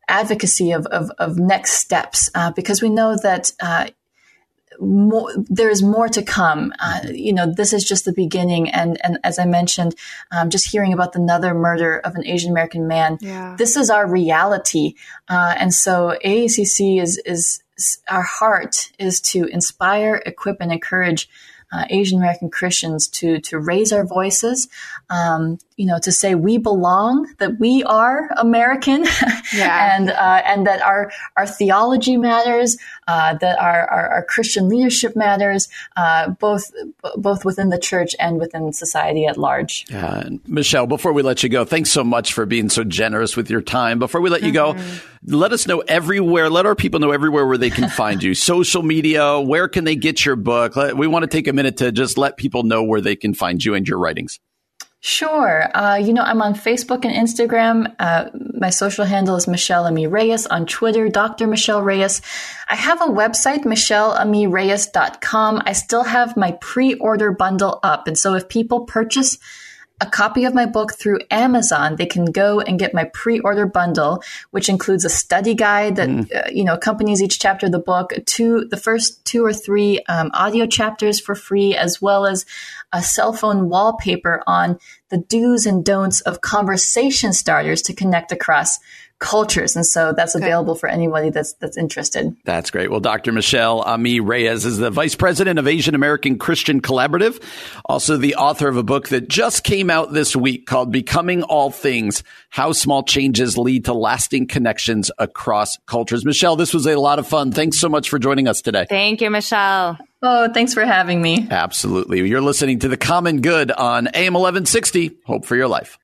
advocacy 0.09 0.73
of, 0.73 0.87
of, 0.87 1.11
of 1.19 1.39
next 1.39 1.73
steps, 1.73 2.31
uh, 2.35 2.51
because 2.53 2.83
we 2.83 2.89
know 2.89 3.17
that, 3.23 3.53
uh, 3.61 3.89
more, 4.83 5.33
there 5.37 5.71
is 5.71 5.83
more 5.83 6.09
to 6.09 6.23
come. 6.23 6.73
Uh, 6.79 7.01
you 7.11 7.33
know, 7.33 7.53
this 7.53 7.73
is 7.73 7.85
just 7.85 8.05
the 8.05 8.13
beginning. 8.13 8.69
And, 8.71 8.99
and 9.05 9.19
as 9.25 9.39
I 9.39 9.47
mentioned, 9.47 9.95
um, 10.31 10.51
just 10.51 10.71
hearing 10.71 10.93
about 10.93 11.15
another 11.15 11.55
murder 11.55 11.99
of 11.99 12.15
an 12.15 12.27
Asian 12.27 12.51
American 12.51 12.87
man, 12.87 13.19
yeah. 13.21 13.55
this 13.57 13.77
is 13.77 13.91
our 13.91 14.07
reality. 14.07 14.95
Uh, 15.29 15.55
and 15.57 15.73
so 15.73 16.17
AACC 16.25 17.01
is, 17.01 17.21
is, 17.25 17.63
our 18.09 18.23
heart 18.23 18.91
is 18.99 19.21
to 19.21 19.47
inspire, 19.47 20.23
equip, 20.27 20.61
and 20.61 20.73
encourage 20.73 21.29
uh, 21.73 21.87
Asian 21.89 22.19
American 22.19 22.51
Christians 22.51 23.09
to 23.09 23.41
to 23.41 23.59
raise 23.59 23.93
our 23.93 24.05
voices, 24.05 24.69
um, 25.09 25.59
you 25.77 25.87
know, 25.87 25.99
to 26.01 26.13
say 26.13 26.35
we 26.35 26.59
belong, 26.59 27.29
that 27.39 27.59
we 27.59 27.83
are 27.85 28.31
American, 28.37 29.05
yeah. 29.55 29.97
and 29.97 30.11
uh, 30.11 30.43
and 30.45 30.67
that 30.67 30.83
our 30.83 31.11
our 31.37 31.47
theology 31.47 32.17
matters, 32.17 32.77
uh, 33.09 33.35
that 33.35 33.59
our, 33.59 33.87
our, 33.89 34.09
our 34.11 34.25
Christian 34.25 34.69
leadership 34.69 35.17
matters, 35.17 35.69
uh, 35.97 36.31
both 36.31 36.71
both 37.17 37.45
within 37.45 37.69
the 37.69 37.79
church 37.79 38.15
and 38.19 38.39
within 38.39 38.73
society 38.73 39.27
at 39.27 39.37
large. 39.37 39.87
Yeah, 39.91 40.29
Michelle, 40.47 40.87
before 40.87 41.13
we 41.13 41.23
let 41.23 41.43
you 41.43 41.49
go, 41.49 41.65
thanks 41.65 41.91
so 41.91 42.05
much 42.05 42.33
for 42.33 42.47
being 42.47 42.69
so 42.69 42.85
generous 42.85 43.37
with 43.37 43.51
your 43.51 43.63
time. 43.63 43.99
Before 43.99 44.21
we 44.21 44.31
let 44.31 44.43
you 44.43 44.53
mm-hmm. 44.53 44.79
go 44.79 45.01
let 45.25 45.53
us 45.53 45.67
know 45.67 45.81
everywhere. 45.81 46.51
Let 46.51 46.67
our 46.67 46.75
people 46.75 47.01
know 47.01 47.13
everywhere 47.13 47.47
where 47.47 47.59
they 47.59 47.71
can 47.71 47.89
find 47.97 48.23
you. 48.23 48.35
Social 48.35 48.83
media, 48.83 49.41
where 49.41 49.69
can 49.69 49.85
they 49.85 49.97
get 49.97 50.25
your 50.25 50.37
book? 50.37 50.75
We 50.75 51.07
want 51.07 51.23
to 51.23 51.29
take 51.29 51.47
a 51.47 51.53
minute 51.53 51.77
to 51.79 51.93
just 51.93 52.19
let 52.19 52.37
people 52.37 52.65
know 52.65 52.83
where 52.83 53.01
they 53.01 53.17
can 53.17 53.35
find 53.35 53.65
you 53.65 53.75
and 53.75 53.87
your 53.87 53.99
writings. 53.99 54.41
Sure. 55.05 55.69
Uh, 55.77 55.97
you 55.97 56.13
know, 56.13 56.23
I'm 56.23 56.41
on 56.43 56.55
Facebook 56.55 57.05
and 57.05 57.13
Instagram. 57.13 57.93
Uh, 57.99 58.31
my 58.35 58.71
social 58.71 59.05
handle 59.05 59.35
is 59.35 59.49
Michelle 59.49 59.85
Ami 59.85 60.07
Reyes. 60.07 60.47
On 60.47 60.65
Twitter, 60.65 61.09
Dr. 61.09 61.49
Michelle 61.49 61.83
Reyes. 61.83 62.23
I 62.69 62.77
have 62.77 63.03
a 63.03 63.07
website, 63.07 63.65
michelleamireyes.com. 63.65 65.63
I 65.67 65.73
still 65.73 66.05
have 66.05 66.37
my 66.37 66.53
pre-order 66.53 67.33
bundle 67.33 67.81
up. 67.83 68.07
And 68.07 68.17
so 68.17 68.35
if 68.35 68.49
people 68.49 68.83
purchase 68.85 69.39
a 70.03 70.11
copy 70.11 70.45
of 70.45 70.53
my 70.53 70.67
book 70.67 70.95
through 70.95 71.21
Amazon, 71.31 71.95
they 71.95 72.07
can 72.07 72.25
go 72.25 72.61
and 72.61 72.77
get 72.77 72.93
my 72.93 73.05
pre-order 73.05 73.67
bundle, 73.67 74.21
which 74.51 74.69
includes 74.69 75.05
a 75.05 75.09
study 75.09 75.55
guide 75.55 75.95
that 75.95 76.09
mm. 76.09 76.35
uh, 76.35 76.51
you 76.51 76.65
know 76.65 76.75
accompanies 76.75 77.23
each 77.23 77.39
chapter 77.39 77.67
of 77.67 77.73
the 77.73 77.79
book. 77.79 78.13
Two, 78.27 78.67
the 78.69 78.77
first 78.77 79.25
two 79.25 79.45
or 79.45 79.53
three 79.53 80.01
um, 80.09 80.33
audio 80.35 80.67
chapters 80.67 81.21
for 81.21 81.37
free, 81.37 81.77
as 81.77 82.03
well 82.03 82.27
as 82.27 82.45
a 82.93 83.01
cell 83.01 83.33
phone 83.33 83.69
wallpaper 83.69 84.43
on 84.45 84.77
the 85.11 85.19
do's 85.19 85.67
and 85.67 85.85
don'ts 85.85 86.21
of 86.23 86.41
conversation 86.41 87.33
starters 87.33 87.81
to 87.83 87.95
connect 87.95 88.33
across 88.33 88.79
cultures. 89.23 89.77
And 89.77 89.87
so 89.87 90.13
that's 90.13 90.35
okay. 90.35 90.45
available 90.45 90.75
for 90.75 90.89
anybody 90.89 91.31
that's 91.31 91.53
that's 91.55 91.77
interested. 91.77 92.37
That's 92.45 92.71
great. 92.71 92.91
Well, 92.91 93.01
Dr. 93.01 93.31
Michelle 93.33 93.81
Ami 93.81 94.19
Reyes 94.19 94.65
is 94.65 94.79
the 94.79 94.91
Vice 94.91 95.15
President 95.15 95.61
of 95.61 95.69
Asian 95.69 95.95
American 95.95 96.39
Christian 96.39 96.83
Collaborative, 96.83 97.41
also 97.85 98.17
the 98.17 98.35
author 98.35 98.69
of 98.69 98.77
a 98.77 98.83
book 98.83 99.09
that 99.09 99.29
just 99.29 99.63
came 99.63 99.91
out 99.91 100.13
this 100.13 100.35
week 100.35 100.67
called 100.67 100.91
Becoming 100.91 101.45
All 101.45 101.71
Things 101.71 102.25
How 102.51 102.73
Small 102.73 103.05
Changes 103.05 103.57
Lead 103.57 103.85
to 103.85 103.95
Lasting 103.95 104.49
Connections 104.49 105.11
Across 105.19 105.79
Cultures. 105.87 106.25
Michelle, 106.25 106.57
this 106.57 106.75
was 106.75 106.87
a 106.87 106.97
lot 106.97 107.21
of 107.21 107.27
fun. 107.29 107.53
Thanks 107.53 107.79
so 107.79 107.89
much 107.89 108.11
for 108.11 108.19
joining 108.19 108.49
us 108.49 108.61
today. 108.61 108.87
Thank 108.89 109.21
you, 109.21 109.31
Michelle. 109.31 109.99
Oh, 110.21 110.53
thanks 110.53 110.75
for 110.75 110.85
having 110.85 111.23
me. 111.23 111.47
Absolutely. 111.49 112.29
You're 112.29 112.41
listening 112.41 112.81
to 112.81 112.89
The 112.89 112.97
Common 112.97 113.41
Good 113.41 113.71
on 113.71 114.09
AM 114.09 114.35
1160. 114.35 115.19
Hope 115.25 115.45
for 115.45 115.55
your 115.55 115.69
life. 115.69 115.99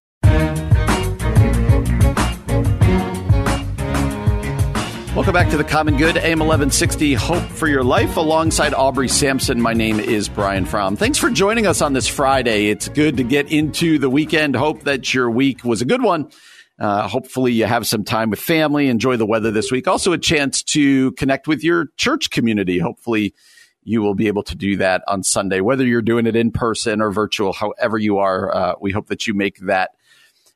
Welcome 5.19 5.35
back 5.35 5.51
to 5.51 5.57
the 5.57 5.65
Common 5.65 5.97
Good, 5.97 6.17
AM 6.17 6.39
1160, 6.39 7.15
Hope 7.15 7.43
for 7.43 7.67
Your 7.67 7.83
Life. 7.83 8.17
Alongside 8.17 8.73
Aubrey 8.73 9.09
Sampson, 9.09 9.61
my 9.61 9.75
name 9.75 9.99
is 9.99 10.29
Brian 10.29 10.65
Fromm. 10.65 10.95
Thanks 10.95 11.19
for 11.19 11.29
joining 11.29 11.67
us 11.67 11.83
on 11.83 11.93
this 11.93 12.07
Friday. 12.07 12.69
It's 12.69 12.89
good 12.89 13.17
to 13.17 13.25
get 13.25 13.51
into 13.51 13.99
the 13.99 14.09
weekend. 14.09 14.55
Hope 14.55 14.85
that 14.85 15.13
your 15.13 15.29
week 15.29 15.65
was 15.65 15.83
a 15.83 15.85
good 15.85 16.03
one. 16.03 16.31
Uh, 16.79 17.09
hopefully, 17.09 17.53
you 17.53 17.65
have 17.65 17.85
some 17.85 18.05
time 18.05 18.31
with 18.31 18.39
family, 18.39 18.87
enjoy 18.87 19.17
the 19.17 19.27
weather 19.27 19.51
this 19.51 19.73
week. 19.73 19.89
Also, 19.89 20.13
a 20.13 20.19
chance 20.19 20.63
to 20.63 21.11
connect 21.13 21.49
with 21.49 21.65
your 21.65 21.87
church 21.97 22.31
community. 22.31 22.79
Hopefully, 22.79 23.35
you 23.83 24.01
will 24.01 24.15
be 24.15 24.29
able 24.29 24.45
to 24.45 24.55
do 24.55 24.77
that 24.77 25.03
on 25.09 25.25
Sunday, 25.25 25.61
whether 25.61 25.85
you're 25.85 26.01
doing 26.01 26.29
it 26.29 26.37
in 26.37 26.53
person 26.53 27.03
or 27.03 27.11
virtual, 27.11 27.53
however 27.53 27.99
you 27.99 28.19
are. 28.19 28.55
Uh, 28.55 28.75
we 28.81 28.93
hope 28.93 29.09
that 29.09 29.27
you 29.27 29.35
make 29.35 29.59
that 29.67 29.91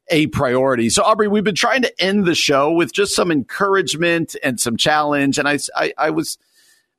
a 0.08 0.26
priority. 0.28 0.90
So, 0.90 1.02
Aubrey, 1.02 1.28
we've 1.28 1.44
been 1.44 1.54
trying 1.54 1.82
to 1.82 2.02
end 2.02 2.26
the 2.26 2.34
show 2.34 2.72
with 2.72 2.92
just 2.92 3.14
some 3.14 3.30
encouragement 3.30 4.36
and 4.42 4.58
some 4.58 4.76
challenge. 4.76 5.38
And 5.38 5.48
I, 5.48 5.58
I, 5.74 5.92
I 5.96 6.10
was 6.10 6.38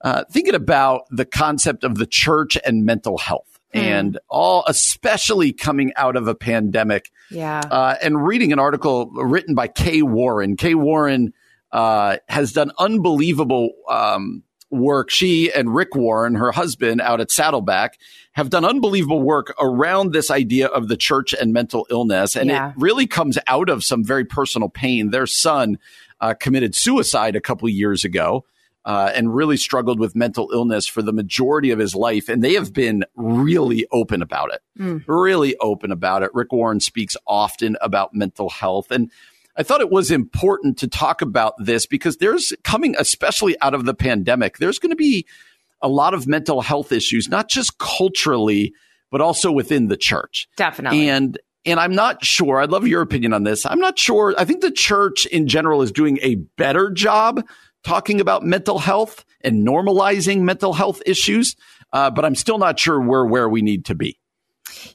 uh, 0.01 0.23
thinking 0.31 0.55
about 0.55 1.03
the 1.11 1.25
concept 1.25 1.83
of 1.83 1.95
the 1.95 2.05
church 2.05 2.57
and 2.65 2.85
mental 2.85 3.17
health. 3.17 3.59
Mm. 3.73 3.81
And 3.81 4.19
all, 4.29 4.63
especially 4.67 5.51
coming 5.51 5.93
out 5.95 6.15
of 6.15 6.27
a 6.27 6.35
pandemic. 6.35 7.11
Yeah. 7.31 7.59
Uh, 7.59 7.95
and 8.01 8.23
reading 8.23 8.53
an 8.53 8.59
article 8.59 9.09
written 9.11 9.55
by 9.55 9.67
Kay 9.67 10.03
Warren. 10.03 10.57
Kay 10.57 10.75
Warren 10.75 11.33
uh, 11.71 12.17
has 12.29 12.53
done 12.53 12.71
unbelievable 12.77 13.71
um, 13.89 14.43
work. 14.69 15.09
She 15.09 15.51
and 15.51 15.73
Rick 15.73 15.95
Warren, 15.95 16.35
her 16.35 16.51
husband, 16.51 17.01
out 17.01 17.19
at 17.19 17.31
Saddleback, 17.31 17.97
have 18.33 18.49
done 18.49 18.65
unbelievable 18.65 19.21
work 19.21 19.53
around 19.59 20.11
this 20.11 20.29
idea 20.29 20.67
of 20.67 20.87
the 20.87 20.97
church 20.97 21.33
and 21.33 21.53
mental 21.53 21.87
illness. 21.89 22.35
And 22.35 22.49
yeah. 22.49 22.69
it 22.69 22.75
really 22.77 23.07
comes 23.07 23.37
out 23.47 23.69
of 23.69 23.83
some 23.83 24.03
very 24.03 24.25
personal 24.25 24.69
pain. 24.69 25.11
Their 25.11 25.27
son 25.27 25.77
uh, 26.19 26.33
committed 26.33 26.75
suicide 26.75 27.35
a 27.35 27.41
couple 27.41 27.69
years 27.69 28.03
ago. 28.03 28.45
Uh, 28.85 29.09
and 29.15 29.33
really 29.33 29.55
struggled 29.55 29.97
with 29.97 30.13
mental 30.13 30.49
illness 30.51 30.85
for 30.85 31.01
the 31.01 31.13
majority 31.13 31.71
of 31.71 31.79
his 31.79 31.95
life. 31.95 32.27
And 32.27 32.43
they 32.43 32.55
have 32.55 32.73
been 32.73 33.05
really 33.15 33.87
open 33.93 34.21
about 34.21 34.53
it, 34.53 34.61
mm. 34.77 35.01
really 35.07 35.55
open 35.61 35.89
about 35.89 36.21
it. 36.21 36.31
Rick 36.33 36.51
Warren 36.51 36.81
speaks 36.81 37.15
often 37.25 37.77
about 37.79 38.13
mental 38.13 38.49
health. 38.49 38.91
And 38.91 39.09
I 39.55 39.63
thought 39.63 39.79
it 39.79 39.89
was 39.89 40.11
important 40.11 40.77
to 40.79 40.89
talk 40.89 41.21
about 41.21 41.53
this 41.59 41.85
because 41.85 42.17
there's 42.17 42.51
coming, 42.65 42.93
especially 42.99 43.55
out 43.61 43.73
of 43.73 43.85
the 43.85 43.93
pandemic, 43.93 44.57
there's 44.57 44.79
going 44.79 44.89
to 44.89 44.97
be 44.97 45.25
a 45.83 45.87
lot 45.87 46.13
of 46.13 46.25
mental 46.25 46.61
health 46.61 46.91
issues, 46.91 47.29
not 47.29 47.49
just 47.49 47.77
culturally, 47.77 48.73
but 49.11 49.21
also 49.21 49.51
within 49.51 49.89
the 49.89 49.97
church. 49.97 50.47
Definitely. 50.57 51.09
And 51.09 51.37
and 51.65 51.79
I'm 51.79 51.93
not 51.93 52.25
sure. 52.25 52.59
I'd 52.59 52.71
love 52.71 52.87
your 52.87 53.01
opinion 53.01 53.31
on 53.31 53.43
this. 53.43 53.65
I'm 53.65 53.79
not 53.79 53.97
sure. 53.97 54.33
I 54.37 54.43
think 54.43 54.61
the 54.61 54.71
church 54.71 55.25
in 55.27 55.47
general 55.47 55.81
is 55.81 55.91
doing 55.91 56.19
a 56.21 56.35
better 56.35 56.89
job 56.89 57.45
talking 57.83 58.19
about 58.19 58.43
mental 58.43 58.79
health 58.79 59.23
and 59.41 59.65
normalizing 59.65 60.41
mental 60.41 60.73
health 60.73 61.01
issues, 61.05 61.55
uh, 61.93 62.09
but 62.09 62.25
I'm 62.25 62.35
still 62.35 62.57
not 62.57 62.79
sure 62.79 62.99
we're 62.99 63.25
where 63.25 63.47
we 63.47 63.61
need 63.61 63.85
to 63.85 63.95
be. 63.95 64.19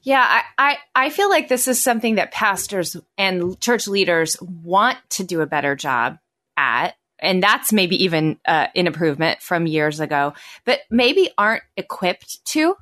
Yeah, 0.03 0.25
I, 0.27 0.43
I, 0.59 0.79
I 0.95 1.11
feel 1.11 1.31
like 1.31 1.49
this 1.49 1.69
is 1.69 1.83
something 1.83 2.17
that 2.17 2.33
pastors 2.33 2.97
and 3.17 3.59
church 3.61 3.87
leaders 3.87 4.37
want 4.41 4.99
to 5.11 5.25
do 5.25 5.41
a 5.41 5.47
better 5.47 5.77
job 5.77 6.19
at 6.57 6.97
and 7.21 7.43
that's 7.43 7.73
maybe 7.73 8.05
even 8.05 8.39
uh, 8.47 8.69
an 8.75 8.87
improvement 8.87 9.43
from 9.43 9.67
years 9.67 10.01
ago, 10.01 10.35
but 10.65 10.81
maybe 10.91 11.31
aren't 11.37 11.65
equipped 11.77 12.45
to, 12.47 12.75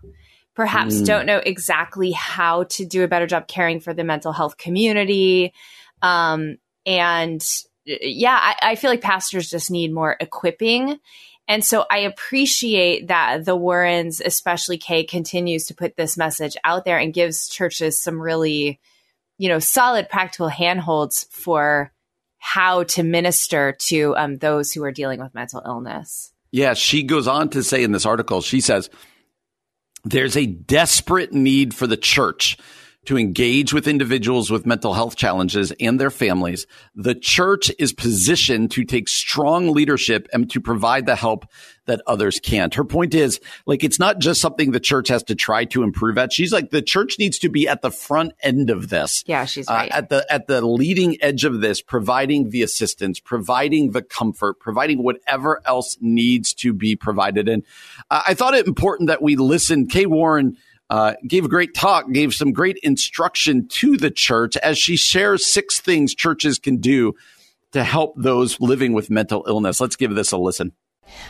perhaps 0.54 0.96
mm. 0.96 1.06
don't 1.06 1.26
know 1.26 1.38
exactly 1.38 2.12
how 2.12 2.64
to 2.64 2.84
do 2.84 3.02
a 3.04 3.08
better 3.08 3.26
job 3.26 3.48
caring 3.48 3.80
for 3.80 3.94
the 3.94 4.04
mental 4.04 4.32
health 4.32 4.56
community. 4.56 5.52
Um, 6.02 6.58
and 6.84 7.44
yeah, 7.84 8.38
I, 8.40 8.70
I 8.70 8.74
feel 8.74 8.90
like 8.90 9.00
pastors 9.00 9.50
just 9.50 9.70
need 9.70 9.92
more 9.92 10.16
equipping. 10.20 10.98
And 11.48 11.64
so 11.64 11.86
I 11.90 11.98
appreciate 11.98 13.08
that 13.08 13.44
the 13.44 13.54
Warrens, 13.54 14.20
especially 14.20 14.78
Kay, 14.78 15.04
continues 15.04 15.66
to 15.66 15.74
put 15.74 15.96
this 15.96 16.16
message 16.16 16.56
out 16.64 16.84
there 16.84 16.98
and 16.98 17.14
gives 17.14 17.48
churches 17.48 18.00
some 18.00 18.20
really, 18.20 18.80
you 19.38 19.48
know, 19.48 19.60
solid 19.60 20.08
practical 20.08 20.48
handholds 20.48 21.28
for 21.30 21.92
how 22.38 22.84
to 22.84 23.02
minister 23.02 23.76
to 23.88 24.16
um, 24.16 24.38
those 24.38 24.72
who 24.72 24.82
are 24.84 24.92
dealing 24.92 25.20
with 25.20 25.34
mental 25.34 25.62
illness. 25.64 26.32
Yeah, 26.52 26.74
she 26.74 27.02
goes 27.02 27.26
on 27.26 27.50
to 27.50 27.62
say 27.62 27.82
in 27.82 27.92
this 27.92 28.06
article, 28.06 28.40
she 28.40 28.60
says, 28.60 28.88
there's 30.04 30.36
a 30.36 30.46
desperate 30.46 31.32
need 31.32 31.74
for 31.74 31.86
the 31.86 31.96
church 31.96 32.56
to 33.06 33.16
engage 33.16 33.72
with 33.72 33.88
individuals 33.88 34.50
with 34.50 34.66
mental 34.66 34.92
health 34.92 35.16
challenges 35.16 35.72
and 35.80 35.98
their 35.98 36.10
families, 36.10 36.66
the 36.94 37.14
church 37.14 37.70
is 37.78 37.92
positioned 37.92 38.70
to 38.72 38.84
take 38.84 39.08
strong 39.08 39.72
leadership 39.72 40.28
and 40.32 40.50
to 40.50 40.60
provide 40.60 41.06
the 41.06 41.16
help 41.16 41.46
that 41.86 42.02
others 42.06 42.38
can't. 42.38 42.74
Her 42.74 42.84
point 42.84 43.14
is 43.14 43.40
like, 43.64 43.82
it's 43.82 43.98
not 43.98 44.18
just 44.18 44.40
something 44.40 44.70
the 44.70 44.80
church 44.80 45.08
has 45.08 45.22
to 45.24 45.34
try 45.34 45.64
to 45.66 45.82
improve 45.82 46.18
at. 46.18 46.32
She's 46.32 46.52
like, 46.52 46.70
the 46.70 46.82
church 46.82 47.16
needs 47.18 47.38
to 47.40 47.48
be 47.48 47.66
at 47.66 47.82
the 47.82 47.90
front 47.90 48.34
end 48.42 48.70
of 48.70 48.88
this. 48.88 49.24
Yeah, 49.26 49.44
she's 49.44 49.68
uh, 49.68 49.74
right. 49.74 49.90
Uh, 49.90 49.96
at 49.96 50.08
the, 50.08 50.32
at 50.32 50.46
the 50.46 50.60
leading 50.60 51.16
edge 51.22 51.44
of 51.44 51.60
this, 51.60 51.80
providing 51.80 52.50
the 52.50 52.62
assistance, 52.62 53.18
providing 53.18 53.92
the 53.92 54.02
comfort, 54.02 54.60
providing 54.60 55.02
whatever 55.02 55.62
else 55.64 55.96
needs 56.00 56.54
to 56.54 56.72
be 56.72 56.94
provided. 56.94 57.48
And 57.48 57.64
uh, 58.10 58.22
I 58.26 58.34
thought 58.34 58.54
it 58.54 58.66
important 58.66 59.08
that 59.08 59.22
we 59.22 59.36
listen. 59.36 59.86
Kay 59.86 60.06
Warren, 60.06 60.56
uh, 60.88 61.14
gave 61.26 61.44
a 61.44 61.48
great 61.48 61.74
talk, 61.74 62.10
gave 62.12 62.34
some 62.34 62.52
great 62.52 62.78
instruction 62.82 63.66
to 63.68 63.96
the 63.96 64.10
church 64.10 64.56
as 64.58 64.78
she 64.78 64.96
shares 64.96 65.44
six 65.46 65.80
things 65.80 66.14
churches 66.14 66.58
can 66.58 66.76
do 66.76 67.14
to 67.72 67.82
help 67.82 68.14
those 68.16 68.60
living 68.60 68.92
with 68.92 69.10
mental 69.10 69.44
illness. 69.48 69.80
Let's 69.80 69.96
give 69.96 70.14
this 70.14 70.32
a 70.32 70.36
listen. 70.36 70.72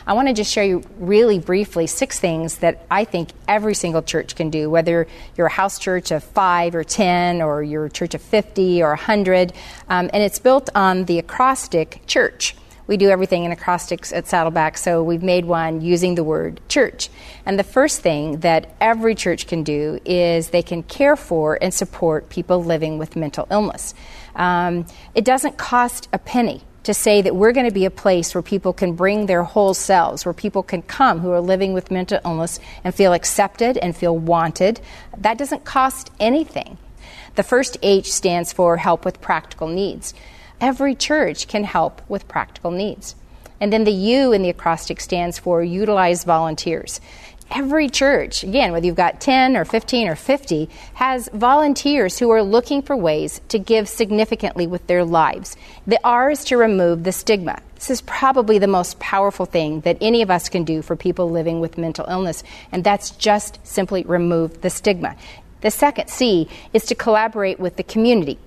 I 0.05 0.13
want 0.13 0.27
to 0.27 0.33
just 0.33 0.51
share 0.51 0.63
you 0.63 0.83
really 0.97 1.39
briefly 1.39 1.87
six 1.87 2.19
things 2.19 2.57
that 2.57 2.85
I 2.89 3.05
think 3.05 3.29
every 3.47 3.75
single 3.75 4.01
church 4.01 4.35
can 4.35 4.49
do, 4.49 4.69
whether 4.69 5.07
you're 5.35 5.47
a 5.47 5.51
house 5.51 5.79
church 5.79 6.11
of 6.11 6.23
five 6.23 6.75
or 6.75 6.83
10, 6.83 7.41
or 7.41 7.63
you're 7.63 7.85
a 7.85 7.89
church 7.89 8.13
of 8.13 8.21
50 8.21 8.83
or 8.83 8.89
100. 8.89 9.53
Um, 9.89 10.09
and 10.13 10.23
it's 10.23 10.39
built 10.39 10.69
on 10.75 11.05
the 11.05 11.19
acrostic 11.19 12.01
church 12.07 12.55
we 12.87 12.95
do 12.95 13.09
everything 13.09 13.43
in 13.43 13.51
acrostics 13.51 14.13
at 14.13 14.27
Saddleback, 14.27 14.77
so 14.77 15.03
we've 15.03 15.21
made 15.21 15.45
one 15.45 15.81
using 15.81 16.15
the 16.15 16.23
word 16.23 16.61
church. 16.69 17.09
And 17.45 17.59
the 17.59 17.63
first 17.63 18.01
thing 18.01 18.39
that 18.39 18.73
every 18.79 19.13
church 19.13 19.45
can 19.45 19.63
do 19.63 19.99
is 20.05 20.49
they 20.49 20.63
can 20.63 20.83
care 20.83 21.17
for 21.17 21.59
and 21.61 21.73
support 21.73 22.29
people 22.29 22.63
living 22.63 22.97
with 22.97 23.15
mental 23.15 23.45
illness. 23.51 23.93
Um, 24.35 24.85
it 25.13 25.25
doesn't 25.25 25.57
cost 25.57 26.07
a 26.13 26.17
penny 26.17 26.63
to 26.87 26.93
say 26.93 27.21
that 27.21 27.35
we're 27.35 27.51
going 27.51 27.65
to 27.65 27.73
be 27.73 27.83
a 27.83 27.91
place 27.91 28.33
where 28.33 28.41
people 28.41 28.71
can 28.71 28.93
bring 28.93 29.25
their 29.25 29.43
whole 29.43 29.73
selves, 29.73 30.23
where 30.23 30.33
people 30.33 30.63
can 30.63 30.81
come 30.81 31.19
who 31.19 31.29
are 31.31 31.41
living 31.41 31.73
with 31.73 31.91
mental 31.91 32.17
illness 32.23 32.61
and 32.81 32.95
feel 32.95 33.11
accepted 33.11 33.77
and 33.77 33.93
feel 33.93 34.17
wanted. 34.17 34.79
That 35.17 35.37
doesn't 35.37 35.65
cost 35.65 36.11
anything. 36.17 36.77
The 37.35 37.43
first 37.43 37.77
H 37.81 38.13
stands 38.13 38.53
for 38.53 38.77
help 38.77 39.03
with 39.03 39.19
practical 39.19 39.67
needs. 39.67 40.13
Every 40.61 40.95
church 40.95 41.49
can 41.49 41.65
help 41.65 42.01
with 42.09 42.29
practical 42.29 42.71
needs. 42.71 43.15
And 43.59 43.73
then 43.73 43.83
the 43.83 43.91
U 43.91 44.31
in 44.31 44.41
the 44.41 44.49
acrostic 44.49 45.01
stands 45.01 45.37
for 45.37 45.61
utilize 45.61 46.23
volunteers. 46.23 47.01
Every 47.49 47.87
church, 47.89 48.43
again, 48.43 48.73
whether 48.73 48.85
you've 48.85 48.95
got 48.95 49.21
10 49.21 49.55
or 49.55 49.63
15 49.63 50.09
or 50.09 50.15
50, 50.15 50.69
has 50.95 51.29
volunteers 51.33 52.19
who 52.19 52.29
are 52.29 52.43
looking 52.43 52.81
for 52.81 52.95
ways 52.95 53.39
to 53.47 53.57
give 53.57 53.87
significantly 53.87 54.67
with 54.67 54.85
their 54.87 55.05
lives. 55.05 55.55
The 55.85 55.99
R 56.03 56.29
is 56.29 56.43
to 56.45 56.57
remove 56.57 57.05
the 57.05 57.13
stigma. 57.13 57.61
This 57.75 57.89
is 57.89 58.01
probably 58.01 58.59
the 58.59 58.67
most 58.67 58.99
powerful 58.99 59.45
thing 59.45 59.79
that 59.81 59.97
any 60.01 60.21
of 60.21 60.29
us 60.29 60.49
can 60.49 60.65
do 60.65 60.81
for 60.81 60.97
people 60.97 61.29
living 61.29 61.61
with 61.61 61.77
mental 61.77 62.05
illness, 62.09 62.43
and 62.73 62.83
that's 62.83 63.11
just 63.11 63.65
simply 63.65 64.03
remove 64.03 64.61
the 64.61 64.69
stigma. 64.69 65.15
The 65.61 65.71
second 65.71 66.09
C 66.09 66.49
is 66.73 66.85
to 66.87 66.95
collaborate 66.95 67.61
with 67.61 67.77
the 67.77 67.83
community. 67.83 68.39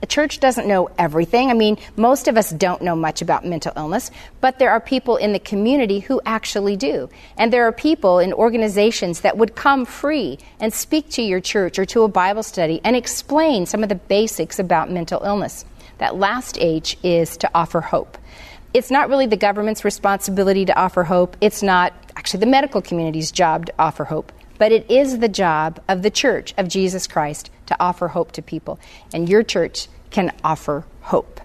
The 0.00 0.06
church 0.06 0.40
doesn't 0.40 0.66
know 0.66 0.88
everything. 0.98 1.50
I 1.50 1.54
mean, 1.54 1.76
most 1.96 2.26
of 2.26 2.38
us 2.38 2.50
don't 2.50 2.80
know 2.80 2.96
much 2.96 3.20
about 3.20 3.44
mental 3.44 3.72
illness, 3.76 4.10
but 4.40 4.58
there 4.58 4.70
are 4.70 4.80
people 4.80 5.16
in 5.16 5.32
the 5.32 5.38
community 5.38 6.00
who 6.00 6.22
actually 6.24 6.76
do. 6.76 7.10
And 7.36 7.52
there 7.52 7.66
are 7.66 7.72
people 7.72 8.18
in 8.18 8.32
organizations 8.32 9.20
that 9.20 9.36
would 9.36 9.54
come 9.54 9.84
free 9.84 10.38
and 10.58 10.72
speak 10.72 11.10
to 11.10 11.22
your 11.22 11.40
church 11.40 11.78
or 11.78 11.84
to 11.86 12.02
a 12.02 12.08
Bible 12.08 12.42
study 12.42 12.80
and 12.82 12.96
explain 12.96 13.66
some 13.66 13.82
of 13.82 13.90
the 13.90 13.94
basics 13.94 14.58
about 14.58 14.90
mental 14.90 15.22
illness. 15.22 15.66
That 15.98 16.16
last 16.16 16.56
H 16.58 16.96
is 17.02 17.36
to 17.36 17.50
offer 17.54 17.82
hope. 17.82 18.16
It's 18.72 18.90
not 18.90 19.10
really 19.10 19.26
the 19.26 19.36
government's 19.36 19.84
responsibility 19.84 20.64
to 20.64 20.78
offer 20.78 21.04
hope. 21.04 21.36
It's 21.42 21.62
not 21.62 21.92
actually 22.16 22.40
the 22.40 22.46
medical 22.46 22.80
community's 22.80 23.30
job 23.30 23.66
to 23.66 23.74
offer 23.78 24.04
hope 24.04 24.32
but 24.60 24.72
it 24.72 24.90
is 24.90 25.20
the 25.20 25.28
job 25.28 25.80
of 25.88 26.02
the 26.02 26.10
church 26.10 26.52
of 26.58 26.68
Jesus 26.68 27.06
Christ 27.06 27.50
to 27.70 27.76
offer 27.80 28.08
hope 28.08 28.32
to 28.32 28.42
people. 28.42 28.78
And 29.14 29.28
your 29.28 29.42
church 29.42 29.88
can 30.10 30.32
offer 30.44 30.84
hope. 31.00 31.40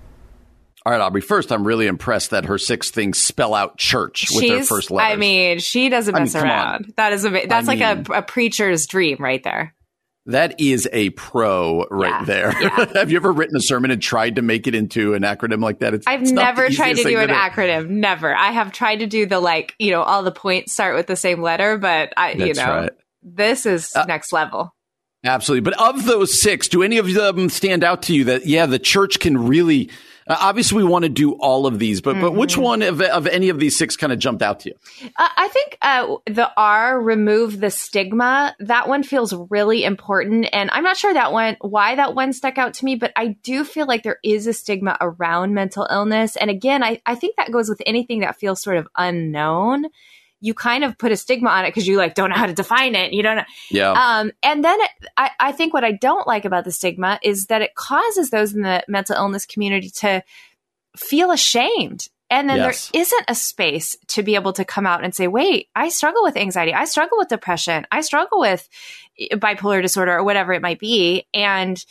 All 0.85 0.91
right, 0.91 1.01
Aubrey. 1.01 1.21
First, 1.21 1.51
I'm 1.51 1.65
really 1.65 1.87
impressed 1.87 2.29
that 2.29 2.45
her 2.45 2.59
six 2.59 2.91
things 2.91 3.19
spell 3.19 3.55
out 3.55 3.77
church 3.77 4.27
with 4.29 4.41
She's, 4.41 4.51
their 4.51 4.63
first 4.63 4.91
letters. 4.91 5.13
I 5.13 5.15
mean, 5.15 5.57
she 5.57 5.89
doesn't 5.89 6.13
mess 6.13 6.35
I 6.35 6.39
mean, 6.39 6.47
around. 6.47 6.93
That 6.97 7.13
is 7.13 7.25
a, 7.25 7.29
that's 7.29 7.67
I 7.67 7.73
like 7.73 7.79
mean, 7.79 8.05
a, 8.11 8.19
a 8.19 8.21
preacher's 8.21 8.85
dream 8.85 9.17
right 9.19 9.43
there. 9.43 9.73
That 10.27 10.59
is 10.59 10.87
a 10.91 11.11
pro 11.11 11.85
right 11.89 12.09
yeah, 12.09 12.25
there. 12.25 12.61
Yeah. 12.61 12.85
Have 12.95 13.11
you 13.11 13.17
ever 13.17 13.31
written 13.31 13.55
a 13.55 13.61
sermon 13.61 13.89
and 13.89 14.01
tried 14.01 14.35
to 14.35 14.43
make 14.43 14.67
it 14.67 14.75
into 14.75 15.13
an 15.13 15.23
acronym 15.23 15.61
like 15.61 15.79
that? 15.79 15.95
It's, 15.95 16.07
I've 16.07 16.21
it's 16.21 16.31
never 16.31 16.69
tried 16.69 16.97
to 16.97 17.03
do 17.03 17.19
an 17.19 17.29
acronym. 17.29 17.89
Never. 17.89 18.35
I 18.35 18.51
have 18.51 18.71
tried 18.71 18.97
to 18.97 19.07
do 19.07 19.25
the 19.25 19.39
like, 19.39 19.75
you 19.79 19.91
know, 19.91 20.01
all 20.03 20.21
the 20.21 20.31
points 20.31 20.73
start 20.73 20.95
with 20.95 21.07
the 21.07 21.15
same 21.15 21.41
letter, 21.41 21.77
but 21.77 22.13
I, 22.17 22.35
That's 22.35 22.47
you 22.47 22.53
know, 22.55 22.75
right. 22.75 22.91
this 23.23 23.65
is 23.65 23.95
uh, 23.95 24.05
next 24.05 24.33
level. 24.33 24.74
Absolutely. 25.25 25.61
But 25.61 25.81
of 25.81 26.05
those 26.05 26.39
six, 26.39 26.67
do 26.67 26.83
any 26.83 26.99
of 26.99 27.11
them 27.11 27.49
stand 27.49 27.83
out 27.83 28.03
to 28.03 28.13
you 28.13 28.25
that, 28.25 28.45
yeah, 28.45 28.67
the 28.67 28.77
church 28.77 29.19
can 29.19 29.47
really, 29.47 29.89
uh, 30.27 30.37
obviously 30.39 30.77
we 30.77 30.83
want 30.83 31.03
to 31.03 31.09
do 31.09 31.33
all 31.33 31.65
of 31.65 31.79
these, 31.79 31.99
but, 31.99 32.11
mm-hmm. 32.11 32.21
but 32.21 32.35
which 32.35 32.53
mm-hmm. 32.53 32.61
one 32.61 32.81
of, 32.83 33.01
of 33.01 33.25
any 33.25 33.49
of 33.49 33.59
these 33.59 33.75
six 33.75 33.97
kind 33.97 34.13
of 34.13 34.19
jumped 34.19 34.43
out 34.43 34.59
to 34.59 34.69
you? 34.69 34.75
Uh, 35.17 35.29
I 35.35 35.47
think 35.47 35.79
uh, 35.81 36.15
the 36.27 36.51
R, 36.55 37.01
remove 37.01 37.59
the 37.59 37.71
stigma, 37.71 38.55
that 38.59 38.87
one 38.87 39.01
feels 39.01 39.33
really 39.49 39.83
important. 39.83 40.47
And 40.53 40.69
I'm 40.71 40.83
not 40.83 40.95
sure 40.95 41.13
that 41.13 41.33
one, 41.33 41.57
why 41.59 41.95
that 41.95 42.13
one 42.13 42.31
stuck 42.31 42.59
out 42.59 42.75
to 42.75 42.85
me, 42.85 42.95
but 42.95 43.11
I 43.15 43.29
do 43.41 43.63
feel 43.63 43.87
like 43.87 44.03
there 44.03 44.19
is 44.23 44.45
a 44.45 44.53
stigma 44.53 44.95
around 45.01 45.55
mental 45.55 45.87
illness. 45.89 46.35
And 46.35 46.51
again, 46.51 46.83
I, 46.83 47.01
I 47.07 47.15
think 47.15 47.37
that 47.37 47.51
goes 47.51 47.67
with 47.67 47.81
anything 47.87 48.19
that 48.19 48.39
feels 48.39 48.61
sort 48.61 48.77
of 48.77 48.87
unknown 48.95 49.87
you 50.41 50.53
kind 50.53 50.83
of 50.83 50.97
put 50.97 51.11
a 51.11 51.17
stigma 51.17 51.49
on 51.49 51.65
it 51.65 51.69
because 51.69 51.87
you 51.87 51.97
like 51.97 52.13
don't 52.13 52.29
know 52.29 52.35
how 52.35 52.45
to 52.45 52.53
define 52.53 52.95
it. 52.95 53.13
You 53.13 53.23
don't 53.23 53.37
know. 53.37 53.43
Yeah. 53.69 53.91
Um, 53.91 54.31
and 54.43 54.63
then 54.63 54.79
it, 54.79 54.89
I, 55.17 55.31
I 55.39 55.51
think 55.51 55.73
what 55.73 55.83
I 55.83 55.93
don't 55.93 56.27
like 56.27 56.45
about 56.45 56.65
the 56.65 56.71
stigma 56.71 57.19
is 57.23 57.47
that 57.47 57.61
it 57.61 57.75
causes 57.75 58.29
those 58.29 58.53
in 58.53 58.61
the 58.61 58.83
mental 58.87 59.15
illness 59.15 59.45
community 59.45 59.89
to 60.01 60.23
feel 60.95 61.31
ashamed. 61.31 62.07
And 62.29 62.49
then 62.49 62.57
yes. 62.57 62.89
there 62.89 63.01
isn't 63.01 63.25
a 63.27 63.35
space 63.35 63.95
to 64.07 64.23
be 64.23 64.35
able 64.35 64.53
to 64.53 64.65
come 64.65 64.87
out 64.87 65.03
and 65.03 65.13
say, 65.13 65.27
wait, 65.27 65.69
I 65.75 65.89
struggle 65.89 66.23
with 66.23 66.37
anxiety. 66.37 66.73
I 66.73 66.85
struggle 66.85 67.17
with 67.17 67.27
depression. 67.27 67.85
I 67.91 68.01
struggle 68.01 68.39
with 68.39 68.67
bipolar 69.33 69.81
disorder 69.81 70.17
or 70.17 70.23
whatever 70.23 70.51
it 70.53 70.61
might 70.61 70.79
be. 70.79 71.27
And, 71.33 71.83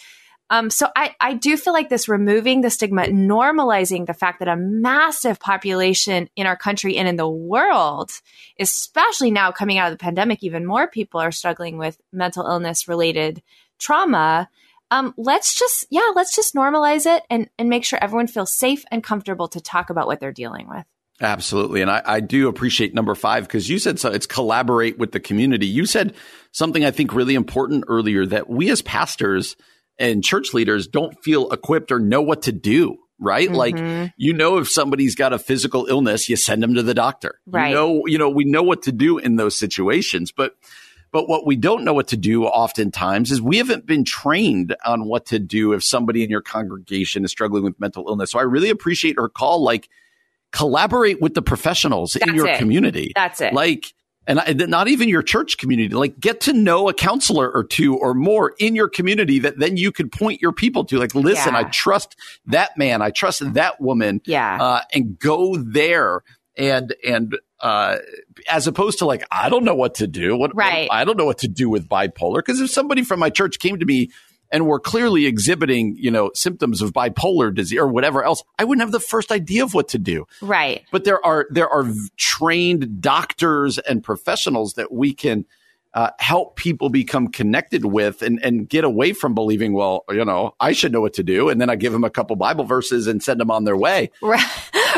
um, 0.54 0.70
so 0.70 0.88
I, 0.94 1.16
I 1.20 1.34
do 1.34 1.56
feel 1.56 1.72
like 1.72 1.88
this 1.88 2.08
removing 2.08 2.60
the 2.60 2.70
stigma, 2.70 3.06
normalizing 3.06 4.06
the 4.06 4.14
fact 4.14 4.38
that 4.38 4.46
a 4.46 4.54
massive 4.54 5.40
population 5.40 6.30
in 6.36 6.46
our 6.46 6.56
country 6.56 6.96
and 6.96 7.08
in 7.08 7.16
the 7.16 7.28
world, 7.28 8.12
especially 8.60 9.32
now 9.32 9.50
coming 9.50 9.78
out 9.78 9.90
of 9.90 9.98
the 9.98 10.02
pandemic, 10.02 10.44
even 10.44 10.64
more 10.64 10.86
people 10.86 11.18
are 11.18 11.32
struggling 11.32 11.76
with 11.76 12.00
mental 12.12 12.46
illness 12.46 12.86
related 12.86 13.42
trauma. 13.80 14.48
Um, 14.92 15.12
let's 15.16 15.58
just, 15.58 15.86
yeah, 15.90 16.12
let's 16.14 16.36
just 16.36 16.54
normalize 16.54 17.04
it 17.04 17.24
and, 17.28 17.50
and 17.58 17.68
make 17.68 17.84
sure 17.84 17.98
everyone 18.00 18.28
feels 18.28 18.54
safe 18.54 18.84
and 18.92 19.02
comfortable 19.02 19.48
to 19.48 19.60
talk 19.60 19.90
about 19.90 20.06
what 20.06 20.20
they're 20.20 20.30
dealing 20.30 20.68
with. 20.68 20.84
Absolutely. 21.20 21.82
And 21.82 21.90
I, 21.90 22.00
I 22.04 22.20
do 22.20 22.46
appreciate 22.46 22.94
number 22.94 23.16
five 23.16 23.48
because 23.48 23.68
you 23.68 23.80
said 23.80 23.98
so 23.98 24.12
it's 24.12 24.26
collaborate 24.26 24.98
with 24.98 25.10
the 25.10 25.18
community. 25.18 25.66
You 25.66 25.84
said 25.84 26.14
something 26.52 26.84
I 26.84 26.92
think 26.92 27.12
really 27.12 27.34
important 27.34 27.86
earlier 27.88 28.24
that 28.26 28.48
we 28.48 28.70
as 28.70 28.82
pastors, 28.82 29.56
and 29.98 30.24
church 30.24 30.54
leaders 30.54 30.86
don't 30.86 31.22
feel 31.22 31.50
equipped 31.50 31.92
or 31.92 31.98
know 31.98 32.22
what 32.22 32.42
to 32.42 32.52
do 32.52 32.98
right? 33.20 33.48
Mm-hmm. 33.48 33.56
Like 33.56 34.12
you 34.16 34.32
know 34.32 34.58
if 34.58 34.68
somebody's 34.68 35.14
got 35.14 35.32
a 35.32 35.38
physical 35.38 35.86
illness, 35.86 36.28
you 36.28 36.36
send 36.36 36.62
them 36.62 36.74
to 36.74 36.82
the 36.82 36.94
doctor. 36.94 37.40
Right. 37.46 37.68
You 37.68 37.74
know, 37.74 38.02
you 38.06 38.18
know, 38.18 38.28
we 38.28 38.44
know 38.44 38.62
what 38.62 38.82
to 38.82 38.92
do 38.92 39.18
in 39.18 39.36
those 39.36 39.56
situations, 39.56 40.32
but 40.32 40.56
but 41.14 41.28
what 41.28 41.46
we 41.46 41.54
don't 41.54 41.84
know 41.84 41.94
what 41.94 42.08
to 42.08 42.16
do 42.16 42.44
oftentimes 42.44 43.30
is 43.30 43.40
we 43.40 43.58
haven't 43.58 43.86
been 43.86 44.04
trained 44.04 44.74
on 44.84 45.04
what 45.04 45.26
to 45.26 45.38
do 45.38 45.72
if 45.72 45.84
somebody 45.84 46.24
in 46.24 46.28
your 46.28 46.42
congregation 46.42 47.24
is 47.24 47.30
struggling 47.30 47.62
with 47.62 47.78
mental 47.78 48.08
illness. 48.08 48.32
So 48.32 48.40
I 48.40 48.42
really 48.42 48.68
appreciate 48.68 49.14
her 49.16 49.28
call 49.28 49.62
like 49.62 49.88
collaborate 50.50 51.20
with 51.20 51.34
the 51.34 51.42
professionals 51.42 52.16
in 52.16 52.34
your 52.34 52.48
it. 52.48 52.58
community. 52.58 53.12
That's 53.14 53.40
it. 53.40 53.54
Like, 53.54 53.94
and 54.26 54.40
I, 54.40 54.52
not 54.52 54.88
even 54.88 55.08
your 55.08 55.22
church 55.22 55.58
community, 55.58 55.94
like 55.94 56.18
get 56.18 56.40
to 56.42 56.52
know 56.52 56.88
a 56.88 56.94
counselor 56.94 57.50
or 57.50 57.64
two 57.64 57.96
or 57.96 58.14
more 58.14 58.54
in 58.58 58.74
your 58.74 58.88
community 58.88 59.38
that 59.40 59.58
then 59.58 59.76
you 59.76 59.92
could 59.92 60.10
point 60.12 60.40
your 60.40 60.52
people 60.52 60.84
to. 60.86 60.98
Like, 60.98 61.14
listen, 61.14 61.52
Yeah. 61.54 61.60
I 61.60 61.64
trust 61.64 62.16
that 62.46 62.76
man, 62.78 63.02
I 63.02 63.10
trust 63.10 63.54
that 63.54 63.80
woman, 63.80 64.20
Yeah. 64.24 64.62
uh, 64.62 64.80
and 64.92 65.18
go 65.18 65.56
there 65.56 66.22
and 66.56 66.94
and 67.06 67.36
uh, 67.60 67.96
as 68.48 68.66
opposed 68.66 68.98
to 68.98 69.06
like 69.06 69.24
I 69.30 69.48
don't 69.48 69.64
know 69.64 69.74
what 69.74 69.94
to 69.96 70.06
do. 70.06 70.36
What, 70.36 70.54
Right. 70.54 70.88
I 70.90 71.04
don't 71.04 71.16
know 71.16 71.24
what 71.24 71.38
to 71.38 71.48
do 71.48 71.68
with 71.68 71.88
bipolar 71.88 72.36
because 72.36 72.60
if 72.60 72.70
somebody 72.70 73.02
from 73.04 73.20
my 73.20 73.30
church 73.30 73.58
came 73.58 73.78
to 73.78 73.86
me 73.86 74.10
and 74.52 74.66
were 74.66 74.78
clearly 74.80 75.26
exhibiting, 75.26 75.96
you 75.98 76.10
know, 76.10 76.30
symptoms 76.34 76.80
of 76.82 76.92
bipolar 76.92 77.52
disease 77.54 77.78
or 77.78 77.88
whatever 77.88 78.22
else, 78.22 78.42
I 78.58 78.64
wouldn't 78.64 78.82
have 78.82 78.92
the 78.92 79.00
first 79.00 79.32
idea 79.32 79.64
of 79.64 79.74
what 79.74 79.88
to 79.88 79.98
do 79.98 80.26
Right. 80.40 80.84
but 80.92 81.04
there 81.04 81.24
are 81.24 81.46
there 81.50 81.68
are 81.68 81.84
trained 82.16 83.00
doctors 83.00 83.78
and 83.78 84.02
professionals 84.02 84.74
that 84.74 84.92
we 84.92 85.12
can 85.14 85.44
uh, 85.94 86.10
help 86.18 86.56
people 86.56 86.88
become 86.88 87.28
connected 87.28 87.84
with 87.84 88.20
and 88.22 88.42
and 88.44 88.68
get 88.68 88.82
away 88.84 89.12
from 89.12 89.32
believing 89.34 89.72
well 89.72 90.04
you 90.10 90.24
know 90.24 90.54
I 90.58 90.72
should 90.72 90.90
know 90.92 91.00
what 91.00 91.14
to 91.14 91.22
do 91.22 91.48
and 91.48 91.60
then 91.60 91.70
I 91.70 91.76
give 91.76 91.92
them 91.92 92.02
a 92.02 92.10
couple 92.10 92.34
Bible 92.36 92.64
verses 92.64 93.06
and 93.06 93.22
send 93.22 93.38
them 93.40 93.50
on 93.50 93.62
their 93.64 93.76
way 93.76 94.10
Right. 94.20 94.44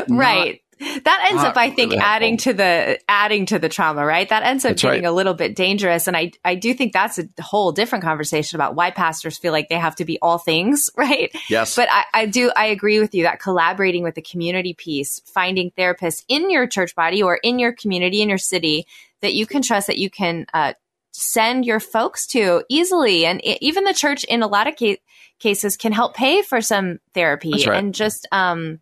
right. 0.08 0.60
That 0.78 1.28
ends 1.30 1.42
up, 1.42 1.56
I 1.56 1.70
think, 1.70 1.92
really 1.92 2.02
adding 2.02 2.36
to 2.38 2.52
the 2.52 2.98
adding 3.08 3.46
to 3.46 3.58
the 3.58 3.68
trauma, 3.68 4.04
right? 4.04 4.28
That 4.28 4.42
ends 4.42 4.64
up 4.64 4.70
That's 4.70 4.82
getting 4.82 5.04
right. 5.04 5.08
a 5.08 5.12
little 5.12 5.32
bit 5.32 5.56
dangerous. 5.56 6.06
And 6.06 6.16
I 6.16 6.32
I 6.44 6.54
do 6.54 6.74
think 6.74 6.92
that's 6.92 7.18
a 7.18 7.26
whole 7.40 7.72
different 7.72 8.04
conversation 8.04 8.56
about 8.56 8.74
why 8.74 8.90
pastors 8.90 9.38
feel 9.38 9.52
like 9.52 9.70
they 9.70 9.78
have 9.78 9.96
to 9.96 10.04
be 10.04 10.18
all 10.20 10.38
things, 10.38 10.90
right? 10.96 11.34
yes 11.48 11.76
But 11.76 11.88
I, 11.90 12.04
I 12.12 12.26
do 12.26 12.52
I 12.54 12.66
agree 12.66 13.00
with 13.00 13.14
you 13.14 13.22
that 13.22 13.40
collaborating 13.40 14.02
with 14.02 14.14
the 14.14 14.22
community 14.22 14.74
piece, 14.74 15.20
finding 15.24 15.70
therapists 15.70 16.24
in 16.28 16.50
your 16.50 16.66
church 16.66 16.94
body 16.94 17.22
or 17.22 17.36
in 17.36 17.58
your 17.58 17.72
community, 17.72 18.20
in 18.20 18.28
your 18.28 18.38
city 18.38 18.86
that 19.22 19.34
you 19.34 19.46
can 19.46 19.62
trust 19.62 19.86
that 19.86 19.98
you 19.98 20.10
can 20.10 20.46
uh, 20.52 20.74
send 21.12 21.64
your 21.64 21.80
folks 21.80 22.26
to 22.26 22.62
easily, 22.68 23.24
and 23.24 23.42
e- 23.44 23.58
even 23.62 23.84
the 23.84 23.94
church 23.94 24.24
in 24.24 24.42
a 24.42 24.46
lot 24.46 24.66
of 24.66 24.74
ca- 24.78 25.00
cases 25.38 25.76
can 25.76 25.92
help 25.92 26.14
pay 26.14 26.42
for 26.42 26.60
some 26.60 26.98
therapy 27.14 27.64
right. 27.66 27.78
and 27.78 27.94
just 27.94 28.28
um, 28.30 28.78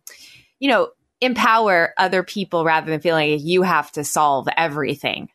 you 0.59 0.69
know 0.69 0.89
empower 1.21 1.93
other 1.97 2.23
people 2.23 2.63
rather 2.65 2.91
than 2.91 2.99
feeling 2.99 3.31
like 3.31 3.43
you 3.43 3.61
have 3.61 3.91
to 3.93 4.03
solve 4.03 4.47
everything. 4.55 5.29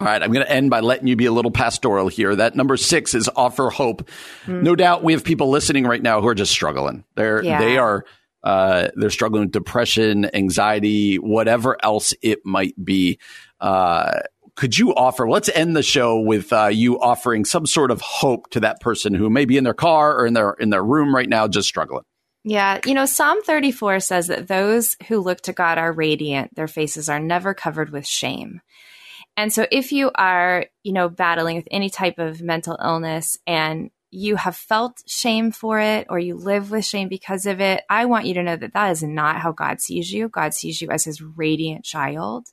All 0.00 0.06
right, 0.06 0.22
I'm 0.22 0.30
going 0.32 0.46
to 0.46 0.52
end 0.52 0.70
by 0.70 0.78
letting 0.80 1.08
you 1.08 1.16
be 1.16 1.26
a 1.26 1.32
little 1.32 1.50
pastoral 1.50 2.06
here. 2.06 2.36
That 2.36 2.54
number 2.54 2.76
six 2.76 3.14
is 3.14 3.28
offer 3.34 3.68
hope. 3.68 4.08
No 4.46 4.76
doubt, 4.76 5.02
we 5.02 5.12
have 5.12 5.24
people 5.24 5.50
listening 5.50 5.84
right 5.84 6.02
now 6.02 6.20
who 6.20 6.28
are 6.28 6.36
just 6.36 6.52
struggling. 6.52 7.04
They're 7.16 7.42
Yeah. 7.42 7.58
they 7.58 7.78
are 7.78 8.04
uh, 8.44 8.88
they're 8.94 9.10
struggling 9.10 9.42
with 9.42 9.50
depression, 9.50 10.32
anxiety, 10.34 11.16
whatever 11.16 11.76
else 11.82 12.14
it 12.22 12.46
might 12.46 12.74
be. 12.82 13.18
Uh, 13.60 14.20
could 14.54 14.78
you 14.78 14.94
offer? 14.94 15.28
Let's 15.28 15.48
end 15.48 15.74
the 15.74 15.82
show 15.82 16.20
with 16.20 16.52
uh, 16.52 16.66
you 16.66 17.00
offering 17.00 17.44
some 17.44 17.66
sort 17.66 17.90
of 17.90 18.00
hope 18.00 18.50
to 18.50 18.60
that 18.60 18.80
person 18.80 19.14
who 19.14 19.28
may 19.28 19.44
be 19.44 19.56
in 19.56 19.64
their 19.64 19.74
car 19.74 20.16
or 20.16 20.26
in 20.26 20.34
their 20.34 20.52
in 20.52 20.70
their 20.70 20.84
room 20.84 21.12
right 21.12 21.28
now, 21.28 21.48
just 21.48 21.68
struggling. 21.68 22.04
Yeah, 22.48 22.80
you 22.86 22.94
know, 22.94 23.04
Psalm 23.04 23.42
34 23.42 24.00
says 24.00 24.28
that 24.28 24.48
those 24.48 24.96
who 25.06 25.20
look 25.20 25.42
to 25.42 25.52
God 25.52 25.76
are 25.76 25.92
radiant, 25.92 26.54
their 26.54 26.66
faces 26.66 27.10
are 27.10 27.20
never 27.20 27.52
covered 27.52 27.90
with 27.90 28.06
shame. 28.06 28.62
And 29.36 29.52
so 29.52 29.66
if 29.70 29.92
you 29.92 30.10
are, 30.14 30.64
you 30.82 30.94
know, 30.94 31.10
battling 31.10 31.56
with 31.56 31.68
any 31.70 31.90
type 31.90 32.18
of 32.18 32.40
mental 32.40 32.78
illness 32.82 33.36
and 33.46 33.90
you 34.10 34.36
have 34.36 34.56
felt 34.56 35.02
shame 35.06 35.52
for 35.52 35.78
it 35.78 36.06
or 36.08 36.18
you 36.18 36.36
live 36.36 36.70
with 36.70 36.86
shame 36.86 37.08
because 37.08 37.44
of 37.44 37.60
it, 37.60 37.82
I 37.90 38.06
want 38.06 38.24
you 38.24 38.32
to 38.32 38.42
know 38.42 38.56
that 38.56 38.72
that 38.72 38.92
is 38.92 39.02
not 39.02 39.42
how 39.42 39.52
God 39.52 39.82
sees 39.82 40.10
you. 40.10 40.30
God 40.30 40.54
sees 40.54 40.80
you 40.80 40.88
as 40.88 41.04
his 41.04 41.20
radiant 41.20 41.84
child. 41.84 42.46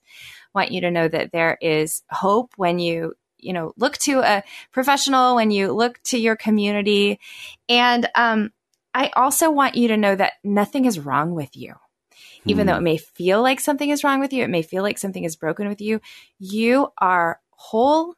I 0.54 0.60
want 0.60 0.72
you 0.74 0.82
to 0.82 0.92
know 0.92 1.08
that 1.08 1.32
there 1.32 1.58
is 1.62 2.04
hope 2.12 2.52
when 2.58 2.80
you, 2.80 3.14
you 3.38 3.54
know, 3.54 3.72
look 3.78 3.98
to 4.00 4.20
a 4.20 4.44
professional, 4.74 5.36
when 5.36 5.52
you 5.52 5.72
look 5.72 6.04
to 6.08 6.20
your 6.20 6.36
community. 6.36 7.22
And 7.70 8.10
um, 8.14 8.52
I 8.96 9.12
also 9.16 9.52
want 9.52 9.76
you 9.76 9.90
to 9.90 9.98
know 9.98 10.16
that 10.16 10.34
nothing 10.44 10.86
is 10.86 11.00
wrong 11.00 11.36
with 11.36 11.56
you. 11.58 11.76
Even 12.46 12.66
though 12.66 12.74
hmm. 12.74 12.80
it 12.80 12.84
may 12.84 12.98
feel 12.98 13.42
like 13.42 13.60
something 13.60 13.90
is 13.90 14.04
wrong 14.04 14.20
with 14.22 14.32
you, 14.32 14.44
it 14.44 14.50
may 14.50 14.62
feel 14.62 14.84
like 14.84 14.98
something 14.98 15.24
is 15.24 15.36
broken 15.36 15.68
with 15.68 15.82
you, 15.82 16.00
you 16.40 16.88
are 16.98 17.42
whole 17.50 18.16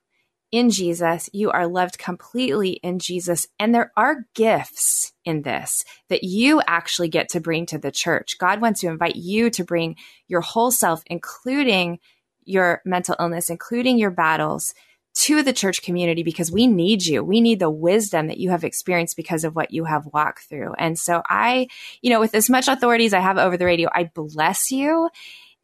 in 0.52 0.70
Jesus. 0.70 1.30
You 1.34 1.52
are 1.52 1.68
loved 1.68 1.98
completely 1.98 2.72
in 2.72 3.00
Jesus. 3.00 3.48
And 3.60 3.74
there 3.74 3.92
are 3.98 4.26
gifts 4.34 5.12
in 5.26 5.42
this 5.42 5.84
that 6.10 6.24
you 6.24 6.62
actually 6.68 7.10
get 7.10 7.30
to 7.30 7.42
bring 7.42 7.66
to 7.68 7.78
the 7.78 7.92
church. 7.92 8.38
God 8.40 8.62
wants 8.62 8.82
to 8.82 8.88
invite 8.88 9.16
you 9.16 9.50
to 9.52 9.64
bring 9.64 9.98
your 10.28 10.42
whole 10.42 10.72
self, 10.72 11.04
including 11.08 12.00
your 12.46 12.82
mental 12.86 13.16
illness, 13.20 13.50
including 13.50 13.98
your 13.98 14.12
battles, 14.12 14.74
to 15.22 15.44
the 15.44 15.54
church 15.54 15.82
community 15.82 16.24
because 16.24 16.52
we 16.52 16.68
need 16.68 17.06
you. 17.06 17.24
We 17.24 17.42
need 17.42 17.60
the 17.60 17.70
wisdom 17.70 18.28
that 18.28 18.38
you 18.38 18.50
have 18.52 18.64
experienced 18.64 19.16
because 19.16 19.44
of 19.44 19.56
what 19.56 19.72
you 19.72 19.86
have 19.86 20.06
walked 20.14 20.44
through. 20.48 20.74
And 20.78 20.98
so 20.98 21.22
I, 21.28 21.68
you 22.02 22.10
know, 22.10 22.20
with 22.20 22.36
as 22.36 22.50
much 22.50 22.68
authority 22.68 23.06
as 23.06 23.14
I 23.14 23.20
have 23.20 23.38
over 23.38 23.58
the 23.58 23.66
radio, 23.66 23.90
I 23.94 24.12
bless 24.14 24.72
you 24.72 25.10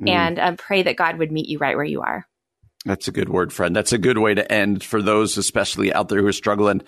and 0.06 0.40
um, 0.40 0.58
pray 0.58 0.84
that 0.84 0.98
God 0.98 1.18
would 1.18 1.32
meet 1.32 1.48
you 1.48 1.58
right 1.60 1.76
where 1.76 1.86
you 1.86 2.02
are. 2.02 2.28
That's 2.86 3.08
a 3.08 3.12
good 3.12 3.30
word, 3.30 3.54
friend. 3.54 3.74
That's 3.74 3.94
a 3.94 3.98
good 3.98 4.18
way 4.18 4.34
to 4.34 4.52
end 4.52 4.84
for 4.84 5.02
those, 5.02 5.38
especially 5.38 5.94
out 5.94 6.10
there 6.10 6.20
who 6.20 6.28
are 6.28 6.34
struggling. 6.34 6.82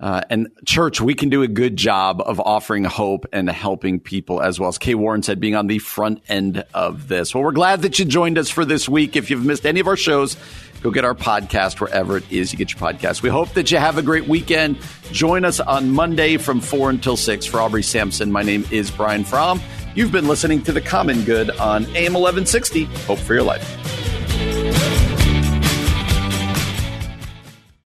Uh, 0.00 0.22
and 0.30 0.48
church, 0.64 1.00
we 1.00 1.14
can 1.14 1.28
do 1.28 1.42
a 1.42 1.48
good 1.48 1.76
job 1.76 2.22
of 2.24 2.40
offering 2.40 2.84
hope 2.84 3.26
and 3.32 3.50
helping 3.50 4.00
people 4.00 4.40
as 4.40 4.58
well 4.58 4.70
as 4.70 4.78
Kay 4.78 4.94
Warren 4.94 5.22
said, 5.22 5.40
being 5.40 5.54
on 5.54 5.66
the 5.66 5.78
front 5.78 6.22
end 6.28 6.64
of 6.72 7.08
this. 7.08 7.34
Well, 7.34 7.44
we're 7.44 7.52
glad 7.52 7.82
that 7.82 7.98
you 7.98 8.06
joined 8.06 8.38
us 8.38 8.48
for 8.48 8.64
this 8.64 8.88
week. 8.88 9.14
If 9.14 9.30
you've 9.30 9.44
missed 9.44 9.66
any 9.66 9.80
of 9.80 9.86
our 9.86 9.96
shows, 9.96 10.38
go 10.82 10.90
get 10.90 11.04
our 11.04 11.14
podcast 11.14 11.80
wherever 11.80 12.16
it 12.16 12.30
is 12.30 12.52
you 12.52 12.58
get 12.58 12.72
your 12.72 12.80
podcast. 12.80 13.22
We 13.22 13.28
hope 13.30 13.50
that 13.50 13.70
you 13.70 13.78
have 13.78 13.98
a 13.98 14.02
great 14.02 14.26
weekend. 14.26 14.78
Join 15.12 15.44
us 15.44 15.60
on 15.60 15.90
Monday 15.90 16.36
from 16.36 16.60
four 16.60 16.90
until 16.90 17.16
six. 17.16 17.46
For 17.46 17.60
Aubrey 17.60 17.82
Sampson, 17.82 18.32
my 18.32 18.42
name 18.42 18.64
is 18.70 18.90
Brian 18.90 19.24
Fromm. 19.24 19.60
You've 19.94 20.12
been 20.12 20.26
listening 20.26 20.62
to 20.62 20.72
The 20.72 20.80
Common 20.80 21.22
Good 21.24 21.50
on 21.50 21.84
AM 21.96 22.14
1160. 22.14 22.84
Hope 22.84 23.18
for 23.18 23.34
your 23.34 23.42
life. 23.42 24.21